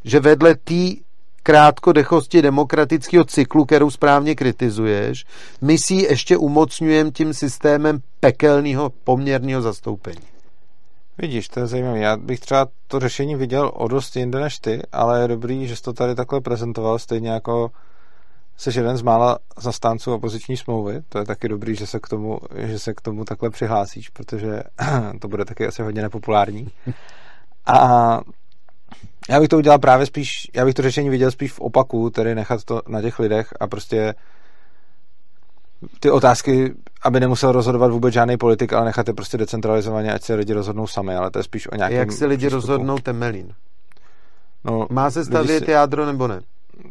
že 0.03 0.19
vedle 0.19 0.55
té 0.55 1.01
krátkodechosti 1.43 2.41
demokratického 2.41 3.23
cyklu, 3.23 3.65
kterou 3.65 3.89
správně 3.89 4.35
kritizuješ, 4.35 5.25
my 5.61 5.77
si 5.77 5.93
ji 5.93 6.03
ještě 6.03 6.37
umocňujeme 6.37 7.11
tím 7.11 7.33
systémem 7.33 7.99
pekelného 8.19 8.91
poměrného 9.03 9.61
zastoupení. 9.61 10.27
Vidíš, 11.17 11.47
to 11.47 11.59
je 11.59 11.67
zajímavé. 11.67 11.99
Já 11.99 12.17
bych 12.17 12.39
třeba 12.39 12.67
to 12.87 12.99
řešení 12.99 13.35
viděl 13.35 13.71
o 13.73 13.87
dost 13.87 14.15
jinde 14.15 14.39
než 14.39 14.59
ty, 14.59 14.81
ale 14.91 15.21
je 15.21 15.27
dobrý, 15.27 15.67
že 15.67 15.75
jsi 15.75 15.81
to 15.81 15.93
tady 15.93 16.15
takhle 16.15 16.41
prezentoval, 16.41 16.99
stejně 16.99 17.29
jako 17.29 17.71
jsi 18.61 18.79
jeden 18.79 18.97
z 18.97 19.01
mála 19.01 19.39
zastánců 19.57 20.13
opoziční 20.13 20.57
smlouvy. 20.57 21.01
To 21.09 21.17
je 21.17 21.25
taky 21.25 21.49
dobrý, 21.49 21.75
že 21.75 21.87
se 21.87 21.99
k 21.99 22.07
tomu, 22.07 22.39
že 22.55 22.79
se 22.79 22.93
k 22.93 23.01
tomu 23.01 23.25
takhle 23.25 23.49
přihlásíš, 23.49 24.09
protože 24.09 24.63
to 25.21 25.27
bude 25.27 25.45
taky 25.45 25.67
asi 25.67 25.81
hodně 25.81 26.01
nepopulární. 26.01 26.67
A 27.65 28.19
já 29.29 29.39
bych 29.39 29.49
to 29.49 29.57
udělal 29.57 29.79
právě 29.79 30.05
spíš, 30.05 30.47
já 30.55 30.65
bych 30.65 30.73
to 30.73 30.81
řešení 30.81 31.09
viděl 31.09 31.31
spíš 31.31 31.51
v 31.51 31.59
opaku, 31.59 32.09
tedy 32.09 32.35
nechat 32.35 32.63
to 32.63 32.81
na 32.87 33.01
těch 33.01 33.19
lidech 33.19 33.53
a 33.59 33.67
prostě 33.67 34.13
ty 35.99 36.11
otázky, 36.11 36.73
aby 37.03 37.19
nemusel 37.19 37.51
rozhodovat 37.51 37.91
vůbec 37.91 38.13
žádný 38.13 38.37
politik, 38.37 38.73
ale 38.73 38.85
nechat 38.85 39.07
je 39.07 39.13
prostě 39.13 39.37
decentralizovaně, 39.37 40.13
ať 40.13 40.23
se 40.23 40.33
lidi 40.35 40.53
rozhodnou 40.53 40.87
sami, 40.87 41.15
ale 41.15 41.31
to 41.31 41.39
je 41.39 41.43
spíš 41.43 41.67
o 41.71 41.75
nějakém 41.75 41.97
Jak 41.97 42.11
si 42.11 42.25
lidi 42.25 42.47
přístupu. 42.47 42.55
rozhodnou 42.55 42.99
Temelín? 42.99 43.53
No, 44.63 44.87
Má 44.89 45.11
se 45.11 45.25
stavět 45.25 45.65
si... 45.65 45.71
jádro 45.71 46.05
nebo 46.05 46.27
ne? 46.27 46.41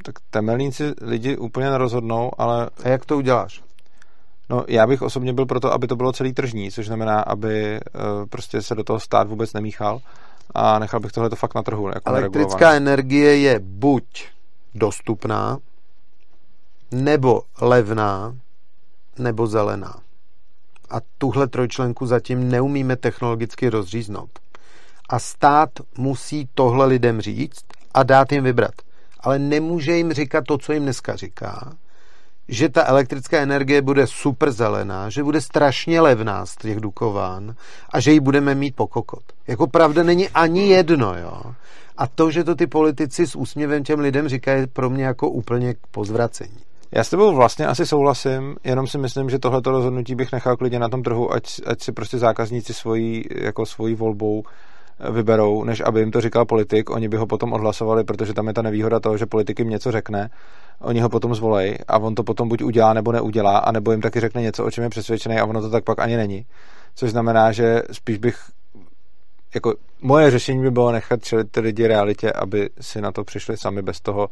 Tak 0.04 0.14
temelníci 0.30 0.92
lidi 1.00 1.36
úplně 1.36 1.70
nerozhodnou, 1.70 2.30
ale... 2.38 2.70
A 2.84 2.88
jak 2.88 3.06
to 3.06 3.16
uděláš? 3.16 3.62
No, 4.50 4.64
já 4.68 4.86
bych 4.86 5.02
osobně 5.02 5.32
byl 5.32 5.46
proto, 5.46 5.72
aby 5.72 5.86
to 5.86 5.96
bylo 5.96 6.12
celý 6.12 6.32
tržní, 6.32 6.70
což 6.70 6.86
znamená, 6.86 7.20
aby 7.20 7.80
uh, 7.80 8.26
prostě 8.26 8.62
se 8.62 8.74
do 8.74 8.84
toho 8.84 9.00
stát 9.00 9.28
vůbec 9.28 9.52
nemíchal 9.52 10.00
a 10.54 10.78
nechal 10.78 11.00
bych 11.00 11.12
tohle 11.12 11.30
fakt 11.34 11.54
na 11.54 11.62
trhu. 11.62 11.88
Jako 11.88 12.10
Elektrická 12.10 12.72
energie 12.72 13.38
je 13.38 13.60
buď 13.60 14.04
dostupná, 14.74 15.58
nebo 16.90 17.42
levná, 17.60 18.36
nebo 19.18 19.46
zelená. 19.46 19.96
A 20.90 20.96
tuhle 21.18 21.48
trojčlenku 21.48 22.06
zatím 22.06 22.48
neumíme 22.48 22.96
technologicky 22.96 23.68
rozříznout. 23.68 24.30
A 25.08 25.18
stát 25.18 25.70
musí 25.98 26.48
tohle 26.54 26.86
lidem 26.86 27.20
říct 27.20 27.64
a 27.94 28.02
dát 28.02 28.32
jim 28.32 28.44
vybrat 28.44 28.74
ale 29.20 29.38
nemůže 29.38 29.96
jim 29.96 30.12
říkat 30.12 30.44
to, 30.44 30.58
co 30.58 30.72
jim 30.72 30.82
dneska 30.82 31.16
říká, 31.16 31.72
že 32.48 32.68
ta 32.68 32.86
elektrická 32.86 33.38
energie 33.38 33.82
bude 33.82 34.06
super 34.06 34.52
zelená, 34.52 35.10
že 35.10 35.22
bude 35.22 35.40
strašně 35.40 36.00
levná 36.00 36.46
z 36.46 36.56
těch 36.56 36.80
dukován 36.80 37.54
a 37.92 38.00
že 38.00 38.12
ji 38.12 38.20
budeme 38.20 38.54
mít 38.54 38.76
po 38.76 38.86
kokot. 38.86 39.22
Jako 39.46 39.66
pravda 39.66 40.02
není 40.02 40.28
ani 40.28 40.68
jedno, 40.68 41.14
jo. 41.18 41.42
A 41.96 42.06
to, 42.06 42.30
že 42.30 42.44
to 42.44 42.54
ty 42.54 42.66
politici 42.66 43.26
s 43.26 43.36
úsměvem 43.36 43.84
těm 43.84 44.00
lidem 44.00 44.28
říkají, 44.28 44.66
pro 44.66 44.90
mě 44.90 45.04
jako 45.04 45.30
úplně 45.30 45.74
k 45.74 45.78
pozvracení. 45.90 46.58
Já 46.92 47.04
s 47.04 47.10
tebou 47.10 47.34
vlastně 47.34 47.66
asi 47.66 47.86
souhlasím, 47.86 48.56
jenom 48.64 48.86
si 48.86 48.98
myslím, 48.98 49.30
že 49.30 49.38
tohleto 49.38 49.70
rozhodnutí 49.70 50.14
bych 50.14 50.32
nechal 50.32 50.56
klidně 50.56 50.78
na 50.78 50.88
tom 50.88 51.02
trhu, 51.02 51.32
ať, 51.32 51.60
ať 51.66 51.82
si 51.82 51.92
prostě 51.92 52.18
zákazníci 52.18 52.74
svojí, 52.74 53.24
jako 53.30 53.66
svojí 53.66 53.94
volbou 53.94 54.42
vyberou, 55.10 55.64
než 55.64 55.82
aby 55.86 56.00
jim 56.00 56.10
to 56.10 56.20
říkal 56.20 56.44
politik. 56.44 56.90
Oni 56.90 57.08
by 57.08 57.16
ho 57.16 57.26
potom 57.26 57.52
odhlasovali, 57.52 58.04
protože 58.04 58.34
tam 58.34 58.46
je 58.46 58.54
ta 58.54 58.62
nevýhoda 58.62 59.00
toho, 59.00 59.16
že 59.16 59.26
politik 59.26 59.58
jim 59.58 59.70
něco 59.70 59.92
řekne, 59.92 60.30
oni 60.80 61.00
ho 61.00 61.08
potom 61.08 61.34
zvolej 61.34 61.78
a 61.88 61.98
on 61.98 62.14
to 62.14 62.22
potom 62.22 62.48
buď 62.48 62.62
udělá 62.62 62.92
nebo 62.92 63.12
neudělá, 63.12 63.58
a 63.58 63.72
nebo 63.72 63.90
jim 63.90 64.00
taky 64.00 64.20
řekne 64.20 64.42
něco, 64.42 64.64
o 64.64 64.70
čem 64.70 64.84
je 64.84 64.90
přesvědčený 64.90 65.36
a 65.36 65.44
ono 65.44 65.60
to 65.60 65.70
tak 65.70 65.84
pak 65.84 65.98
ani 65.98 66.16
není. 66.16 66.46
Což 66.94 67.10
znamená, 67.10 67.52
že 67.52 67.82
spíš 67.92 68.18
bych 68.18 68.36
jako 69.54 69.74
moje 70.02 70.30
řešení 70.30 70.62
by 70.62 70.70
bylo 70.70 70.92
nechat 70.92 71.20
ty 71.50 71.60
lidi 71.60 71.86
realitě, 71.86 72.32
aby 72.32 72.70
si 72.80 73.00
na 73.00 73.12
to 73.12 73.24
přišli 73.24 73.56
sami 73.56 73.82
bez 73.82 74.00
toho 74.00 74.28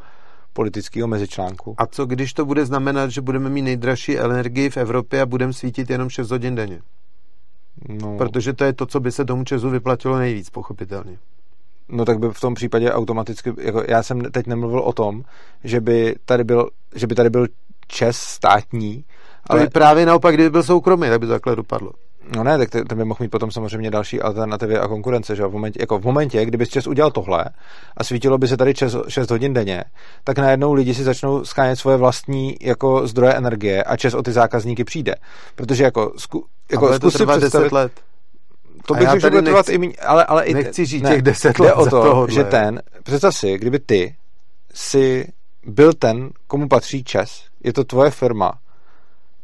politického 0.53 1.09
mezičlánku. 1.09 1.75
A 1.79 1.87
co 1.87 2.07
když 2.07 2.33
to 2.33 2.45
bude 2.45 2.67
znamenat, 2.67 3.11
že 3.11 3.21
budeme 3.21 3.51
mít 3.51 3.63
nejdražší 3.63 4.19
energii 4.19 4.71
v 4.71 4.77
Evropě 4.77 5.21
a 5.21 5.27
budeme 5.27 5.53
svítit 5.53 5.91
jenom 5.91 6.11
6 6.11 6.31
hodin 6.31 6.55
denně? 6.55 6.81
No. 7.89 8.17
Protože 8.17 8.53
to 8.53 8.65
je 8.65 8.73
to, 8.73 8.87
co 8.87 9.01
by 9.01 9.13
se 9.13 9.25
tomu 9.25 9.45
Česu 9.45 9.71
vyplatilo 9.71 10.19
nejvíc, 10.19 10.51
pochopitelně. 10.51 11.19
No 11.89 12.05
tak 12.05 12.19
by 12.19 12.29
v 12.33 12.41
tom 12.41 12.55
případě 12.55 12.93
automaticky, 12.93 13.53
jako 13.61 13.83
já 13.89 14.03
jsem 14.03 14.21
teď 14.21 14.47
nemluvil 14.47 14.81
o 14.81 14.93
tom, 14.93 15.23
že 15.65 15.81
by 15.81 16.15
tady 16.25 16.45
byl, 16.45 16.71
že 16.95 17.07
by 17.07 17.15
tady 17.15 17.31
byl 17.31 17.47
Čes 17.87 18.17
státní, 18.17 19.05
ale... 19.47 19.65
To 19.65 19.71
právě 19.71 20.07
naopak, 20.07 20.35
kdyby 20.35 20.51
byl 20.51 20.63
soukromý, 20.63 21.09
tak 21.09 21.21
by 21.21 21.27
to 21.27 21.33
takhle 21.33 21.57
dopadlo. 21.57 21.91
No 22.37 22.45
ne, 22.45 22.59
tak 22.59 22.71
ten 22.71 22.99
by 22.99 23.05
mohl 23.05 23.19
mít 23.21 23.31
potom 23.31 23.51
samozřejmě 23.51 23.91
další 23.91 24.21
alternativy 24.21 24.79
a 24.79 24.89
konkurence, 24.89 25.37
že 25.37 25.47
v 25.47 25.53
momentě, 25.53 25.79
jako 25.83 25.99
v 25.99 26.05
momentě, 26.05 26.45
kdyby 26.45 26.67
Čes 26.67 26.87
udělal 26.87 27.11
tohle 27.11 27.45
a 27.97 28.05
svítilo 28.05 28.39
by 28.39 28.49
se 28.49 28.57
tady 28.57 28.75
6 29.09 29.31
hodin 29.31 29.55
denně, 29.55 29.85
tak 30.25 30.39
najednou 30.39 30.73
lidi 30.73 30.95
si 30.95 31.05
začnou 31.05 31.45
skánět 31.45 31.79
svoje 31.79 31.97
vlastní 31.97 32.57
jako 32.61 33.07
zdroje 33.07 33.35
energie 33.35 33.85
a 33.85 33.97
Čes 33.97 34.15
o 34.15 34.23
ty 34.23 34.33
zákazníky 34.33 34.85
přijde. 34.85 35.15
Protože 35.55 35.85
jako, 35.85 36.13
zku, 36.17 36.45
jako 36.71 36.87
ale 36.89 36.99
to 36.99 37.11
trvá 37.11 37.39
10 37.39 37.73
let. 37.73 37.93
To 38.87 38.95
bych 38.95 39.09
řekl, 39.09 39.21
že 39.21 39.31
bude 39.31 39.43
trvat 39.43 39.69
i 39.69 39.79
míň, 39.79 39.93
ale, 40.07 40.25
ale 40.25 40.45
i 40.45 40.55
nechci 40.55 40.87
žít 40.87 41.03
ne, 41.03 41.11
těch 41.11 41.23
10 41.23 41.59
let 41.59 41.73
o 41.73 41.85
to, 41.85 41.91
tohohle. 41.91 42.35
že 42.35 42.45
ten, 42.45 42.83
představ 43.03 43.37
si, 43.37 43.59
kdyby 43.59 43.79
ty 43.79 44.17
si 44.75 45.33
byl 45.67 45.93
ten, 45.93 46.31
komu 46.47 46.69
patří 46.69 47.05
Čes, 47.05 47.45
je 47.65 47.73
to 47.73 47.85
tvoje 47.85 48.11
firma, 48.11 48.53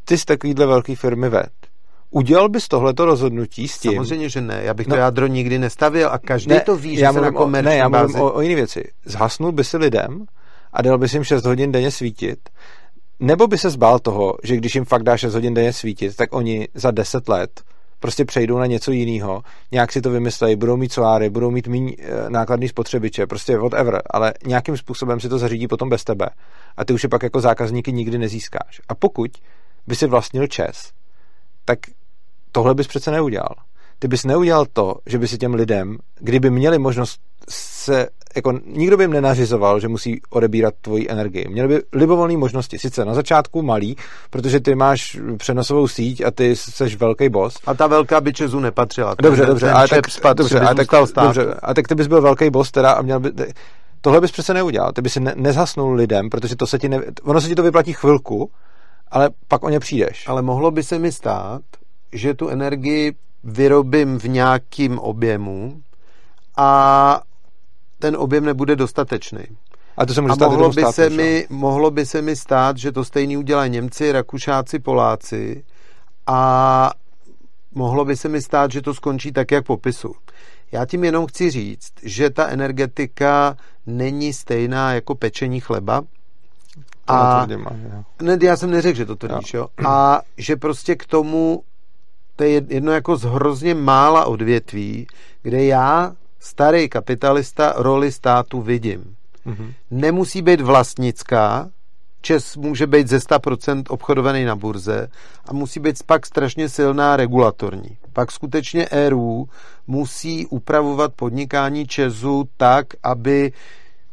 ty 0.05 0.17
z 0.17 0.25
takovýhle 0.25 0.65
velké 0.65 0.95
firmy 0.95 1.29
ved, 1.29 1.51
Udělal 2.11 2.49
bys 2.49 2.67
tohleto 2.67 3.05
rozhodnutí 3.05 3.67
s 3.67 3.77
tím? 3.79 3.93
Samozřejmě, 3.93 4.29
že 4.29 4.41
ne. 4.41 4.59
Já 4.63 4.73
bych 4.73 4.87
no, 4.87 4.95
to 4.95 4.99
jádro 4.99 5.27
nikdy 5.27 5.59
nestavil 5.59 6.09
a 6.11 6.17
každý 6.17 6.49
ne, 6.49 6.59
to 6.59 6.75
ví, 6.75 6.95
že 6.95 7.03
já 7.03 7.13
se 7.13 7.21
na 7.21 7.31
komerční 7.31 7.69
Ne, 7.69 7.77
já 7.77 7.89
mluvím 7.89 8.07
bázi... 8.07 8.19
o, 8.19 8.33
o 8.33 8.41
jiné 8.41 8.55
věci. 8.55 8.83
Zhasnul 9.05 9.51
by 9.51 9.63
si 9.63 9.77
lidem 9.77 10.25
a 10.73 10.81
dal 10.81 10.97
bys 10.97 11.13
jim 11.13 11.23
6 11.23 11.45
hodin 11.45 11.71
denně 11.71 11.91
svítit, 11.91 12.39
nebo 13.19 13.47
by 13.47 13.57
se 13.57 13.69
zbál 13.69 13.99
toho, 13.99 14.35
že 14.43 14.57
když 14.57 14.75
jim 14.75 14.85
fakt 14.85 15.03
dá 15.03 15.17
6 15.17 15.33
hodin 15.33 15.53
denně 15.53 15.73
svítit, 15.73 16.15
tak 16.15 16.33
oni 16.33 16.67
za 16.73 16.91
10 16.91 17.29
let 17.29 17.61
prostě 17.99 18.25
přejdou 18.25 18.57
na 18.57 18.65
něco 18.65 18.91
jiného, 18.91 19.41
nějak 19.71 19.91
si 19.91 20.01
to 20.01 20.09
vymyslejí, 20.09 20.55
budou 20.55 20.77
mít 20.77 20.93
soláry, 20.93 21.29
budou 21.29 21.51
mít 21.51 21.67
méně 21.67 21.95
nákladný 22.29 22.67
spotřebiče, 22.67 23.27
prostě 23.27 23.57
whatever, 23.57 24.01
ale 24.09 24.33
nějakým 24.45 24.77
způsobem 24.77 25.19
si 25.19 25.29
to 25.29 25.37
zařídí 25.37 25.67
potom 25.67 25.89
bez 25.89 26.03
tebe. 26.03 26.29
A 26.77 26.85
ty 26.85 26.93
už 26.93 27.03
je 27.03 27.09
pak 27.09 27.23
jako 27.23 27.41
zákazníky 27.41 27.91
nikdy 27.91 28.17
nezískáš. 28.17 28.81
A 28.89 28.95
pokud 28.95 29.31
by 29.87 29.95
si 29.95 30.07
vlastnil 30.07 30.47
čes, 30.47 30.91
tak 31.65 31.79
tohle 32.51 32.75
bys 32.75 32.87
přece 32.87 33.11
neudělal. 33.11 33.55
Ty 33.99 34.07
bys 34.07 34.25
neudělal 34.25 34.65
to, 34.73 34.95
že 35.05 35.19
by 35.19 35.27
si 35.27 35.37
těm 35.37 35.53
lidem, 35.53 35.97
kdyby 36.19 36.49
měli 36.49 36.79
možnost 36.79 37.19
se, 37.49 38.07
jako 38.35 38.53
nikdo 38.65 38.97
by 38.97 39.03
jim 39.03 39.13
nenařizoval, 39.13 39.79
že 39.79 39.87
musí 39.87 40.21
odebírat 40.29 40.73
tvoji 40.81 41.09
energii. 41.09 41.47
Měli 41.49 41.67
by 41.67 41.81
libovolné 41.93 42.37
možnosti, 42.37 42.79
sice 42.79 43.05
na 43.05 43.13
začátku 43.13 43.61
malý, 43.61 43.95
protože 44.29 44.59
ty 44.59 44.75
máš 44.75 45.19
přenosovou 45.37 45.87
síť 45.87 46.21
a 46.21 46.31
ty 46.31 46.55
jsi 46.55 46.95
velký 46.95 47.29
boss. 47.29 47.59
A 47.65 47.73
ta 47.73 47.87
velká 47.87 48.21
by 48.21 48.33
Česu 48.33 48.59
nepatřila. 48.59 49.15
Dobře, 49.21 49.41
ten, 49.41 49.49
dobře, 49.49 49.65
ten 49.65 49.75
ale 49.75 49.87
tak, 49.87 50.09
spad, 50.09 50.37
dobře, 50.37 50.59
ale 50.59 50.75
tak, 50.75 50.87
dobře, 51.15 51.53
a 51.61 51.73
tak 51.73 51.87
ty 51.87 51.95
bys 51.95 52.07
byl 52.07 52.21
velký 52.21 52.49
boss 52.49 52.71
teda 52.71 52.91
a 52.91 53.01
měl 53.01 53.19
by, 53.19 53.31
tohle 54.01 54.21
bys 54.21 54.31
přece 54.31 54.53
neudělal. 54.53 54.91
Ty 54.91 55.01
bys 55.01 55.13
si 55.13 55.19
ne, 55.19 55.33
nezhasnul 55.35 55.93
lidem, 55.93 56.29
protože 56.29 56.55
to 56.55 56.67
se 56.67 56.79
ti 56.79 56.89
ne, 56.89 57.01
ono 57.23 57.41
se 57.41 57.47
ti 57.47 57.55
to 57.55 57.63
vyplatí 57.63 57.93
chvilku, 57.93 58.51
ale 59.11 59.29
pak 59.47 59.63
o 59.63 59.69
ně 59.69 59.79
přijdeš. 59.79 60.27
Ale 60.27 60.41
mohlo 60.41 60.71
by 60.71 60.83
se 60.83 60.99
mi 60.99 61.11
stát, 61.11 61.61
že 62.11 62.33
tu 62.33 62.49
energii 62.49 63.15
vyrobím 63.43 64.19
v 64.19 64.27
nějakým 64.27 64.99
objemu 64.99 65.81
a 66.57 67.21
ten 67.99 68.15
objem 68.15 68.45
nebude 68.45 68.75
dostatečný. 68.75 69.43
A 69.97 70.05
to 70.05 70.13
se 70.13 70.21
může 70.21 70.31
a 70.31 70.35
stát 70.35 70.51
mohlo 70.51 70.69
by, 70.69 70.81
státu, 70.81 70.93
se 70.93 71.09
mi, 71.09 71.47
mohlo 71.49 71.91
by 71.91 72.05
se 72.05 72.21
mi 72.21 72.35
stát, 72.35 72.77
že 72.77 72.91
to 72.91 73.05
stejný 73.05 73.37
udělají 73.37 73.71
Němci, 73.71 74.11
Rakušáci, 74.11 74.79
Poláci 74.79 75.63
a 76.27 76.91
mohlo 77.75 78.05
by 78.05 78.15
se 78.17 78.29
mi 78.29 78.41
stát, 78.41 78.71
že 78.71 78.81
to 78.81 78.93
skončí 78.93 79.31
tak, 79.31 79.51
jak 79.51 79.65
popisu. 79.65 80.15
Já 80.71 80.85
tím 80.85 81.03
jenom 81.03 81.27
chci 81.27 81.49
říct, 81.49 81.91
že 82.03 82.29
ta 82.29 82.47
energetika 82.47 83.57
není 83.85 84.33
stejná 84.33 84.93
jako 84.93 85.15
pečení 85.15 85.59
chleba. 85.59 86.01
A, 87.07 87.47
ne, 88.21 88.37
já 88.41 88.57
jsem 88.57 88.71
neřekl, 88.71 88.97
že 88.97 89.05
to 89.05 89.15
tvrdíš, 89.15 89.53
jo. 89.53 89.67
jo. 89.79 89.87
A 89.87 90.21
že 90.37 90.55
prostě 90.55 90.95
k 90.95 91.05
tomu 91.05 91.63
to 92.35 92.43
je 92.43 92.61
jedno 92.69 92.91
jako 92.91 93.17
z 93.17 93.23
hrozně 93.23 93.73
mála 93.73 94.25
odvětví, 94.25 95.07
kde 95.41 95.65
já, 95.65 96.13
starý 96.39 96.89
kapitalista, 96.89 97.73
roli 97.77 98.11
státu 98.11 98.61
vidím. 98.61 99.15
Mm-hmm. 99.45 99.73
Nemusí 99.91 100.41
být 100.41 100.61
vlastnická, 100.61 101.69
Čes 102.21 102.57
může 102.57 102.87
být 102.87 103.07
ze 103.07 103.17
100% 103.17 103.83
obchodovaný 103.89 104.45
na 104.45 104.55
burze 104.55 105.07
a 105.47 105.53
musí 105.53 105.79
být 105.79 106.03
pak 106.03 106.25
strašně 106.25 106.69
silná 106.69 107.17
regulatorní. 107.17 107.97
Pak 108.13 108.31
skutečně 108.31 108.85
ERU 108.85 109.49
musí 109.87 110.45
upravovat 110.47 111.13
podnikání 111.13 111.87
Česu 111.87 112.49
tak, 112.57 112.87
aby 113.03 113.51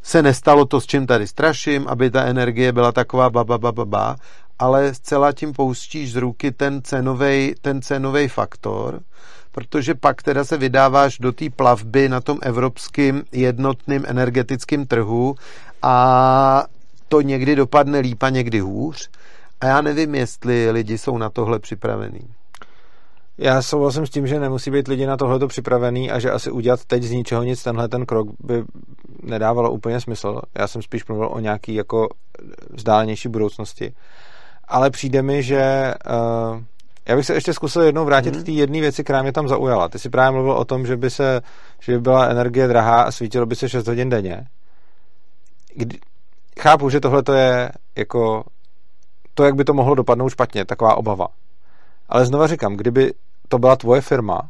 se 0.03 0.21
nestalo 0.21 0.65
to, 0.65 0.81
s 0.81 0.85
čím 0.85 1.07
tady 1.07 1.27
straším, 1.27 1.87
aby 1.87 2.11
ta 2.11 2.23
energie 2.23 2.71
byla 2.71 2.91
taková 2.91 3.29
ba, 3.29 3.43
ba, 3.43 3.57
ba, 3.57 3.71
ba, 3.71 3.85
ba 3.85 4.15
ale 4.59 4.93
zcela 4.93 5.31
tím 5.31 5.53
pouštíš 5.53 6.11
z 6.11 6.15
ruky 6.15 6.51
ten 6.51 6.81
cenový 6.81 7.55
ten 7.61 7.81
cenovej 7.81 8.27
faktor, 8.27 9.01
protože 9.51 9.95
pak 9.95 10.23
teda 10.23 10.43
se 10.43 10.57
vydáváš 10.57 11.17
do 11.17 11.31
té 11.31 11.49
plavby 11.49 12.09
na 12.09 12.21
tom 12.21 12.39
evropském 12.41 13.23
jednotném 13.31 14.03
energetickém 14.07 14.85
trhu 14.85 15.35
a 15.81 16.65
to 17.07 17.21
někdy 17.21 17.55
dopadne 17.55 17.99
líp 17.99 18.23
a 18.23 18.29
někdy 18.29 18.59
hůř. 18.59 19.09
A 19.61 19.65
já 19.65 19.81
nevím, 19.81 20.15
jestli 20.15 20.71
lidi 20.71 20.97
jsou 20.97 21.17
na 21.17 21.29
tohle 21.29 21.59
připravení. 21.59 22.27
Já 23.37 23.61
souhlasím 23.61 24.05
s 24.05 24.09
tím, 24.09 24.27
že 24.27 24.39
nemusí 24.39 24.71
být 24.71 24.87
lidi 24.87 25.05
na 25.05 25.17
tohleto 25.17 25.47
připravený 25.47 26.11
a 26.11 26.19
že 26.19 26.31
asi 26.31 26.51
udělat 26.51 26.85
teď 26.85 27.03
z 27.03 27.11
ničeho 27.11 27.43
nic 27.43 27.63
tenhle 27.63 27.87
ten 27.87 28.05
krok 28.05 28.27
by 28.39 28.63
nedávalo 29.23 29.71
úplně 29.71 30.01
smysl. 30.01 30.41
Já 30.59 30.67
jsem 30.67 30.81
spíš 30.81 31.07
mluvil 31.07 31.29
o 31.31 31.39
nějaký 31.39 31.75
jako 31.75 32.07
vzdálenější 32.73 33.29
budoucnosti 33.29 33.93
ale 34.67 34.89
přijde 34.89 35.21
mi, 35.21 35.43
že 35.43 35.93
uh, 36.51 36.61
já 37.07 37.15
bych 37.15 37.25
se 37.25 37.33
ještě 37.33 37.53
zkusil 37.53 37.81
jednou 37.81 38.05
vrátit 38.05 38.35
mm. 38.35 38.41
k 38.41 38.45
té 38.45 38.51
jedné 38.51 38.79
věci, 38.79 39.03
která 39.03 39.21
mě 39.21 39.31
tam 39.31 39.47
zaujala. 39.47 39.89
Ty 39.89 39.99
si 39.99 40.09
právě 40.09 40.31
mluvil 40.31 40.53
o 40.53 40.65
tom, 40.65 40.85
že 40.85 40.97
by 40.97 41.09
se, 41.09 41.41
že 41.79 41.91
by 41.91 41.99
byla 41.99 42.27
energie 42.27 42.67
drahá 42.67 43.01
a 43.01 43.11
svítilo 43.11 43.45
by 43.45 43.55
se 43.55 43.69
6 43.69 43.87
hodin 43.87 44.09
denně. 44.09 44.47
Kdy, 45.75 45.99
chápu, 46.59 46.89
že 46.89 46.99
tohle 46.99 47.23
to 47.23 47.33
je 47.33 47.71
jako 47.95 48.43
to, 49.33 49.43
jak 49.43 49.55
by 49.55 49.63
to 49.63 49.73
mohlo 49.73 49.95
dopadnout 49.95 50.29
špatně, 50.29 50.65
taková 50.65 50.95
obava. 50.95 51.27
Ale 52.09 52.25
znova 52.25 52.47
říkám, 52.47 52.75
kdyby 52.75 53.13
to 53.47 53.59
byla 53.59 53.75
tvoje 53.75 54.01
firma, 54.01 54.41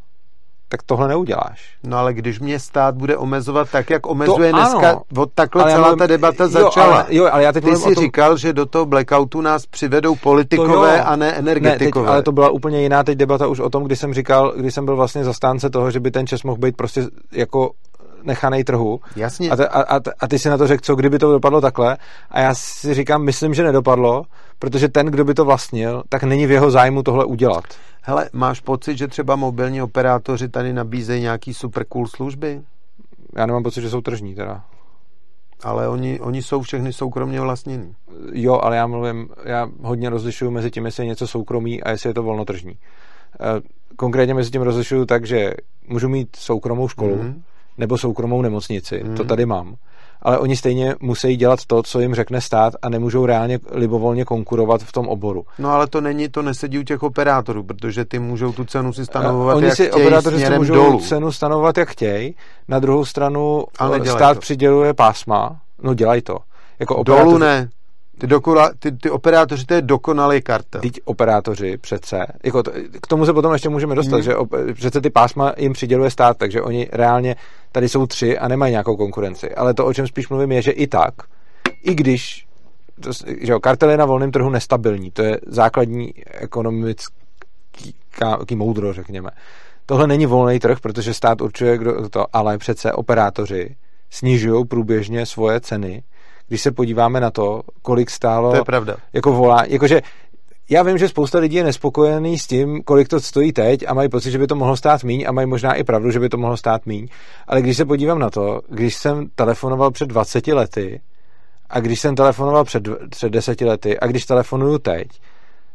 tak 0.69 0.83
tohle 0.83 1.07
neuděláš. 1.07 1.77
No 1.83 1.97
ale 1.97 2.13
když 2.13 2.39
mě 2.39 2.59
stát 2.59 2.95
bude 2.95 3.17
omezovat 3.17 3.69
tak, 3.71 3.89
jak 3.89 4.07
omezuje 4.07 4.51
to 4.51 4.57
dneska, 4.57 4.89
ano, 4.89 5.01
od 5.17 5.29
takhle 5.33 5.63
celá 5.63 5.81
mluvím, 5.81 5.99
ta 5.99 6.07
debata 6.07 6.47
začala. 6.47 6.87
Jo, 6.87 6.93
ale, 6.93 7.05
jo, 7.09 7.29
ale 7.31 7.43
já 7.43 7.51
teď 7.51 7.63
Ty 7.63 7.75
jsi 7.75 7.83
tom... 7.83 8.03
říkal, 8.03 8.37
že 8.37 8.53
do 8.53 8.65
toho 8.65 8.85
blackoutu 8.85 9.41
nás 9.41 9.65
přivedou 9.65 10.15
politikové 10.15 11.03
a 11.03 11.15
ne 11.15 11.33
energetikové. 11.33 12.05
Ne, 12.05 12.07
teď, 12.07 12.13
ale 12.13 12.23
to 12.23 12.31
byla 12.31 12.49
úplně 12.49 12.81
jiná 12.81 13.03
teď 13.03 13.17
debata 13.17 13.47
už 13.47 13.59
o 13.59 13.69
tom, 13.69 13.83
kdy 13.83 13.95
jsem 13.95 14.13
říkal, 14.13 14.53
kdy 14.55 14.71
jsem 14.71 14.85
byl 14.85 14.95
vlastně 14.95 15.23
zastánce 15.23 15.69
toho, 15.69 15.91
že 15.91 15.99
by 15.99 16.11
ten 16.11 16.27
čas 16.27 16.43
mohl 16.43 16.57
být 16.57 16.77
prostě 16.77 17.03
jako 17.31 17.71
nechanej 18.23 18.63
trhu. 18.63 18.99
Jasně. 19.15 19.49
A, 19.49 19.53
a, 19.65 19.97
a, 19.97 19.99
a 20.19 20.27
ty 20.27 20.39
si 20.39 20.49
na 20.49 20.57
to 20.57 20.67
řekl, 20.67 20.81
co 20.83 20.95
kdyby 20.95 21.19
to 21.19 21.31
dopadlo 21.31 21.61
takhle. 21.61 21.97
A 22.31 22.39
já 22.39 22.55
si 22.55 22.93
říkám, 22.93 23.23
myslím, 23.23 23.53
že 23.53 23.63
nedopadlo, 23.63 24.23
protože 24.63 24.89
ten, 24.89 25.05
kdo 25.05 25.25
by 25.25 25.33
to 25.33 25.45
vlastnil, 25.45 26.03
tak 26.09 26.23
není 26.23 26.45
v 26.45 26.51
jeho 26.51 26.71
zájmu 26.71 27.03
tohle 27.03 27.25
udělat. 27.25 27.63
Hele, 28.01 28.29
máš 28.33 28.59
pocit, 28.59 28.97
že 28.97 29.07
třeba 29.07 29.35
mobilní 29.35 29.81
operátoři 29.81 30.49
tady 30.49 30.73
nabízejí 30.73 31.21
nějaký 31.21 31.53
super 31.53 31.85
cool 31.85 32.07
služby? 32.07 32.61
Já 33.35 33.45
nemám 33.45 33.63
pocit, 33.63 33.81
že 33.81 33.89
jsou 33.89 34.01
tržní 34.01 34.35
teda. 34.35 34.63
Ale 35.63 35.87
oni, 35.87 36.19
oni 36.19 36.43
jsou 36.43 36.61
všechny 36.61 36.93
soukromně 36.93 37.41
vlastnění. 37.41 37.95
Jo, 38.33 38.59
ale 38.63 38.77
já 38.77 38.87
mluvím, 38.87 39.29
já 39.43 39.69
hodně 39.81 40.09
rozlišuju 40.09 40.51
mezi 40.51 40.71
tím, 40.71 40.85
jestli 40.85 41.03
je 41.03 41.07
něco 41.07 41.27
soukromý 41.27 41.83
a 41.83 41.91
jestli 41.91 42.09
je 42.09 42.13
to 42.13 42.23
volnotržní. 42.23 42.73
Eh, 42.73 43.61
konkrétně 43.95 44.33
mezi 44.33 44.51
tím 44.51 44.61
rozlišuju 44.61 45.05
tak, 45.05 45.25
že 45.25 45.53
můžu 45.87 46.09
mít 46.09 46.35
soukromou 46.35 46.87
školu 46.87 47.15
mm-hmm. 47.15 47.41
nebo 47.77 47.97
soukromou 47.97 48.41
nemocnici, 48.41 48.95
mm-hmm. 48.95 49.15
to 49.15 49.23
mhm. 49.23 49.27
tady 49.27 49.45
mám 49.45 49.75
ale 50.23 50.39
oni 50.39 50.57
stejně 50.57 50.95
musí 51.01 51.35
dělat 51.35 51.65
to, 51.67 51.83
co 51.83 51.99
jim 51.99 52.15
řekne 52.15 52.41
stát 52.41 52.73
a 52.81 52.89
nemůžou 52.89 53.25
reálně 53.25 53.59
libovolně 53.71 54.25
konkurovat 54.25 54.83
v 54.83 54.91
tom 54.91 55.07
oboru. 55.07 55.45
No 55.59 55.69
ale 55.69 55.87
to 55.87 56.01
není, 56.01 56.29
to 56.29 56.41
nesedí 56.41 56.79
u 56.79 56.83
těch 56.83 57.03
operátorů, 57.03 57.63
protože 57.63 58.05
ty 58.05 58.19
můžou 58.19 58.51
tu 58.51 58.65
cenu 58.65 58.93
si 58.93 59.05
stanovovat 59.05 59.57
oni 59.57 59.65
jak 59.65 59.75
si 59.75 59.87
chtějí 59.87 60.03
operátoři 60.03 60.45
si 60.45 60.57
můžou 60.57 60.73
dolů. 60.73 60.99
cenu 60.99 61.31
stanovovat 61.31 61.77
jak 61.77 61.89
chtějí, 61.89 62.35
na 62.67 62.79
druhou 62.79 63.05
stranu 63.05 63.63
stát 64.03 64.33
to. 64.33 64.39
přiděluje 64.39 64.93
pásma, 64.93 65.59
no 65.83 65.93
dělají 65.93 66.21
to. 66.21 66.37
Jako. 66.79 67.03
Dolů 67.03 67.37
ne, 67.37 67.69
ty, 68.17 68.27
dokola, 68.27 68.71
ty, 68.79 68.91
ty 68.91 69.09
operátoři, 69.09 69.65
to 69.65 69.73
je 69.73 69.81
dokonalý 69.81 70.41
kartel. 70.41 70.81
Teď 70.81 70.99
operátoři 71.05 71.77
přece, 71.77 72.25
jako 72.43 72.63
to, 72.63 72.71
k 73.01 73.07
tomu 73.07 73.25
se 73.25 73.33
potom 73.33 73.53
ještě 73.53 73.69
můžeme 73.69 73.95
dostat, 73.95 74.15
hmm. 74.15 74.23
že 74.23 74.35
op, 74.35 74.51
přece 74.73 75.01
ty 75.01 75.09
pásma 75.09 75.53
jim 75.57 75.73
přiděluje 75.73 76.11
stát, 76.11 76.37
takže 76.37 76.61
oni 76.61 76.89
reálně 76.91 77.35
tady 77.71 77.89
jsou 77.89 78.07
tři 78.07 78.37
a 78.37 78.47
nemají 78.47 78.71
nějakou 78.71 78.97
konkurenci. 78.97 79.55
Ale 79.55 79.73
to, 79.73 79.85
o 79.85 79.93
čem 79.93 80.07
spíš 80.07 80.29
mluvím, 80.29 80.51
je, 80.51 80.61
že 80.61 80.71
i 80.71 80.87
tak, 80.87 81.13
i 81.83 81.95
když 81.95 82.47
to, 82.99 83.11
že 83.41 83.51
jo, 83.51 83.59
kartel 83.59 83.89
je 83.89 83.97
na 83.97 84.05
volném 84.05 84.31
trhu 84.31 84.49
nestabilní, 84.49 85.11
to 85.11 85.21
je 85.21 85.39
základní 85.47 86.13
ekonomický 86.25 87.15
moudro, 88.55 88.93
řekněme. 88.93 89.29
Tohle 89.85 90.07
není 90.07 90.25
volný 90.25 90.59
trh, 90.59 90.79
protože 90.79 91.13
stát 91.13 91.41
určuje, 91.41 91.77
kdo 91.77 92.09
to, 92.09 92.25
ale 92.33 92.57
přece 92.57 92.93
operátoři 92.93 93.75
snižují 94.09 94.65
průběžně 94.65 95.25
svoje 95.25 95.61
ceny 95.61 96.03
když 96.53 96.61
se 96.61 96.71
podíváme 96.71 97.19
na 97.19 97.31
to, 97.31 97.61
kolik 97.81 98.09
stálo... 98.09 98.51
To 98.51 98.55
je 98.55 98.63
pravda. 98.63 98.95
Jako 99.13 99.33
volá, 99.33 99.63
jakože 99.67 100.01
já 100.69 100.83
vím, 100.83 100.97
že 100.97 101.09
spousta 101.09 101.39
lidí 101.39 101.55
je 101.55 101.63
nespokojený 101.63 102.39
s 102.39 102.47
tím, 102.47 102.83
kolik 102.83 103.07
to 103.07 103.19
stojí 103.19 103.53
teď 103.53 103.83
a 103.87 103.93
mají 103.93 104.09
pocit, 104.09 104.31
že 104.31 104.37
by 104.37 104.47
to 104.47 104.55
mohlo 104.55 104.77
stát 104.77 105.03
míň 105.03 105.25
a 105.27 105.31
mají 105.31 105.47
možná 105.47 105.73
i 105.73 105.83
pravdu, 105.83 106.11
že 106.11 106.19
by 106.19 106.29
to 106.29 106.37
mohlo 106.37 106.57
stát 106.57 106.85
míň. 106.85 107.07
Ale 107.47 107.61
když 107.61 107.77
se 107.77 107.85
podívám 107.85 108.19
na 108.19 108.29
to, 108.29 108.61
když 108.69 108.95
jsem 108.95 109.27
telefonoval 109.35 109.91
před 109.91 110.05
20 110.05 110.47
lety 110.47 111.01
a 111.69 111.79
když 111.79 111.99
jsem 111.99 112.15
telefonoval 112.15 112.63
před, 112.63 112.83
před 113.09 113.29
10 113.29 113.61
lety 113.61 113.99
a 113.99 114.07
když 114.07 114.25
telefonuju 114.25 114.77
teď, 114.77 115.07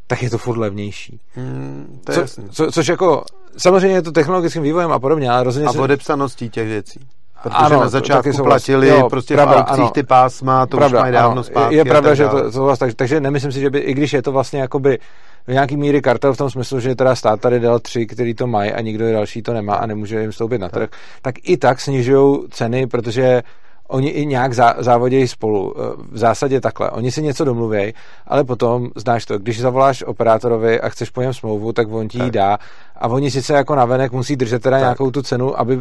tak 0.06 0.22
je 0.22 0.30
to 0.30 0.38
furt 0.38 0.56
levnější. 0.56 1.20
Hmm, 1.34 2.00
to 2.04 2.12
je 2.12 2.28
co, 2.28 2.42
co, 2.50 2.72
což 2.72 2.88
jako, 2.88 3.24
samozřejmě 3.56 3.96
je 3.96 4.02
to 4.02 4.12
technologickým 4.12 4.62
vývojem 4.62 4.92
a 4.92 4.98
podobně, 4.98 5.30
ale 5.30 5.44
rozhodně... 5.44 5.68
A 5.68 5.72
se... 5.72 5.78
odepsaností 5.78 6.50
těch 6.50 6.68
věcí. 6.68 7.00
Protože 7.42 7.56
ano, 7.56 7.80
na 7.80 7.88
začátku 7.88 8.32
jsou 8.32 8.44
platili 8.44 8.88
jo, 8.88 9.08
prostě 9.10 9.34
pravda, 9.34 9.54
v 9.54 9.58
aukcích 9.58 9.78
ano, 9.78 9.90
ty 9.90 10.02
pásma, 10.02 10.66
to 10.66 10.76
pravda, 10.76 10.98
už 10.98 11.02
mají 11.02 11.12
dávno 11.12 11.42
zpátky. 11.42 11.74
Je, 11.74 11.84
pravda, 11.84 12.14
že 12.14 12.28
to, 12.28 12.52
to 12.52 12.64
vlastně, 12.64 12.94
takže 12.94 13.20
nemyslím 13.20 13.52
si, 13.52 13.60
že 13.60 13.70
by, 13.70 13.78
i 13.78 13.94
když 13.94 14.12
je 14.12 14.22
to 14.22 14.32
vlastně 14.32 14.60
jakoby 14.60 14.98
v 15.46 15.52
nějaký 15.52 15.76
míry 15.76 16.02
kartel 16.02 16.34
v 16.34 16.36
tom 16.36 16.50
smyslu, 16.50 16.80
že 16.80 16.94
teda 16.94 17.14
stát 17.14 17.40
tady 17.40 17.60
dal 17.60 17.78
tři, 17.78 18.06
který 18.06 18.34
to 18.34 18.46
mají 18.46 18.72
a 18.72 18.80
nikdo 18.80 19.12
další 19.12 19.42
to 19.42 19.52
nemá 19.52 19.74
a 19.74 19.86
nemůže 19.86 20.20
jim 20.20 20.32
stoupit 20.32 20.58
na 20.58 20.68
trh, 20.68 20.88
tak 21.22 21.34
i 21.42 21.56
tak 21.56 21.80
snižují 21.80 22.38
ceny, 22.50 22.86
protože 22.86 23.42
oni 23.88 24.08
i 24.08 24.26
nějak 24.26 24.54
zá, 24.54 24.74
závodějí 24.78 25.28
spolu. 25.28 25.74
Eh, 25.76 25.94
v 26.12 26.18
zásadě 26.18 26.60
takhle. 26.60 26.90
Oni 26.90 27.12
si 27.12 27.22
něco 27.22 27.44
domluvějí, 27.44 27.94
ale 28.26 28.44
potom, 28.44 28.90
znáš 28.96 29.24
to, 29.24 29.38
když 29.38 29.60
zavoláš 29.60 30.02
operátorovi 30.02 30.80
a 30.80 30.88
chceš 30.88 31.10
po 31.10 31.22
něm 31.22 31.34
smlouvu, 31.34 31.72
tak 31.72 31.92
on 31.92 32.08
ti 32.08 32.18
ji 32.22 32.30
dá 32.30 32.58
a 32.96 33.08
oni 33.08 33.30
sice 33.30 33.52
jako 33.52 33.74
navenek 33.74 34.12
musí 34.12 34.36
držet 34.36 34.62
teda 34.62 34.76
tak. 34.76 34.82
nějakou 34.82 35.10
tu 35.10 35.22
cenu, 35.22 35.60
aby 35.60 35.80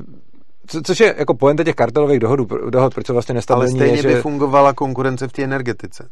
co, 0.67 0.81
což 0.81 0.99
je 0.99 1.15
jako 1.17 1.33
poenta 1.33 1.63
těch 1.63 1.75
kartelových 1.75 2.19
dohodů, 2.19 2.47
dohod, 2.69 2.93
proč 2.93 3.07
se 3.07 3.13
vlastně 3.13 3.35
nestabilní 3.35 3.71
Ale 3.71 3.79
stejně 3.79 3.97
je, 3.97 4.03
by 4.03 4.11
že... 4.11 4.21
fungovala 4.21 4.73
konkurence 4.73 5.27
v 5.27 5.31
té 5.31 5.43
energetice. 5.43 6.09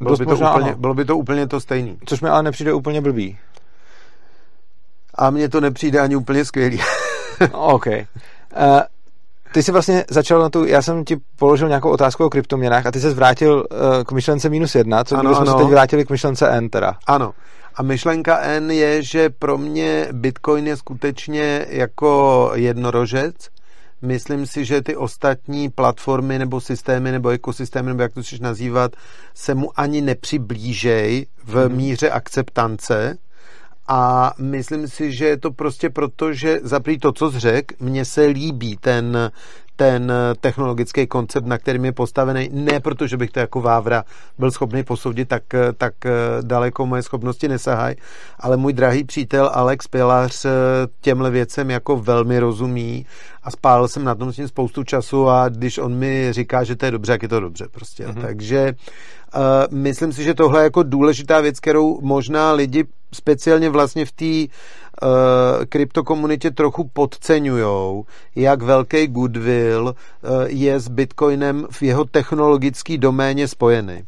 Bylo 0.00 0.16
by, 0.16 0.24
to 0.24 0.30
možná, 0.30 0.54
úplně, 0.54 0.74
bylo 0.78 0.94
by 0.94 1.04
to 1.04 1.16
úplně 1.16 1.46
to 1.46 1.60
stejný. 1.60 1.98
Což 2.06 2.20
mi 2.20 2.28
ale 2.28 2.42
nepřijde 2.42 2.72
úplně 2.72 3.00
blbý. 3.00 3.38
A 5.14 5.30
mně 5.30 5.48
to 5.48 5.60
nepřijde 5.60 6.00
ani 6.00 6.16
úplně 6.16 6.44
skvělý. 6.44 6.80
OK. 7.52 7.86
Uh, 7.86 7.94
ty 9.52 9.62
jsi 9.62 9.72
vlastně 9.72 10.04
začal 10.10 10.40
na 10.40 10.50
tu, 10.50 10.64
já 10.64 10.82
jsem 10.82 11.04
ti 11.04 11.16
položil 11.38 11.68
nějakou 11.68 11.90
otázku 11.90 12.24
o 12.24 12.30
kryptoměnách 12.30 12.86
a 12.86 12.90
ty 12.90 13.00
se 13.00 13.14
vrátil 13.14 13.54
uh, 13.54 14.04
k 14.04 14.12
myšlence 14.12 14.48
minus 14.48 14.74
jedna, 14.74 15.04
co 15.04 15.16
ano, 15.16 15.34
jsme 15.34 15.42
ano. 15.42 15.52
se 15.52 15.58
teď 15.58 15.70
vrátili 15.70 16.04
k 16.04 16.10
myšlence 16.10 16.48
N 16.48 16.68
teda. 16.68 16.94
Ano. 17.06 17.32
A 17.74 17.82
myšlenka 17.82 18.38
N 18.38 18.70
je, 18.70 19.02
že 19.02 19.30
pro 19.30 19.58
mě 19.58 20.08
Bitcoin 20.12 20.66
je 20.66 20.76
skutečně 20.76 21.66
jako 21.68 22.50
jednorožec. 22.54 23.34
Myslím 24.02 24.46
si, 24.46 24.64
že 24.64 24.82
ty 24.82 24.96
ostatní 24.96 25.70
platformy 25.70 26.38
nebo 26.38 26.60
systémy 26.60 27.12
nebo 27.12 27.28
ekosystémy, 27.28 27.88
nebo 27.88 28.02
jak 28.02 28.14
to 28.14 28.22
chceš 28.22 28.40
nazývat, 28.40 28.92
se 29.34 29.54
mu 29.54 29.80
ani 29.80 30.00
nepřiblížej 30.00 31.26
v 31.44 31.54
hmm. 31.54 31.76
míře 31.76 32.10
akceptance 32.10 33.18
a 33.88 34.32
myslím 34.38 34.88
si, 34.88 35.12
že 35.12 35.26
je 35.26 35.36
to 35.36 35.50
prostě 35.50 35.90
proto, 35.90 36.32
že 36.32 36.60
zaprý 36.62 36.98
to, 36.98 37.12
co 37.12 37.30
zřek, 37.30 37.80
mně 37.80 38.04
se 38.04 38.24
líbí 38.24 38.76
ten, 38.76 39.30
ten 39.78 40.12
technologický 40.40 41.06
koncept, 41.06 41.46
na 41.46 41.58
kterým 41.58 41.84
je 41.84 41.92
postavený, 41.92 42.48
ne 42.52 42.80
proto, 42.80 43.06
že 43.06 43.16
bych 43.16 43.30
to 43.30 43.40
jako 43.40 43.60
Vávra 43.60 44.04
byl 44.38 44.50
schopný 44.50 44.82
posoudit, 44.82 45.28
tak, 45.28 45.42
tak 45.76 45.94
daleko 46.42 46.86
moje 46.86 47.02
schopnosti 47.02 47.48
nesahají, 47.48 47.96
ale 48.40 48.56
můj 48.56 48.72
drahý 48.72 49.04
přítel 49.04 49.50
Alex 49.52 49.88
Pilař 49.88 50.46
těmhle 51.00 51.30
věcem 51.30 51.70
jako 51.70 51.96
velmi 51.96 52.38
rozumí 52.38 53.06
a 53.42 53.50
spálil 53.50 53.88
jsem 53.88 54.04
na 54.04 54.14
tom 54.14 54.32
s 54.32 54.36
ním 54.36 54.48
spoustu 54.48 54.84
času 54.84 55.28
a 55.28 55.48
když 55.48 55.78
on 55.78 55.94
mi 55.94 56.32
říká, 56.32 56.64
že 56.64 56.76
to 56.76 56.84
je 56.84 56.90
dobře, 56.90 57.12
jak 57.12 57.22
je 57.22 57.28
to 57.28 57.40
dobře 57.40 57.66
prostě. 57.70 58.06
Mm-hmm. 58.06 58.20
Takže 58.20 58.74
uh, 59.34 59.78
myslím 59.78 60.12
si, 60.12 60.24
že 60.24 60.34
tohle 60.34 60.60
je 60.60 60.64
jako 60.64 60.82
důležitá 60.82 61.40
věc, 61.40 61.60
kterou 61.60 62.00
možná 62.00 62.52
lidi 62.52 62.84
speciálně 63.12 63.70
vlastně 63.70 64.04
v 64.06 64.12
té 64.12 64.24
uh, 64.24 64.48
kryptokomunitě 65.68 66.50
trochu 66.50 66.90
podceňujou, 66.92 68.04
jak 68.36 68.62
velký 68.62 69.06
goodwill 69.06 69.84
uh, 69.84 70.42
je 70.46 70.80
s 70.80 70.88
Bitcoinem 70.88 71.66
v 71.70 71.82
jeho 71.82 72.04
technologické 72.04 72.98
doméně 72.98 73.48
spojený. 73.48 74.04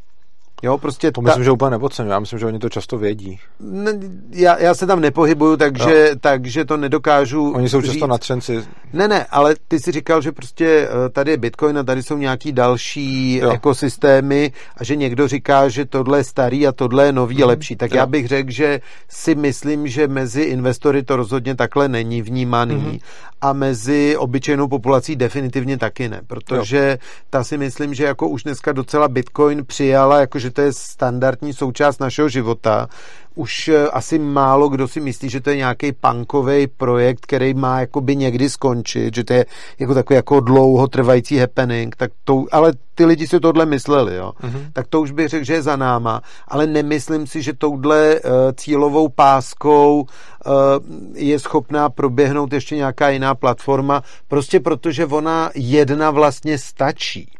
Jo, 0.62 0.78
prostě 0.78 1.12
to 1.12 1.20
myslím, 1.20 1.41
ta... 1.41 1.45
že 1.45 1.51
úplně 1.51 1.70
nepodceňuji. 1.70 2.11
Já 2.11 2.20
myslím, 2.20 2.39
že 2.39 2.47
oni 2.47 2.59
to 2.59 2.69
často 2.69 2.99
vědí. 2.99 3.39
Ne, 3.61 3.93
já, 4.31 4.59
já 4.59 4.74
se 4.74 4.87
tam 4.87 5.01
nepohybuju, 5.01 5.57
takže, 5.57 6.11
takže 6.20 6.65
to 6.65 6.77
nedokážu 6.77 7.53
Oni 7.53 7.69
jsou 7.69 7.81
říct. 7.81 7.91
často 7.91 8.07
nadšenci. 8.07 8.65
Ne, 8.93 9.09
ne, 9.09 9.27
ale 9.31 9.55
ty 9.69 9.81
si 9.81 9.93
říkal, 9.93 10.20
že 10.20 10.32
prostě 10.32 10.66
eh, 10.66 11.09
tady 11.09 11.31
je 11.31 11.37
Bitcoin 11.37 11.78
a 11.78 11.82
tady 11.82 12.03
jsou 12.03 12.16
nějaký 12.16 12.53
další 12.53 13.37
jo. 13.37 13.51
ekosystémy 13.51 14.53
a 14.77 14.85
že 14.85 14.97
někdo 14.97 15.28
říká, 15.28 15.69
že 15.69 15.85
tohle 15.85 16.19
je 16.19 16.24
starý 16.24 16.66
a 16.66 16.73
tohle 16.73 17.07
je 17.07 17.12
nový 17.12 17.37
a 17.37 17.39
mhm. 17.39 17.49
lepší. 17.49 17.77
Tak 17.77 17.91
jo. 17.91 17.97
já 17.97 18.07
bych 18.07 18.28
řekl, 18.28 18.51
že 18.51 18.81
si 19.09 19.35
myslím, 19.35 19.89
že 19.89 20.09
mezi 20.09 20.43
investory 20.43 21.03
to 21.03 21.16
rozhodně 21.16 21.55
takhle 21.55 21.89
není 21.89 22.23
vnímaný 22.23 22.74
mm-hmm. 22.74 23.01
a 23.41 23.53
mezi 23.53 24.16
obyčejnou 24.16 24.69
populací 24.69 25.16
definitivně 25.16 25.78
taky 25.78 26.09
ne, 26.09 26.20
protože 26.27 26.99
jo. 27.01 27.09
ta 27.31 27.45
si 27.45 27.59
myslím, 27.59 27.95
že 27.95 28.05
jako 28.05 28.28
už 28.28 28.43
dneska 28.43 28.73
docela 28.73 29.09
Bitcoin 29.09 29.65
přijala, 29.65 30.20
jakože 30.20 30.49
že 30.51 30.55
to 30.55 30.60
je 30.60 30.72
standardní 30.72 31.52
součást 31.52 32.01
našeho 32.01 32.28
života. 32.28 32.89
Už 33.35 33.68
eh, 33.68 33.89
asi 33.89 34.18
málo 34.18 34.68
kdo 34.68 34.89
si 34.89 35.01
myslí, 35.01 35.31
že 35.31 35.40
to 35.40 35.51
je 35.51 35.56
nějaký 35.56 35.93
punkový 35.93 36.66
projekt, 36.66 37.20
který 37.22 37.55
má 37.55 37.81
jakoby 37.81 38.16
někdy 38.16 38.51
skončit, 38.51 39.14
že 39.14 39.24
to 39.24 39.32
je 39.32 39.47
jako 39.78 39.94
takový 39.94 40.16
jako 40.16 40.40
dlouho 40.40 40.89
trvající 40.89 41.39
happening, 41.39 41.97
tak 41.97 42.10
to, 42.24 42.44
ale 42.52 42.72
ty 42.94 43.05
lidi 43.05 43.27
si 43.27 43.40
tohle 43.40 43.66
mysleli, 43.66 44.16
jo. 44.16 44.32
Mm-hmm. 44.43 44.72
Tak 44.72 44.86
to 44.86 45.01
už 45.01 45.10
bych 45.10 45.28
řekl, 45.28 45.44
že 45.44 45.55
je 45.55 45.62
za 45.62 45.77
náma, 45.77 46.22
ale 46.48 46.66
nemyslím 46.66 47.27
si, 47.27 47.43
že 47.43 47.52
touhle 47.52 48.20
uh, 48.20 48.31
cílovou 48.55 49.09
páskou 49.09 50.01
uh, 50.01 50.05
je 51.14 51.39
schopná 51.39 51.89
proběhnout 51.89 52.52
ještě 52.52 52.77
nějaká 52.77 53.09
jiná 53.09 53.35
platforma, 53.35 54.02
prostě 54.28 54.60
protože 54.60 55.06
ona 55.06 55.51
jedna 55.55 56.10
vlastně 56.10 56.59
stačí. 56.59 57.40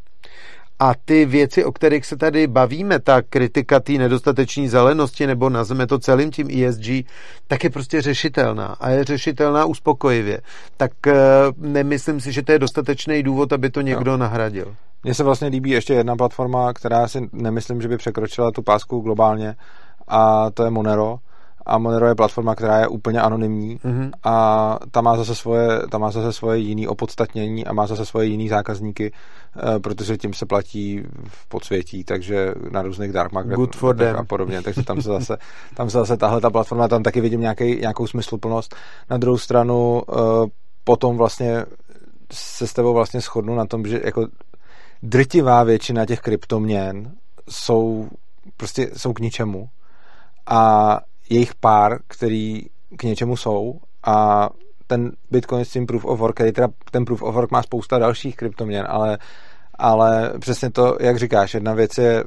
A 0.81 0.93
ty 1.05 1.27
věci, 1.27 1.65
o 1.65 1.73
kterých 1.73 2.07
se 2.07 2.17
tady 2.17 2.47
bavíme, 2.47 2.99
ta 2.99 3.23
kritika 3.23 3.81
té 3.81 3.93
nedostatečné 3.93 4.69
zelenosti, 4.69 5.27
nebo 5.27 5.51
nazveme 5.51 5.87
to 5.87 5.99
celým 5.99 6.31
tím 6.31 6.65
ESG, 6.65 7.07
tak 7.47 7.65
je 7.65 7.71
prostě 7.71 8.03
řešitelná. 8.03 8.67
A 8.81 8.91
je 8.91 9.05
řešitelná 9.05 9.65
uspokojivě. 9.65 10.41
Tak 10.77 10.93
uh, 11.07 11.13
nemyslím 11.57 12.21
si, 12.21 12.33
že 12.33 12.43
to 12.43 12.53
je 12.53 12.59
dostatečný 12.59 13.23
důvod, 13.23 13.53
aby 13.53 13.71
to 13.71 13.81
někdo 13.81 14.11
no. 14.11 14.17
nahradil. 14.17 14.75
Mně 15.05 15.15
se 15.15 15.25
vlastně 15.25 15.49
líbí 15.49 15.71
ještě 15.71 15.95
jedna 15.95 16.17
platforma, 16.17 16.73
která 16.73 17.09
si 17.09 17.29
nemyslím, 17.33 17.83
že 17.83 17.89
by 17.89 17.97
překročila 17.97 18.51
tu 18.51 18.63
pásku 18.63 19.01
globálně, 19.01 19.57
a 20.09 20.51
to 20.51 20.65
je 20.65 20.71
Monero 20.71 21.19
a 21.67 21.79
Monero 21.79 22.07
je 22.07 22.15
platforma, 22.15 22.55
která 22.55 22.79
je 22.79 22.89
úplně 22.89 23.21
anonymní 23.21 23.79
mm-hmm. 23.79 24.11
a 24.25 24.79
ta 24.91 25.01
má 25.01 25.17
zase 25.17 25.35
svoje, 25.35 25.69
ta 25.91 25.99
má 25.99 26.11
zase 26.11 26.33
svoje 26.33 26.59
jiný 26.59 26.89
opodstatnění 26.89 27.67
a 27.67 27.73
má 27.73 27.87
zase 27.87 28.07
svoje 28.07 28.27
jiný 28.27 28.49
zákazníky, 28.49 29.13
eh, 29.13 29.79
protože 29.79 30.17
tím 30.17 30.35
se 30.35 30.47
platí 30.47 31.03
v 31.29 31.49
podsvětí, 31.49 32.05
takže 32.05 32.55
na 32.71 32.83
různých 32.83 33.13
dark 33.13 33.33
marketech 33.33 33.57
a 34.17 34.25
podobně, 34.25 34.63
takže 34.63 34.83
tam 34.83 35.03
se 35.03 35.09
zase, 35.09 35.37
tam 35.75 35.91
se 35.91 35.99
zase 35.99 36.17
tahle 36.17 36.41
ta 36.41 36.51
platforma, 36.51 36.89
tam 36.89 37.03
taky 37.03 37.21
vidím 37.21 37.41
nějaký, 37.41 37.77
nějakou 37.77 38.07
smysluplnost. 38.07 38.75
Na 39.11 39.17
druhou 39.17 39.39
stranu 39.39 40.03
eh, 40.09 40.15
potom 40.85 41.17
vlastně 41.17 41.65
se 42.33 42.67
s 42.67 42.73
tebou 42.73 42.95
vlastně 42.95 43.21
shodnu 43.21 43.55
na 43.55 43.67
tom, 43.67 43.87
že 43.87 44.01
jako 44.05 44.27
drtivá 45.03 45.65
většina 45.65 46.07
těch 46.07 46.21
kryptoměn 46.21 47.13
jsou 47.49 48.09
prostě 48.57 48.91
jsou 48.97 49.13
k 49.13 49.21
ničemu 49.21 49.69
a 50.47 51.01
jejich 51.31 51.55
pár, 51.55 51.99
který 52.07 52.63
k 52.97 53.03
něčemu 53.03 53.37
jsou 53.37 53.81
a 54.07 54.49
ten 54.87 55.13
Bitcoin 55.31 55.65
s 55.65 55.71
tím 55.71 55.87
Proof 55.87 56.05
of 56.05 56.19
Work, 56.19 56.35
který 56.35 56.53
teda 56.53 56.69
ten 56.91 57.05
Proof 57.05 57.23
of 57.23 57.35
Work 57.35 57.51
má 57.51 57.63
spousta 57.63 57.99
dalších 57.99 58.37
kryptoměn, 58.37 58.87
ale 58.89 59.19
ale 59.81 60.33
přesně 60.39 60.71
to, 60.71 60.97
jak 61.01 61.19
říkáš, 61.19 61.55
jedna 61.55 61.75
věc 61.75 61.99
je, 61.99 62.25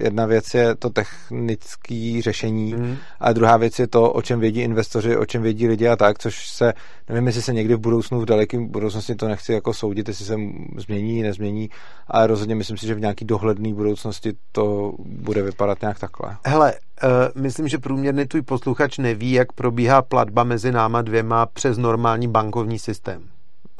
jedna 0.00 0.26
věc 0.26 0.54
je 0.54 0.74
to 0.74 0.90
technické 0.90 2.20
řešení 2.22 2.74
mm. 2.74 2.96
a 3.20 3.32
druhá 3.32 3.56
věc 3.56 3.78
je 3.78 3.86
to, 3.86 4.12
o 4.12 4.22
čem 4.22 4.40
vědí 4.40 4.60
investoři, 4.60 5.16
o 5.16 5.26
čem 5.26 5.42
vědí 5.42 5.68
lidi 5.68 5.88
a 5.88 5.96
tak, 5.96 6.18
což 6.18 6.48
se, 6.48 6.72
nevím, 7.08 7.26
jestli 7.26 7.42
se 7.42 7.52
někdy 7.52 7.74
v 7.74 7.78
budoucnu, 7.78 8.20
v 8.20 8.24
dalekém 8.24 8.66
budoucnosti 8.66 9.14
to 9.14 9.28
nechci 9.28 9.52
jako 9.52 9.74
soudit, 9.74 10.08
jestli 10.08 10.24
se 10.24 10.36
změní, 10.76 11.22
nezmění, 11.22 11.70
ale 12.08 12.26
rozhodně 12.26 12.54
myslím 12.54 12.76
si, 12.76 12.86
že 12.86 12.94
v 12.94 13.00
nějaký 13.00 13.24
dohledné 13.24 13.74
budoucnosti 13.74 14.32
to 14.52 14.92
bude 14.98 15.42
vypadat 15.42 15.80
nějak 15.80 15.98
takhle. 15.98 16.36
Hele, 16.46 16.74
uh, 17.04 17.42
myslím, 17.42 17.68
že 17.68 17.78
průměrný 17.78 18.26
tvůj 18.26 18.42
posluchač 18.42 18.98
neví, 18.98 19.32
jak 19.32 19.52
probíhá 19.52 20.02
platba 20.02 20.44
mezi 20.44 20.72
náma 20.72 21.02
dvěma 21.02 21.46
přes 21.46 21.78
normální 21.78 22.28
bankovní 22.28 22.78
systém. 22.78 23.22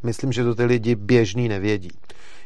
Myslím, 0.02 0.32
že 0.32 0.44
to 0.44 0.54
ty 0.54 0.64
lidi 0.64 0.94
běžný 0.94 1.48
nevědí 1.48 1.90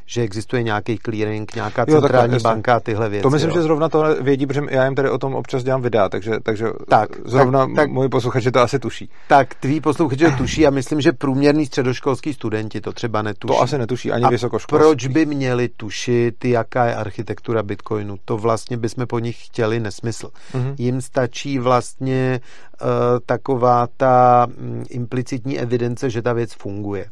že 0.06 0.22
existuje 0.22 0.62
nějaký 0.62 0.98
clearing, 1.04 1.54
nějaká 1.54 1.84
jo, 1.88 2.00
centrální 2.00 2.38
banka 2.42 2.76
a 2.76 2.80
tyhle 2.80 3.08
věci. 3.08 3.22
To 3.22 3.30
myslím, 3.30 3.50
jo. 3.50 3.54
že 3.54 3.62
zrovna 3.62 3.88
to 3.88 4.22
vědí, 4.22 4.46
protože 4.46 4.60
já 4.70 4.84
jim 4.84 4.94
tady 4.94 5.10
o 5.10 5.18
tom 5.18 5.34
občas 5.34 5.64
dělám 5.64 5.82
videa, 5.82 6.08
takže, 6.08 6.32
takže 6.42 6.66
tak, 6.88 7.08
zrovna 7.24 7.66
tak, 7.66 7.76
tak, 7.76 7.90
můj 7.90 8.08
posluchači 8.08 8.50
to 8.50 8.60
asi 8.60 8.78
tuší. 8.78 9.10
Tak 9.28 9.54
tví 9.54 9.80
posluchači 9.80 10.24
to 10.24 10.30
tuší 10.30 10.66
a 10.66 10.70
myslím, 10.70 11.00
že 11.00 11.12
průměrný 11.12 11.66
středoškolský 11.66 12.32
studenti 12.32 12.80
to 12.80 12.92
třeba 12.92 13.22
netuší. 13.22 13.54
To 13.54 13.62
asi 13.62 13.78
netuší 13.78 14.12
ani 14.12 14.24
a 14.24 14.28
vysokoškolský. 14.28 14.86
proč 14.86 15.06
by 15.06 15.26
měli 15.26 15.68
tušit, 15.68 16.44
jaká 16.44 16.84
je 16.84 16.94
architektura 16.94 17.62
Bitcoinu? 17.62 18.16
To 18.24 18.36
vlastně 18.36 18.76
bychom 18.76 19.06
po 19.06 19.18
nich 19.18 19.46
chtěli 19.46 19.80
nesmysl. 19.80 20.30
Mm-hmm. 20.54 20.74
Jim 20.78 21.00
stačí 21.00 21.58
vlastně 21.58 22.40
uh, 22.82 22.88
taková 23.26 23.88
ta 23.96 24.46
um, 24.46 24.84
implicitní 24.90 25.58
evidence, 25.58 26.10
že 26.10 26.22
ta 26.22 26.32
věc 26.32 26.52
funguje. 26.54 27.06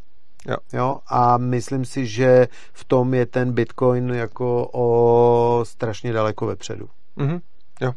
Jo. 0.47 0.57
jo. 0.73 0.99
A 1.07 1.39
myslím 1.39 1.85
si, 1.85 2.07
že 2.07 2.49
v 2.73 2.85
tom 2.85 3.15
je 3.15 3.27
ten 3.27 3.53
Bitcoin 3.53 4.09
jako 4.09 4.69
o 4.73 5.61
strašně 5.65 6.13
daleko 6.13 6.47
vepředu. 6.47 6.89
Mhm. 7.17 7.41
Jo. 7.81 7.93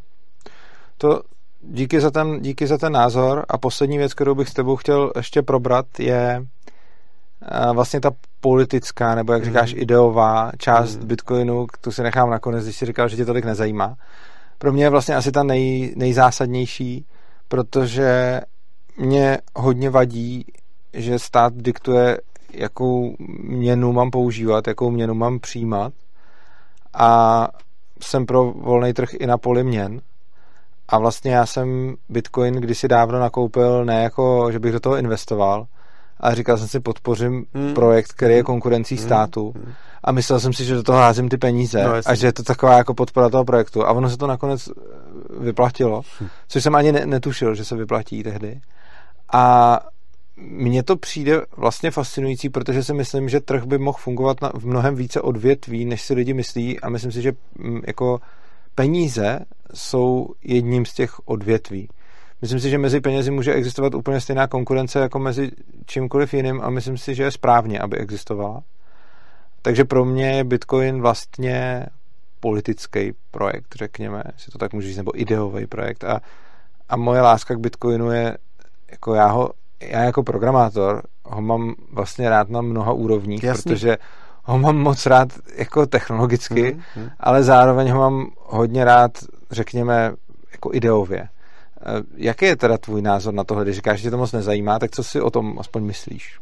To 0.97 1.21
díky 1.61 2.01
za, 2.01 2.11
ten, 2.11 2.41
díky 2.41 2.67
za 2.67 2.77
ten 2.77 2.93
názor 2.93 3.45
a 3.49 3.57
poslední 3.57 3.97
věc, 3.97 4.13
kterou 4.13 4.35
bych 4.35 4.49
s 4.49 4.53
tebou 4.53 4.75
chtěl 4.75 5.11
ještě 5.15 5.41
probrat, 5.41 5.99
je 5.99 6.45
eh, 7.41 7.73
vlastně 7.73 8.01
ta 8.01 8.11
politická, 8.39 9.15
nebo 9.15 9.33
jak 9.33 9.45
říkáš, 9.45 9.73
mm. 9.73 9.81
ideová 9.81 10.51
část 10.57 10.97
mm. 10.97 11.07
Bitcoinu, 11.07 11.67
tu 11.81 11.91
si 11.91 12.03
nechám 12.03 12.29
nakonec, 12.29 12.63
když 12.63 12.75
si 12.75 12.85
říkal, 12.85 13.07
že 13.07 13.15
tě 13.15 13.25
tolik 13.25 13.45
nezajímá. 13.45 13.95
Pro 14.57 14.73
mě 14.73 14.83
je 14.83 14.89
vlastně 14.89 15.15
asi 15.15 15.31
ta 15.31 15.43
nej, 15.43 15.93
nejzásadnější, 15.95 17.05
protože 17.47 18.41
mě 18.97 19.37
hodně 19.55 19.89
vadí, 19.89 20.45
že 20.93 21.19
stát 21.19 21.53
diktuje 21.55 22.17
jakou 22.53 23.15
měnu 23.43 23.93
mám 23.93 24.11
používat, 24.11 24.67
jakou 24.67 24.91
měnu 24.91 25.13
mám 25.13 25.39
přijímat 25.39 25.93
a 26.93 27.47
jsem 28.01 28.25
pro 28.25 28.51
volný 28.51 28.93
trh 28.93 29.09
i 29.13 29.27
na 29.27 29.37
poli 29.37 29.63
měn. 29.63 30.01
A 30.89 30.99
vlastně 30.99 31.31
já 31.31 31.45
jsem 31.45 31.95
Bitcoin 32.09 32.53
kdysi 32.53 32.87
dávno 32.87 33.19
nakoupil 33.19 33.85
ne 33.85 34.03
jako, 34.03 34.51
že 34.51 34.59
bych 34.59 34.71
do 34.71 34.79
toho 34.79 34.97
investoval, 34.97 35.65
ale 36.19 36.35
říkal 36.35 36.57
jsem 36.57 36.67
si, 36.67 36.79
podpořím 36.79 37.45
hmm. 37.53 37.73
projekt, 37.73 38.13
který 38.13 38.33
je 38.33 38.43
konkurencí 38.43 38.95
hmm. 38.95 39.05
státu 39.05 39.53
hmm. 39.55 39.73
a 40.03 40.11
myslel 40.11 40.39
jsem 40.39 40.53
si, 40.53 40.65
že 40.65 40.75
do 40.75 40.83
toho 40.83 40.97
házím 40.97 41.29
ty 41.29 41.37
peníze 41.37 41.83
no, 41.83 41.93
a 42.05 42.15
že 42.15 42.27
je 42.27 42.33
to 42.33 42.43
taková 42.43 42.77
jako 42.77 42.93
podpora 42.93 43.29
toho 43.29 43.45
projektu. 43.45 43.85
A 43.85 43.91
ono 43.91 44.09
se 44.09 44.17
to 44.17 44.27
nakonec 44.27 44.69
vyplatilo, 45.39 46.01
hm. 46.21 46.27
což 46.47 46.63
jsem 46.63 46.75
ani 46.75 46.91
netušil, 46.91 47.55
že 47.55 47.65
se 47.65 47.75
vyplatí 47.75 48.23
tehdy. 48.23 48.61
A 49.33 49.79
mně 50.38 50.84
to 50.84 50.95
přijde 50.95 51.41
vlastně 51.57 51.91
fascinující, 51.91 52.49
protože 52.49 52.84
si 52.84 52.93
myslím, 52.93 53.30
že 53.30 53.39
trh 53.39 53.64
by 53.65 53.77
mohl 53.77 53.97
fungovat 53.97 54.41
na, 54.41 54.51
v 54.53 54.65
mnohem 54.65 54.95
více 54.95 55.22
odvětví, 55.22 55.85
než 55.85 56.01
si 56.01 56.14
lidi 56.14 56.34
myslí 56.34 56.80
a 56.80 56.89
myslím 56.89 57.11
si, 57.11 57.22
že 57.22 57.31
mm, 57.55 57.81
jako 57.88 58.19
peníze 58.76 59.39
jsou 59.73 60.27
jedním 60.43 60.85
z 60.85 60.93
těch 60.93 61.27
odvětví. 61.27 61.89
Myslím 62.41 62.59
si, 62.59 62.69
že 62.69 62.77
mezi 62.77 63.01
penězi 63.01 63.31
může 63.31 63.53
existovat 63.53 63.95
úplně 63.95 64.22
stejná 64.22 64.47
konkurence 64.47 64.99
jako 64.99 65.19
mezi 65.19 65.51
čímkoliv 65.85 66.34
jiným 66.34 66.61
a 66.61 66.69
myslím 66.69 66.97
si, 66.97 67.15
že 67.15 67.23
je 67.23 67.31
správně, 67.31 67.80
aby 67.80 67.97
existovala. 67.97 68.64
Takže 69.61 69.85
pro 69.85 70.05
mě 70.05 70.31
je 70.31 70.43
Bitcoin 70.43 71.01
vlastně 71.01 71.85
politický 72.39 73.14
projekt, 73.31 73.76
řekněme, 73.76 74.23
si 74.38 74.51
to 74.51 74.57
tak 74.57 74.73
můžu 74.73 74.88
říct, 74.88 74.97
nebo 74.97 75.22
ideový 75.22 75.68
projekt 75.68 76.03
a, 76.03 76.22
a 76.89 76.97
moje 76.97 77.22
láska 77.22 77.55
k 77.55 77.59
Bitcoinu 77.59 78.11
je, 78.11 78.38
jako 78.91 79.14
já 79.14 79.27
ho 79.27 79.51
já 79.81 80.03
jako 80.03 80.23
programátor 80.23 81.01
ho 81.25 81.41
mám 81.41 81.75
vlastně 81.91 82.29
rád 82.29 82.49
na 82.49 82.61
mnoha 82.61 82.93
úrovních, 82.93 83.43
Jasný. 83.43 83.63
protože 83.63 83.97
ho 84.43 84.59
mám 84.59 84.77
moc 84.77 85.05
rád 85.05 85.29
jako 85.55 85.85
technologicky, 85.85 86.75
mm-hmm. 86.75 87.09
ale 87.19 87.43
zároveň 87.43 87.91
ho 87.91 87.99
mám 87.99 88.27
hodně 88.37 88.85
rád, 88.85 89.11
řekněme, 89.51 90.13
jako 90.51 90.69
ideově. 90.73 91.19
E, 91.19 91.29
jaký 92.15 92.45
je 92.45 92.55
teda 92.55 92.77
tvůj 92.77 93.01
názor 93.01 93.33
na 93.33 93.43
tohle? 93.43 93.63
Když 93.63 93.75
říkáš, 93.75 93.99
že 93.99 94.03
tě 94.03 94.11
to 94.11 94.17
moc 94.17 94.31
nezajímá, 94.31 94.79
tak 94.79 94.91
co 94.91 95.03
si 95.03 95.21
o 95.21 95.29
tom 95.29 95.59
aspoň 95.59 95.83
myslíš? 95.83 96.39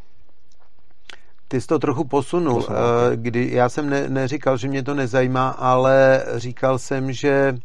Ty 1.47 1.61
jsi 1.61 1.67
to 1.67 1.79
trochu 1.79 2.03
posunul, 2.03 2.55
posunul. 2.55 2.79
E, 3.13 3.17
kdy 3.17 3.49
já 3.51 3.69
jsem 3.69 3.89
ne, 3.89 4.09
neříkal, 4.09 4.57
že 4.57 4.67
mě 4.67 4.83
to 4.83 4.93
nezajímá, 4.93 5.49
ale 5.49 6.25
říkal 6.35 6.79
jsem, 6.79 7.11
že 7.11 7.57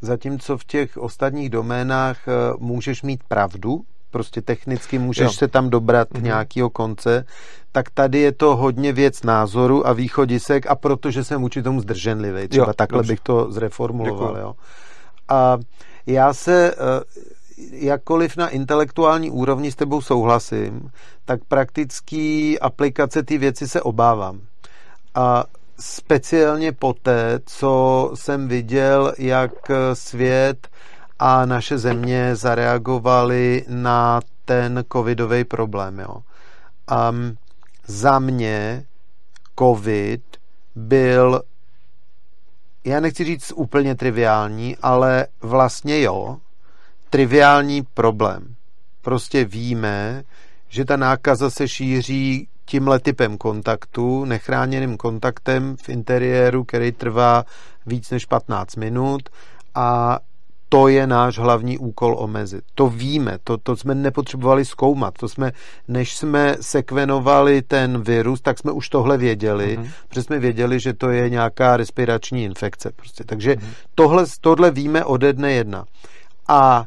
zatímco 0.00 0.58
v 0.58 0.64
těch 0.64 0.96
ostatních 0.96 1.50
doménách 1.50 2.28
e, 2.28 2.32
můžeš 2.58 3.02
mít 3.02 3.24
pravdu, 3.24 3.80
prostě 4.10 4.42
technicky 4.42 4.98
můžeš 4.98 5.24
jo. 5.24 5.32
se 5.32 5.48
tam 5.48 5.70
dobrat 5.70 6.08
mm-hmm. 6.10 6.22
nějakého 6.22 6.70
konce, 6.70 7.24
tak 7.72 7.90
tady 7.90 8.18
je 8.18 8.32
to 8.32 8.56
hodně 8.56 8.92
věc 8.92 9.22
názoru 9.22 9.86
a 9.86 9.92
východisek 9.92 10.66
a 10.66 10.74
protože 10.74 11.24
jsem 11.24 11.40
vůči 11.40 11.62
tomu 11.62 11.80
zdrženlivý, 11.80 12.48
třeba 12.48 12.66
jo, 12.66 12.72
takhle 12.72 12.98
dobře. 12.98 13.12
bych 13.12 13.20
to 13.20 13.52
zreformuloval. 13.52 14.36
Jo. 14.36 14.54
A 15.28 15.58
já 16.06 16.34
se 16.34 16.74
eh, 16.74 16.76
jakkoliv 17.72 18.36
na 18.36 18.48
intelektuální 18.48 19.30
úrovni 19.30 19.72
s 19.72 19.76
tebou 19.76 20.00
souhlasím, 20.00 20.90
tak 21.24 21.40
praktický 21.48 22.60
aplikace 22.60 23.22
ty 23.22 23.38
věci 23.38 23.68
se 23.68 23.82
obávám. 23.82 24.40
A 25.14 25.44
speciálně 25.80 26.72
poté, 26.72 27.40
co 27.46 28.10
jsem 28.14 28.48
viděl, 28.48 29.12
jak 29.18 29.52
svět 29.92 30.68
a 31.22 31.44
naše 31.46 31.78
země 31.78 32.36
zareagovaly 32.36 33.64
na 33.68 34.20
ten 34.44 34.84
covidový 34.92 35.44
problém. 35.44 35.98
Jo. 35.98 36.14
Um, 37.10 37.36
za 37.86 38.18
mě 38.18 38.84
covid 39.58 40.22
byl, 40.74 41.42
já 42.84 43.00
nechci 43.00 43.24
říct 43.24 43.52
úplně 43.54 43.94
triviální, 43.94 44.76
ale 44.82 45.26
vlastně 45.40 46.00
jo, 46.00 46.38
triviální 47.10 47.82
problém. 47.82 48.54
Prostě 49.02 49.44
víme, 49.44 50.22
že 50.68 50.84
ta 50.84 50.96
nákaza 50.96 51.50
se 51.50 51.68
šíří 51.68 52.48
tímhle 52.64 52.98
typem 52.98 53.38
kontaktu, 53.38 54.24
nechráněným 54.24 54.96
kontaktem 54.96 55.76
v 55.76 55.88
interiéru, 55.88 56.64
který 56.64 56.92
trvá 56.92 57.44
víc 57.86 58.10
než 58.10 58.26
15 58.26 58.76
minut 58.76 59.28
a 59.74 60.18
to 60.72 60.88
je 60.88 61.06
náš 61.06 61.38
hlavní 61.38 61.78
úkol 61.78 62.16
omezit. 62.18 62.64
To 62.74 62.88
víme, 62.88 63.38
to, 63.44 63.58
to 63.58 63.76
jsme 63.76 63.94
nepotřebovali 63.94 64.64
zkoumat. 64.64 65.14
To 65.18 65.28
jsme, 65.28 65.52
než 65.88 66.16
jsme 66.16 66.56
sekvenovali 66.60 67.62
ten 67.62 68.02
virus, 68.02 68.40
tak 68.40 68.58
jsme 68.58 68.72
už 68.72 68.88
tohle 68.88 69.18
věděli, 69.18 69.78
uh-huh. 69.78 69.90
protože 70.08 70.22
jsme 70.22 70.38
věděli, 70.38 70.80
že 70.80 70.92
to 70.92 71.10
je 71.10 71.30
nějaká 71.30 71.76
respirační 71.76 72.44
infekce. 72.44 72.92
Prostě. 72.96 73.24
Takže 73.24 73.54
uh-huh. 73.54 73.74
tohle, 73.94 74.24
tohle 74.40 74.70
víme 74.70 75.04
ode 75.04 75.32
dne 75.32 75.52
jedna. 75.52 75.84
A 76.48 76.84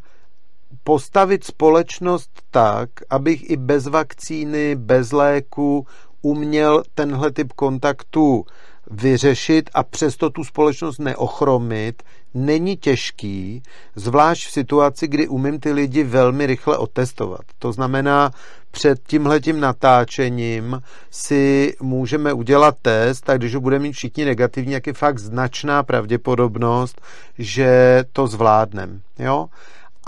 postavit 0.83 1.43
společnost 1.43 2.31
tak, 2.51 2.89
abych 3.09 3.49
i 3.49 3.57
bez 3.57 3.87
vakcíny, 3.87 4.75
bez 4.75 5.11
léku 5.11 5.87
uměl 6.21 6.83
tenhle 6.93 7.31
typ 7.31 7.53
kontaktu 7.53 8.45
vyřešit 8.91 9.69
a 9.73 9.83
přesto 9.83 10.29
tu 10.29 10.43
společnost 10.43 10.99
neochromit, 10.99 12.03
není 12.33 12.77
těžký, 12.77 13.63
zvlášť 13.95 14.47
v 14.47 14.51
situaci, 14.51 15.07
kdy 15.07 15.27
umím 15.27 15.59
ty 15.59 15.71
lidi 15.71 16.03
velmi 16.03 16.45
rychle 16.45 16.77
otestovat. 16.77 17.41
To 17.59 17.71
znamená, 17.71 18.31
před 18.71 18.99
tímhletím 19.07 19.59
natáčením 19.59 20.81
si 21.11 21.73
můžeme 21.81 22.33
udělat 22.33 22.75
test 22.81 23.29
a 23.29 23.37
když 23.37 23.55
ho 23.55 23.61
budeme 23.61 23.83
mít 23.83 23.93
všichni 23.93 24.25
negativní, 24.25 24.73
jak 24.73 24.87
je 24.87 24.93
fakt 24.93 25.19
značná 25.19 25.83
pravděpodobnost, 25.83 27.01
že 27.37 28.03
to 28.13 28.27
zvládneme. 28.27 28.99
Jo? 29.19 29.47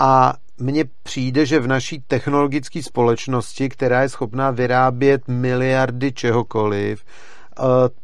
A 0.00 0.34
mně 0.58 0.84
přijde, 1.02 1.46
že 1.46 1.60
v 1.60 1.66
naší 1.66 2.02
technologické 2.06 2.82
společnosti, 2.82 3.68
která 3.68 4.02
je 4.02 4.08
schopná 4.08 4.50
vyrábět 4.50 5.28
miliardy 5.28 6.12
čehokoliv, 6.12 7.04
Eh, 7.04 7.35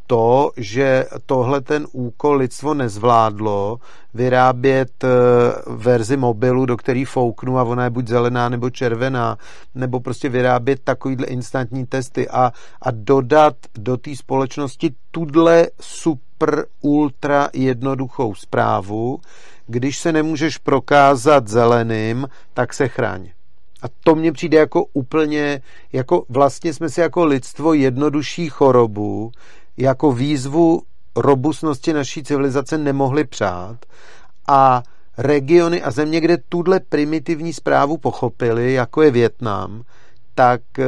to, 0.06 0.50
že 0.56 1.06
tohle 1.26 1.60
ten 1.60 1.86
úkol 1.92 2.36
lidstvo 2.36 2.74
nezvládlo, 2.74 3.78
vyrábět 4.14 5.04
eh, 5.04 5.08
verzi 5.66 6.16
mobilu, 6.16 6.66
do 6.66 6.76
který 6.76 7.04
fouknu 7.04 7.58
a 7.58 7.62
ona 7.62 7.84
je 7.84 7.90
buď 7.90 8.08
zelená 8.08 8.48
nebo 8.48 8.70
červená, 8.70 9.38
nebo 9.74 10.00
prostě 10.00 10.28
vyrábět 10.28 10.80
takovýhle 10.84 11.26
instantní 11.26 11.86
testy 11.86 12.28
a, 12.28 12.52
a 12.82 12.90
dodat 12.90 13.54
do 13.78 13.96
té 13.96 14.16
společnosti 14.16 14.94
tudle 15.10 15.66
super 15.80 16.66
ultra 16.80 17.48
jednoduchou 17.52 18.34
zprávu, 18.34 19.20
když 19.66 19.98
se 19.98 20.12
nemůžeš 20.12 20.58
prokázat 20.58 21.48
zeleným, 21.48 22.28
tak 22.54 22.74
se 22.74 22.88
chráň. 22.88 23.28
A 23.82 23.86
to 24.04 24.14
mně 24.14 24.32
přijde 24.32 24.58
jako 24.58 24.84
úplně, 24.92 25.62
jako 25.92 26.24
vlastně 26.28 26.74
jsme 26.74 26.88
si 26.88 27.00
jako 27.00 27.24
lidstvo 27.24 27.74
jednodušší 27.74 28.48
chorobu, 28.48 29.32
jako 29.76 30.12
výzvu 30.12 30.82
robustnosti 31.16 31.92
naší 31.92 32.22
civilizace 32.22 32.78
nemohli 32.78 33.24
přát 33.24 33.76
a 34.48 34.82
regiony 35.18 35.82
a 35.82 35.90
země, 35.90 36.20
kde 36.20 36.36
tuhle 36.48 36.80
primitivní 36.80 37.52
zprávu 37.52 37.96
pochopili, 37.96 38.72
jako 38.72 39.02
je 39.02 39.10
Větnam, 39.10 39.82
tak 40.34 40.60
eh, 40.78 40.86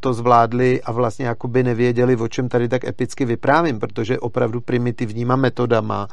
to 0.00 0.14
zvládli 0.14 0.82
a 0.82 0.92
vlastně 0.92 1.26
jakoby 1.26 1.62
nevěděli, 1.62 2.16
o 2.16 2.28
čem 2.28 2.48
tady 2.48 2.68
tak 2.68 2.84
epicky 2.84 3.24
vyprávím, 3.24 3.78
protože 3.78 4.18
opravdu 4.18 4.60
primitivníma 4.60 5.36
metodama 5.36 6.08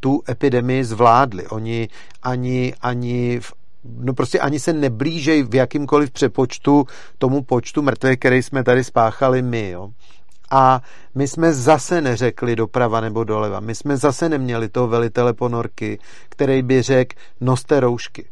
tu 0.00 0.22
epidemii 0.28 0.84
zvládli. 0.84 1.46
Oni 1.46 1.88
ani, 2.22 2.74
ani 2.80 3.40
v 3.40 3.52
no 3.84 4.14
prostě 4.14 4.40
ani 4.40 4.60
se 4.60 4.72
neblížej 4.72 5.42
v 5.42 5.54
jakýmkoliv 5.54 6.10
přepočtu 6.10 6.84
tomu 7.18 7.42
počtu 7.42 7.82
mrtvých, 7.82 8.18
který 8.18 8.42
jsme 8.42 8.64
tady 8.64 8.84
spáchali 8.84 9.42
my. 9.42 9.70
Jo. 9.70 9.88
A 10.50 10.80
my 11.14 11.28
jsme 11.28 11.52
zase 11.54 12.00
neřekli 12.00 12.56
doprava 12.56 13.00
nebo 13.00 13.24
doleva. 13.24 13.60
My 13.60 13.74
jsme 13.74 13.96
zase 13.96 14.28
neměli 14.28 14.68
toho 14.68 14.88
velitele 14.88 15.32
ponorky, 15.32 15.98
který 16.28 16.62
by 16.62 16.82
řekl, 16.82 17.16
noste 17.40 17.80
roušky. 17.80 18.24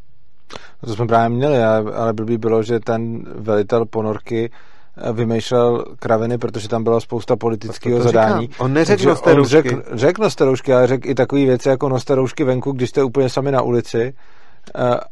To 0.84 0.94
jsme 0.94 1.06
právě 1.06 1.36
měli, 1.36 1.62
ale 1.64 2.12
blbý 2.12 2.38
bylo, 2.38 2.62
že 2.62 2.80
ten 2.80 3.24
velitel 3.34 3.86
ponorky 3.86 4.50
eh, 4.96 5.12
vymýšlel 5.12 5.84
kraviny, 5.98 6.38
protože 6.38 6.68
tam 6.68 6.84
byla 6.84 7.00
spousta 7.00 7.36
politického 7.36 8.02
zadání. 8.02 8.46
Říkám. 8.46 8.64
On 8.66 8.72
neřekl 8.72 9.08
noste 9.08 9.34
roušky. 9.34 9.50
Řekl, 9.56 9.82
řekl 9.92 10.22
noste 10.22 10.44
roušky, 10.44 10.74
ale 10.74 10.86
řekl 10.86 11.08
i 11.08 11.14
takové 11.14 11.44
věci 11.44 11.68
jako 11.68 11.88
noste 11.88 12.14
roušky 12.14 12.44
venku, 12.44 12.72
když 12.72 12.90
jste 12.90 13.02
úplně 13.04 13.28
sami 13.28 13.52
na 13.52 13.62
ulici 13.62 14.14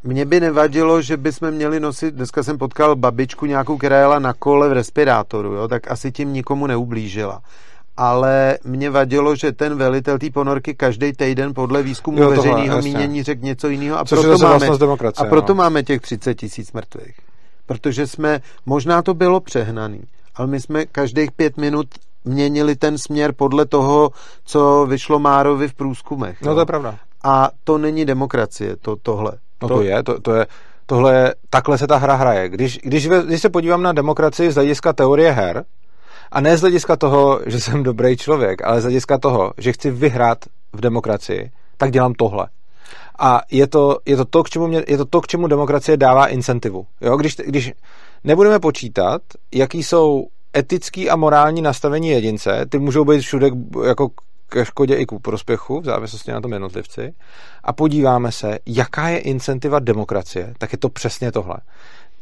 mně 0.02 0.24
by 0.24 0.40
nevadilo, 0.40 1.02
že 1.02 1.16
bychom 1.16 1.50
měli 1.50 1.80
nosit, 1.80 2.14
dneska 2.14 2.42
jsem 2.42 2.58
potkal 2.58 2.96
babičku 2.96 3.46
nějakou, 3.46 3.76
která 3.76 3.98
jela 3.98 4.18
na 4.18 4.32
kole 4.32 4.68
v 4.68 4.72
respirátoru, 4.72 5.52
jo, 5.52 5.68
tak 5.68 5.90
asi 5.90 6.12
tím 6.12 6.32
nikomu 6.32 6.66
neublížila 6.66 7.40
ale 7.98 8.58
mě 8.64 8.90
vadilo, 8.90 9.34
že 9.34 9.52
ten 9.52 9.78
velitel 9.78 10.18
té 10.18 10.30
ponorky 10.30 10.74
každý 10.74 11.12
týden 11.12 11.54
podle 11.54 11.82
výzkumu 11.82 12.22
jo, 12.22 12.30
veřejného 12.30 12.82
mínění 12.82 13.22
řekl 13.22 13.44
něco 13.44 13.68
jiného 13.68 13.98
a 13.98 14.04
proto, 14.04 14.38
máme, 14.38 14.68
a 15.16 15.24
proto 15.24 15.54
no. 15.54 15.58
máme 15.58 15.82
těch 15.82 16.00
30 16.00 16.34
tisíc 16.34 16.72
mrtvých. 16.72 17.16
Protože 17.66 18.06
jsme, 18.06 18.40
možná 18.66 19.02
to 19.02 19.14
bylo 19.14 19.40
přehnaný, 19.40 20.00
ale 20.34 20.46
my 20.46 20.60
jsme 20.60 20.86
každých 20.86 21.32
pět 21.32 21.56
minut 21.56 21.86
měnili 22.24 22.76
ten 22.76 22.98
směr 22.98 23.32
podle 23.32 23.66
toho, 23.66 24.10
co 24.44 24.86
vyšlo 24.86 25.18
Márovi 25.18 25.68
v 25.68 25.74
průzkumech. 25.74 26.42
No 26.42 26.54
to 26.54 26.60
je 26.60 26.66
pravda. 26.66 26.98
A 27.24 27.50
to 27.64 27.78
není 27.78 28.04
demokracie, 28.04 28.76
to, 28.76 28.96
tohle. 28.96 29.32
No 29.62 29.68
to, 29.68 29.74
to 29.74 29.82
je, 29.82 30.02
to, 30.02 30.20
to 30.20 30.34
je, 30.34 30.46
tohle 30.86 31.14
je, 31.14 31.34
takhle 31.50 31.78
se 31.78 31.86
ta 31.86 31.96
hra 31.96 32.14
hraje. 32.14 32.48
Když, 32.48 32.78
když, 32.82 33.08
když 33.08 33.42
se 33.42 33.48
podívám 33.48 33.82
na 33.82 33.92
demokracii 33.92 34.52
z 34.52 34.54
hlediska 34.54 34.92
teorie 34.92 35.30
her, 35.30 35.64
a 36.32 36.40
ne 36.40 36.56
z 36.56 36.60
hlediska 36.60 36.96
toho, 36.96 37.40
že 37.46 37.60
jsem 37.60 37.82
dobrý 37.82 38.16
člověk, 38.16 38.64
ale 38.64 38.80
z 38.80 38.84
hlediska 38.84 39.18
toho, 39.18 39.52
že 39.58 39.72
chci 39.72 39.90
vyhrát 39.90 40.38
v 40.72 40.80
demokracii, 40.80 41.50
tak 41.76 41.90
dělám 41.90 42.14
tohle. 42.14 42.48
A 43.18 43.40
je 43.50 43.66
to, 43.66 43.98
je 44.06 44.16
to, 44.16 44.24
to, 44.24 44.42
k 44.42 44.50
čemu 44.50 44.66
mě, 44.66 44.84
je 44.88 44.96
to 44.96 45.04
to, 45.04 45.20
k 45.20 45.26
čemu 45.26 45.46
demokracie 45.46 45.96
dává 45.96 46.26
incentivu. 46.26 46.86
Jo? 47.00 47.16
Když, 47.16 47.36
když 47.36 47.72
nebudeme 48.24 48.58
počítat, 48.58 49.22
jaký 49.54 49.82
jsou 49.82 50.26
etický 50.56 51.10
a 51.10 51.16
morální 51.16 51.62
nastavení 51.62 52.08
jedince, 52.08 52.66
ty 52.68 52.78
můžou 52.78 53.04
být 53.04 53.20
všude 53.20 53.50
jako 53.86 54.08
ke 54.48 54.64
škodě 54.64 54.94
i 54.94 55.06
ku 55.06 55.18
prospěchu, 55.18 55.80
v 55.80 55.84
závislosti 55.84 56.32
na 56.32 56.40
tom 56.40 56.52
jednotlivci, 56.52 57.14
a 57.64 57.72
podíváme 57.72 58.32
se, 58.32 58.58
jaká 58.66 59.08
je 59.08 59.18
incentiva 59.18 59.78
demokracie, 59.78 60.54
tak 60.58 60.72
je 60.72 60.78
to 60.78 60.88
přesně 60.88 61.32
tohle. 61.32 61.56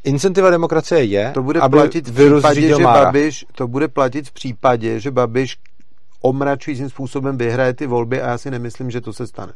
Incentiva 0.05 0.51
demokracie 0.51 1.05
je, 1.05 1.31
to 1.35 1.43
bude 1.43 1.61
aby 1.61 1.77
platit 1.77 2.09
v 2.09 2.13
případě, 2.13 2.69
že 2.69 2.85
Babiš, 2.85 3.47
to 3.55 3.69
bude 3.69 3.89
platit 3.89 4.29
v 4.29 4.33
případě, 4.33 5.01
že 5.01 5.11
Babiš 5.11 5.59
omračujícím 6.21 6.91
způsobem 6.91 7.39
vyhraje 7.39 7.75
ty 7.75 7.87
volby 7.87 8.23
a 8.23 8.29
já 8.29 8.39
si 8.39 8.51
nemyslím, 8.51 8.91
že 8.91 9.01
to 9.01 9.13
se 9.13 9.27
stane. 9.27 9.53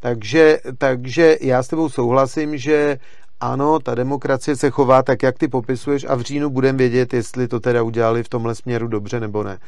Takže, 0.00 0.58
takže 0.78 1.36
já 1.40 1.62
s 1.62 1.68
tebou 1.68 1.88
souhlasím, 1.88 2.56
že 2.56 2.98
ano, 3.40 3.78
ta 3.78 3.94
demokracie 3.94 4.56
se 4.56 4.70
chová 4.70 5.02
tak, 5.02 5.22
jak 5.22 5.38
ty 5.38 5.48
popisuješ 5.48 6.06
a 6.08 6.14
v 6.14 6.20
říjnu 6.20 6.50
budeme 6.50 6.78
vědět, 6.78 7.14
jestli 7.14 7.48
to 7.48 7.60
teda 7.60 7.82
udělali 7.82 8.22
v 8.22 8.28
tomhle 8.28 8.54
směru 8.54 8.88
dobře 8.88 9.20
nebo 9.20 9.42
ne. 9.42 9.58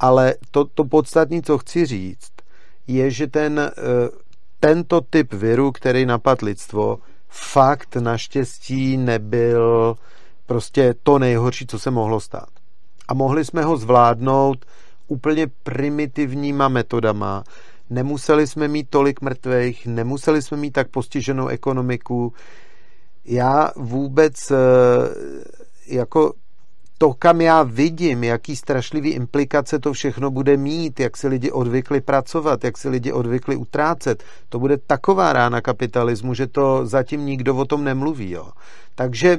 Ale 0.00 0.34
to, 0.50 0.64
to 0.64 0.84
podstatní, 0.84 1.42
co 1.42 1.58
chci 1.58 1.86
říct, 1.86 2.32
je, 2.86 3.10
že 3.10 3.26
ten, 3.26 3.60
eh, 3.60 3.72
tento 4.60 5.00
typ 5.00 5.32
viru, 5.32 5.72
který 5.72 6.06
napad 6.06 6.42
lidstvo, 6.42 6.98
fakt 7.28 7.96
naštěstí 7.96 8.96
nebyl 8.96 9.96
prostě 10.46 10.94
to 11.02 11.18
nejhorší, 11.18 11.66
co 11.66 11.78
se 11.78 11.90
mohlo 11.90 12.20
stát. 12.20 12.48
A 13.08 13.14
mohli 13.14 13.44
jsme 13.44 13.64
ho 13.64 13.76
zvládnout 13.76 14.66
úplně 15.08 15.46
primitivníma 15.62 16.68
metodama. 16.68 17.44
Nemuseli 17.90 18.46
jsme 18.46 18.68
mít 18.68 18.90
tolik 18.90 19.20
mrtvých, 19.20 19.86
nemuseli 19.86 20.42
jsme 20.42 20.56
mít 20.56 20.70
tak 20.70 20.88
postiženou 20.88 21.48
ekonomiku. 21.48 22.32
Já 23.24 23.70
vůbec 23.76 24.50
eh, 24.50 24.56
jako 25.86 26.32
to, 26.98 27.14
kam 27.14 27.40
já 27.40 27.62
vidím, 27.62 28.24
jaký 28.24 28.56
strašlivý 28.56 29.10
implikace 29.10 29.78
to 29.78 29.92
všechno 29.92 30.30
bude 30.30 30.56
mít, 30.56 31.00
jak 31.00 31.16
se 31.16 31.28
lidi 31.28 31.52
odvykli 31.52 32.00
pracovat, 32.00 32.64
jak 32.64 32.78
se 32.78 32.88
lidi 32.88 33.12
odvykli 33.12 33.56
utrácet, 33.56 34.24
to 34.48 34.58
bude 34.58 34.76
taková 34.76 35.32
rána 35.32 35.60
kapitalismu, 35.60 36.34
že 36.34 36.46
to 36.46 36.86
zatím 36.86 37.26
nikdo 37.26 37.56
o 37.56 37.64
tom 37.64 37.84
nemluví. 37.84 38.30
Jo. 38.30 38.50
Takže 38.94 39.38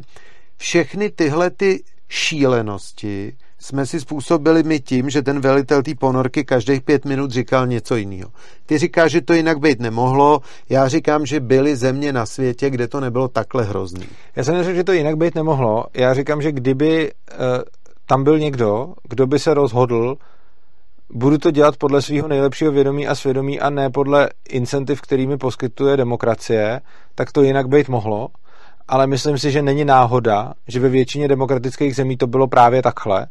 všechny 0.58 1.10
tyhle 1.10 1.50
ty 1.50 1.84
šílenosti 2.10 3.38
jsme 3.60 3.86
si 3.86 4.00
způsobili 4.00 4.64
my 4.64 4.80
tím, 4.80 5.10
že 5.10 5.22
ten 5.22 5.40
velitel 5.40 5.84
té 5.84 5.96
ponorky 5.96 6.44
každých 6.44 6.82
pět 6.82 7.06
minut 7.06 7.32
říkal 7.32 7.68
něco 7.68 7.96
jiného. 7.96 8.30
Ty 8.66 8.78
říkáš, 8.78 9.12
že 9.12 9.22
to 9.22 9.34
jinak 9.34 9.60
být 9.60 9.80
nemohlo, 9.80 10.40
já 10.70 10.88
říkám, 10.88 11.26
že 11.26 11.40
byly 11.40 11.76
země 11.76 12.14
na 12.14 12.26
světě, 12.26 12.70
kde 12.70 12.88
to 12.88 13.00
nebylo 13.00 13.28
takhle 13.28 13.64
hrozný. 13.64 14.06
Já 14.36 14.44
jsem 14.44 14.56
neřekl, 14.56 14.76
že 14.76 14.84
to 14.84 14.92
jinak 14.92 15.18
být 15.18 15.36
nemohlo, 15.36 15.86
já 15.94 16.14
říkám, 16.14 16.42
že 16.42 16.52
kdyby 16.52 17.12
uh, 17.12 17.38
tam 18.06 18.24
byl 18.24 18.40
někdo, 18.40 18.94
kdo 19.04 19.28
by 19.28 19.40
se 19.40 19.54
rozhodl, 19.54 20.16
budu 21.14 21.38
to 21.38 21.52
dělat 21.52 21.78
podle 21.78 22.02
svého 22.02 22.28
nejlepšího 22.28 22.72
vědomí 22.72 23.08
a 23.08 23.16
svědomí 23.16 23.60
a 23.60 23.70
ne 23.70 23.90
podle 23.90 24.30
incentiv, 24.50 25.02
kterými 25.02 25.38
poskytuje 25.38 25.98
demokracie, 25.98 26.82
tak 27.16 27.32
to 27.32 27.42
jinak 27.42 27.68
být 27.68 27.90
mohlo 27.90 28.30
ale 28.88 29.08
myslím 29.08 29.38
si, 29.38 29.52
že 29.52 29.62
není 29.62 29.86
náhoda, 29.86 30.54
že 30.68 30.80
ve 30.80 30.90
většině 30.90 31.28
demokratických 31.28 31.96
zemí 31.96 32.18
to 32.18 32.28
bylo 32.28 32.48
právě 32.48 32.82
takhle, 32.82 33.28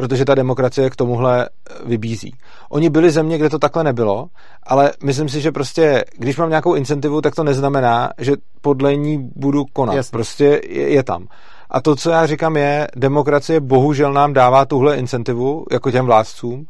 protože 0.00 0.24
ta 0.24 0.34
demokracie 0.34 0.90
k 0.90 0.96
tomuhle 0.96 1.48
eh, 1.48 1.74
vybízí. 1.84 2.34
Oni 2.70 2.90
byli 2.90 3.10
země, 3.10 3.38
kde 3.38 3.50
to 3.50 3.58
takhle 3.58 3.84
nebylo, 3.84 4.26
ale 4.62 4.92
myslím 5.04 5.28
si, 5.28 5.40
že 5.40 5.52
prostě, 5.52 6.04
když 6.18 6.36
mám 6.36 6.48
nějakou 6.48 6.74
incentivu, 6.74 7.20
tak 7.20 7.34
to 7.34 7.44
neznamená, 7.44 8.10
že 8.18 8.32
podle 8.60 8.96
ní 8.96 9.30
budu 9.36 9.64
konat. 9.64 9.96
Jasně. 9.96 10.10
Prostě 10.10 10.60
je, 10.68 10.88
je 10.88 11.02
tam. 11.02 11.26
A 11.70 11.80
to, 11.80 11.96
co 11.96 12.10
já 12.10 12.26
říkám, 12.26 12.56
je, 12.56 12.88
demokracie 12.96 13.60
bohužel 13.60 14.12
nám 14.12 14.32
dává 14.32 14.64
tuhle 14.64 14.96
incentivu, 14.96 15.64
jako 15.70 15.90
těm 15.90 16.06
vládcům, 16.06 16.66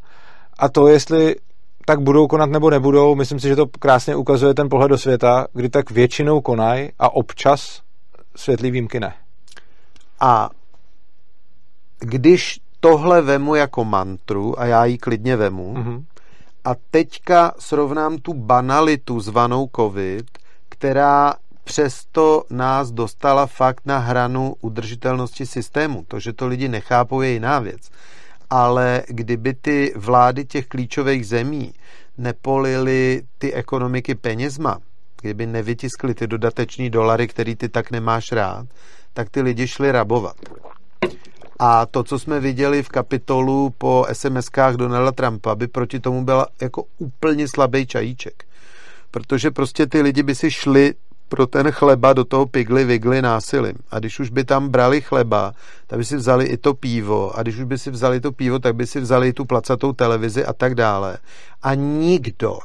a 0.59 0.69
to, 0.69 0.89
jestli 0.89 1.37
tak 1.87 2.01
budou 2.01 2.27
konat 2.27 2.51
nebo 2.51 2.71
nebudou, 2.71 3.15
myslím 3.15 3.41
si, 3.41 3.49
že 3.49 3.57
to 3.57 3.67
krásně 3.67 4.17
ukazuje 4.17 4.55
ten 4.55 4.69
pohled 4.69 4.89
do 4.89 4.99
světa, 4.99 5.47
kdy 5.53 5.69
tak 5.69 5.91
většinou 5.91 6.41
konají 6.41 6.89
a 6.99 7.15
občas 7.15 7.83
světlý 8.37 8.71
výjimky 8.71 9.01
ne. 9.01 9.15
A 10.21 10.51
když 11.99 12.61
tohle 12.81 13.23
vemu 13.23 13.55
jako 13.55 13.85
mantru, 13.85 14.61
a 14.61 14.65
já 14.65 14.85
ji 14.85 14.99
klidně 14.99 15.37
vemu, 15.37 15.75
mm-hmm. 15.75 16.05
a 16.65 16.75
teďka 16.91 17.53
srovnám 17.59 18.19
tu 18.19 18.35
banalitu 18.35 19.21
zvanou 19.21 19.71
covid, 19.77 20.27
která 20.69 21.35
přesto 21.65 22.43
nás 22.51 22.91
dostala 22.91 23.47
fakt 23.47 23.87
na 23.87 23.99
hranu 23.99 24.55
udržitelnosti 24.61 25.47
systému. 25.47 26.05
To, 26.09 26.21
že 26.21 26.33
to 26.33 26.47
lidi 26.47 26.69
nechápou, 26.69 27.21
je 27.21 27.31
jiná 27.31 27.59
věc. 27.59 27.91
Ale 28.51 29.03
kdyby 29.09 29.55
ty 29.55 29.93
vlády 29.97 30.45
těch 30.45 30.67
klíčových 30.67 31.27
zemí 31.27 31.73
nepolily 32.19 33.23
ty 33.39 33.55
ekonomiky 33.55 34.15
penězma, 34.15 34.79
kdyby 35.21 35.47
nevytiskli 35.47 36.15
ty 36.15 36.27
dodateční 36.27 36.91
dolary, 36.91 37.29
který 37.29 37.57
ty 37.57 37.69
tak 37.69 37.91
nemáš 37.91 38.33
rád, 38.33 38.67
tak 39.13 39.31
ty 39.31 39.43
lidi 39.43 39.69
šli 39.69 39.93
rabovat. 39.93 40.37
A 41.63 41.87
to, 41.87 42.05
co 42.05 42.19
jsme 42.19 42.41
viděli 42.41 42.83
v 42.83 42.89
kapitolu 42.89 43.75
po 43.79 44.07
SMS-kách 44.13 44.77
Donalda 44.77 45.13
Trumpa, 45.13 45.55
by 45.55 45.67
proti 45.67 46.01
tomu 46.01 46.25
byla 46.25 46.47
jako 46.61 46.85
úplně 46.99 47.49
slabý 47.49 47.87
čajíček. 47.87 48.45
Protože 49.11 49.51
prostě 49.51 49.87
ty 49.87 50.03
lidi 50.03 50.23
by 50.23 50.35
si 50.35 50.51
šli 50.51 50.95
pro 51.29 51.47
ten 51.47 51.71
chleba 51.71 52.13
do 52.13 52.25
toho 52.25 52.47
pigly 52.47 52.85
vigly 52.85 53.23
násilím. 53.23 53.75
A 53.91 53.99
když 53.99 54.21
už 54.21 54.31
by 54.31 54.45
tam 54.45 54.69
brali 54.69 55.01
chleba, 55.01 55.53
tak 55.87 55.99
by 55.99 56.05
si 56.05 56.17
vzali 56.17 56.45
i 56.45 56.57
to 56.57 56.75
pivo. 56.75 57.39
A 57.39 57.43
když 57.43 57.57
už 57.57 57.65
by 57.65 57.79
si 57.79 57.91
vzali 57.91 58.21
to 58.21 58.33
pivo, 58.33 58.59
tak 58.59 58.75
by 58.75 58.87
si 58.87 59.01
vzali 59.01 59.29
i 59.29 59.33
tu 59.33 59.45
placatou 59.45 59.93
televizi 59.93 60.45
a 60.45 60.53
tak 60.53 60.75
dále. 60.75 61.19
A 61.63 61.75
nikdo 61.75 62.59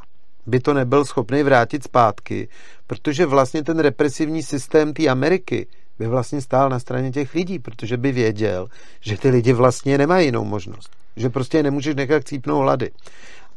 by 0.45 0.59
to 0.59 0.73
nebyl 0.73 1.05
schopný 1.05 1.43
vrátit 1.43 1.83
zpátky, 1.83 2.47
protože 2.87 3.25
vlastně 3.25 3.63
ten 3.63 3.79
represivní 3.79 4.43
systém 4.43 4.93
té 4.93 5.07
Ameriky 5.07 5.67
by 5.99 6.07
vlastně 6.07 6.41
stál 6.41 6.69
na 6.69 6.79
straně 6.79 7.11
těch 7.11 7.33
lidí, 7.33 7.59
protože 7.59 7.97
by 7.97 8.11
věděl, 8.11 8.67
že 9.01 9.17
ty 9.17 9.29
lidi 9.29 9.53
vlastně 9.53 9.97
nemají 9.97 10.25
jinou 10.25 10.43
možnost. 10.43 10.89
Že 11.15 11.29
prostě 11.29 11.63
nemůžeš 11.63 11.95
nechat 11.95 12.27
cípnout 12.27 12.61
hlady. 12.61 12.91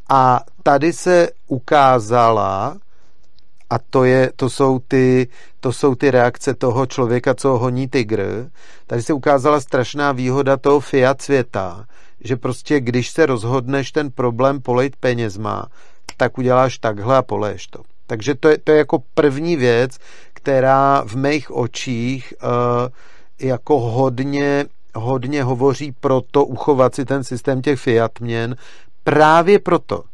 A 0.09 0.40
tady 0.62 0.93
se 0.93 1.28
ukázala, 1.47 2.77
a 3.70 3.78
to, 3.78 4.05
je, 4.05 4.32
to, 4.36 4.51
jsou 4.51 4.78
ty, 4.78 5.28
to 5.60 5.73
jsou 5.73 5.94
ty 5.94 6.10
reakce 6.10 6.55
toho 6.55 6.86
člověka, 6.86 7.35
co 7.35 7.59
honí 7.59 7.89
tygr, 7.89 8.51
tady 8.86 9.02
se 9.02 9.12
ukázala 9.12 9.60
strašná 9.60 10.12
výhoda 10.12 10.56
toho 10.56 10.81
fiat 10.81 11.23
světa, 11.23 11.86
že 12.20 12.36
prostě 12.36 12.81
když 12.81 13.10
se 13.10 13.27
rozhodneš 13.27 13.93
ten 13.93 14.10
problém 14.10 14.60
polejt 14.60 14.97
penězma, 14.97 15.66
tak 16.16 16.39
uděláš 16.39 16.78
takhle 16.78 17.16
a 17.16 17.23
poleješ 17.23 17.66
to. 17.66 17.82
Takže 18.06 18.35
to 18.35 18.48
je, 18.48 18.59
to 18.59 18.73
je 18.73 18.78
jako 18.78 19.02
první 19.15 19.56
věc, 19.56 19.98
která 20.39 21.02
v 21.06 21.15
mých 21.15 21.51
očích 21.51 22.35
uh, 22.43 22.48
jako 23.48 23.81
hodně, 23.81 24.66
hodně 24.94 25.43
hovoří 25.43 25.93
pro 25.93 26.20
to 26.31 26.44
uchovat 26.44 26.94
si 26.94 27.05
ten 27.05 27.24
systém 27.24 27.62
těch 27.62 27.81
fiat 27.81 28.20
měn 28.20 28.56
právě 29.05 29.59
proto, 29.59 30.05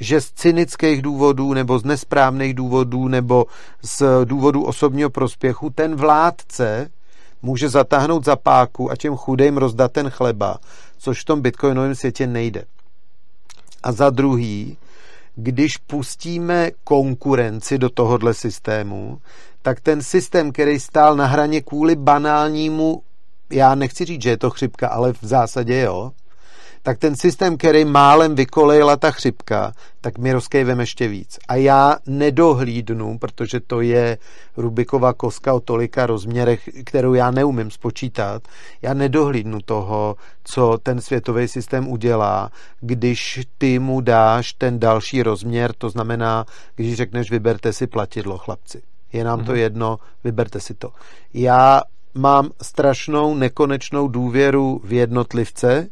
že 0.00 0.20
z 0.20 0.32
cynických 0.32 1.02
důvodů 1.02 1.54
nebo 1.54 1.78
z 1.78 1.84
nesprávných 1.84 2.54
důvodů 2.54 3.08
nebo 3.08 3.46
z 3.82 4.02
důvodů 4.24 4.64
osobního 4.64 5.10
prospěchu 5.10 5.70
ten 5.70 5.96
vládce 5.96 6.90
může 7.42 7.68
zatáhnout 7.68 8.24
za 8.24 8.36
páku 8.36 8.90
a 8.90 8.96
těm 8.96 9.16
chudým 9.16 9.56
rozdat 9.56 9.92
ten 9.92 10.10
chleba, 10.10 10.58
což 10.98 11.22
v 11.22 11.24
tom 11.24 11.40
bitcoinovém 11.40 11.94
světě 11.94 12.26
nejde. 12.26 12.64
A 13.82 13.92
za 13.92 14.10
druhý, 14.10 14.76
když 15.36 15.76
pustíme 15.76 16.70
konkurenci 16.84 17.78
do 17.78 17.90
tohohle 17.90 18.34
systému, 18.34 19.20
tak 19.62 19.80
ten 19.80 20.02
systém, 20.02 20.52
který 20.52 20.80
stál 20.80 21.16
na 21.16 21.26
hraně 21.26 21.60
kvůli 21.60 21.96
banálnímu, 21.96 23.02
já 23.50 23.74
nechci 23.74 24.04
říct, 24.04 24.22
že 24.22 24.30
je 24.30 24.38
to 24.38 24.50
chřipka, 24.50 24.88
ale 24.88 25.12
v 25.12 25.22
zásadě 25.22 25.80
jo, 25.80 26.12
tak 26.86 26.98
ten 26.98 27.16
systém, 27.16 27.56
který 27.56 27.84
málem 27.84 28.34
vykolejila 28.34 28.96
ta 28.96 29.10
chřipka, 29.10 29.72
tak 30.00 30.18
mi 30.18 30.32
rozkejvem 30.32 30.80
ještě 30.80 31.08
víc. 31.08 31.38
A 31.48 31.54
já 31.54 31.96
nedohlídnu, 32.06 33.18
protože 33.18 33.60
to 33.60 33.80
je 33.80 34.18
Rubiková 34.56 35.12
koska 35.12 35.54
o 35.54 35.60
tolika 35.60 36.06
rozměrech, 36.06 36.68
kterou 36.84 37.14
já 37.14 37.30
neumím 37.30 37.70
spočítat, 37.70 38.42
já 38.82 38.94
nedohlídnu 38.94 39.58
toho, 39.64 40.16
co 40.44 40.78
ten 40.82 41.00
světový 41.00 41.48
systém 41.48 41.88
udělá, 41.88 42.50
když 42.80 43.40
ty 43.58 43.78
mu 43.78 44.00
dáš 44.00 44.52
ten 44.52 44.78
další 44.78 45.22
rozměr, 45.22 45.72
to 45.78 45.90
znamená, 45.90 46.46
když 46.76 46.96
řekneš, 46.96 47.30
vyberte 47.30 47.72
si 47.72 47.86
platidlo, 47.86 48.38
chlapci. 48.38 48.82
Je 49.12 49.24
nám 49.24 49.44
to 49.44 49.52
mhm. 49.52 49.60
jedno, 49.60 49.98
vyberte 50.24 50.60
si 50.60 50.74
to. 50.74 50.92
Já 51.34 51.82
mám 52.14 52.50
strašnou 52.62 53.34
nekonečnou 53.34 54.08
důvěru 54.08 54.80
v 54.84 54.92
jednotlivce, 54.92 55.88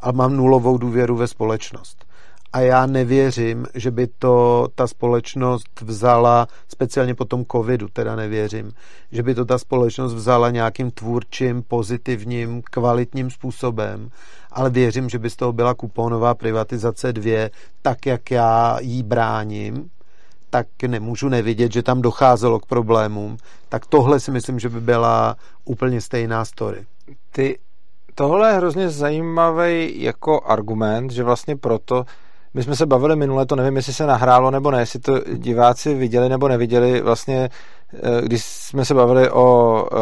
ale 0.00 0.12
mám 0.12 0.36
nulovou 0.36 0.78
důvěru 0.78 1.16
ve 1.16 1.26
společnost. 1.26 2.06
A 2.52 2.60
já 2.60 2.86
nevěřím, 2.86 3.66
že 3.74 3.90
by 3.90 4.06
to 4.06 4.68
ta 4.74 4.86
společnost 4.86 5.80
vzala, 5.80 6.46
speciálně 6.68 7.14
po 7.14 7.24
tom 7.24 7.44
covidu 7.52 7.88
teda 7.88 8.16
nevěřím, 8.16 8.72
že 9.12 9.22
by 9.22 9.34
to 9.34 9.44
ta 9.44 9.58
společnost 9.58 10.14
vzala 10.14 10.50
nějakým 10.50 10.90
tvůrčím, 10.90 11.62
pozitivním, 11.62 12.62
kvalitním 12.62 13.30
způsobem, 13.30 14.10
ale 14.52 14.70
věřím, 14.70 15.08
že 15.08 15.18
by 15.18 15.30
z 15.30 15.36
toho 15.36 15.52
byla 15.52 15.74
kuponová 15.74 16.34
privatizace 16.34 17.12
dvě, 17.12 17.50
tak 17.82 18.06
jak 18.06 18.30
já 18.30 18.78
jí 18.80 19.02
bráním, 19.02 19.90
tak 20.50 20.66
nemůžu 20.86 21.28
nevidět, 21.28 21.72
že 21.72 21.82
tam 21.82 22.02
docházelo 22.02 22.60
k 22.60 22.66
problémům, 22.66 23.36
tak 23.68 23.86
tohle 23.86 24.20
si 24.20 24.30
myslím, 24.30 24.58
že 24.58 24.68
by 24.68 24.80
byla 24.80 25.36
úplně 25.64 26.00
stejná 26.00 26.44
story. 26.44 26.86
Ty, 27.32 27.58
tohle 28.18 28.48
je 28.50 28.56
hrozně 28.56 28.90
zajímavý 28.90 30.02
jako 30.02 30.40
argument, 30.46 31.10
že 31.10 31.22
vlastně 31.22 31.56
proto, 31.56 32.04
my 32.54 32.62
jsme 32.62 32.76
se 32.76 32.86
bavili 32.86 33.16
minule, 33.16 33.46
to 33.46 33.56
nevím, 33.56 33.76
jestli 33.76 33.92
se 33.92 34.06
nahrálo 34.06 34.50
nebo 34.50 34.70
ne, 34.70 34.80
jestli 34.80 35.00
to 35.00 35.20
diváci 35.34 35.94
viděli 35.94 36.28
nebo 36.28 36.48
neviděli, 36.48 37.00
vlastně 37.00 37.50
eh, 37.94 38.22
když 38.22 38.44
jsme 38.44 38.84
se 38.84 38.94
bavili 38.94 39.30
o 39.30 39.88
uh, 39.92 39.98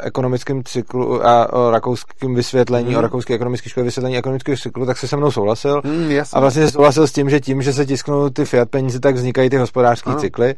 ekonomickém 0.00 0.64
cyklu 0.64 1.26
a 1.26 1.52
o 1.52 1.70
rakouském 1.70 2.34
vysvětlení, 2.34 2.90
mm. 2.90 2.96
o 2.96 3.00
rakouské 3.00 3.34
ekonomické 3.34 3.70
škole 3.70 3.84
vysvětlení 3.84 4.18
ekonomického 4.18 4.56
cyklu, 4.56 4.86
tak 4.86 4.98
se 4.98 5.08
se 5.08 5.16
mnou 5.16 5.30
souhlasil. 5.30 5.80
Mm, 5.84 6.10
a 6.32 6.40
vlastně 6.40 6.70
souhlasil 6.70 7.06
s 7.06 7.12
tím, 7.12 7.30
že 7.30 7.40
tím, 7.40 7.62
že 7.62 7.72
se 7.72 7.86
tisknou 7.86 8.30
ty 8.30 8.44
fiat 8.44 8.70
peníze, 8.70 9.00
tak 9.00 9.14
vznikají 9.14 9.50
ty 9.50 9.56
hospodářské 9.56 10.14
cykly. 10.14 10.54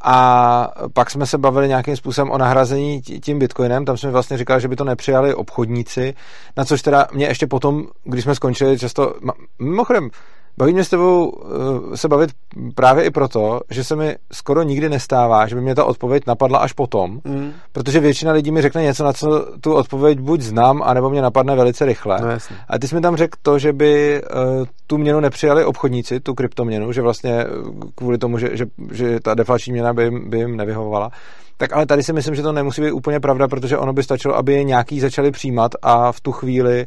A 0.00 0.70
pak 0.92 1.10
jsme 1.10 1.26
se 1.26 1.38
bavili 1.38 1.68
nějakým 1.68 1.96
způsobem 1.96 2.30
o 2.30 2.38
nahrazení 2.38 3.02
tím 3.02 3.38
bitcoinem, 3.38 3.84
tam 3.84 3.96
jsme 3.96 4.10
vlastně 4.10 4.38
říkali, 4.38 4.60
že 4.60 4.68
by 4.68 4.76
to 4.76 4.84
nepřijali 4.84 5.34
obchodníci, 5.34 6.14
na 6.56 6.64
což 6.64 6.82
teda 6.82 7.06
mě 7.12 7.26
ještě 7.26 7.46
potom, 7.46 7.86
když 8.04 8.24
jsme 8.24 8.34
skončili 8.34 8.78
často, 8.78 9.14
mimochodem, 9.58 10.10
Baví 10.58 10.72
mě 10.72 10.84
s 10.84 10.88
tebou 10.88 11.28
uh, 11.28 11.94
se 11.94 12.08
bavit 12.08 12.30
právě 12.74 13.04
i 13.04 13.10
proto, 13.10 13.60
že 13.70 13.84
se 13.84 13.96
mi 13.96 14.16
skoro 14.32 14.62
nikdy 14.62 14.88
nestává, 14.88 15.46
že 15.46 15.54
by 15.54 15.60
mě 15.60 15.74
ta 15.74 15.84
odpověď 15.84 16.22
napadla 16.26 16.58
až 16.58 16.72
potom, 16.72 17.20
mm. 17.24 17.52
protože 17.72 18.00
většina 18.00 18.32
lidí 18.32 18.50
mi 18.50 18.62
řekne 18.62 18.82
něco, 18.82 19.04
na 19.04 19.12
co 19.12 19.46
tu 19.60 19.74
odpověď 19.74 20.20
buď 20.20 20.40
znám, 20.40 20.82
anebo 20.82 21.10
mě 21.10 21.22
napadne 21.22 21.56
velice 21.56 21.84
rychle. 21.84 22.18
No, 22.20 22.28
a 22.68 22.78
ty 22.78 22.88
jsi 22.88 22.94
mi 22.94 23.00
tam 23.00 23.16
řekl 23.16 23.38
to, 23.42 23.58
že 23.58 23.72
by 23.72 24.22
uh, 24.22 24.66
tu 24.86 24.98
měnu 24.98 25.20
nepřijali 25.20 25.64
obchodníci, 25.64 26.20
tu 26.20 26.34
kryptoměnu, 26.34 26.92
že 26.92 27.02
vlastně 27.02 27.32
eh, 27.32 27.46
kvůli 27.94 28.18
tomu, 28.18 28.38
že, 28.38 28.50
že, 28.52 28.66
že 28.92 29.20
ta 29.20 29.34
deflační 29.34 29.72
měna 29.72 29.92
by 29.92 30.04
jim, 30.04 30.30
by 30.30 30.38
jim 30.38 30.56
nevyhovovala. 30.56 31.10
Tak 31.56 31.72
ale 31.72 31.86
tady 31.86 32.02
si 32.02 32.12
myslím, 32.12 32.34
že 32.34 32.42
to 32.42 32.52
nemusí 32.52 32.82
být 32.82 32.92
úplně 32.92 33.20
pravda, 33.20 33.48
protože 33.48 33.78
ono 33.78 33.92
by 33.92 34.02
stačilo, 34.02 34.36
aby 34.36 34.52
je 34.52 34.64
nějaký 34.64 35.00
začali 35.00 35.30
přijímat 35.30 35.72
a 35.82 36.12
v 36.12 36.20
tu 36.20 36.32
chvíli 36.32 36.86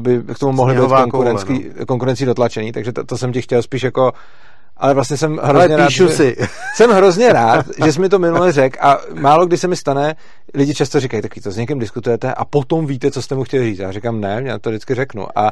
by 0.00 0.22
k 0.34 0.38
tomu 0.38 0.52
mohly 0.52 0.74
být 0.74 0.88
konkurencí, 0.88 1.70
no. 1.78 1.86
konkurencí 1.86 2.24
dotlačený, 2.24 2.72
takže 2.72 2.92
to, 2.92 3.04
to 3.04 3.18
jsem 3.18 3.32
ti 3.32 3.42
chtěl 3.42 3.62
spíš 3.62 3.82
jako 3.82 4.12
ale 4.76 4.94
vlastně 4.94 5.16
jsem 5.16 5.40
hrozně 5.42 5.74
ale 5.74 5.76
rád, 5.76 5.90
si. 5.90 6.36
jsem 6.76 6.90
hrozně 6.90 7.32
rád, 7.32 7.66
že 7.84 7.92
jsi 7.92 8.00
mi 8.00 8.08
to 8.08 8.18
minule 8.18 8.52
řekl 8.52 8.78
a 8.80 8.98
málo 9.14 9.46
kdy 9.46 9.56
se 9.56 9.68
mi 9.68 9.76
stane, 9.76 10.16
lidi 10.54 10.74
často 10.74 11.00
říkají, 11.00 11.22
taky 11.22 11.40
to 11.40 11.50
s 11.50 11.56
někým 11.56 11.78
diskutujete 11.78 12.34
a 12.34 12.44
potom 12.44 12.86
víte, 12.86 13.10
co 13.10 13.22
jste 13.22 13.34
mu 13.34 13.44
chtěli 13.44 13.64
říct. 13.64 13.78
Já 13.78 13.92
říkám, 13.92 14.20
ne, 14.20 14.42
já 14.44 14.58
to 14.58 14.70
vždycky 14.70 14.94
řeknu. 14.94 15.38
A 15.38 15.50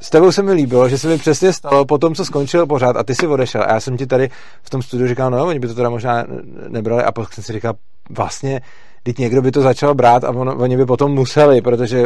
s 0.00 0.10
tebou 0.10 0.32
se 0.32 0.42
mi 0.42 0.52
líbilo, 0.52 0.88
že 0.88 0.98
se 0.98 1.08
mi 1.08 1.18
přesně 1.18 1.52
stalo 1.52 1.84
po 1.84 1.98
tom, 1.98 2.14
co 2.14 2.24
skončil 2.24 2.66
pořád 2.66 2.96
a 2.96 3.02
ty 3.02 3.14
si 3.14 3.26
odešel. 3.26 3.62
A 3.62 3.72
já 3.72 3.80
jsem 3.80 3.96
ti 3.96 4.06
tady 4.06 4.30
v 4.62 4.70
tom 4.70 4.82
studiu 4.82 5.08
říkal, 5.08 5.30
no 5.30 5.46
oni 5.46 5.58
by 5.58 5.68
to 5.68 5.74
teda 5.74 5.90
možná 5.90 6.24
nebrali 6.68 7.02
a 7.02 7.12
pak 7.12 7.32
jsem 7.32 7.44
si 7.44 7.52
říkal, 7.52 7.74
vlastně 8.10 8.60
Teď 9.06 9.18
někdo 9.18 9.42
by 9.42 9.50
to 9.50 9.62
začal 9.62 9.94
brát 9.94 10.24
a 10.24 10.30
on, 10.30 10.48
oni 10.48 10.76
by 10.76 10.86
potom 10.86 11.12
museli, 11.12 11.62
protože 11.62 12.02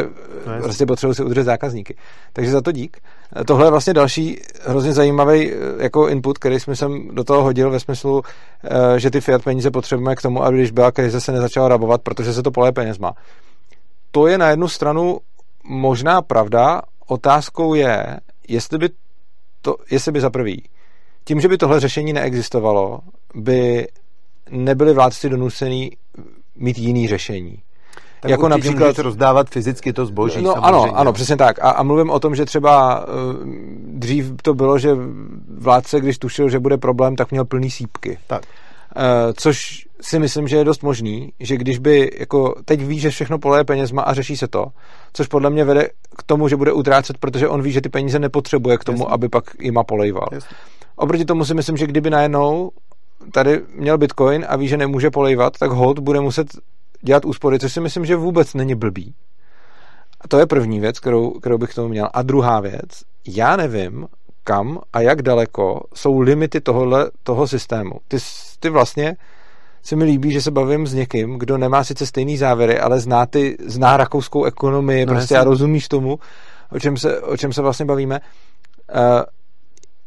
no, 0.47 0.61
prostě 0.63 0.85
potřebují 0.85 1.15
si 1.15 1.23
udržet 1.23 1.43
zákazníky. 1.43 1.95
Takže 2.33 2.51
za 2.51 2.61
to 2.61 2.71
dík. 2.71 2.97
Tohle 3.45 3.65
je 3.67 3.71
vlastně 3.71 3.93
další 3.93 4.41
hrozně 4.65 4.93
zajímavý 4.93 5.51
eh, 5.51 5.55
jako 5.83 6.07
input, 6.07 6.37
který 6.37 6.59
jsme 6.59 6.75
sem 6.75 7.07
do 7.15 7.23
toho 7.23 7.43
hodil 7.43 7.71
ve 7.71 7.79
smyslu, 7.79 8.21
eh, 8.63 8.99
že 8.99 9.11
ty 9.11 9.21
fiat 9.21 9.43
peníze 9.43 9.71
potřebujeme 9.71 10.15
k 10.15 10.21
tomu, 10.21 10.43
aby 10.43 10.57
když 10.57 10.71
byla 10.71 10.91
krize, 10.91 11.21
se 11.21 11.31
nezačala 11.31 11.67
rabovat, 11.67 12.01
protože 12.01 12.33
se 12.33 12.43
to 12.43 12.51
poleje 12.51 12.71
penězma. 12.71 13.13
To 14.11 14.27
je 14.27 14.37
na 14.37 14.49
jednu 14.49 14.67
stranu 14.67 15.17
možná 15.63 16.21
pravda. 16.21 16.81
Otázkou 17.07 17.73
je, 17.73 18.17
jestli 18.47 18.77
by 18.77 18.89
to, 19.61 19.75
jestli 19.91 20.11
by 20.11 20.21
za 20.21 20.29
prvý, 20.29 20.63
tím, 21.23 21.41
že 21.41 21.47
by 21.47 21.57
tohle 21.57 21.79
řešení 21.79 22.13
neexistovalo, 22.13 22.99
by 23.35 23.87
nebyli 24.49 24.93
vládci 24.93 25.29
donucený 25.29 25.91
mít 26.59 26.77
jiný 26.77 27.07
řešení. 27.07 27.61
Tak 28.21 28.31
jako 28.31 28.49
například 28.49 28.99
rozdávat 28.99 29.49
fyzicky 29.49 29.93
to 29.93 30.05
zboží. 30.05 30.41
No 30.41 30.65
ano, 30.65 30.97
ano, 30.97 31.13
přesně 31.13 31.37
tak. 31.37 31.59
A, 31.59 31.69
a 31.69 31.83
mluvím 31.83 32.09
o 32.09 32.19
tom, 32.19 32.35
že 32.35 32.45
třeba 32.45 32.99
uh, 32.99 33.13
dřív 33.85 34.33
to 34.41 34.53
bylo, 34.53 34.79
že 34.79 34.89
vládce, 35.57 35.99
když 35.99 36.17
tušil, 36.17 36.49
že 36.49 36.59
bude 36.59 36.77
problém, 36.77 37.15
tak 37.15 37.31
měl 37.31 37.45
plný 37.45 37.71
sípky. 37.71 38.17
Tak. 38.27 38.41
Uh, 38.95 39.03
což 39.37 39.85
si 40.01 40.19
myslím, 40.19 40.47
že 40.47 40.57
je 40.57 40.63
dost 40.63 40.83
možný, 40.83 41.33
že 41.39 41.57
když 41.57 41.79
by, 41.79 42.11
jako 42.19 42.55
teď 42.65 42.83
ví, 42.85 42.99
že 42.99 43.09
všechno 43.09 43.39
poleje 43.39 43.63
penězma 43.63 44.01
a 44.01 44.13
řeší 44.13 44.37
se 44.37 44.47
to, 44.47 44.65
což 45.13 45.27
podle 45.27 45.49
mě 45.49 45.65
vede 45.65 45.87
k 46.17 46.23
tomu, 46.23 46.47
že 46.47 46.55
bude 46.55 46.73
utrácet, 46.73 47.17
protože 47.17 47.47
on 47.47 47.61
ví, 47.61 47.71
že 47.71 47.81
ty 47.81 47.89
peníze 47.89 48.19
nepotřebuje 48.19 48.77
k 48.77 48.83
tomu, 48.83 48.97
Jasně. 48.97 49.13
aby 49.13 49.29
pak 49.29 49.43
jima 49.59 49.83
polejval. 49.83 50.27
Jasně. 50.31 50.55
Oproti 50.95 51.25
tomu 51.25 51.45
si 51.45 51.53
myslím, 51.53 51.77
že 51.77 51.87
kdyby 51.87 52.09
najednou 52.09 52.71
tady 53.31 53.61
měl 53.73 53.97
Bitcoin 53.97 54.45
a 54.49 54.55
ví, 54.55 54.67
že 54.67 54.77
nemůže 54.77 55.11
polejvat, 55.11 55.57
tak 55.59 55.71
hold 55.71 55.99
bude 55.99 56.19
muset 56.19 56.47
dělat 57.01 57.25
úspory, 57.25 57.59
což 57.59 57.73
si 57.73 57.81
myslím, 57.81 58.05
že 58.05 58.15
vůbec 58.15 58.53
není 58.53 58.75
blbý. 58.75 59.15
A 60.21 60.27
to 60.27 60.39
je 60.39 60.45
první 60.45 60.79
věc, 60.79 60.99
kterou, 60.99 61.31
kterou 61.31 61.57
bych 61.57 61.69
k 61.69 61.75
tomu 61.75 61.87
měl. 61.87 62.09
A 62.13 62.21
druhá 62.21 62.59
věc, 62.59 62.89
já 63.27 63.55
nevím, 63.55 64.07
kam 64.43 64.79
a 64.93 65.01
jak 65.01 65.21
daleko 65.21 65.81
jsou 65.93 66.19
limity 66.19 66.61
tohohle, 66.61 67.11
toho 67.23 67.47
systému. 67.47 67.91
Ty, 68.07 68.17
ty 68.59 68.69
vlastně 68.69 69.17
se 69.83 69.95
mi 69.95 70.03
líbí, 70.03 70.31
že 70.31 70.41
se 70.41 70.51
bavím 70.51 70.87
s 70.87 70.93
někým, 70.93 71.39
kdo 71.39 71.57
nemá 71.57 71.83
sice 71.83 72.05
stejný 72.05 72.37
závěry, 72.37 72.79
ale 72.79 72.99
zná, 72.99 73.25
ty, 73.25 73.57
zná 73.65 73.97
rakouskou 73.97 74.43
ekonomii, 74.43 75.05
no, 75.05 75.13
prostě 75.13 75.37
a 75.37 75.43
rozumíš 75.43 75.87
tomu, 75.87 76.19
o 76.71 76.79
čem 76.79 76.97
se, 76.97 77.21
o 77.21 77.37
čem 77.37 77.53
se 77.53 77.61
vlastně 77.61 77.85
bavíme. 77.85 78.19
Uh, 78.95 79.21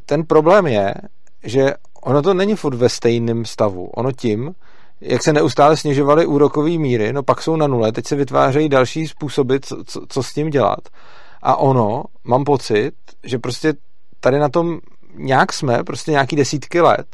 ten 0.06 0.24
problém 0.24 0.66
je, 0.66 0.94
že 1.43 1.74
ono 2.04 2.22
to 2.22 2.34
není 2.34 2.56
furt 2.56 2.74
ve 2.74 2.88
stejném 2.88 3.44
stavu. 3.44 3.86
Ono 3.86 4.12
tím, 4.12 4.54
jak 5.00 5.22
se 5.22 5.32
neustále 5.32 5.76
snižovaly 5.76 6.26
úrokové 6.26 6.70
míry, 6.70 7.12
no 7.12 7.22
pak 7.22 7.42
jsou 7.42 7.56
na 7.56 7.66
nule, 7.66 7.92
teď 7.92 8.06
se 8.06 8.16
vytvářejí 8.16 8.68
další 8.68 9.08
způsoby, 9.08 9.56
co, 9.60 9.84
co, 9.84 10.00
co 10.08 10.22
s 10.22 10.32
tím 10.32 10.50
dělat. 10.50 10.80
A 11.42 11.56
ono, 11.56 12.04
mám 12.24 12.44
pocit, 12.44 12.92
že 13.24 13.38
prostě 13.38 13.74
tady 14.20 14.38
na 14.38 14.48
tom 14.48 14.78
nějak 15.14 15.52
jsme, 15.52 15.84
prostě 15.84 16.10
nějaký 16.10 16.36
desítky 16.36 16.80
let, 16.80 17.06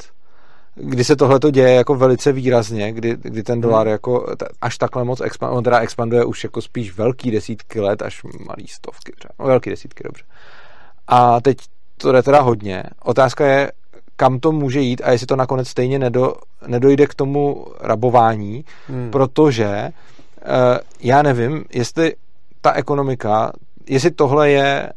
kdy 0.74 1.04
se 1.04 1.16
tohle 1.16 1.40
to 1.40 1.50
děje 1.50 1.74
jako 1.74 1.94
velice 1.94 2.32
výrazně, 2.32 2.92
kdy, 2.92 3.16
kdy 3.20 3.42
ten 3.42 3.60
dolar 3.60 3.86
hmm. 3.86 3.92
jako 3.92 4.26
až 4.60 4.78
takhle 4.78 5.04
moc 5.04 5.20
expanduje, 5.20 5.58
on 5.58 5.64
teda 5.64 5.78
expanduje 5.78 6.24
už 6.24 6.44
jako 6.44 6.62
spíš 6.62 6.96
velký 6.96 7.30
desítky 7.30 7.80
let, 7.80 8.02
až 8.02 8.22
malý 8.22 8.66
stovky 8.66 9.12
třeba, 9.18 9.34
no 9.38 9.46
velký 9.46 9.70
desítky, 9.70 10.04
dobře. 10.04 10.24
A 11.06 11.40
teď 11.40 11.56
to 11.96 12.12
jde 12.12 12.22
teda 12.22 12.40
hodně. 12.40 12.82
Otázka 13.02 13.46
je, 13.46 13.72
kam 14.20 14.40
to 14.40 14.52
může 14.52 14.80
jít 14.80 15.02
a 15.04 15.10
jestli 15.10 15.26
to 15.26 15.36
nakonec 15.36 15.68
stejně 15.68 15.98
nedo, 15.98 16.34
nedojde 16.66 17.06
k 17.06 17.14
tomu 17.14 17.66
rabování, 17.80 18.64
hmm. 18.88 19.10
protože 19.10 19.88
uh, 19.88 20.52
já 21.00 21.22
nevím, 21.22 21.64
jestli 21.72 22.14
ta 22.60 22.72
ekonomika, 22.72 23.52
jestli 23.88 24.10
tohle 24.10 24.50
je 24.50 24.92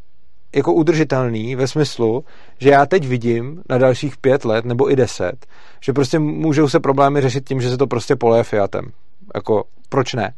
jako 0.56 0.74
udržitelný 0.74 1.56
ve 1.56 1.68
smyslu, 1.68 2.24
že 2.60 2.70
já 2.70 2.86
teď 2.86 3.08
vidím 3.08 3.64
na 3.70 3.78
dalších 3.78 4.18
pět 4.18 4.46
let 4.46 4.66
nebo 4.66 4.92
i 4.92 4.96
deset, 4.96 5.46
že 5.80 5.94
prostě 5.94 6.20
můžou 6.20 6.70
se 6.70 6.80
problémy 6.80 7.22
řešit 7.22 7.48
tím, 7.48 7.62
že 7.62 7.70
se 7.70 7.78
to 7.78 7.88
prostě 7.88 8.16
poleje 8.16 8.44
fiatem. 8.44 8.86
Jako, 9.36 9.64
proč 9.90 10.14
ne? 10.14 10.34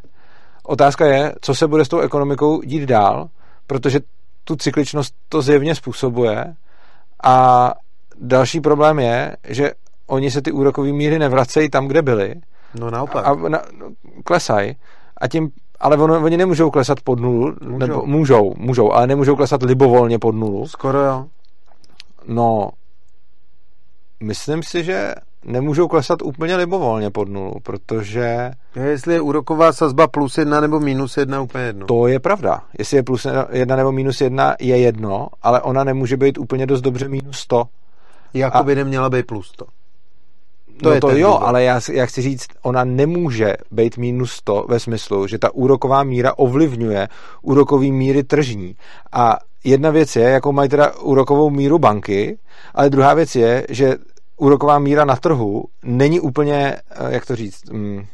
Otázka 0.64 1.05
je, 1.05 1.34
co 1.41 1.55
se 1.55 1.68
bude 1.68 1.85
s 1.85 1.88
tou 1.88 1.99
ekonomikou 1.99 2.61
dít 2.61 2.85
dál, 2.85 3.27
protože 3.68 3.99
tu 4.43 4.55
cykličnost 4.55 5.15
to 5.30 5.41
zjevně 5.41 5.76
způsobuje 5.76 6.55
a 7.23 7.73
další 8.22 8.61
problém 8.61 8.99
je, 8.99 9.35
že 9.48 9.72
oni 10.07 10.31
se 10.31 10.41
ty 10.41 10.52
úrokové 10.52 10.91
míry 10.91 11.19
nevracejí 11.19 11.69
tam, 11.69 11.88
kde 11.88 12.02
byly. 12.02 12.35
No 12.80 12.90
naopak. 12.91 13.26
A, 13.26 13.30
a 13.30 13.49
na, 13.49 13.61
klesají. 14.23 14.76
A 15.18 15.27
tím 15.27 15.49
ale 15.80 15.98
on, 15.98 16.11
oni 16.11 16.38
nemůžou 16.38 16.69
klesat 16.72 17.02
pod 17.02 17.19
nulu, 17.19 17.53
Můžou. 17.61 17.77
nebo 17.77 18.06
můžou, 18.06 18.53
můžou, 18.57 18.91
ale 18.91 19.07
nemůžou 19.07 19.35
klesat 19.35 19.64
libovolně 19.64 20.19
pod 20.19 20.35
nulu. 20.35 20.68
Skoro 20.68 20.99
jo. 20.99 21.26
No, 22.27 22.69
myslím 24.23 24.64
si, 24.64 24.84
že 24.84 25.15
nemůžou 25.45 25.88
klesat 25.88 26.22
úplně 26.22 26.56
libovolně 26.56 27.10
pod 27.10 27.30
nulu, 27.30 27.53
protože 27.64 28.52
Je, 28.76 28.84
jestli 28.84 29.14
je 29.14 29.22
úroková 29.22 29.73
sazba 29.73 30.07
plus 30.07 30.38
jedna 30.38 30.60
nebo 30.60 30.80
minus 30.80 31.18
jedna, 31.18 31.41
úplně 31.41 31.64
jedno. 31.64 31.85
to 31.88 32.07
je 32.07 32.19
pravda. 32.19 32.61
Jestli 32.80 32.98
je 32.98 33.03
plus 33.03 33.27
jedna 33.52 33.76
nebo 33.76 33.91
minus 33.91 34.22
jedna, 34.22 34.56
je 34.60 34.77
jedno, 34.77 35.27
ale 35.41 35.61
ona 35.61 35.84
nemůže 35.84 36.18
být 36.18 36.38
úplně 36.38 36.65
dost 36.65 36.81
dobře 36.81 37.07
minus 37.10 37.38
100. 37.40 37.64
Jakoby 38.34 38.72
a... 38.72 38.76
neměla 38.76 39.10
být 39.10 39.26
plus 39.26 39.51
to. 39.51 39.65
To 40.81 40.89
no 40.89 40.95
je 40.95 41.01
to 41.01 41.10
jo, 41.10 41.27
důvod. 41.27 41.43
ale 41.43 41.64
já, 41.64 41.81
já 41.91 42.05
chci 42.05 42.22
říct, 42.22 42.47
ona 42.61 42.84
nemůže 42.84 43.53
být 43.72 43.97
minus 43.97 44.31
100 44.31 44.65
ve 44.69 44.80
smyslu, 44.80 45.27
že 45.27 45.38
ta 45.38 45.53
úroková 45.53 46.03
míra 46.03 46.34
ovlivňuje 46.38 47.07
úrokový 47.41 47.91
míry 47.91 48.23
tržní. 48.23 48.76
A 49.11 49.38
jedna 49.64 49.89
věc 49.89 50.15
je, 50.15 50.23
jakou 50.23 50.51
mají 50.51 50.69
teda 50.69 50.95
úrokovou 50.99 51.49
míru 51.49 51.80
banky, 51.80 52.38
ale 52.73 52.89
druhá 52.89 53.14
věc 53.14 53.35
je, 53.35 53.65
že 53.69 53.95
úroková 54.38 54.80
míra 54.80 55.05
na 55.05 55.15
trhu 55.15 55.65
není 55.84 56.19
úplně, 56.19 56.77
eh, 56.91 57.14
jak 57.14 57.26
to 57.26 57.35
říct, 57.35 57.69
mm, 57.69 58.05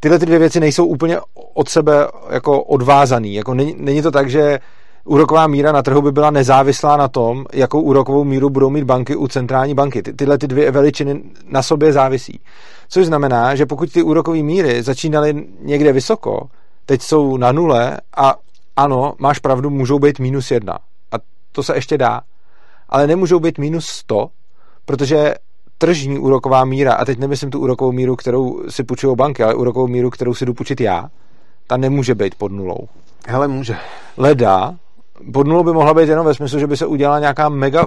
tyhle 0.00 0.18
ty 0.18 0.26
dvě 0.26 0.38
věci 0.38 0.60
nejsou 0.60 0.86
úplně 0.86 1.18
od 1.54 1.68
sebe 1.68 2.08
jako 2.30 2.62
odvázaný. 2.62 3.34
Jako 3.34 3.54
není, 3.54 3.74
není 3.78 4.02
to 4.02 4.10
tak, 4.10 4.30
že 4.30 4.58
úroková 5.04 5.46
míra 5.46 5.72
na 5.72 5.82
trhu 5.82 6.02
by 6.02 6.12
byla 6.12 6.30
nezávislá 6.30 6.96
na 6.96 7.08
tom, 7.08 7.44
jakou 7.52 7.80
úrokovou 7.80 8.24
míru 8.24 8.50
budou 8.50 8.70
mít 8.70 8.84
banky 8.84 9.16
u 9.16 9.28
centrální 9.28 9.74
banky. 9.74 10.02
Ty, 10.02 10.12
tyhle 10.12 10.38
ty 10.38 10.46
dvě 10.46 10.70
veličiny 10.70 11.22
na 11.48 11.62
sobě 11.62 11.92
závisí. 11.92 12.40
Což 12.88 13.06
znamená, 13.06 13.54
že 13.54 13.66
pokud 13.66 13.92
ty 13.92 14.02
úrokové 14.02 14.42
míry 14.42 14.82
začínaly 14.82 15.46
někde 15.60 15.92
vysoko, 15.92 16.48
teď 16.86 17.02
jsou 17.02 17.36
na 17.36 17.52
nule 17.52 18.00
a 18.16 18.34
ano, 18.76 19.14
máš 19.18 19.38
pravdu, 19.38 19.70
můžou 19.70 19.98
být 19.98 20.18
minus 20.18 20.50
jedna. 20.50 20.78
A 21.12 21.16
to 21.52 21.62
se 21.62 21.74
ještě 21.74 21.98
dá. 21.98 22.20
Ale 22.88 23.06
nemůžou 23.06 23.40
být 23.40 23.58
minus 23.58 23.86
100, 23.86 24.28
protože 24.84 25.34
tržní 25.78 26.18
úroková 26.18 26.64
míra, 26.64 26.94
a 26.94 27.04
teď 27.04 27.18
nemyslím 27.18 27.50
tu 27.50 27.60
úrokovou 27.60 27.92
míru, 27.92 28.16
kterou 28.16 28.62
si 28.68 28.84
půjčují 28.84 29.16
banky, 29.16 29.42
ale 29.42 29.54
úrokovou 29.54 29.86
míru, 29.86 30.10
kterou 30.10 30.34
si 30.34 30.46
jdu 30.46 30.54
půjčit 30.54 30.80
já, 30.80 31.08
ta 31.66 31.76
nemůže 31.76 32.14
být 32.14 32.34
pod 32.34 32.52
nulou. 32.52 32.88
Hele, 33.26 33.48
může. 33.48 33.76
Leda, 34.16 34.74
pod 35.32 35.46
nulou 35.46 35.64
by 35.64 35.72
mohla 35.72 35.94
být 35.94 36.08
jenom 36.08 36.26
ve 36.26 36.34
smyslu, 36.34 36.58
že 36.58 36.66
by 36.66 36.76
se 36.76 36.86
udělala 36.86 37.18
nějaká 37.18 37.48
mega 37.48 37.86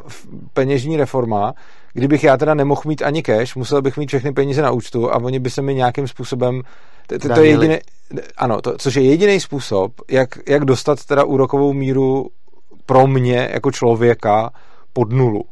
peněžní 0.54 0.98
reforma, 0.98 1.54
kdybych 1.94 2.24
já 2.24 2.38
teda 2.38 2.54
nemohl 2.54 2.82
mít 2.86 3.02
ani 3.02 3.24
cash, 3.24 3.56
musel 3.56 3.82
bych 3.82 3.98
mít 3.98 4.08
všechny 4.08 4.34
peníze 4.34 4.62
na 4.62 4.72
účtu 4.72 5.12
a 5.12 5.16
oni 5.16 5.40
by 5.40 5.50
se 5.50 5.62
mi 5.62 5.76
nějakým 5.76 6.08
způsobem 6.08 6.62
to, 7.08 7.20
to, 7.20 7.30
to 7.34 7.42
je 7.44 7.50
jediný, 7.50 7.78
ano, 8.38 8.62
to, 8.62 8.78
což 8.78 8.96
je 8.96 9.04
jediný 9.04 9.40
způsob, 9.40 9.92
jak, 10.12 10.30
jak 10.48 10.66
dostat 10.66 11.06
teda 11.06 11.24
úrokovou 11.24 11.74
míru 11.74 12.28
pro 12.86 13.08
mě 13.08 13.50
jako 13.54 13.72
člověka 13.72 14.50
pod 14.94 15.12
nulu. 15.12 15.44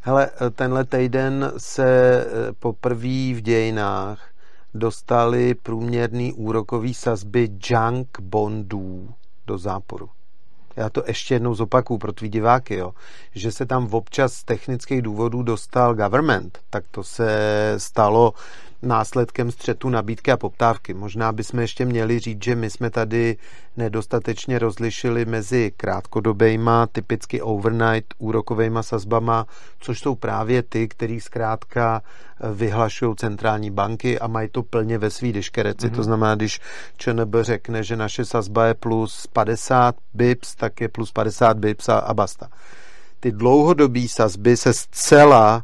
Hele, 0.00 0.30
tenhle 0.54 0.84
týden 0.84 1.52
se 1.56 2.26
poprvé 2.58 3.34
v 3.34 3.40
dějinách 3.40 4.28
dostali 4.74 5.54
průměrný 5.54 6.32
úrokový 6.32 6.94
sazby 6.94 7.48
junk 7.70 8.20
bondů 8.20 9.08
do 9.46 9.58
záporu. 9.58 10.08
Já 10.76 10.90
to 10.90 11.02
ještě 11.06 11.34
jednou 11.34 11.54
zopakuju 11.54 11.98
pro 11.98 12.12
tvý 12.12 12.28
diváky, 12.28 12.76
jo, 12.76 12.94
že 13.34 13.52
se 13.52 13.66
tam 13.66 13.94
občas 13.94 14.32
z 14.34 14.44
technických 14.44 15.02
důvodů 15.02 15.42
dostal 15.42 15.94
government, 15.94 16.58
tak 16.70 16.84
to 16.90 17.04
se 17.04 17.28
stalo 17.78 18.32
následkem 18.84 19.50
střetu 19.50 19.88
nabídky 19.88 20.32
a 20.32 20.36
poptávky. 20.36 20.94
Možná 20.94 21.32
bychom 21.32 21.60
ještě 21.60 21.84
měli 21.84 22.18
říct, 22.18 22.44
že 22.44 22.56
my 22.56 22.70
jsme 22.70 22.90
tady 22.90 23.36
nedostatečně 23.76 24.58
rozlišili 24.58 25.24
mezi 25.24 25.72
krátkodobejma, 25.76 26.86
typicky 26.86 27.42
overnight 27.42 28.14
úrokovejma 28.18 28.82
sazbama, 28.82 29.46
což 29.80 30.00
jsou 30.00 30.14
právě 30.14 30.62
ty, 30.62 30.88
který 30.88 31.20
zkrátka 31.20 32.02
vyhlašují 32.52 33.16
centrální 33.16 33.70
banky 33.70 34.18
a 34.18 34.26
mají 34.26 34.48
to 34.48 34.62
plně 34.62 34.98
ve 34.98 35.10
svý 35.10 35.32
deškereci. 35.32 35.86
Mm-hmm. 35.86 35.94
To 35.94 36.02
znamená, 36.02 36.34
když 36.34 36.60
ČNB 36.96 37.34
řekne, 37.40 37.82
že 37.82 37.96
naše 37.96 38.24
sazba 38.24 38.66
je 38.66 38.74
plus 38.74 39.26
50 39.26 39.94
bips, 40.14 40.54
tak 40.54 40.80
je 40.80 40.88
plus 40.88 41.12
50 41.12 41.58
bips 41.58 41.88
a, 41.88 41.98
a 41.98 42.14
basta. 42.14 42.48
Ty 43.20 43.32
dlouhodobé 43.32 44.08
sazby 44.08 44.56
se 44.56 44.72
zcela 44.72 45.62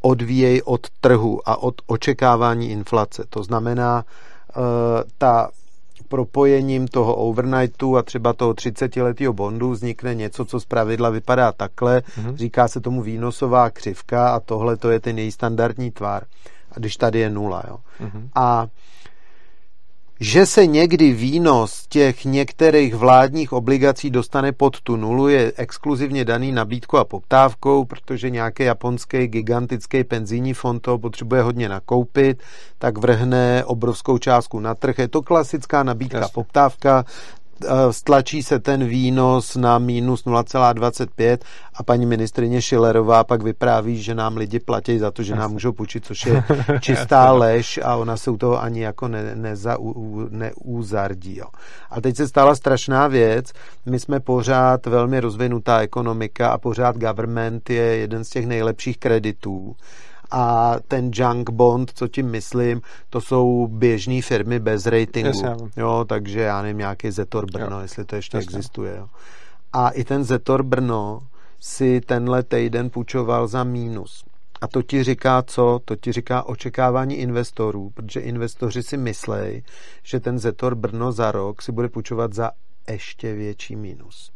odvíjejí 0.00 0.62
od 0.62 0.86
trhu 1.00 1.48
a 1.48 1.62
od 1.62 1.74
očekávání 1.86 2.70
inflace. 2.70 3.24
To 3.30 3.42
znamená, 3.42 4.04
ta 5.18 5.50
propojením 6.08 6.88
toho 6.88 7.14
overnightu 7.14 7.96
a 7.96 8.02
třeba 8.02 8.32
toho 8.32 8.52
30-letého 8.52 9.32
bondu 9.32 9.70
vznikne 9.70 10.14
něco, 10.14 10.44
co 10.44 10.60
z 10.60 10.64
pravidla 10.64 11.10
vypadá 11.10 11.52
takhle. 11.52 12.00
Mm-hmm. 12.00 12.34
Říká 12.34 12.68
se 12.68 12.80
tomu 12.80 13.02
výnosová 13.02 13.70
křivka 13.70 14.28
a 14.34 14.40
tohle 14.40 14.76
to 14.76 14.90
je 14.90 15.00
ten 15.00 15.18
její 15.18 15.32
standardní 15.32 15.90
tvar. 15.90 16.24
A 16.72 16.78
když 16.78 16.96
tady 16.96 17.18
je 17.18 17.30
nula. 17.30 17.62
Jo. 17.68 17.78
Mm-hmm. 18.00 18.28
A 18.34 18.66
že 20.20 20.46
se 20.46 20.66
někdy 20.66 21.12
výnos 21.12 21.86
těch 21.88 22.24
některých 22.24 22.94
vládních 22.94 23.52
obligací 23.52 24.10
dostane 24.10 24.52
pod 24.52 24.80
tu 24.80 24.96
nulu, 24.96 25.28
je 25.28 25.52
exkluzivně 25.56 26.24
daný 26.24 26.52
nabídkou 26.52 26.96
a 26.96 27.04
poptávkou, 27.04 27.84
protože 27.84 28.30
nějaký 28.30 28.62
japonský 28.62 29.26
gigantický 29.26 30.04
penzijní 30.04 30.54
fond 30.54 30.80
to 30.80 30.98
potřebuje 30.98 31.42
hodně 31.42 31.68
nakoupit, 31.68 32.42
tak 32.78 32.98
vrhne 32.98 33.64
obrovskou 33.64 34.18
částku 34.18 34.60
na 34.60 34.74
trh. 34.74 34.98
Je 34.98 35.08
to 35.08 35.22
klasická 35.22 35.82
nabídka 35.82 36.18
Jasně. 36.18 36.32
poptávka, 36.34 37.04
stlačí 37.90 38.42
se 38.42 38.58
ten 38.58 38.84
výnos 38.84 39.56
na 39.56 39.78
minus 39.78 40.24
0,25 40.24 41.38
a 41.74 41.82
paní 41.82 42.06
ministrině 42.06 42.62
Šilerová 42.62 43.24
pak 43.24 43.42
vypráví, 43.42 44.02
že 44.02 44.14
nám 44.14 44.36
lidi 44.36 44.60
platí 44.60 44.98
za 44.98 45.10
to, 45.10 45.22
že 45.22 45.34
nám 45.34 45.52
můžou 45.52 45.72
půjčit, 45.72 46.04
což 46.04 46.26
je 46.26 46.44
čistá 46.80 47.32
lež 47.32 47.80
a 47.82 47.96
ona 47.96 48.16
se 48.16 48.30
u 48.30 48.36
toho 48.36 48.62
ani 48.62 48.80
jako 48.80 49.08
ne, 49.08 49.34
neza, 49.34 49.76
neúzardí. 50.30 51.36
Jo. 51.36 51.46
A 51.90 52.00
teď 52.00 52.16
se 52.16 52.28
stala 52.28 52.54
strašná 52.54 53.06
věc. 53.06 53.52
My 53.86 54.00
jsme 54.00 54.20
pořád 54.20 54.86
velmi 54.86 55.20
rozvinutá 55.20 55.80
ekonomika 55.80 56.48
a 56.48 56.58
pořád 56.58 56.96
government 56.96 57.70
je 57.70 57.82
jeden 57.82 58.24
z 58.24 58.28
těch 58.28 58.46
nejlepších 58.46 58.98
kreditů 58.98 59.76
a 60.30 60.76
ten 60.88 61.10
junk 61.14 61.50
bond, 61.50 61.90
co 61.94 62.08
tím 62.08 62.30
myslím, 62.30 62.82
to 63.10 63.20
jsou 63.20 63.66
běžné 63.66 64.22
firmy 64.22 64.58
bez 64.58 64.86
ratingu. 64.86 65.28
Yes, 65.28 65.72
jo, 65.76 66.04
takže 66.08 66.40
já 66.40 66.62
nevím, 66.62 66.78
nějaký 66.78 67.10
Zetor 67.10 67.46
Brno, 67.52 67.76
jo. 67.76 67.82
jestli 67.82 68.04
to 68.04 68.16
ještě 68.16 68.36
yes, 68.36 68.44
existuje. 68.44 68.96
Jo. 68.96 69.08
A 69.72 69.90
i 69.90 70.04
ten 70.04 70.24
Zetor 70.24 70.62
Brno 70.62 71.22
si 71.60 72.00
tenhle 72.00 72.42
týden 72.42 72.90
půjčoval 72.90 73.46
za 73.46 73.64
mínus. 73.64 74.24
A 74.60 74.68
to 74.68 74.82
ti 74.82 75.04
říká 75.04 75.42
co? 75.42 75.80
To 75.84 75.96
ti 75.96 76.12
říká 76.12 76.42
očekávání 76.42 77.14
investorů, 77.16 77.90
protože 77.90 78.20
investoři 78.20 78.82
si 78.82 78.96
myslí, 78.96 79.62
že 80.02 80.20
ten 80.20 80.38
Zetor 80.38 80.74
Brno 80.74 81.12
za 81.12 81.32
rok 81.32 81.62
si 81.62 81.72
bude 81.72 81.88
půjčovat 81.88 82.34
za 82.34 82.50
ještě 82.90 83.34
větší 83.34 83.76
mínus. 83.76 84.30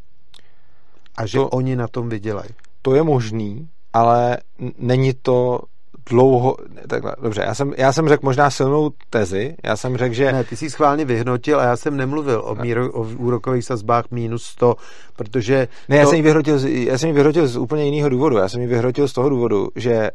A 1.17 1.25
že 1.25 1.37
to, 1.37 1.49
oni 1.49 1.75
na 1.75 1.87
tom 1.87 2.09
vydělají. 2.09 2.49
To 2.81 2.95
je 2.95 3.03
možný, 3.03 3.69
ale 3.93 4.37
není 4.77 5.13
to 5.13 5.61
dlouho, 6.09 6.55
takhle, 6.87 7.15
dobře, 7.21 7.43
já 7.45 7.53
jsem, 7.53 7.73
já 7.77 7.91
jsem 7.91 8.09
řekl 8.09 8.25
možná 8.25 8.49
silnou 8.49 8.91
tezi, 9.09 9.55
já 9.63 9.75
jsem 9.75 9.97
řekl, 9.97 10.15
že... 10.15 10.31
Ne, 10.31 10.43
ty 10.43 10.57
jsi 10.57 10.69
schválně 10.69 11.05
vyhnotil 11.05 11.59
a 11.59 11.63
já 11.63 11.77
jsem 11.77 11.97
nemluvil 11.97 12.41
o, 12.45 12.55
míru, 12.55 12.91
o 12.91 13.01
úrokových 13.17 13.65
sazbách 13.65 14.05
minus 14.11 14.43
100, 14.43 14.75
protože... 15.15 15.67
Ne, 15.89 15.95
to... 15.95 15.99
já 15.99 16.05
jsem 16.05 16.15
ji 16.15 16.21
vyhrotil, 16.21 16.67
já 16.67 16.97
jsem 16.97 17.07
ji 17.07 17.13
vyhrotil 17.13 17.47
z 17.47 17.57
úplně 17.57 17.85
jiného 17.85 18.09
důvodu, 18.09 18.37
já 18.37 18.49
jsem 18.49 18.61
ji 18.61 18.67
vyhrotil 18.67 19.07
z 19.07 19.13
toho 19.13 19.29
důvodu, 19.29 19.67
že 19.75 20.11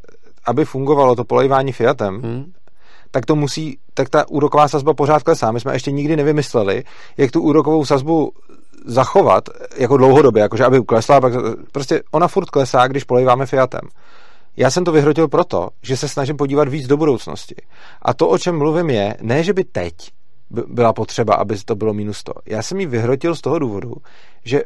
aby 0.47 0.65
fungovalo 0.65 1.17
to 1.17 1.25
polejvání 1.25 1.73
Fiatem, 1.73 2.23
hmm 2.23 2.53
tak 3.11 3.27
to 3.27 3.37
musí, 3.37 3.79
tak 3.95 4.09
ta 4.09 4.29
úroková 4.29 4.69
sazba 4.69 4.95
pořád 4.95 5.23
klesá. 5.23 5.53
My 5.53 5.61
jsme 5.61 5.73
ještě 5.73 5.91
nikdy 5.91 6.17
nevymysleli, 6.17 6.85
jak 7.17 7.31
tu 7.31 7.43
úrokovou 7.43 7.85
sazbu 7.85 8.33
zachovat 8.87 9.45
jako 9.77 9.97
dlouhodobě, 9.97 10.43
jakože 10.43 10.65
aby 10.65 10.83
klesla, 10.83 11.21
pak 11.21 11.33
prostě 11.73 12.03
ona 12.11 12.29
furt 12.29 12.51
klesá, 12.51 12.87
když 12.87 13.05
polejváme 13.05 13.47
Fiatem. 13.47 13.81
Já 14.57 14.71
jsem 14.71 14.85
to 14.85 14.93
vyhrotil 14.93 15.29
proto, 15.29 15.69
že 15.83 15.97
se 15.97 16.09
snažím 16.09 16.37
podívat 16.37 16.69
víc 16.69 16.87
do 16.87 16.97
budoucnosti. 16.97 17.55
A 18.03 18.15
to, 18.15 18.29
o 18.29 18.39
čem 18.39 18.59
mluvím, 18.59 18.91
je, 18.91 19.17
ne, 19.21 19.45
že 19.45 19.53
by 19.53 19.65
teď 19.65 19.95
byla 20.67 20.93
potřeba, 20.93 21.35
aby 21.35 21.57
to 21.65 21.75
bylo 21.75 21.95
minus 21.95 22.19
100. 22.19 22.33
Já 22.47 22.63
jsem 22.63 22.81
ji 22.81 22.87
vyhrotil 22.87 23.35
z 23.35 23.41
toho 23.41 23.59
důvodu, 23.59 23.93
že 24.45 24.63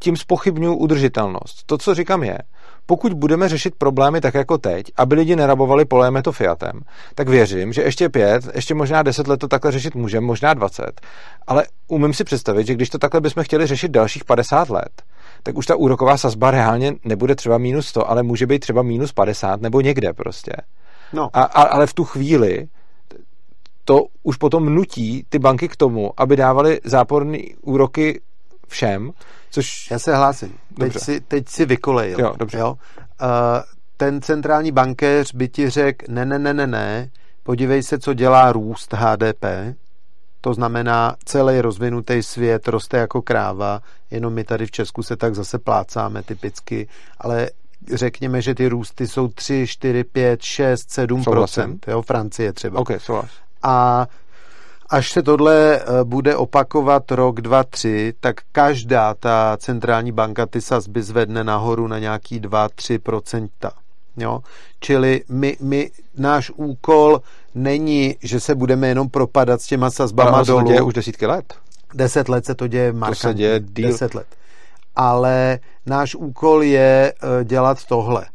tím 0.00 0.16
spochybnuju 0.16 0.74
udržitelnost. 0.74 1.62
To, 1.66 1.78
co 1.78 1.94
říkám 1.94 2.22
je, 2.22 2.38
pokud 2.86 3.12
budeme 3.12 3.48
řešit 3.48 3.74
problémy 3.78 4.20
tak 4.20 4.34
jako 4.34 4.58
teď, 4.58 4.86
aby 4.96 5.14
lidi 5.14 5.36
nerabovali 5.36 5.84
poléme 5.84 6.22
to 6.22 6.32
Fiatem, 6.32 6.80
tak 7.14 7.28
věřím, 7.28 7.72
že 7.72 7.82
ještě 7.82 8.08
pět, 8.08 8.44
ještě 8.54 8.74
možná 8.74 9.02
deset 9.02 9.28
let 9.28 9.40
to 9.40 9.48
takhle 9.48 9.72
řešit 9.72 9.94
můžeme, 9.94 10.26
možná 10.26 10.54
dvacet. 10.54 11.00
Ale 11.46 11.64
umím 11.88 12.14
si 12.14 12.24
představit, 12.24 12.66
že 12.66 12.74
když 12.74 12.90
to 12.90 12.98
takhle 12.98 13.20
bychom 13.20 13.44
chtěli 13.44 13.66
řešit 13.66 13.90
dalších 13.90 14.24
50 14.24 14.70
let, 14.70 15.02
tak 15.44 15.56
už 15.56 15.66
ta 15.66 15.76
úroková 15.76 16.16
sazba 16.16 16.50
reálně 16.50 16.94
nebude 17.04 17.34
třeba 17.34 17.58
minus 17.58 17.86
100, 17.86 18.10
ale 18.10 18.22
může 18.22 18.46
být 18.46 18.58
třeba 18.58 18.82
minus 18.82 19.12
50 19.12 19.60
nebo 19.60 19.80
někde 19.80 20.12
prostě. 20.12 20.52
No. 21.12 21.30
A, 21.32 21.42
a, 21.42 21.62
ale 21.62 21.86
v 21.86 21.94
tu 21.94 22.04
chvíli 22.04 22.68
to 23.84 24.06
už 24.22 24.36
potom 24.36 24.74
nutí 24.74 25.26
ty 25.28 25.38
banky 25.38 25.68
k 25.68 25.76
tomu, 25.76 26.12
aby 26.16 26.36
dávali 26.36 26.80
záporné 26.84 27.38
úroky 27.62 28.20
všem, 28.68 29.10
což... 29.50 29.90
Já 29.90 29.98
se 29.98 30.16
hlásím. 30.16 30.54
Teď 30.78 30.98
si, 30.98 31.20
teď 31.20 31.48
si 31.48 31.66
vykolejil. 31.66 32.20
Jo, 32.20 32.34
dobře. 32.38 32.58
Jo? 32.58 32.70
Uh, 32.70 32.78
ten 33.96 34.22
centrální 34.22 34.72
bankéř 34.72 35.34
by 35.34 35.48
ti 35.48 35.70
řekl, 35.70 36.06
ne, 36.08 36.24
ne, 36.24 36.38
ne, 36.38 36.54
ne, 36.54 36.66
ne, 36.66 37.10
podívej 37.42 37.82
se, 37.82 37.98
co 37.98 38.14
dělá 38.14 38.52
růst 38.52 38.92
HDP, 38.92 39.44
to 40.44 40.54
znamená, 40.54 41.16
celý 41.24 41.60
rozvinutý 41.60 42.22
svět 42.22 42.68
roste 42.68 42.96
jako 42.96 43.22
kráva, 43.22 43.80
jenom 44.10 44.32
my 44.32 44.44
tady 44.44 44.66
v 44.66 44.70
Česku 44.70 45.02
se 45.02 45.16
tak 45.16 45.34
zase 45.34 45.58
plácáme 45.58 46.22
typicky, 46.22 46.88
ale 47.18 47.50
řekněme, 47.92 48.42
že 48.42 48.54
ty 48.54 48.68
růsty 48.68 49.06
jsou 49.08 49.28
3, 49.28 49.66
4, 49.66 50.04
5, 50.04 50.42
6, 50.42 50.90
7 50.90 51.24
procent, 51.24 51.86
jo, 51.88 52.02
Francie 52.02 52.52
třeba. 52.52 52.80
Okay, 52.80 53.00
souhlas. 53.00 53.30
A 53.62 54.06
až 54.90 55.12
se 55.12 55.22
tohle 55.22 55.80
eh, 55.80 56.04
bude 56.04 56.36
opakovat 56.36 57.10
rok, 57.10 57.40
dva, 57.40 57.64
tři, 57.64 58.14
tak 58.20 58.36
každá 58.52 59.14
ta 59.14 59.56
centrální 59.60 60.12
banka 60.12 60.46
ty 60.46 60.60
sazby 60.60 61.02
zvedne 61.02 61.44
nahoru 61.44 61.86
na 61.86 61.98
nějaký 61.98 62.40
2-3 62.40 62.98
procenta. 62.98 63.72
Jo? 64.16 64.40
Čili 64.80 65.22
my, 65.28 65.56
my, 65.60 65.90
náš 66.16 66.50
úkol 66.56 67.20
není, 67.54 68.16
že 68.22 68.40
se 68.40 68.54
budeme 68.54 68.88
jenom 68.88 69.08
propadat 69.08 69.62
s 69.62 69.66
těma 69.66 69.90
sazbama 69.90 70.30
Ale 70.30 70.44
dolů. 70.44 70.62
to 70.62 70.68
děje 70.68 70.82
už 70.82 70.94
desítky 70.94 71.26
let. 71.26 71.54
Deset 71.94 72.28
let 72.28 72.46
se 72.46 72.54
to 72.54 72.66
děje 72.66 72.92
markantně. 72.92 73.20
To 73.22 73.28
se 73.28 73.34
děje 73.34 73.60
díl. 73.60 73.88
Deset 73.88 74.14
let. 74.14 74.26
Ale 74.96 75.58
náš 75.86 76.14
úkol 76.14 76.62
je 76.62 77.12
eh, 77.40 77.44
dělat 77.44 77.84
tohle. 77.84 78.26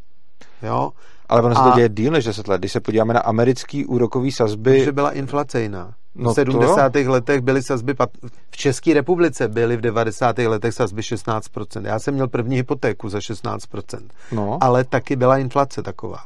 Jo? 0.62 0.90
Ale 1.28 1.42
ono 1.42 1.54
se 1.54 1.62
to 1.62 1.70
děje 1.76 1.88
díl 1.88 2.12
než 2.12 2.24
10 2.24 2.48
let. 2.48 2.58
Když 2.58 2.72
se 2.72 2.80
podíváme 2.80 3.14
na 3.14 3.20
americký 3.20 3.86
úrokový 3.86 4.32
sazby... 4.32 4.84
Že 4.84 4.92
byla 4.92 5.10
inflace 5.10 5.62
jiná. 5.62 5.94
No 6.14 6.30
v 6.30 6.34
70. 6.34 6.92
To 6.92 7.10
letech 7.10 7.40
byly 7.40 7.62
sazby, 7.62 7.94
v 8.50 8.56
České 8.56 8.94
republice 8.94 9.48
byly 9.48 9.76
v 9.76 9.80
90. 9.80 10.38
letech 10.38 10.74
sazby 10.74 11.02
16%. 11.02 11.86
Já 11.86 11.98
jsem 11.98 12.14
měl 12.14 12.28
první 12.28 12.56
hypotéku 12.56 13.08
za 13.08 13.18
16%. 13.18 14.00
No. 14.32 14.58
Ale 14.60 14.84
taky 14.84 15.16
byla 15.16 15.38
inflace 15.38 15.82
taková. 15.82 16.18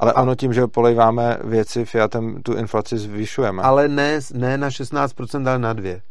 Ale 0.00 0.12
a... 0.12 0.22
ono 0.22 0.34
tím, 0.34 0.52
že 0.52 0.66
polejváme 0.66 1.38
věci 1.44 1.84
Fiatem, 1.84 2.42
tu 2.42 2.54
inflaci 2.54 2.98
zvyšujeme. 2.98 3.62
Ale 3.62 3.88
ne, 3.88 4.20
ne 4.34 4.58
na 4.58 4.68
16%, 4.68 5.48
ale 5.48 5.58
na 5.58 5.72
dvě. 5.72 6.02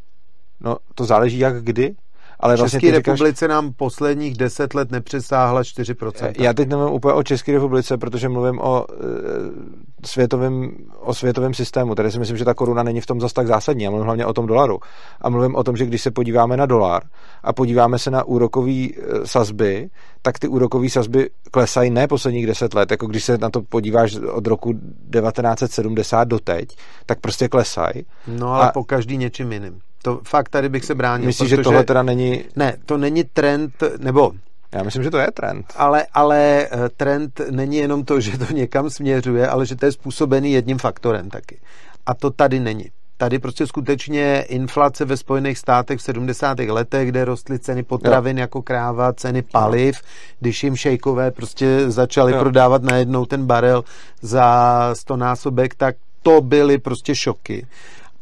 No, 0.60 0.78
to 0.96 1.06
záleží 1.06 1.40
jak 1.40 1.64
kdy. 1.64 1.96
Ale 2.40 2.56
v 2.56 2.60
vlastně 2.60 2.80
České 2.80 2.98
republice 2.98 3.46
říkáš... 3.46 3.50
nám 3.50 3.74
posledních 3.74 4.38
deset 4.38 4.74
let 4.74 4.92
nepřesáhla 4.92 5.62
4%. 5.62 6.34
Já 6.40 6.54
teď 6.54 6.70
nemluvím 6.70 6.94
úplně 6.94 7.14
o 7.14 7.24
České 7.24 7.52
republice, 7.52 7.98
protože 7.98 8.30
mluvím 8.30 8.60
o 8.60 8.86
e, 8.90 10.08
světovém, 10.08 10.72
o 11.00 11.14
světovém 11.14 11.54
systému. 11.54 11.96
Tady 11.96 12.12
si 12.12 12.20
myslím, 12.20 12.38
že 12.38 12.46
ta 12.46 12.54
koruna 12.54 12.84
není 12.84 13.02
v 13.02 13.06
tom 13.06 13.22
zas 13.22 13.34
tak 13.34 13.48
zásadní. 13.48 13.84
Já 13.84 13.90
mluvím 13.90 14.06
hlavně 14.06 14.26
o 14.26 14.34
tom 14.34 14.48
dolaru. 14.48 14.80
A 15.22 15.30
mluvím 15.30 15.56
o 15.56 15.64
tom, 15.64 15.78
že 15.78 15.86
když 15.86 16.02
se 16.02 16.12
podíváme 16.12 16.58
na 16.58 16.66
dolar 16.66 17.04
a 17.44 17.54
podíváme 17.54 18.00
se 18.00 18.12
na 18.12 18.24
úrokové 18.24 18.72
e, 18.72 18.90
sazby, 19.26 19.90
tak 20.22 20.40
ty 20.40 20.48
úrokové 20.48 20.90
sazby 20.90 21.30
klesají 21.52 21.90
ne 21.90 22.08
posledních 22.08 22.48
deset 22.48 22.74
let. 22.74 22.92
Jako 22.92 23.08
když 23.08 23.24
se 23.24 23.38
na 23.38 23.50
to 23.50 23.62
podíváš 23.62 24.16
od 24.16 24.48
roku 24.48 24.74
1970 24.74 26.24
do 26.24 26.40
teď, 26.40 26.70
tak 27.06 27.20
prostě 27.20 27.48
klesají. 27.48 28.06
No 28.28 28.54
ale 28.54 28.70
a... 28.70 28.72
po 28.72 28.84
každý 28.84 29.18
něčím 29.18 29.52
jiným. 29.52 29.80
To 30.02 30.22
fakt 30.24 30.50
tady 30.50 30.70
bych 30.70 30.86
se 30.86 30.96
bránil. 30.96 31.26
Myslíš, 31.26 31.50
že 31.50 31.58
tohle 31.58 31.84
teda 31.84 32.04
není... 32.04 32.44
Ne, 32.56 32.78
to 32.86 32.98
není 32.98 33.24
trend, 33.24 33.84
nebo 33.98 34.32
já 34.72 34.84
myslím, 34.84 35.04
že 35.04 35.12
to 35.12 35.18
je 35.18 35.32
trend. 35.32 35.74
Ale, 35.76 36.06
ale 36.14 36.68
eh, 36.72 36.90
trend 36.98 37.42
není 37.52 37.78
jenom 37.78 38.06
to, 38.06 38.20
že 38.20 38.38
to 38.38 38.54
někam 38.54 38.90
směřuje, 38.90 39.48
ale 39.48 39.66
že 39.66 39.76
to 39.76 39.86
je 39.86 39.92
způsobený 39.92 40.52
jedním 40.52 40.78
faktorem 40.78 41.30
taky. 41.30 41.60
A 42.06 42.14
to 42.14 42.32
tady 42.32 42.60
není. 42.60 42.86
Tady 43.18 43.40
prostě 43.40 43.68
skutečně 43.68 44.42
inflace 44.42 45.06
ve 45.06 45.18
Spojených 45.18 45.58
státech 45.58 46.00
v 46.00 46.02
70. 46.02 46.60
letech, 46.60 47.08
kde 47.08 47.26
rostly 47.26 47.60
ceny 47.60 47.84
potravin 47.84 48.38
jo. 48.38 48.42
jako 48.42 48.62
kráva, 48.62 49.14
ceny 49.14 49.42
paliv, 49.42 50.02
když 50.40 50.64
jim 50.64 50.76
šejkové 50.76 51.32
prostě 51.32 51.92
začali 51.92 52.32
jo. 52.32 52.40
prodávat 52.40 52.84
najednou 52.84 53.26
ten 53.26 53.46
barel 53.46 53.84
za 54.22 54.90
100 54.94 55.18
násobek, 55.18 55.76
tak 55.76 55.96
to 56.22 56.42
byly 56.42 56.78
prostě 56.78 57.16
šoky. 57.16 57.68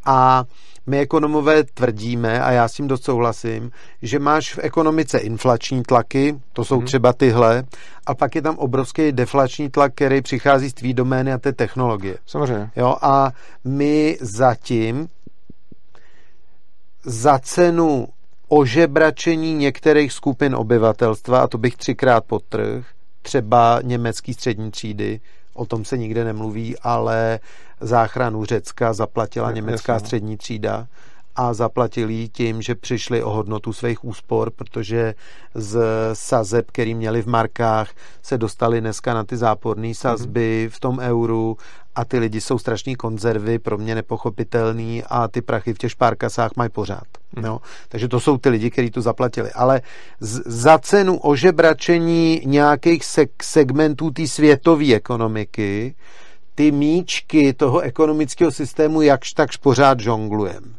A 0.04 0.44
my 0.88 0.98
ekonomové 0.98 1.64
tvrdíme, 1.64 2.42
a 2.42 2.50
já 2.50 2.68
s 2.68 2.72
tím 2.72 2.88
dost 2.88 3.04
souhlasím, 3.04 3.70
že 4.02 4.18
máš 4.18 4.54
v 4.54 4.58
ekonomice 4.62 5.18
inflační 5.18 5.82
tlaky, 5.82 6.40
to 6.52 6.64
jsou 6.64 6.76
hmm. 6.76 6.86
třeba 6.86 7.12
tyhle, 7.12 7.64
a 8.06 8.14
pak 8.14 8.34
je 8.34 8.42
tam 8.42 8.58
obrovský 8.58 9.12
deflační 9.12 9.70
tlak, 9.70 9.94
který 9.94 10.22
přichází 10.22 10.70
z 10.70 10.74
tvý 10.74 10.94
domény 10.94 11.32
a 11.32 11.38
té 11.38 11.52
technologie. 11.52 12.18
Samozřejmě. 12.26 12.70
Jo, 12.76 12.96
a 13.02 13.32
my 13.64 14.18
zatím 14.20 15.08
za 17.04 17.38
cenu 17.38 18.06
ožebračení 18.48 19.54
některých 19.54 20.12
skupin 20.12 20.54
obyvatelstva, 20.54 21.40
a 21.40 21.46
to 21.46 21.58
bych 21.58 21.76
třikrát 21.76 22.24
podtrh, 22.24 22.86
třeba 23.22 23.80
německý 23.82 24.34
střední 24.34 24.70
třídy, 24.70 25.20
o 25.58 25.66
tom 25.66 25.84
se 25.84 25.98
nikde 25.98 26.24
nemluví, 26.24 26.78
ale 26.78 27.40
záchranu 27.80 28.44
Řecka 28.44 28.92
zaplatila 28.92 29.52
německá 29.52 29.92
jasně. 29.92 30.06
střední 30.06 30.36
třída 30.36 30.86
a 31.36 31.54
zaplatili 31.54 32.28
tím, 32.28 32.62
že 32.62 32.74
přišli 32.74 33.22
o 33.22 33.30
hodnotu 33.30 33.72
svých 33.72 34.04
úspor, 34.04 34.50
protože 34.50 35.14
z 35.54 35.80
sazeb, 36.12 36.70
který 36.70 36.94
měli 36.94 37.22
v 37.22 37.26
markách, 37.26 37.90
se 38.22 38.38
dostali 38.38 38.80
dneska 38.80 39.14
na 39.14 39.24
ty 39.24 39.36
záporné 39.36 39.94
sazby 39.94 40.66
mm-hmm. 40.66 40.74
v 40.76 40.80
tom 40.80 40.98
euru 40.98 41.56
a 41.98 42.04
ty 42.04 42.18
lidi 42.18 42.40
jsou 42.40 42.58
strašní 42.58 42.96
konzervy, 42.96 43.58
pro 43.58 43.78
mě 43.78 43.94
nepochopitelný 43.94 45.02
a 45.06 45.28
ty 45.28 45.42
prachy 45.42 45.74
v 45.74 45.78
těch 45.78 45.90
špárkasách 45.90 46.50
mají 46.56 46.70
pořád. 46.70 47.06
No? 47.36 47.60
Takže 47.88 48.08
to 48.08 48.20
jsou 48.20 48.38
ty 48.38 48.48
lidi, 48.48 48.70
kteří 48.70 48.90
to 48.90 49.00
zaplatili. 49.00 49.50
Ale 49.52 49.80
z, 50.20 50.42
za 50.46 50.78
cenu 50.78 51.18
ožebračení 51.18 52.42
nějakých 52.44 53.02
seg- 53.02 53.42
segmentů 53.42 54.10
té 54.10 54.26
světové 54.26 54.94
ekonomiky 54.94 55.94
ty 56.54 56.72
míčky 56.72 57.52
toho 57.52 57.80
ekonomického 57.80 58.50
systému 58.50 59.02
jakž 59.02 59.32
takž 59.32 59.56
pořád 59.56 60.00
žonglujem. 60.00 60.74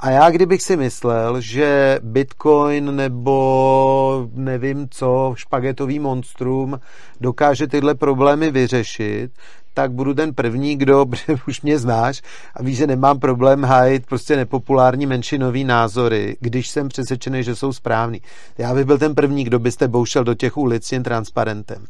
A 0.00 0.10
já 0.10 0.30
kdybych 0.30 0.62
si 0.62 0.76
myslel, 0.76 1.40
že 1.40 1.98
Bitcoin 2.02 2.96
nebo 2.96 4.28
nevím 4.34 4.88
co, 4.90 5.32
špagetový 5.36 5.98
monstrum 5.98 6.80
dokáže 7.20 7.66
tyhle 7.66 7.94
problémy 7.94 8.50
vyřešit, 8.50 9.30
tak 9.74 9.92
budu 9.92 10.14
ten 10.14 10.34
první, 10.34 10.76
kdo, 10.76 11.06
už 11.48 11.62
mě 11.62 11.78
znáš 11.78 12.22
a 12.54 12.62
víš, 12.62 12.76
že 12.76 12.86
nemám 12.86 13.18
problém 13.18 13.64
hájit 13.64 14.06
prostě 14.06 14.36
nepopulární 14.36 15.06
menšinový 15.06 15.64
názory, 15.64 16.36
když 16.40 16.68
jsem 16.68 16.88
přesvědčený, 16.88 17.42
že 17.42 17.56
jsou 17.56 17.72
správný. 17.72 18.22
Já 18.58 18.74
bych 18.74 18.84
byl 18.84 18.98
ten 18.98 19.14
první, 19.14 19.44
kdo 19.44 19.58
byste 19.58 19.88
boušel 19.88 20.24
do 20.24 20.34
těch 20.34 20.56
ulic 20.56 20.92
jen 20.92 21.02
transparentem. 21.02 21.84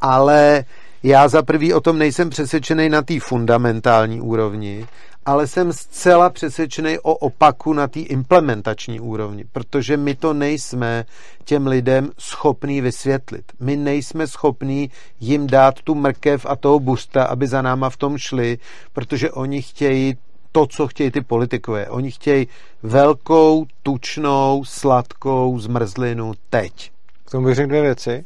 Ale 0.00 0.64
já 1.02 1.28
za 1.28 1.42
prvý 1.42 1.74
o 1.74 1.80
tom 1.80 1.98
nejsem 1.98 2.30
přesvědčený 2.30 2.88
na 2.88 3.02
té 3.02 3.20
fundamentální 3.20 4.20
úrovni, 4.20 4.86
ale 5.26 5.46
jsem 5.46 5.72
zcela 5.72 6.30
přesvědčený 6.30 6.98
o 6.98 7.14
opaku 7.14 7.72
na 7.72 7.88
té 7.88 8.00
implementační 8.00 9.00
úrovni, 9.00 9.44
protože 9.52 9.96
my 9.96 10.14
to 10.14 10.34
nejsme 10.34 11.04
těm 11.44 11.66
lidem 11.66 12.10
schopní 12.18 12.80
vysvětlit. 12.80 13.44
My 13.60 13.76
nejsme 13.76 14.26
schopní 14.26 14.90
jim 15.20 15.46
dát 15.46 15.82
tu 15.82 15.94
mrkev 15.94 16.46
a 16.48 16.56
toho 16.56 16.80
busta, 16.80 17.24
aby 17.24 17.46
za 17.46 17.62
náma 17.62 17.90
v 17.90 17.96
tom 17.96 18.18
šli, 18.18 18.58
protože 18.92 19.30
oni 19.30 19.62
chtějí 19.62 20.16
to, 20.52 20.66
co 20.66 20.88
chtějí 20.88 21.10
ty 21.10 21.20
politikové. 21.20 21.88
Oni 21.88 22.10
chtějí 22.10 22.48
velkou, 22.82 23.66
tučnou, 23.82 24.64
sladkou 24.64 25.58
zmrzlinu 25.58 26.32
teď. 26.50 26.90
K 27.24 27.30
tomu 27.30 27.46
bych 27.46 27.54
řekl 27.54 27.68
dvě 27.68 27.82
věci. 27.82 28.24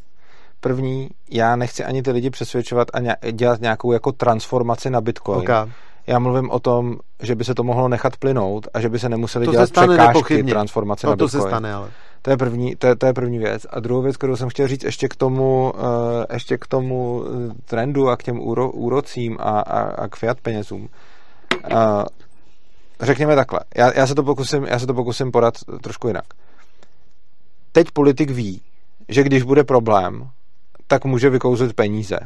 První, 0.60 1.08
já 1.30 1.56
nechci 1.56 1.84
ani 1.84 2.02
ty 2.02 2.10
lidi 2.10 2.30
přesvědčovat 2.30 2.88
a 2.94 3.30
dělat 3.30 3.60
nějakou 3.60 3.92
jako 3.92 4.12
transformaci 4.12 4.90
na 4.90 5.00
Bitcoin. 5.00 5.38
Okay. 5.38 5.72
Já 6.08 6.18
mluvím 6.18 6.50
o 6.50 6.60
tom, 6.60 6.96
že 7.22 7.34
by 7.34 7.44
se 7.44 7.54
to 7.54 7.62
mohlo 7.62 7.88
nechat 7.88 8.16
plynout 8.16 8.68
a 8.74 8.80
že 8.80 8.88
by 8.88 8.98
se 8.98 9.08
nemuseli 9.08 9.46
to 9.46 9.52
dělat 9.52 9.66
se 9.66 9.66
stane 9.66 9.86
překážky 9.86 10.08
nepochybně. 10.08 10.52
transformace 10.52 11.00
to, 11.00 11.10
na 11.10 11.16
Bitcoin. 11.16 11.30
To 11.30 11.42
se 11.42 11.48
stane, 11.48 11.74
ale. 11.74 11.90
To 12.22 12.30
je, 12.30 12.36
první, 12.36 12.76
to, 12.76 12.86
je, 12.86 12.96
to 12.96 13.06
je 13.06 13.12
první 13.12 13.38
věc. 13.38 13.66
A 13.70 13.80
druhou 13.80 14.02
věc, 14.02 14.16
kterou 14.16 14.36
jsem 14.36 14.48
chtěl 14.48 14.68
říct 14.68 14.84
ještě 14.84 15.08
k 15.08 15.16
tomu, 15.16 15.72
uh, 15.74 15.80
ještě 16.32 16.58
k 16.58 16.66
tomu 16.66 17.24
eh, 17.26 17.54
trendu 17.64 18.08
a 18.08 18.16
k 18.16 18.22
těm 18.22 18.40
úro, 18.40 18.70
úrocím 18.70 19.36
a, 19.40 19.60
a, 19.60 19.80
a 19.80 20.08
k 20.08 20.16
fiat 20.16 20.40
penězům. 20.40 20.88
Uh, 21.72 21.78
řekněme 23.00 23.36
takhle. 23.36 23.60
Já, 23.76 23.92
já, 23.98 24.06
se 24.06 24.14
to 24.14 24.22
pokusím, 24.22 24.64
já 24.64 24.78
se 24.78 24.86
to 24.86 24.94
pokusím 24.94 25.32
podat 25.32 25.54
trošku 25.82 26.08
jinak. 26.08 26.24
Teď 27.72 27.90
politik 27.90 28.30
ví, 28.30 28.62
že 29.08 29.22
když 29.22 29.42
bude 29.42 29.64
problém, 29.64 30.30
tak 30.86 31.04
může 31.04 31.30
vykouzlit 31.30 31.72
peníze. 31.72 32.18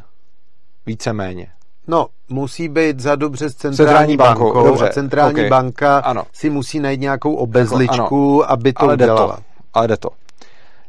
Víceméně. 0.87 1.53
No, 1.87 2.07
musí 2.29 2.69
být 2.69 3.01
za 3.01 3.17
dobře 3.17 3.51
s 3.51 3.55
centrální, 3.55 3.77
centrální 3.77 4.17
bankou, 4.17 4.45
bankou 4.45 4.67
dobře, 4.67 4.89
a 4.89 4.93
centrální 4.93 5.35
okay. 5.35 5.49
banka 5.49 5.99
ano. 5.99 6.25
si 6.33 6.51
musí 6.51 6.81
najít 6.81 7.01
nějakou 7.01 7.35
obezličku, 7.35 8.41
jako, 8.43 8.53
aby 8.53 8.73
to 8.73 8.83
ale 8.83 8.95
udělala. 8.95 9.37
To, 9.37 9.43
ale 9.75 9.89
jde 9.89 9.97
to. 9.97 10.11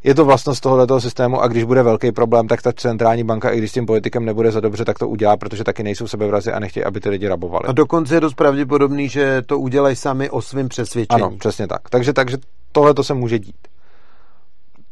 je 0.03 0.15
to 0.15 0.25
vlastnost 0.25 0.63
tohoto 0.63 1.01
systému 1.01 1.41
a 1.41 1.47
když 1.47 1.63
bude 1.63 1.83
velký 1.83 2.11
problém, 2.11 2.47
tak 2.47 2.61
ta 2.61 2.71
centrální 2.71 3.23
banka, 3.23 3.49
i 3.49 3.57
když 3.57 3.71
s 3.71 3.73
tím 3.73 3.85
politikem 3.85 4.25
nebude 4.25 4.51
za 4.51 4.59
dobře, 4.59 4.85
tak 4.85 4.99
to 4.99 5.07
udělá, 5.07 5.37
protože 5.37 5.63
taky 5.63 5.83
nejsou 5.83 6.07
sebevrazy 6.07 6.51
a 6.51 6.59
nechtějí, 6.59 6.83
aby 6.83 6.99
ty 6.99 7.09
lidi 7.09 7.27
rabovali. 7.27 7.67
A 7.67 7.71
dokonce 7.71 8.15
je 8.15 8.21
dost 8.21 8.33
pravděpodobný, 8.33 9.09
že 9.09 9.41
to 9.41 9.59
udělají 9.59 9.95
sami 9.95 10.29
o 10.29 10.41
svém 10.41 10.69
přesvědčení. 10.69 11.21
Ano, 11.21 11.37
přesně 11.37 11.67
tak. 11.67 11.89
Takže, 11.89 12.13
takže 12.13 12.37
tohle 12.71 12.93
to 12.93 13.03
se 13.03 13.13
může 13.13 13.39
dít. 13.39 13.67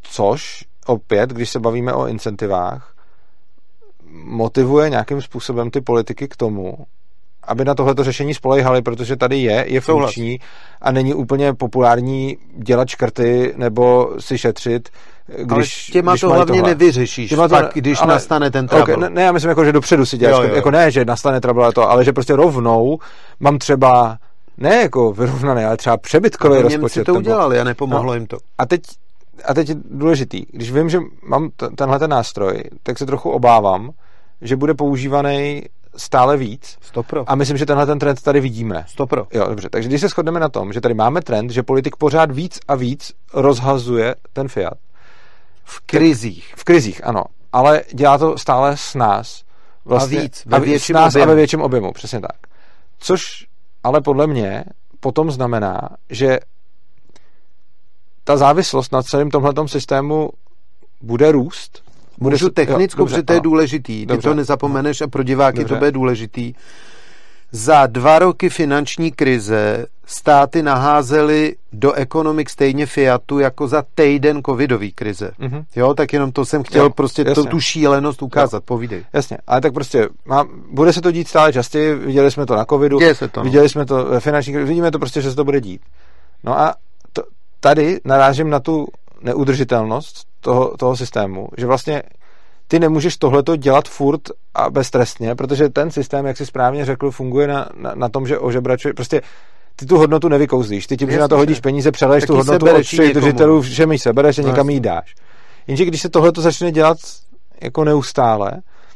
Což 0.02 0.66
opět, 0.86 1.30
když 1.30 1.50
se 1.50 1.60
bavíme 1.60 1.94
o 1.94 2.08
incentivách, 2.08 2.94
motivuje 4.14 4.90
nějakým 4.90 5.22
způsobem 5.22 5.72
ty 5.72 5.82
politiky 5.82 6.28
k 6.28 6.36
tomu, 6.36 6.78
aby 7.44 7.66
na 7.66 7.76
tohleto 7.76 8.04
řešení 8.04 8.34
spolehali, 8.34 8.82
protože 8.82 9.16
tady 9.16 9.38
je, 9.38 9.66
je 9.68 9.82
funkční 9.82 10.40
a 10.82 10.92
není 10.92 11.14
úplně 11.14 11.54
populární 11.54 12.38
dělat 12.58 12.88
škrty 12.88 13.54
nebo 13.58 14.12
si 14.20 14.38
šetřit, 14.38 14.90
když, 15.38 15.90
ale 15.90 15.94
těma 15.94 16.12
když 16.12 16.22
to 16.22 16.30
hlavně 16.30 16.60
tohle. 16.60 16.70
nevyřešíš, 16.70 17.30
těma 17.30 17.48
to, 17.48 17.56
pak, 17.56 17.72
když 17.74 18.02
ale, 18.02 18.14
nastane 18.14 18.52
ten 18.52 18.68
trouble. 18.68 18.96
Okay, 18.96 19.10
ne, 19.10 19.10
ne, 19.10 19.22
já 19.22 19.32
myslím, 19.32 19.50
jako, 19.50 19.66
že 19.66 19.72
dopředu 19.72 20.06
si 20.06 20.18
děláš, 20.18 20.44
jo, 20.44 20.50
jo. 20.50 20.56
jako 20.56 20.72
ne, 20.72 20.92
že 20.92 21.06
nastane 21.06 21.42
trouble 21.42 21.74
to, 21.74 21.90
ale 21.90 22.06
že 22.06 22.14
prostě 22.14 22.36
rovnou 22.36 23.00
mám 23.40 23.58
třeba 23.58 24.18
ne 24.58 24.76
jako 24.76 25.14
vyrovnaný, 25.14 25.64
ale 25.64 25.78
třeba 25.78 25.98
přebytkový 25.98 26.54
ale 26.54 26.62
rozpočet. 26.62 26.96
Němci 26.96 27.04
to 27.04 27.14
udělali 27.14 27.60
a 27.60 27.64
nepomohlo 27.64 28.08
no, 28.08 28.14
jim 28.14 28.28
to. 28.28 28.38
A 28.58 28.66
teď, 28.66 28.82
a 29.46 29.54
teď 29.54 29.70
je 29.70 29.76
důležitý, 29.86 30.46
když 30.52 30.72
vím, 30.72 30.90
že 30.90 31.00
mám 31.24 31.50
tenhle 31.76 32.00
ten 32.00 32.10
nástroj, 32.10 32.64
tak 32.84 32.98
se 32.98 33.06
trochu 33.06 33.30
obávám, 33.30 33.92
že 34.42 34.56
bude 34.56 34.74
používaný 34.74 35.64
stále 35.96 36.38
víc. 36.38 36.78
Stopro. 36.82 37.24
A 37.28 37.36
myslím, 37.36 37.58
že 37.58 37.66
tenhle 37.66 37.86
ten 37.86 38.00
trend 38.00 38.22
tady 38.22 38.40
vidíme. 38.40 38.86
Stopro. 38.88 39.28
Jo, 39.34 39.46
dobře. 39.48 39.70
Takže 39.70 39.90
když 39.90 40.02
se 40.02 40.08
shodneme 40.08 40.40
na 40.40 40.50
tom, 40.50 40.74
že 40.74 40.82
tady 40.82 40.94
máme 40.94 41.22
trend, 41.22 41.52
že 41.52 41.64
politik 41.64 41.96
pořád 41.96 42.32
víc 42.32 42.60
a 42.68 42.76
víc 42.76 43.14
rozhazuje 43.34 44.16
ten 44.34 44.48
Fiat. 44.48 44.78
V 45.64 45.80
krizích. 45.86 46.54
V 46.56 46.64
krizích, 46.64 47.08
ano. 47.08 47.24
Ale 47.52 47.84
dělá 47.94 48.18
to 48.18 48.38
stále 48.38 48.78
s 48.78 48.96
nás. 48.96 49.44
Vlastně, 49.86 50.20
a 50.20 50.22
víc, 50.22 50.44
ve 50.46 50.60
větším 50.60 50.94
nás 50.94 51.16
objemu. 51.16 51.24
a 51.24 51.34
ve 51.34 51.36
větším 51.36 51.62
objemu, 51.62 51.92
přesně 51.92 52.22
tak. 52.22 52.38
Což 53.00 53.48
ale 53.84 54.02
podle 54.02 54.28
mě 54.28 54.64
potom 55.00 55.32
znamená, 55.32 55.90
že 56.10 56.40
ta 58.24 58.38
závislost 58.38 58.92
na 58.92 59.04
celém 59.04 59.32
tomhletom 59.32 59.68
systému 59.68 60.30
bude 61.02 61.32
růst 61.32 61.84
bude 62.22 62.34
Můžu 62.34 62.50
technickou, 62.50 63.06
protože 63.06 63.24
to 63.24 63.34
je 63.34 63.40
důležitý. 63.40 64.00
Ty 64.00 64.06
dobře. 64.06 64.30
to 64.30 64.36
nezapomeneš 64.36 65.02
a 65.02 65.08
pro 65.08 65.24
diváky 65.24 65.58
dobře. 65.58 65.74
to 65.74 65.80
bude 65.80 65.92
důležitý. 65.92 66.54
Za 67.52 67.88
dva 67.88 68.20
roky 68.20 68.50
finanční 68.50 69.12
krize 69.12 69.86
státy 70.06 70.62
naházely 70.62 71.56
do 71.74 71.94
ekonomik 71.94 72.50
stejně 72.50 72.86
Fiatu 72.86 73.40
jako 73.40 73.68
za 73.68 73.84
týden 73.96 74.42
covidový 74.46 74.92
krize. 74.92 75.32
Mm-hmm. 75.40 75.66
Jo, 75.76 75.94
tak 75.94 76.14
jenom 76.14 76.32
to 76.32 76.46
jsem 76.46 76.64
chtěl 76.64 76.84
jo, 76.84 76.90
prostě 76.90 77.26
to, 77.26 77.46
tu 77.46 77.60
šílenost 77.60 78.22
ukázat. 78.22 78.58
Jo. 78.58 78.66
Povídej. 78.66 79.06
Jasně, 79.14 79.38
ale 79.48 79.62
tak 79.62 79.74
prostě 79.74 80.08
má, 80.26 80.46
bude 80.72 80.94
se 80.94 81.02
to 81.02 81.12
dít 81.12 81.28
stále 81.28 81.54
častěji, 81.54 81.96
viděli 81.96 82.32
jsme 82.32 82.46
to 82.46 82.56
na 82.56 82.66
covidu, 82.66 83.00
se 83.14 83.28
to, 83.28 83.40
no. 83.40 83.44
viděli 83.44 83.70
jsme 83.70 83.86
to 83.86 84.06
ve 84.06 84.20
finanční 84.20 84.54
krizi, 84.54 84.68
vidíme 84.68 84.92
to 84.92 85.00
prostě, 85.00 85.22
že 85.22 85.30
se 85.30 85.36
to 85.36 85.44
bude 85.44 85.62
dít. 85.62 85.82
No 86.44 86.60
a 86.60 86.74
tady 87.62 88.00
narážím 88.06 88.50
na 88.50 88.60
tu 88.60 88.88
neudržitelnost 89.22 90.26
toho, 90.40 90.78
toho 90.78 90.98
systému, 90.98 91.48
že 91.58 91.66
vlastně 91.66 92.04
ty 92.68 92.80
nemůžeš 92.80 93.18
tohleto 93.18 93.56
dělat 93.56 93.88
furt 93.88 94.22
a 94.54 94.70
beztrestně, 94.70 95.36
protože 95.36 95.70
ten 95.70 95.92
systém, 95.92 96.26
jak 96.26 96.38
si 96.38 96.46
správně 96.46 96.86
řekl, 96.86 97.12
funguje 97.12 97.48
na, 97.48 97.70
na, 97.76 97.96
na 97.96 98.10
tom, 98.10 98.28
že 98.28 98.40
ožebračuje, 98.40 98.94
prostě 98.94 99.22
ty 99.76 99.86
tu 99.86 99.98
hodnotu 99.98 100.28
nevykouzlíš. 100.28 100.88
Ty 100.88 100.98
tím, 100.98 101.08
Jasně, 101.08 101.16
že 101.16 101.22
na 101.22 101.28
to 101.28 101.38
hodíš 101.38 101.60
peníze, 101.60 101.92
přeleješ 101.92 102.26
tu 102.26 102.36
hodnotu 102.36 102.66
od 102.76 102.82
všech 102.82 103.14
držitelů, 103.14 103.62
všem 103.62 103.92
ji 103.92 104.00
sebereš 104.00 104.40
a 104.40 104.42
někam 104.42 104.70
ji 104.70 104.80
dáš. 104.80 105.16
Jenže 105.68 105.86
když 105.86 106.02
se 106.02 106.10
tohleto 106.10 106.42
začne 106.42 106.72
dělat 106.72 106.98
jako 107.62 107.84
neustále, 107.84 108.52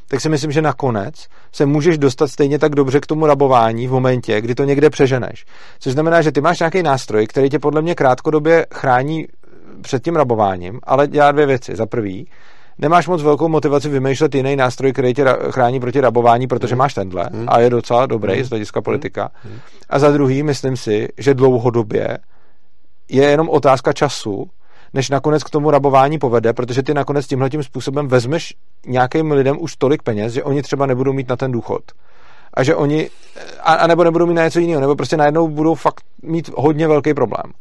tak 0.08 0.22
si 0.22 0.30
myslím, 0.30 0.52
že 0.52 0.62
nakonec 0.62 1.28
se 1.52 1.66
můžeš 1.66 1.98
dostat 1.98 2.28
stejně 2.28 2.60
tak 2.60 2.76
dobře 2.76 3.00
k 3.00 3.06
tomu 3.06 3.26
rabování 3.26 3.88
v 3.88 3.92
momentě, 3.92 4.42
kdy 4.42 4.56
to 4.56 4.64
někde 4.64 4.90
přeženeš. 4.90 5.46
Což 5.80 5.94
znamená, 5.94 6.22
že 6.22 6.32
ty 6.32 6.42
máš 6.42 6.60
nějaký 6.60 6.84
nástroj, 6.84 7.28
který 7.28 7.50
tě 7.50 7.60
podle 7.60 7.82
mě 7.82 7.96
krátkodobě 7.96 8.66
chrání 8.74 9.28
před 9.82 10.04
tím 10.04 10.16
rabováním, 10.16 10.80
ale 10.84 11.08
dělá 11.08 11.32
dvě 11.32 11.46
věci. 11.46 11.76
Za 11.76 11.86
prvý, 11.86 12.28
nemáš 12.78 13.08
moc 13.08 13.24
velkou 13.24 13.48
motivaci 13.48 13.90
vymýšlet 13.90 14.36
jiný 14.36 14.56
nástroj, 14.56 14.94
který 14.94 15.14
tě 15.14 15.26
chrání 15.52 15.80
proti 15.80 16.02
rabování, 16.02 16.48
protože 16.48 16.76
mm. 16.76 16.80
máš 16.80 16.94
tenhle 16.94 17.30
mm. 17.32 17.46
a 17.50 17.60
je 17.60 17.70
docela 17.70 18.06
dobrý 18.06 18.38
mm. 18.38 18.44
z 18.44 18.50
hlediska 18.50 18.82
politika. 18.82 19.32
A 19.90 20.00
za 20.00 20.12
druhý, 20.12 20.44
myslím 20.44 20.78
si, 20.78 21.08
že 21.18 21.34
dlouhodobě 21.34 22.18
je 23.10 23.24
jenom 23.24 23.50
otázka 23.50 23.94
času, 23.94 24.50
než 24.96 25.10
nakonec 25.10 25.44
k 25.44 25.50
tomu 25.50 25.72
rabování 25.72 26.20
povede, 26.20 26.54
protože 26.54 26.84
ty 26.84 26.94
nakonec 26.94 27.28
tímhle 27.28 27.50
tím 27.50 27.64
způsobem 27.64 28.08
vezmeš 28.08 28.54
nějakým 28.88 29.32
lidem 29.32 29.58
už 29.60 29.76
tolik 29.76 30.04
peněz, 30.04 30.34
že 30.34 30.44
oni 30.44 30.62
třeba 30.62 30.86
nebudou 30.86 31.14
mít 31.14 31.30
na 31.30 31.36
ten 31.36 31.52
důchod. 31.52 31.82
A 32.54 32.64
že 32.64 32.76
oni, 32.76 33.10
a, 33.64 33.74
a 33.74 33.88
nebo 33.88 34.04
nebudou 34.04 34.26
mít 34.26 34.34
na 34.34 34.44
něco 34.44 34.60
jiného, 34.60 34.82
nebo 34.82 34.96
prostě 34.96 35.18
najednou 35.18 35.48
budou 35.48 35.76
fakt 35.76 36.04
mít 36.24 36.50
hodně 36.56 36.88
velký 36.88 37.14
problém. 37.14 37.52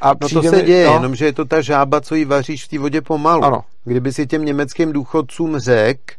A 0.00 0.08
no 0.08 0.28
to 0.28 0.42
se 0.42 0.56
mi, 0.56 0.62
děje, 0.62 0.86
no, 0.86 0.92
jenomže 0.92 1.24
je 1.24 1.32
to 1.32 1.44
ta 1.44 1.60
žába, 1.60 2.00
co 2.00 2.14
ji 2.14 2.24
vaříš 2.24 2.64
v 2.64 2.68
té 2.68 2.78
vodě 2.78 3.00
pomalu. 3.00 3.44
Ano. 3.44 3.60
Kdyby 3.84 4.12
si 4.12 4.26
těm 4.26 4.44
německým 4.44 4.92
důchodcům 4.92 5.58
řekl, 5.58 6.14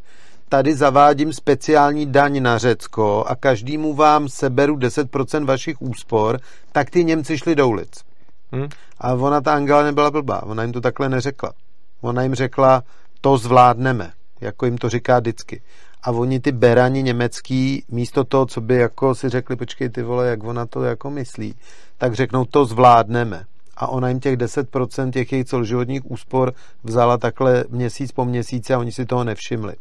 tady 0.49 0.75
zavádím 0.75 1.33
speciální 1.33 2.05
daň 2.05 2.43
na 2.43 2.57
Řecko 2.57 3.25
a 3.27 3.35
každému 3.35 3.93
vám 3.93 4.29
seberu 4.29 4.75
10% 4.75 5.45
vašich 5.45 5.81
úspor, 5.81 6.39
tak 6.71 6.89
ty 6.89 7.03
Němci 7.03 7.37
šli 7.37 7.55
do 7.55 7.67
ulic. 7.67 8.10
Hmm. 8.51 8.67
A 8.99 9.13
ona, 9.13 9.41
ta 9.41 9.53
Angela, 9.53 9.83
nebyla 9.83 10.11
blbá. 10.11 10.43
Ona 10.43 10.63
jim 10.63 10.71
to 10.71 10.81
takhle 10.81 11.09
neřekla. 11.09 11.53
Ona 12.01 12.23
jim 12.23 12.35
řekla, 12.35 12.83
to 13.21 13.37
zvládneme, 13.37 14.11
jako 14.41 14.65
jim 14.65 14.77
to 14.77 14.89
říká 14.89 15.19
vždycky. 15.19 15.61
A 16.03 16.11
oni 16.11 16.39
ty 16.39 16.51
berani 16.51 17.03
německý, 17.03 17.83
místo 17.89 18.23
toho, 18.23 18.45
co 18.45 18.61
by 18.61 18.75
jako 18.75 19.15
si 19.15 19.29
řekli, 19.29 19.55
počkej 19.55 19.89
ty 19.89 20.03
vole, 20.03 20.27
jak 20.27 20.43
ona 20.43 20.65
to 20.65 20.83
jako 20.83 21.09
myslí, 21.09 21.55
tak 21.97 22.13
řeknou, 22.13 22.45
to 22.45 22.65
zvládneme 22.65 23.45
a 23.81 23.87
ona 23.87 24.09
jim 24.09 24.19
těch 24.19 24.37
10% 24.37 25.11
těch 25.11 25.31
jejich 25.31 25.47
celoživotních 25.47 26.11
úspor 26.11 26.53
vzala 26.83 27.17
takhle 27.17 27.65
měsíc 27.69 28.11
po 28.11 28.25
měsíci 28.25 28.73
a 28.73 28.79
oni 28.79 28.91
si 28.91 29.05
toho 29.05 29.23
nevšimli. 29.23 29.73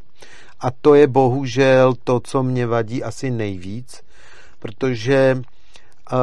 A 0.60 0.70
to 0.70 0.94
je 0.94 1.06
bohužel 1.06 1.94
to, 2.04 2.20
co 2.20 2.42
mě 2.42 2.66
vadí 2.66 3.02
asi 3.02 3.30
nejvíc, 3.30 4.02
protože 4.58 5.42
uh, 6.12 6.18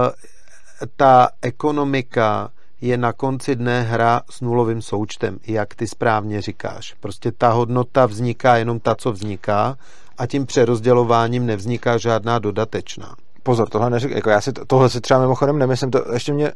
ta 0.95 1.29
ekonomika 1.41 2.49
je 2.81 2.97
na 2.97 3.13
konci 3.13 3.55
dne 3.55 3.81
hra 3.81 4.21
s 4.29 4.41
nulovým 4.41 4.81
součtem, 4.81 5.37
jak 5.47 5.75
ty 5.75 5.87
správně 5.87 6.41
říkáš. 6.41 6.95
Prostě 6.99 7.31
ta 7.31 7.49
hodnota 7.49 8.05
vzniká 8.05 8.57
jenom 8.57 8.79
ta, 8.79 8.95
co 8.95 9.11
vzniká 9.11 9.77
a 10.17 10.25
tím 10.25 10.45
přerozdělováním 10.45 11.45
nevzniká 11.45 11.97
žádná 11.97 12.39
dodatečná. 12.39 13.15
Pozor, 13.43 13.69
tohle 13.69 13.89
neřík, 13.89 14.11
jako 14.11 14.29
já 14.29 14.41
si 14.41 14.53
to, 14.53 14.65
tohle 14.65 14.89
si 14.89 15.01
třeba 15.01 15.19
mimochodem 15.19 15.59
nemyslím, 15.59 15.91
to 15.91 16.13
ještě 16.13 16.33
mě 16.33 16.51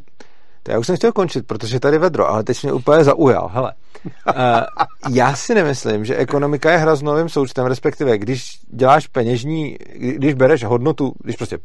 to 0.64 0.72
já 0.72 0.80
už 0.80 0.88
jsem 0.88 0.95
chtěl 0.95 1.11
končit, 1.11 1.48
protože 1.48 1.80
tady 1.80 1.98
vedro, 1.98 2.30
ale 2.30 2.43
teď 2.43 2.64
mě 2.64 2.73
úplně 2.73 3.03
zaujal. 3.03 3.49
Hele, 3.53 3.73
uh, 4.06 4.34
já 5.10 5.35
si 5.35 5.56
nemyslím, 5.56 6.06
že 6.06 6.15
ekonomika 6.15 6.72
je 6.72 6.77
hra 6.77 6.95
s 6.95 7.02
novým 7.02 7.30
součtem, 7.30 7.65
respektive 7.65 8.18
když 8.18 8.60
děláš 8.68 9.07
peněžní, 9.07 9.77
když 9.95 10.34
bereš 10.34 10.64
hodnotu, 10.64 11.14
když 11.23 11.35
prostě, 11.35 11.57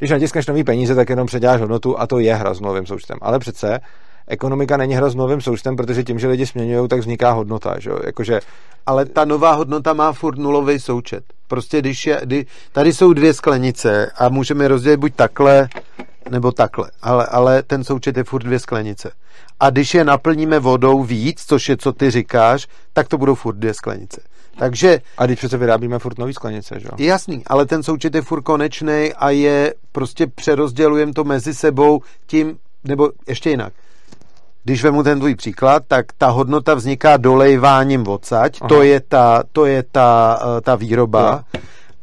když 0.00 0.10
natiskneš 0.10 0.46
nový 0.46 0.64
peníze, 0.64 0.94
tak 0.94 1.08
jenom 1.08 1.26
předěláš 1.26 1.60
hodnotu 1.60 2.00
a 2.00 2.06
to 2.06 2.18
je 2.18 2.34
hra 2.34 2.54
s 2.54 2.60
novým 2.60 2.86
součtem. 2.86 3.18
Ale 3.20 3.38
přece 3.38 3.80
ekonomika 4.26 4.76
není 4.76 4.94
hra 4.94 5.10
s 5.10 5.14
novým 5.14 5.40
součtem, 5.40 5.76
protože 5.76 6.04
tím, 6.04 6.18
že 6.18 6.28
lidi 6.28 6.46
směňují, 6.46 6.88
tak 6.88 7.00
vzniká 7.00 7.30
hodnota. 7.32 7.78
Že? 7.78 7.90
Jakože... 8.04 8.40
Ale 8.86 9.04
ta 9.04 9.24
nová 9.24 9.52
hodnota 9.52 9.92
má 9.92 10.12
furt 10.12 10.38
nulový 10.38 10.80
součet. 10.80 11.24
Prostě 11.48 11.78
když 11.80 12.06
je, 12.06 12.20
kdy, 12.22 12.46
tady 12.72 12.92
jsou 12.92 13.12
dvě 13.12 13.34
sklenice 13.34 14.10
a 14.18 14.28
můžeme 14.28 14.68
rozdělit 14.68 14.96
buď 14.96 15.14
takhle, 15.14 15.68
nebo 16.30 16.52
takhle. 16.52 16.90
Ale, 17.02 17.26
ale 17.26 17.62
ten 17.62 17.84
součet 17.84 18.16
je 18.16 18.24
furt 18.24 18.42
dvě 18.42 18.58
sklenice. 18.58 19.10
A 19.60 19.70
když 19.70 19.94
je 19.94 20.04
naplníme 20.04 20.58
vodou 20.58 21.02
víc, 21.04 21.44
což 21.46 21.68
je, 21.68 21.76
co 21.76 21.92
ty 21.92 22.10
říkáš, 22.10 22.68
tak 22.92 23.08
to 23.08 23.18
budou 23.18 23.34
furt 23.34 23.56
dvě 23.56 23.74
sklenice. 23.74 24.20
Takže... 24.58 25.00
A 25.18 25.26
když 25.26 25.38
přece 25.38 25.56
vyrábíme 25.56 25.98
furt 25.98 26.18
nový 26.18 26.32
sklenice, 26.32 26.80
že 26.80 26.88
jo? 26.92 27.06
Jasný, 27.06 27.42
ale 27.46 27.66
ten 27.66 27.82
součet 27.82 28.14
je 28.14 28.22
furt 28.22 28.42
konečný 28.42 29.12
a 29.16 29.30
je, 29.30 29.74
prostě 29.92 30.26
přerozdělujeme 30.26 31.12
to 31.12 31.24
mezi 31.24 31.54
sebou 31.54 32.00
tím, 32.26 32.58
nebo 32.84 33.10
ještě 33.28 33.50
jinak. 33.50 33.72
Když 34.64 34.84
vemu 34.84 35.02
ten 35.02 35.18
tvůj 35.18 35.34
příklad, 35.34 35.82
tak 35.88 36.06
ta 36.18 36.28
hodnota 36.28 36.74
vzniká 36.74 37.16
dolejváním 37.16 38.08
odsaď, 38.08 38.58
to 38.68 38.82
je 38.82 39.00
ta, 39.00 39.42
to 39.52 39.66
je 39.66 39.82
ta, 39.92 40.40
uh, 40.44 40.60
ta 40.60 40.74
výroba. 40.74 41.44
Jo 41.54 41.60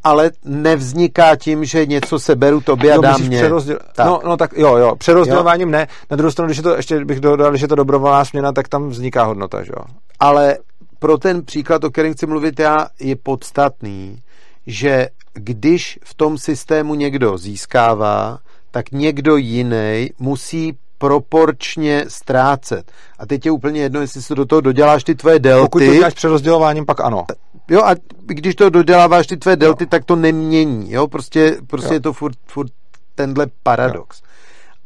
ale 0.07 0.31
nevzniká 0.45 1.35
tím, 1.35 1.65
že 1.65 1.85
něco 1.85 2.19
seberu 2.19 2.61
tobě 2.61 2.93
a 2.93 2.95
no, 2.95 3.01
dám 3.01 3.21
mě. 3.21 3.37
Přerozděl... 3.37 3.79
Tak. 3.95 4.05
No, 4.05 4.21
no 4.25 4.37
tak 4.37 4.53
jo, 4.57 4.77
jo, 4.77 4.95
přerozdělováním 4.95 5.67
jo. 5.67 5.71
ne. 5.71 5.87
Na 6.11 6.17
druhou 6.17 6.31
stranu, 6.31 6.47
když 6.47 6.57
je 6.57 6.63
to, 6.63 6.75
ještě 6.75 7.05
bych 7.05 7.19
dodal, 7.19 7.57
že 7.57 7.63
je 7.63 7.67
to 7.67 7.75
dobrovolná 7.75 8.25
směna, 8.25 8.51
tak 8.51 8.67
tam 8.67 8.89
vzniká 8.89 9.23
hodnota, 9.23 9.63
že 9.63 9.71
jo. 9.77 9.83
Ale 10.19 10.57
pro 10.99 11.17
ten 11.17 11.45
příklad, 11.45 11.83
o 11.83 11.91
kterém 11.91 12.13
chci 12.13 12.27
mluvit 12.27 12.59
já, 12.59 12.87
je 12.99 13.15
podstatný, 13.15 14.21
že 14.67 15.07
když 15.33 15.99
v 16.03 16.13
tom 16.13 16.37
systému 16.37 16.95
někdo 16.95 17.37
získává, 17.37 18.39
tak 18.71 18.91
někdo 18.91 19.37
jiný 19.37 20.09
musí 20.19 20.77
proporčně 20.97 22.05
ztrácet. 22.07 22.91
A 23.19 23.25
teď 23.25 23.45
je 23.45 23.51
úplně 23.51 23.81
jedno, 23.81 24.01
jestli 24.01 24.21
se 24.21 24.35
do 24.35 24.45
toho 24.45 24.61
doděláš 24.61 25.03
ty 25.03 25.15
tvoje 25.15 25.39
delty. 25.39 25.65
Pokud 25.65 25.79
to 25.79 25.93
děláš 25.93 26.13
přerozdělováním, 26.13 26.85
pak 26.85 26.99
ano. 27.01 27.25
Jo, 27.69 27.83
a 27.83 27.95
když 28.25 28.55
to 28.55 28.69
doděláváš 28.69 29.27
ty 29.27 29.37
tvoje 29.37 29.55
delty, 29.55 29.83
jo. 29.83 29.87
tak 29.89 30.05
to 30.05 30.15
nemění. 30.15 30.91
Jo, 30.91 31.07
prostě, 31.07 31.57
prostě 31.67 31.89
jo. 31.89 31.93
je 31.93 31.99
to 31.99 32.13
furt, 32.13 32.37
furt 32.45 32.71
tenhle 33.15 33.47
paradox. 33.63 34.21
Jo. 34.21 34.27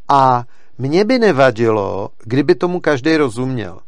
A 0.07 0.43
mě 0.77 1.05
by 1.05 1.19
nevadilo, 1.19 2.09
kdyby 2.23 2.55
tomu 2.55 2.79
každý 2.79 3.17
rozuměl. 3.17 3.79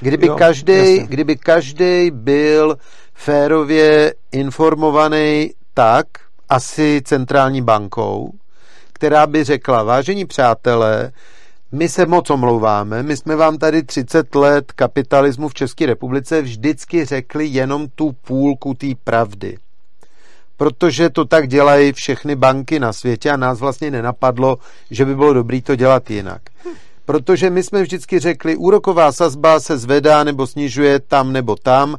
Kdyby 0.00 0.26
jo, 0.26 0.36
každý, 0.36 0.98
kdyby 0.98 1.36
každý 1.36 2.10
byl 2.10 2.76
férově 3.14 4.14
informovaný 4.32 5.50
tak, 5.74 6.06
asi 6.48 7.02
centrální 7.04 7.62
bankou, 7.62 8.32
která 8.92 9.26
by 9.26 9.44
řekla, 9.44 9.82
vážení 9.82 10.26
přátelé, 10.26 11.12
my 11.72 11.88
se 11.88 12.06
moc 12.06 12.30
omlouváme, 12.30 13.02
my 13.02 13.16
jsme 13.16 13.36
vám 13.36 13.58
tady 13.58 13.82
30 13.82 14.34
let 14.34 14.72
kapitalismu 14.72 15.48
v 15.48 15.54
České 15.54 15.86
republice 15.86 16.42
vždycky 16.42 17.04
řekli 17.04 17.46
jenom 17.46 17.88
tu 17.94 18.12
půlku 18.12 18.74
té 18.74 18.86
pravdy. 19.04 19.56
Protože 20.56 21.10
to 21.10 21.24
tak 21.24 21.48
dělají 21.48 21.92
všechny 21.92 22.36
banky 22.36 22.80
na 22.80 22.92
světě 22.92 23.30
a 23.30 23.36
nás 23.36 23.60
vlastně 23.60 23.90
nenapadlo, 23.90 24.58
že 24.90 25.04
by 25.04 25.14
bylo 25.14 25.32
dobré 25.32 25.62
to 25.62 25.76
dělat 25.76 26.10
jinak. 26.10 26.42
Protože 27.10 27.50
my 27.50 27.62
jsme 27.62 27.82
vždycky 27.82 28.18
řekli, 28.18 28.56
úroková 28.56 29.12
sazba 29.12 29.60
se 29.60 29.78
zvedá 29.78 30.24
nebo 30.24 30.46
snižuje 30.46 31.00
tam 31.00 31.32
nebo 31.32 31.56
tam 31.56 31.96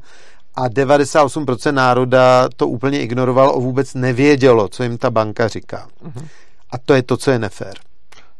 a 0.56 0.70
98% 0.70 1.72
národa 1.72 2.50
to 2.56 2.68
úplně 2.68 3.02
ignorovalo 3.02 3.56
a 3.56 3.60
vůbec 3.60 3.94
nevědělo, 3.94 4.68
co 4.68 4.84
jim 4.84 4.98
ta 4.98 5.10
banka 5.10 5.48
říká. 5.48 5.88
Uh-huh. 6.06 6.28
A 6.70 6.78
to 6.78 6.94
je 6.94 7.04
to, 7.04 7.18
co 7.18 7.32
je 7.32 7.40
nefér. 7.40 7.74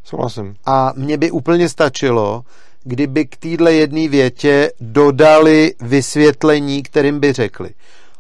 Souhlasím. 0.04 0.56
A 0.66 0.94
mně 0.96 1.18
by 1.18 1.32
úplně 1.32 1.70
stačilo, 1.70 2.44
kdyby 2.84 3.26
k 3.26 3.38
téhle 3.38 3.74
jedné 3.74 4.08
větě 4.08 4.72
dodali 4.80 5.74
vysvětlení, 5.82 6.84
kterým 6.84 7.20
by 7.20 7.34
řekli. 7.34 7.70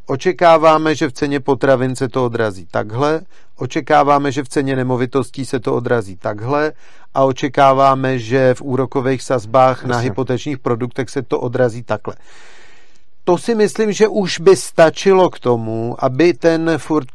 Očekáváme, 0.06 0.95
že 0.95 1.07
v 1.07 1.14
ceně 1.14 1.40
potravin 1.40 1.95
se 1.95 2.10
to 2.10 2.26
odrazí 2.26 2.68
takhle, 2.72 3.22
očekáváme, 3.62 4.32
že 4.32 4.44
v 4.44 4.50
ceně 4.50 4.76
nemovitostí 4.76 5.46
se 5.46 5.60
to 5.60 5.76
odrazí 5.76 6.18
takhle 6.18 6.74
a 7.14 7.24
očekáváme, 7.24 8.20
že 8.20 8.54
v 8.54 8.62
úrokových 8.62 9.22
sazbách 9.22 9.78
Jasně. 9.78 9.90
na 9.90 9.98
hypotečních 9.98 10.60
produktech 10.60 11.10
se 11.10 11.22
to 11.22 11.40
odrazí 11.40 11.84
takhle 11.84 12.16
to 13.24 13.38
si 13.38 13.56
myslím, 13.56 13.92
že 13.92 14.08
už 14.08 14.40
by 14.40 14.56
stačilo 14.56 15.30
k 15.30 15.40
tomu, 15.40 15.96
aby 16.00 16.34
ten 16.34 16.72
furt, 16.78 17.08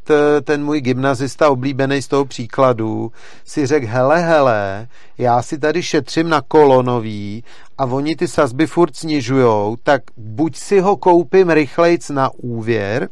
ten 0.45 0.65
můj 0.65 0.81
gymnazista 0.81 1.51
oblíbený 1.51 2.03
z 2.03 2.09
toho 2.09 2.25
příkladu 2.25 3.13
si 3.45 3.67
řekl, 3.67 3.87
hele, 3.87 4.21
hele, 4.21 4.89
já 5.19 5.43
si 5.43 5.59
tady 5.59 5.83
šetřím 5.83 6.29
na 6.29 6.41
kolonový 6.41 7.45
a 7.79 7.85
oni 7.85 8.17
ty 8.17 8.29
sazby 8.29 8.67
furt 8.67 8.97
snižujou, 8.97 9.77
tak 9.83 10.03
buď 10.17 10.57
si 10.57 10.81
ho 10.81 10.97
koupím 10.97 11.51
rychlejc 11.51 12.09
na 12.11 12.31
úvěr, 12.37 13.09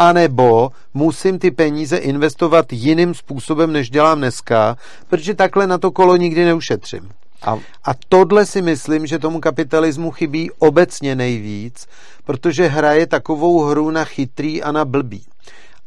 anebo 0.00 0.70
musím 0.94 1.38
ty 1.38 1.50
peníze 1.50 1.96
investovat 1.96 2.72
jiným 2.72 3.14
způsobem, 3.14 3.72
než 3.72 3.90
dělám 3.90 4.18
dneska, 4.18 4.76
protože 5.08 5.34
takhle 5.34 5.66
na 5.66 5.78
to 5.78 5.90
kolo 5.90 6.16
nikdy 6.16 6.44
neušetřím. 6.44 7.10
A, 7.42 7.58
a 7.84 7.90
tohle 8.08 8.46
si 8.46 8.62
myslím, 8.62 9.06
že 9.06 9.18
tomu 9.18 9.40
kapitalismu 9.40 10.10
chybí 10.10 10.50
obecně 10.58 11.14
nejvíc, 11.14 11.86
protože 12.24 12.66
hraje 12.66 13.06
takovou 13.06 13.60
hru 13.60 13.90
na 13.90 14.04
chytrý 14.04 14.62
a 14.62 14.72
na 14.72 14.84
blbý. 14.84 15.24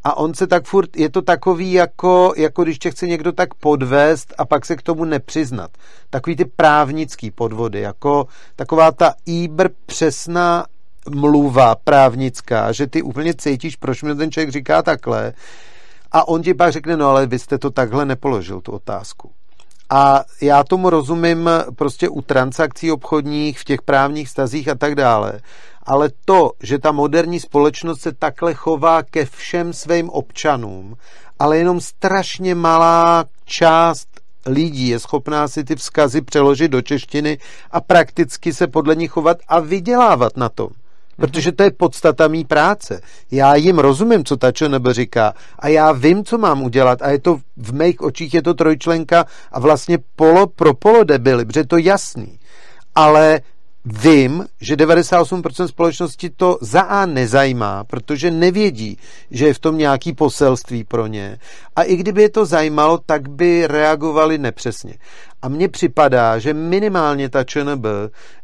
A 0.04 0.18
on 0.18 0.34
se 0.34 0.48
tak 0.48 0.66
furt, 0.66 0.98
je 0.98 1.10
to 1.10 1.22
takový, 1.22 1.74
jako, 1.74 2.34
jako 2.38 2.64
když 2.64 2.80
tě 2.80 2.92
chce 2.92 3.08
někdo 3.08 3.32
tak 3.32 3.54
podvést 3.54 4.34
a 4.38 4.46
pak 4.46 4.66
se 4.66 4.76
k 4.76 4.82
tomu 4.82 5.06
nepřiznat. 5.06 5.72
Takový 6.10 6.36
ty 6.36 6.46
právnický 6.46 7.32
podvody, 7.32 7.80
jako 7.82 8.28
taková 8.56 8.92
ta 8.92 9.14
íbr 9.28 9.70
přesná 9.86 10.66
mluva 11.10 11.76
právnická, 11.76 12.72
že 12.72 12.88
ty 12.88 13.02
úplně 13.02 13.34
cítíš, 13.34 13.76
proč 13.76 14.04
mi 14.04 14.16
ten 14.16 14.32
člověk 14.32 14.52
říká 14.52 14.82
takhle, 14.82 15.34
a 16.12 16.28
on 16.28 16.42
ti 16.42 16.54
pak 16.54 16.72
řekne, 16.72 16.98
no 16.98 17.10
ale 17.10 17.26
vy 17.26 17.40
jste 17.40 17.58
to 17.58 17.72
takhle 17.72 18.06
nepoložil, 18.06 18.62
tu 18.62 18.72
otázku. 18.72 19.32
A 19.90 20.24
já 20.42 20.64
tomu 20.64 20.90
rozumím 20.90 21.50
prostě 21.76 22.10
u 22.10 22.22
transakcí 22.22 22.92
obchodních, 22.92 23.60
v 23.60 23.64
těch 23.64 23.82
právních 23.82 24.30
stazích 24.30 24.68
a 24.68 24.76
tak 24.76 24.96
dále. 24.96 25.40
Ale 25.84 26.10
to, 26.26 26.52
že 26.64 26.80
ta 26.80 26.92
moderní 26.92 27.40
společnost 27.40 28.02
se 28.02 28.12
takhle 28.12 28.54
chová 28.54 29.04
ke 29.04 29.26
všem 29.26 29.74
svým 29.74 30.10
občanům, 30.10 30.96
ale 31.40 31.58
jenom 31.58 31.82
strašně 31.82 32.56
malá 32.56 33.26
část 33.46 34.08
lidí 34.46 34.88
je 34.88 35.00
schopná 35.00 35.48
si 35.48 35.64
ty 35.64 35.76
vzkazy 35.76 36.22
přeložit 36.22 36.72
do 36.72 36.82
češtiny 36.82 37.38
a 37.72 37.82
prakticky 37.82 38.54
se 38.54 38.68
podle 38.68 38.96
nich 38.96 39.12
chovat 39.12 39.38
a 39.48 39.60
vydělávat 39.60 40.38
na 40.38 40.50
tom. 40.50 40.68
Protože 41.18 41.52
to 41.52 41.64
je 41.64 41.72
podstata 41.72 42.28
mý 42.28 42.46
práce. 42.46 43.02
Já 43.32 43.56
jim 43.56 43.80
rozumím, 43.80 44.26
co 44.26 44.38
ta 44.38 44.52
ČNB 44.52 44.88
říká 44.92 45.34
a 45.60 45.68
já 45.68 45.92
vím, 45.92 46.26
co 46.26 46.38
mám 46.38 46.64
udělat 46.64 47.02
a 47.02 47.10
je 47.10 47.20
to 47.20 47.40
v 47.58 47.74
mých 47.74 48.02
očích 48.02 48.34
je 48.34 48.42
to 48.42 48.54
trojčlenka 48.54 49.26
a 49.52 49.60
vlastně 49.60 49.98
polo 50.16 50.48
pro 50.48 50.74
polo 50.74 51.04
debily, 51.04 51.46
protože 51.46 51.60
je 51.60 51.68
to 51.68 51.78
jasný. 51.78 52.40
Ale 52.96 53.42
vím, 53.86 54.46
že 54.62 54.76
98% 54.76 55.66
společnosti 55.66 56.30
to 56.30 56.58
za 56.62 56.82
A 56.82 57.06
nezajímá, 57.06 57.84
protože 57.84 58.32
nevědí, 58.32 58.98
že 59.32 59.46
je 59.46 59.54
v 59.54 59.60
tom 59.60 59.78
nějaký 59.78 60.14
poselství 60.14 60.84
pro 60.84 61.08
ně. 61.08 61.40
A 61.76 61.84
i 61.84 61.96
kdyby 61.96 62.22
je 62.22 62.30
to 62.30 62.46
zajímalo, 62.46 63.00
tak 63.06 63.30
by 63.30 63.68
reagovali 63.68 64.38
nepřesně. 64.38 64.94
A 65.42 65.50
mně 65.50 65.70
připadá, 65.70 66.40
že 66.40 66.54
minimálně 66.54 67.30
ta 67.30 67.44
ČNB 67.44 67.86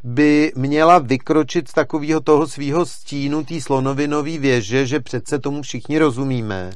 by 0.04 0.52
měla 0.56 1.00
vykročit 1.00 1.68
z 1.68 1.74
takového 1.74 2.20
toho 2.20 2.48
svého 2.48 2.86
stínu, 2.86 3.44
té 3.44 3.62
slonovinové 3.62 4.38
věže, 4.38 4.86
že 4.86 5.00
přece 5.00 5.40
tomu 5.40 5.62
všichni 5.62 6.00
rozumíme 6.00 6.72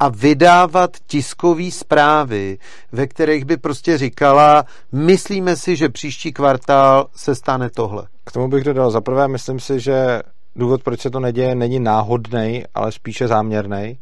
a 0.00 0.08
vydávat 0.08 0.90
tiskové 1.06 1.70
zprávy, 1.70 2.58
ve 2.92 3.06
kterých 3.06 3.44
by 3.44 3.56
prostě 3.56 3.98
říkala, 3.98 4.64
myslíme 4.92 5.56
si, 5.56 5.76
že 5.76 5.88
příští 5.88 6.32
kvartál 6.32 7.06
se 7.16 7.34
stane 7.34 7.70
tohle. 7.70 8.06
K 8.24 8.32
tomu 8.32 8.48
bych 8.48 8.64
dodal, 8.64 8.90
za 8.90 9.00
prvé 9.00 9.28
myslím 9.28 9.60
si, 9.60 9.80
že 9.80 10.22
důvod, 10.56 10.82
proč 10.82 11.00
se 11.00 11.10
to 11.10 11.20
neděje, 11.20 11.54
není 11.54 11.80
náhodný, 11.80 12.64
ale 12.74 12.92
spíše 12.92 13.28
záměrný. 13.28 13.98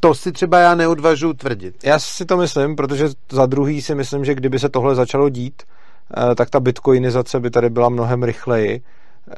To 0.00 0.14
si 0.14 0.32
třeba 0.32 0.58
já 0.58 0.74
neodvažu 0.74 1.32
tvrdit. 1.32 1.74
Já 1.84 1.98
si 1.98 2.24
to 2.24 2.36
myslím, 2.36 2.76
protože 2.76 3.08
za 3.30 3.46
druhý 3.46 3.82
si 3.82 3.94
myslím, 3.94 4.24
že 4.24 4.34
kdyby 4.34 4.58
se 4.58 4.68
tohle 4.68 4.94
začalo 4.94 5.28
dít, 5.28 5.62
eh, 5.62 6.34
tak 6.34 6.50
ta 6.50 6.60
bitcoinizace 6.60 7.40
by 7.40 7.50
tady 7.50 7.70
byla 7.70 7.88
mnohem 7.88 8.22
rychleji, 8.22 8.82
eh, 9.30 9.34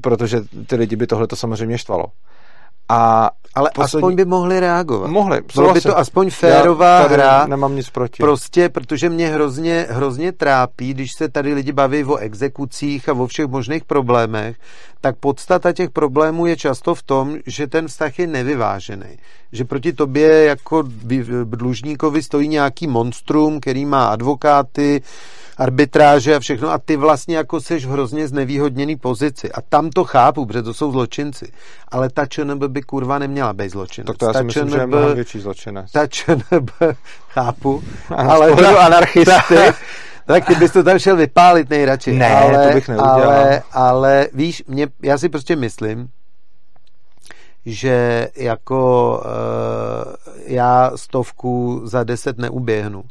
protože 0.00 0.40
ty 0.66 0.76
lidi 0.76 0.96
by 0.96 1.06
tohle 1.06 1.26
to 1.26 1.36
samozřejmě 1.36 1.78
štvalo. 1.78 2.04
A 2.88 3.30
ale 3.56 3.70
poslední... 3.74 4.02
aspoň 4.02 4.16
by 4.16 4.24
mohli 4.24 4.60
reagovat. 4.60 5.10
Mohli. 5.10 5.40
Bylo 5.54 5.72
by 5.74 5.80
to 5.80 5.98
aspoň 5.98 6.30
férová 6.30 7.00
Já 7.00 7.06
hra. 7.06 7.46
nemám 7.46 7.76
nic 7.76 7.90
proti. 7.90 8.22
Prostě, 8.22 8.68
protože 8.68 9.08
mě 9.08 9.28
hrozně, 9.28 9.86
hrozně 9.90 10.32
trápí, 10.32 10.94
když 10.94 11.10
se 11.18 11.28
tady 11.28 11.54
lidi 11.54 11.72
baví 11.72 12.04
o 12.04 12.16
exekucích 12.16 13.08
a 13.08 13.12
o 13.12 13.26
všech 13.26 13.46
možných 13.46 13.84
problémech, 13.84 14.56
tak 15.06 15.16
podstata 15.16 15.72
těch 15.72 15.90
problémů 15.90 16.46
je 16.46 16.56
často 16.56 16.94
v 16.94 17.02
tom, 17.02 17.36
že 17.46 17.66
ten 17.66 17.86
vztah 17.86 18.18
je 18.18 18.26
nevyvážený. 18.26 19.18
Že 19.52 19.64
proti 19.64 19.92
tobě 19.92 20.44
jako 20.44 20.82
dlužníkovi 21.44 22.22
stojí 22.22 22.48
nějaký 22.48 22.86
monstrum, 22.86 23.60
který 23.60 23.84
má 23.84 24.06
advokáty, 24.06 25.02
arbitráže 25.58 26.34
a 26.34 26.40
všechno 26.40 26.70
a 26.70 26.78
ty 26.78 26.96
vlastně 26.96 27.36
jako 27.36 27.60
seš 27.60 27.86
v 27.86 27.88
hrozně 27.88 28.28
znevýhodněný 28.28 28.96
pozici. 28.96 29.52
A 29.52 29.60
tam 29.62 29.90
to 29.90 30.04
chápu, 30.04 30.46
protože 30.46 30.62
to 30.62 30.74
jsou 30.74 30.92
zločinci. 30.92 31.52
Ale 31.88 32.10
ta 32.10 32.26
ČNB 32.26 32.62
by 32.64 32.82
kurva 32.82 33.18
neměla 33.18 33.52
být 33.52 33.70
zločinec. 33.70 34.06
Tak 34.06 34.16
to 34.16 34.26
já 34.26 34.32
si 34.32 34.38
ta 34.38 34.42
myslím, 34.42 34.64
ČNB, 34.64 34.74
že 34.74 34.80
je 34.80 34.86
mnohem 34.86 35.14
větší 35.14 35.40
zločinec. 35.40 35.92
Ta 35.92 36.06
ČNB, 36.06 36.70
chápu, 37.28 37.82
ale 38.16 38.56
ta, 38.56 38.84
anarchisty. 38.84 39.54
Ta, 39.54 39.74
tak 40.26 40.46
ty 40.46 40.54
bys 40.54 40.72
to 40.72 40.84
tam 40.84 40.98
šel 40.98 41.16
vypálit 41.16 41.70
nejradši. 41.70 42.12
Ne, 42.12 42.36
ale, 42.36 42.68
to 42.68 42.74
bych 42.74 42.88
neudělal. 42.88 43.22
Ale, 43.22 43.62
ale 43.72 44.28
víš, 44.32 44.62
mě, 44.68 44.86
já 45.02 45.18
si 45.18 45.28
prostě 45.28 45.56
myslím, 45.56 46.08
že 47.66 48.28
jako 48.36 49.12
uh, 49.24 50.12
já 50.46 50.90
stovku 50.96 51.80
za 51.84 52.04
deset 52.04 52.38
neuběhnu, 52.38 53.04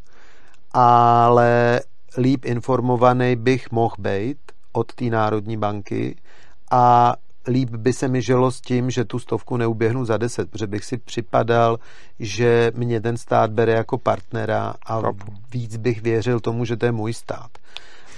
ale 0.74 1.82
líp 2.18 2.46
informovaný 2.46 3.36
bych 3.36 3.72
mohl 3.72 3.96
být 4.00 4.38
od 4.72 4.94
té 4.94 5.06
Národní 5.06 5.58
banky 5.58 6.16
a 6.72 7.14
líp 7.48 7.70
by 7.70 7.94
se 7.94 8.08
mi 8.08 8.22
žilo 8.22 8.52
s 8.52 8.62
tím, 8.62 8.90
že 8.90 9.06
tu 9.06 9.20
stovku 9.20 9.58
neuběhnu 9.58 10.06
za 10.06 10.18
deset, 10.18 10.52
protože 10.52 10.68
bych 10.68 10.86
si 10.86 10.98
připadal, 10.98 11.80
že 12.20 12.72
mě 12.76 13.02
ten 13.02 13.18
stát 13.18 13.52
bere 13.52 13.72
jako 13.72 13.98
partnera 13.98 14.74
a 14.86 15.02
Kapu. 15.02 15.34
víc 15.52 15.78
bych 15.78 16.02
věřil 16.02 16.40
tomu, 16.40 16.66
že 16.66 16.78
to 16.78 16.86
je 16.86 16.92
můj 16.92 17.14
stát. 17.14 17.50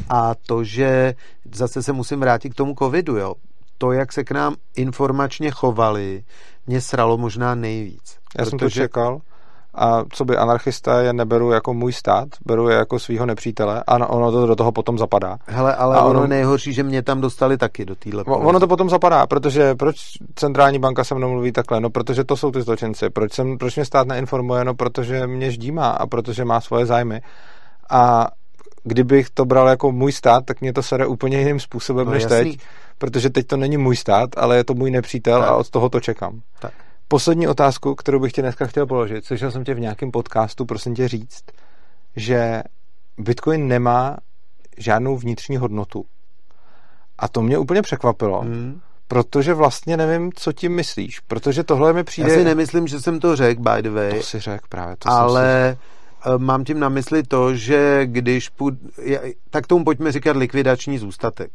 A 0.10 0.36
to, 0.36 0.64
že 0.64 1.16
zase 1.54 1.84
se 1.84 1.94
musím 1.94 2.20
vrátit 2.20 2.50
k 2.50 2.56
tomu 2.56 2.76
covidu, 2.80 3.18
jo. 3.18 3.34
To, 3.78 3.92
jak 3.92 4.14
se 4.14 4.24
k 4.24 4.32
nám 4.32 4.56
informačně 4.76 5.52
chovali, 5.52 6.24
mě 6.68 6.82
sralo 6.82 7.18
možná 7.18 7.56
nejvíc. 7.56 8.18
Já 8.38 8.46
protože... 8.46 8.50
jsem 8.50 8.60
to 8.60 8.70
čekal 8.70 9.22
a 9.78 10.04
co 10.10 10.26
by 10.26 10.38
anarchista 10.38 11.02
je 11.02 11.14
neberu 11.14 11.52
jako 11.52 11.74
můj 11.74 11.94
stát, 11.94 12.28
beru 12.46 12.70
je 12.70 12.78
jako 12.78 13.00
svého 13.00 13.26
nepřítele 13.26 13.84
a 13.88 14.10
ono 14.10 14.32
to 14.32 14.48
do 14.48 14.56
toho 14.56 14.72
potom 14.72 14.98
zapadá. 14.98 15.38
Hele, 15.46 15.76
ale 15.76 15.96
a 15.96 16.02
ono, 16.02 16.20
ono 16.20 16.28
nejhorší, 16.28 16.74
že 16.74 16.84
mě 16.84 17.02
tam 17.02 17.22
dostali 17.22 17.58
taky 17.58 17.86
do 17.86 17.96
téhle 17.96 18.24
Ono 18.24 18.60
to 18.60 18.68
potom 18.68 18.90
zapadá, 18.90 19.28
protože 19.28 19.76
proč 19.76 19.96
centrální 20.36 20.80
banka 20.80 21.04
se 21.04 21.16
mnou 21.16 21.32
mluví 21.32 21.52
takhle? 21.52 21.80
No, 21.80 21.90
protože 21.90 22.24
to 22.24 22.38
jsou 22.38 22.52
ty 22.52 22.62
zločinci. 22.62 23.10
Proč, 23.10 23.34
jsem, 23.34 23.58
proč 23.58 23.76
mě 23.76 23.86
stát 23.86 24.08
neinformuje? 24.08 24.66
No, 24.66 24.74
protože 24.74 25.28
mě 25.28 25.52
ždímá 25.52 25.90
a 25.90 26.08
protože 26.08 26.46
má 26.46 26.62
svoje 26.62 26.86
zájmy. 26.86 27.22
A 27.90 28.28
kdybych 28.84 29.30
to 29.30 29.46
bral 29.46 29.68
jako 29.68 29.92
můj 29.92 30.12
stát, 30.12 30.46
tak 30.46 30.62
mě 30.62 30.74
to 30.74 30.84
sere 30.84 31.08
úplně 31.08 31.40
jiným 31.40 31.60
způsobem 31.60 32.06
no, 32.06 32.12
než 32.12 32.24
jasný. 32.24 32.38
teď, 32.38 32.60
protože 32.98 33.30
teď 33.30 33.48
to 33.48 33.58
není 33.58 33.78
můj 33.78 33.96
stát, 33.96 34.30
ale 34.38 34.58
je 34.58 34.64
to 34.64 34.74
můj 34.74 34.92
nepřítel 34.92 35.40
tak. 35.40 35.50
a 35.50 35.56
od 35.56 35.70
toho 35.70 35.90
to 35.90 36.00
čekám. 36.00 36.42
Tak. 36.60 36.72
Poslední 37.08 37.48
otázku, 37.48 37.96
kterou 37.96 38.20
bych 38.20 38.32
ti 38.32 38.42
dneska 38.42 38.68
chtěl 38.68 38.86
položit, 38.86 39.26
slyšel 39.26 39.52
jsem 39.52 39.64
tě 39.64 39.74
v 39.74 39.80
nějakém 39.80 40.12
podcastu, 40.12 40.66
prosím 40.66 40.96
tě 40.96 41.08
říct, 41.08 41.44
že 42.16 42.64
Bitcoin 43.18 43.68
nemá 43.68 44.18
žádnou 44.78 45.18
vnitřní 45.18 45.58
hodnotu. 45.58 46.06
A 47.20 47.28
to 47.28 47.42
mě 47.42 47.58
úplně 47.58 47.82
překvapilo, 47.82 48.42
hmm. 48.42 48.82
protože 49.08 49.54
vlastně 49.54 49.98
nevím, 49.98 50.32
co 50.36 50.54
tím 50.54 50.76
myslíš, 50.76 51.20
protože 51.20 51.64
tohle 51.64 51.94
mi 51.94 52.04
přijde... 52.04 52.32
Já 52.32 52.38
si 52.38 52.44
nemyslím, 52.44 52.88
že 52.88 53.00
jsem 53.00 53.20
to 53.20 53.36
řekl, 53.36 53.62
by 53.62 53.82
the 53.82 53.90
way. 53.90 54.18
To 54.18 54.24
si 54.24 54.40
řekl 54.40 54.66
právě. 54.70 54.96
To 54.96 55.10
ale 55.10 55.42
jsem 55.42 55.76
si 55.76 55.80
Eh, 55.82 55.97
mám 56.38 56.64
tím 56.64 56.80
na 56.80 56.90
mysli 56.90 57.24
to, 57.24 57.56
že 57.56 58.02
když 58.06 58.50
půd, 58.50 58.74
tak 59.50 59.68
tomu 59.68 59.84
pojďme 59.84 60.12
říkat 60.12 60.36
likvidační 60.36 60.98
zůstatek. 60.98 61.52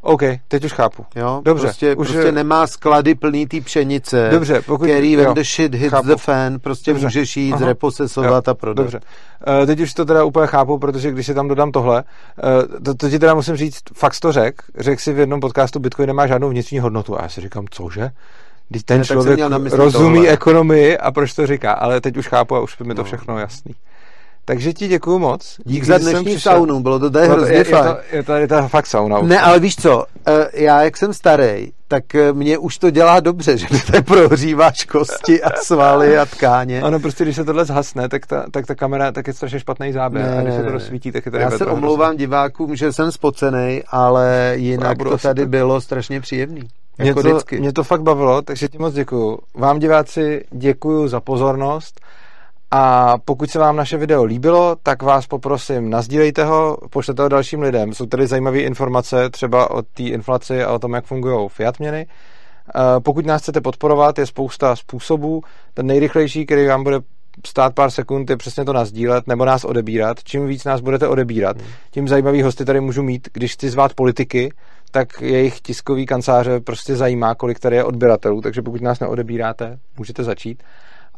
OK, 0.00 0.22
teď 0.48 0.64
už 0.64 0.72
chápu. 0.72 1.06
Jo, 1.16 1.42
Dobře. 1.44 1.66
Prostě, 1.66 1.96
už 1.96 2.08
prostě 2.08 2.26
je... 2.26 2.32
nemá 2.32 2.66
sklady 2.66 3.14
plný 3.14 3.46
té 3.46 3.60
pšenice, 3.60 4.28
Dobře, 4.32 4.62
pokud, 4.66 4.84
který 4.84 5.16
when 5.16 5.34
the 5.34 5.42
shit 5.42 5.74
hits 5.74 5.90
chápu. 5.90 6.08
the 6.08 6.16
fan, 6.16 6.58
prostě 6.58 6.90
Dobře. 6.90 7.06
můžeš 7.06 7.36
jít, 7.36 7.52
Aha. 7.52 7.58
zreposesovat 7.58 8.46
jo. 8.46 8.50
a 8.50 8.54
prodat. 8.54 8.82
Dobře. 8.82 9.00
Uh, 9.60 9.66
teď 9.66 9.80
už 9.80 9.94
to 9.94 10.04
teda 10.04 10.24
úplně 10.24 10.46
chápu, 10.46 10.78
protože 10.78 11.10
když 11.10 11.26
si 11.26 11.34
tam 11.34 11.48
dodám 11.48 11.72
tohle, 11.72 12.04
uh, 12.04 12.82
to, 12.84 12.94
to 12.94 13.10
ti 13.10 13.18
teda 13.18 13.34
musím 13.34 13.56
říct, 13.56 13.82
fakt 13.94 14.20
to 14.20 14.32
řek, 14.32 14.62
řekl 14.78 15.02
si 15.02 15.12
v 15.12 15.18
jednom 15.18 15.40
podcastu, 15.40 15.78
Bitcoin 15.78 16.06
nemá 16.06 16.26
žádnou 16.26 16.48
vnitřní 16.48 16.78
hodnotu. 16.78 17.18
A 17.18 17.22
já 17.22 17.28
si 17.28 17.40
říkám, 17.40 17.64
cože? 17.70 18.10
Když 18.68 18.82
ten 18.82 18.98
ne, 18.98 19.04
člověk 19.04 19.40
rozumí 19.72 20.18
tohle. 20.18 20.32
ekonomii 20.32 20.98
a 20.98 21.10
proč 21.10 21.34
to 21.34 21.46
říká, 21.46 21.72
ale 21.72 22.00
teď 22.00 22.16
už 22.16 22.28
chápu 22.28 22.56
a 22.56 22.60
už 22.60 22.78
mi 22.78 22.94
to 22.94 23.00
no. 23.00 23.04
všechno 23.04 23.38
jasný. 23.38 23.74
Takže 24.48 24.72
ti 24.72 24.88
děkuju 24.88 25.18
moc. 25.18 25.56
Dík, 25.64 25.74
Dík 25.74 25.84
za 25.84 25.98
dnešní 25.98 26.40
saunu, 26.40 26.80
bylo 26.80 26.98
to 26.98 27.10
tady 27.10 27.28
no, 27.28 27.34
hrozně 27.34 27.54
je, 27.54 27.64
fajn. 27.64 27.86
Je 27.86 27.92
to, 27.92 28.16
je, 28.16 28.22
to, 28.22 28.32
je 28.32 28.48
to 28.62 28.68
fakt 28.68 28.86
sauna. 28.86 29.22
Ne, 29.22 29.40
ale 29.40 29.58
víš 29.60 29.76
co, 29.76 30.04
eh, 30.26 30.48
já 30.54 30.82
jak 30.82 30.96
jsem 30.96 31.14
starý, 31.14 31.72
tak 31.88 32.14
eh, 32.14 32.32
mě 32.32 32.58
už 32.58 32.78
to 32.78 32.90
dělá 32.90 33.20
dobře, 33.20 33.56
že 33.58 33.66
mi 33.70 33.80
tady 33.80 34.02
prohříváš 34.02 34.84
kosti 34.84 35.42
a 35.42 35.56
svaly 35.56 36.18
a 36.18 36.26
tkáně. 36.26 36.82
Ano, 36.82 37.00
prostě 37.00 37.24
když 37.24 37.36
se 37.36 37.44
tohle 37.44 37.64
zhasne, 37.64 38.08
tak 38.08 38.26
ta, 38.26 38.44
tak 38.50 38.66
ta 38.66 38.74
kamera 38.74 39.12
tak 39.12 39.26
je 39.26 39.32
strašně 39.32 39.60
špatný 39.60 39.92
záběr 39.92 40.24
ne, 40.24 40.38
a 40.38 40.42
když 40.42 40.54
se 40.54 40.62
to 40.62 40.70
rozsvítí, 40.70 41.12
tak 41.12 41.26
je 41.26 41.32
tady 41.32 41.44
Já 41.44 41.50
se 41.50 41.66
omlouvám 41.66 42.08
hrozný. 42.08 42.18
divákům, 42.18 42.76
že 42.76 42.92
jsem 42.92 43.12
spocený, 43.12 43.82
ale 43.88 44.52
jinak 44.56 44.98
to 44.98 45.18
tady 45.18 45.42
tak... 45.42 45.48
bylo 45.48 45.80
strašně 45.80 46.20
příjemný. 46.20 46.68
Mě, 46.98 47.08
jako 47.08 47.22
to, 47.22 47.40
mě 47.58 47.72
to 47.72 47.84
fakt 47.84 48.02
bavilo, 48.02 48.42
takže 48.42 48.68
ti 48.68 48.78
moc 48.78 48.94
děkuju. 48.94 49.38
Vám 49.54 49.78
diváci 49.78 50.44
děkuju 50.50 51.08
za 51.08 51.20
pozornost 51.20 52.00
a 52.70 53.14
pokud 53.24 53.50
se 53.50 53.58
vám 53.58 53.76
naše 53.76 53.96
video 53.96 54.24
líbilo, 54.24 54.76
tak 54.82 55.02
vás 55.02 55.26
poprosím, 55.26 55.90
nazdílejte 55.90 56.44
ho, 56.44 56.78
pošlete 56.90 57.22
ho 57.22 57.28
dalším 57.28 57.62
lidem. 57.62 57.94
Jsou 57.94 58.06
tady 58.06 58.26
zajímavé 58.26 58.58
informace 58.58 59.30
třeba 59.30 59.70
o 59.70 59.82
té 59.82 60.02
inflaci 60.02 60.62
a 60.62 60.72
o 60.72 60.78
tom, 60.78 60.94
jak 60.94 61.04
fungují 61.04 61.48
fiat 61.48 61.78
měny. 61.78 62.06
Eh, 62.74 63.00
pokud 63.00 63.26
nás 63.26 63.42
chcete 63.42 63.60
podporovat, 63.60 64.18
je 64.18 64.26
spousta 64.26 64.76
způsobů. 64.76 65.42
Ten 65.74 65.86
nejrychlejší, 65.86 66.46
který 66.46 66.66
vám 66.66 66.84
bude 66.84 67.00
stát 67.46 67.74
pár 67.74 67.90
sekund, 67.90 68.30
je 68.30 68.36
přesně 68.36 68.64
to 68.64 68.72
nazdílet 68.72 69.26
nebo 69.26 69.44
nás 69.44 69.64
odebírat. 69.64 70.24
Čím 70.24 70.46
víc 70.46 70.64
nás 70.64 70.80
budete 70.80 71.08
odebírat, 71.08 71.56
hmm. 71.56 71.70
tím 71.90 72.08
zajímavý 72.08 72.42
hosty 72.42 72.64
tady 72.64 72.80
můžu 72.80 73.02
mít. 73.02 73.28
Když 73.32 73.52
chci 73.52 73.70
zvát 73.70 73.94
politiky, 73.94 74.52
tak 74.90 75.20
jejich 75.20 75.60
tiskový 75.60 76.06
kanceláře 76.06 76.60
prostě 76.60 76.96
zajímá, 76.96 77.34
kolik 77.34 77.58
tady 77.58 77.76
je 77.76 77.84
odběratelů, 77.84 78.40
takže 78.40 78.62
pokud 78.62 78.80
nás 78.80 79.00
neodebíráte, 79.00 79.78
můžete 79.98 80.24
začít. 80.24 80.62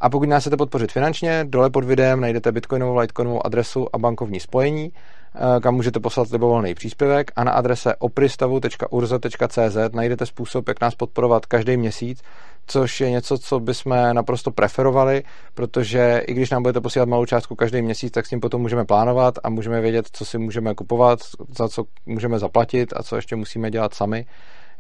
A 0.00 0.10
pokud 0.10 0.28
nás 0.28 0.42
chcete 0.42 0.56
podpořit 0.56 0.92
finančně, 0.92 1.44
dole 1.48 1.70
pod 1.70 1.84
videem 1.84 2.20
najdete 2.20 2.52
bitcoinovou, 2.52 2.96
litecoinovou 2.96 3.46
adresu 3.46 3.86
a 3.92 3.98
bankovní 3.98 4.40
spojení, 4.40 4.92
eh, 5.34 5.60
kam 5.60 5.74
můžete 5.74 6.00
poslat 6.00 6.30
libovolný 6.30 6.74
příspěvek 6.74 7.30
a 7.36 7.44
na 7.44 7.52
adrese 7.52 7.96
opristavu.urza.cz 7.96 9.76
najdete 9.92 10.26
způsob, 10.26 10.68
jak 10.68 10.80
nás 10.80 10.94
podporovat 10.94 11.46
každý 11.46 11.76
měsíc, 11.76 12.22
což 12.66 13.00
je 13.00 13.10
něco, 13.10 13.38
co 13.38 13.60
bychom 13.60 13.96
naprosto 14.12 14.50
preferovali, 14.50 15.22
protože 15.54 16.22
i 16.26 16.34
když 16.34 16.50
nám 16.50 16.62
budete 16.62 16.80
posílat 16.80 17.08
malou 17.08 17.26
částku 17.26 17.54
každý 17.54 17.82
měsíc, 17.82 18.12
tak 18.12 18.26
s 18.26 18.28
tím 18.28 18.40
potom 18.40 18.60
můžeme 18.60 18.84
plánovat 18.84 19.34
a 19.44 19.50
můžeme 19.50 19.80
vědět, 19.80 20.06
co 20.12 20.24
si 20.24 20.38
můžeme 20.38 20.74
kupovat, 20.74 21.18
za 21.56 21.68
co 21.68 21.84
můžeme 22.06 22.38
zaplatit 22.38 22.92
a 22.96 23.02
co 23.02 23.16
ještě 23.16 23.36
musíme 23.36 23.70
dělat 23.70 23.94
sami, 23.94 24.26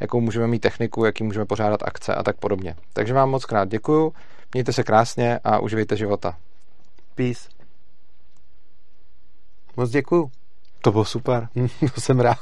jakou 0.00 0.20
můžeme 0.20 0.46
mít 0.46 0.58
techniku, 0.58 1.04
jaký 1.04 1.24
můžeme 1.24 1.44
pořádat 1.44 1.80
akce 1.84 2.14
a 2.14 2.22
tak 2.22 2.36
podobně. 2.36 2.74
Takže 2.92 3.14
vám 3.14 3.30
moc 3.30 3.44
krát 3.44 3.68
děkuju. 3.68 4.12
Mějte 4.54 4.72
se 4.72 4.84
krásně 4.84 5.38
a 5.44 5.58
uživejte 5.58 5.96
života. 5.96 6.38
Peace. 7.14 7.48
Moc 9.76 9.90
děkuju. 9.90 10.30
To 10.82 10.92
bylo 10.92 11.04
super. 11.04 11.48
to 11.94 12.00
jsem 12.00 12.20
rád. 12.20 12.38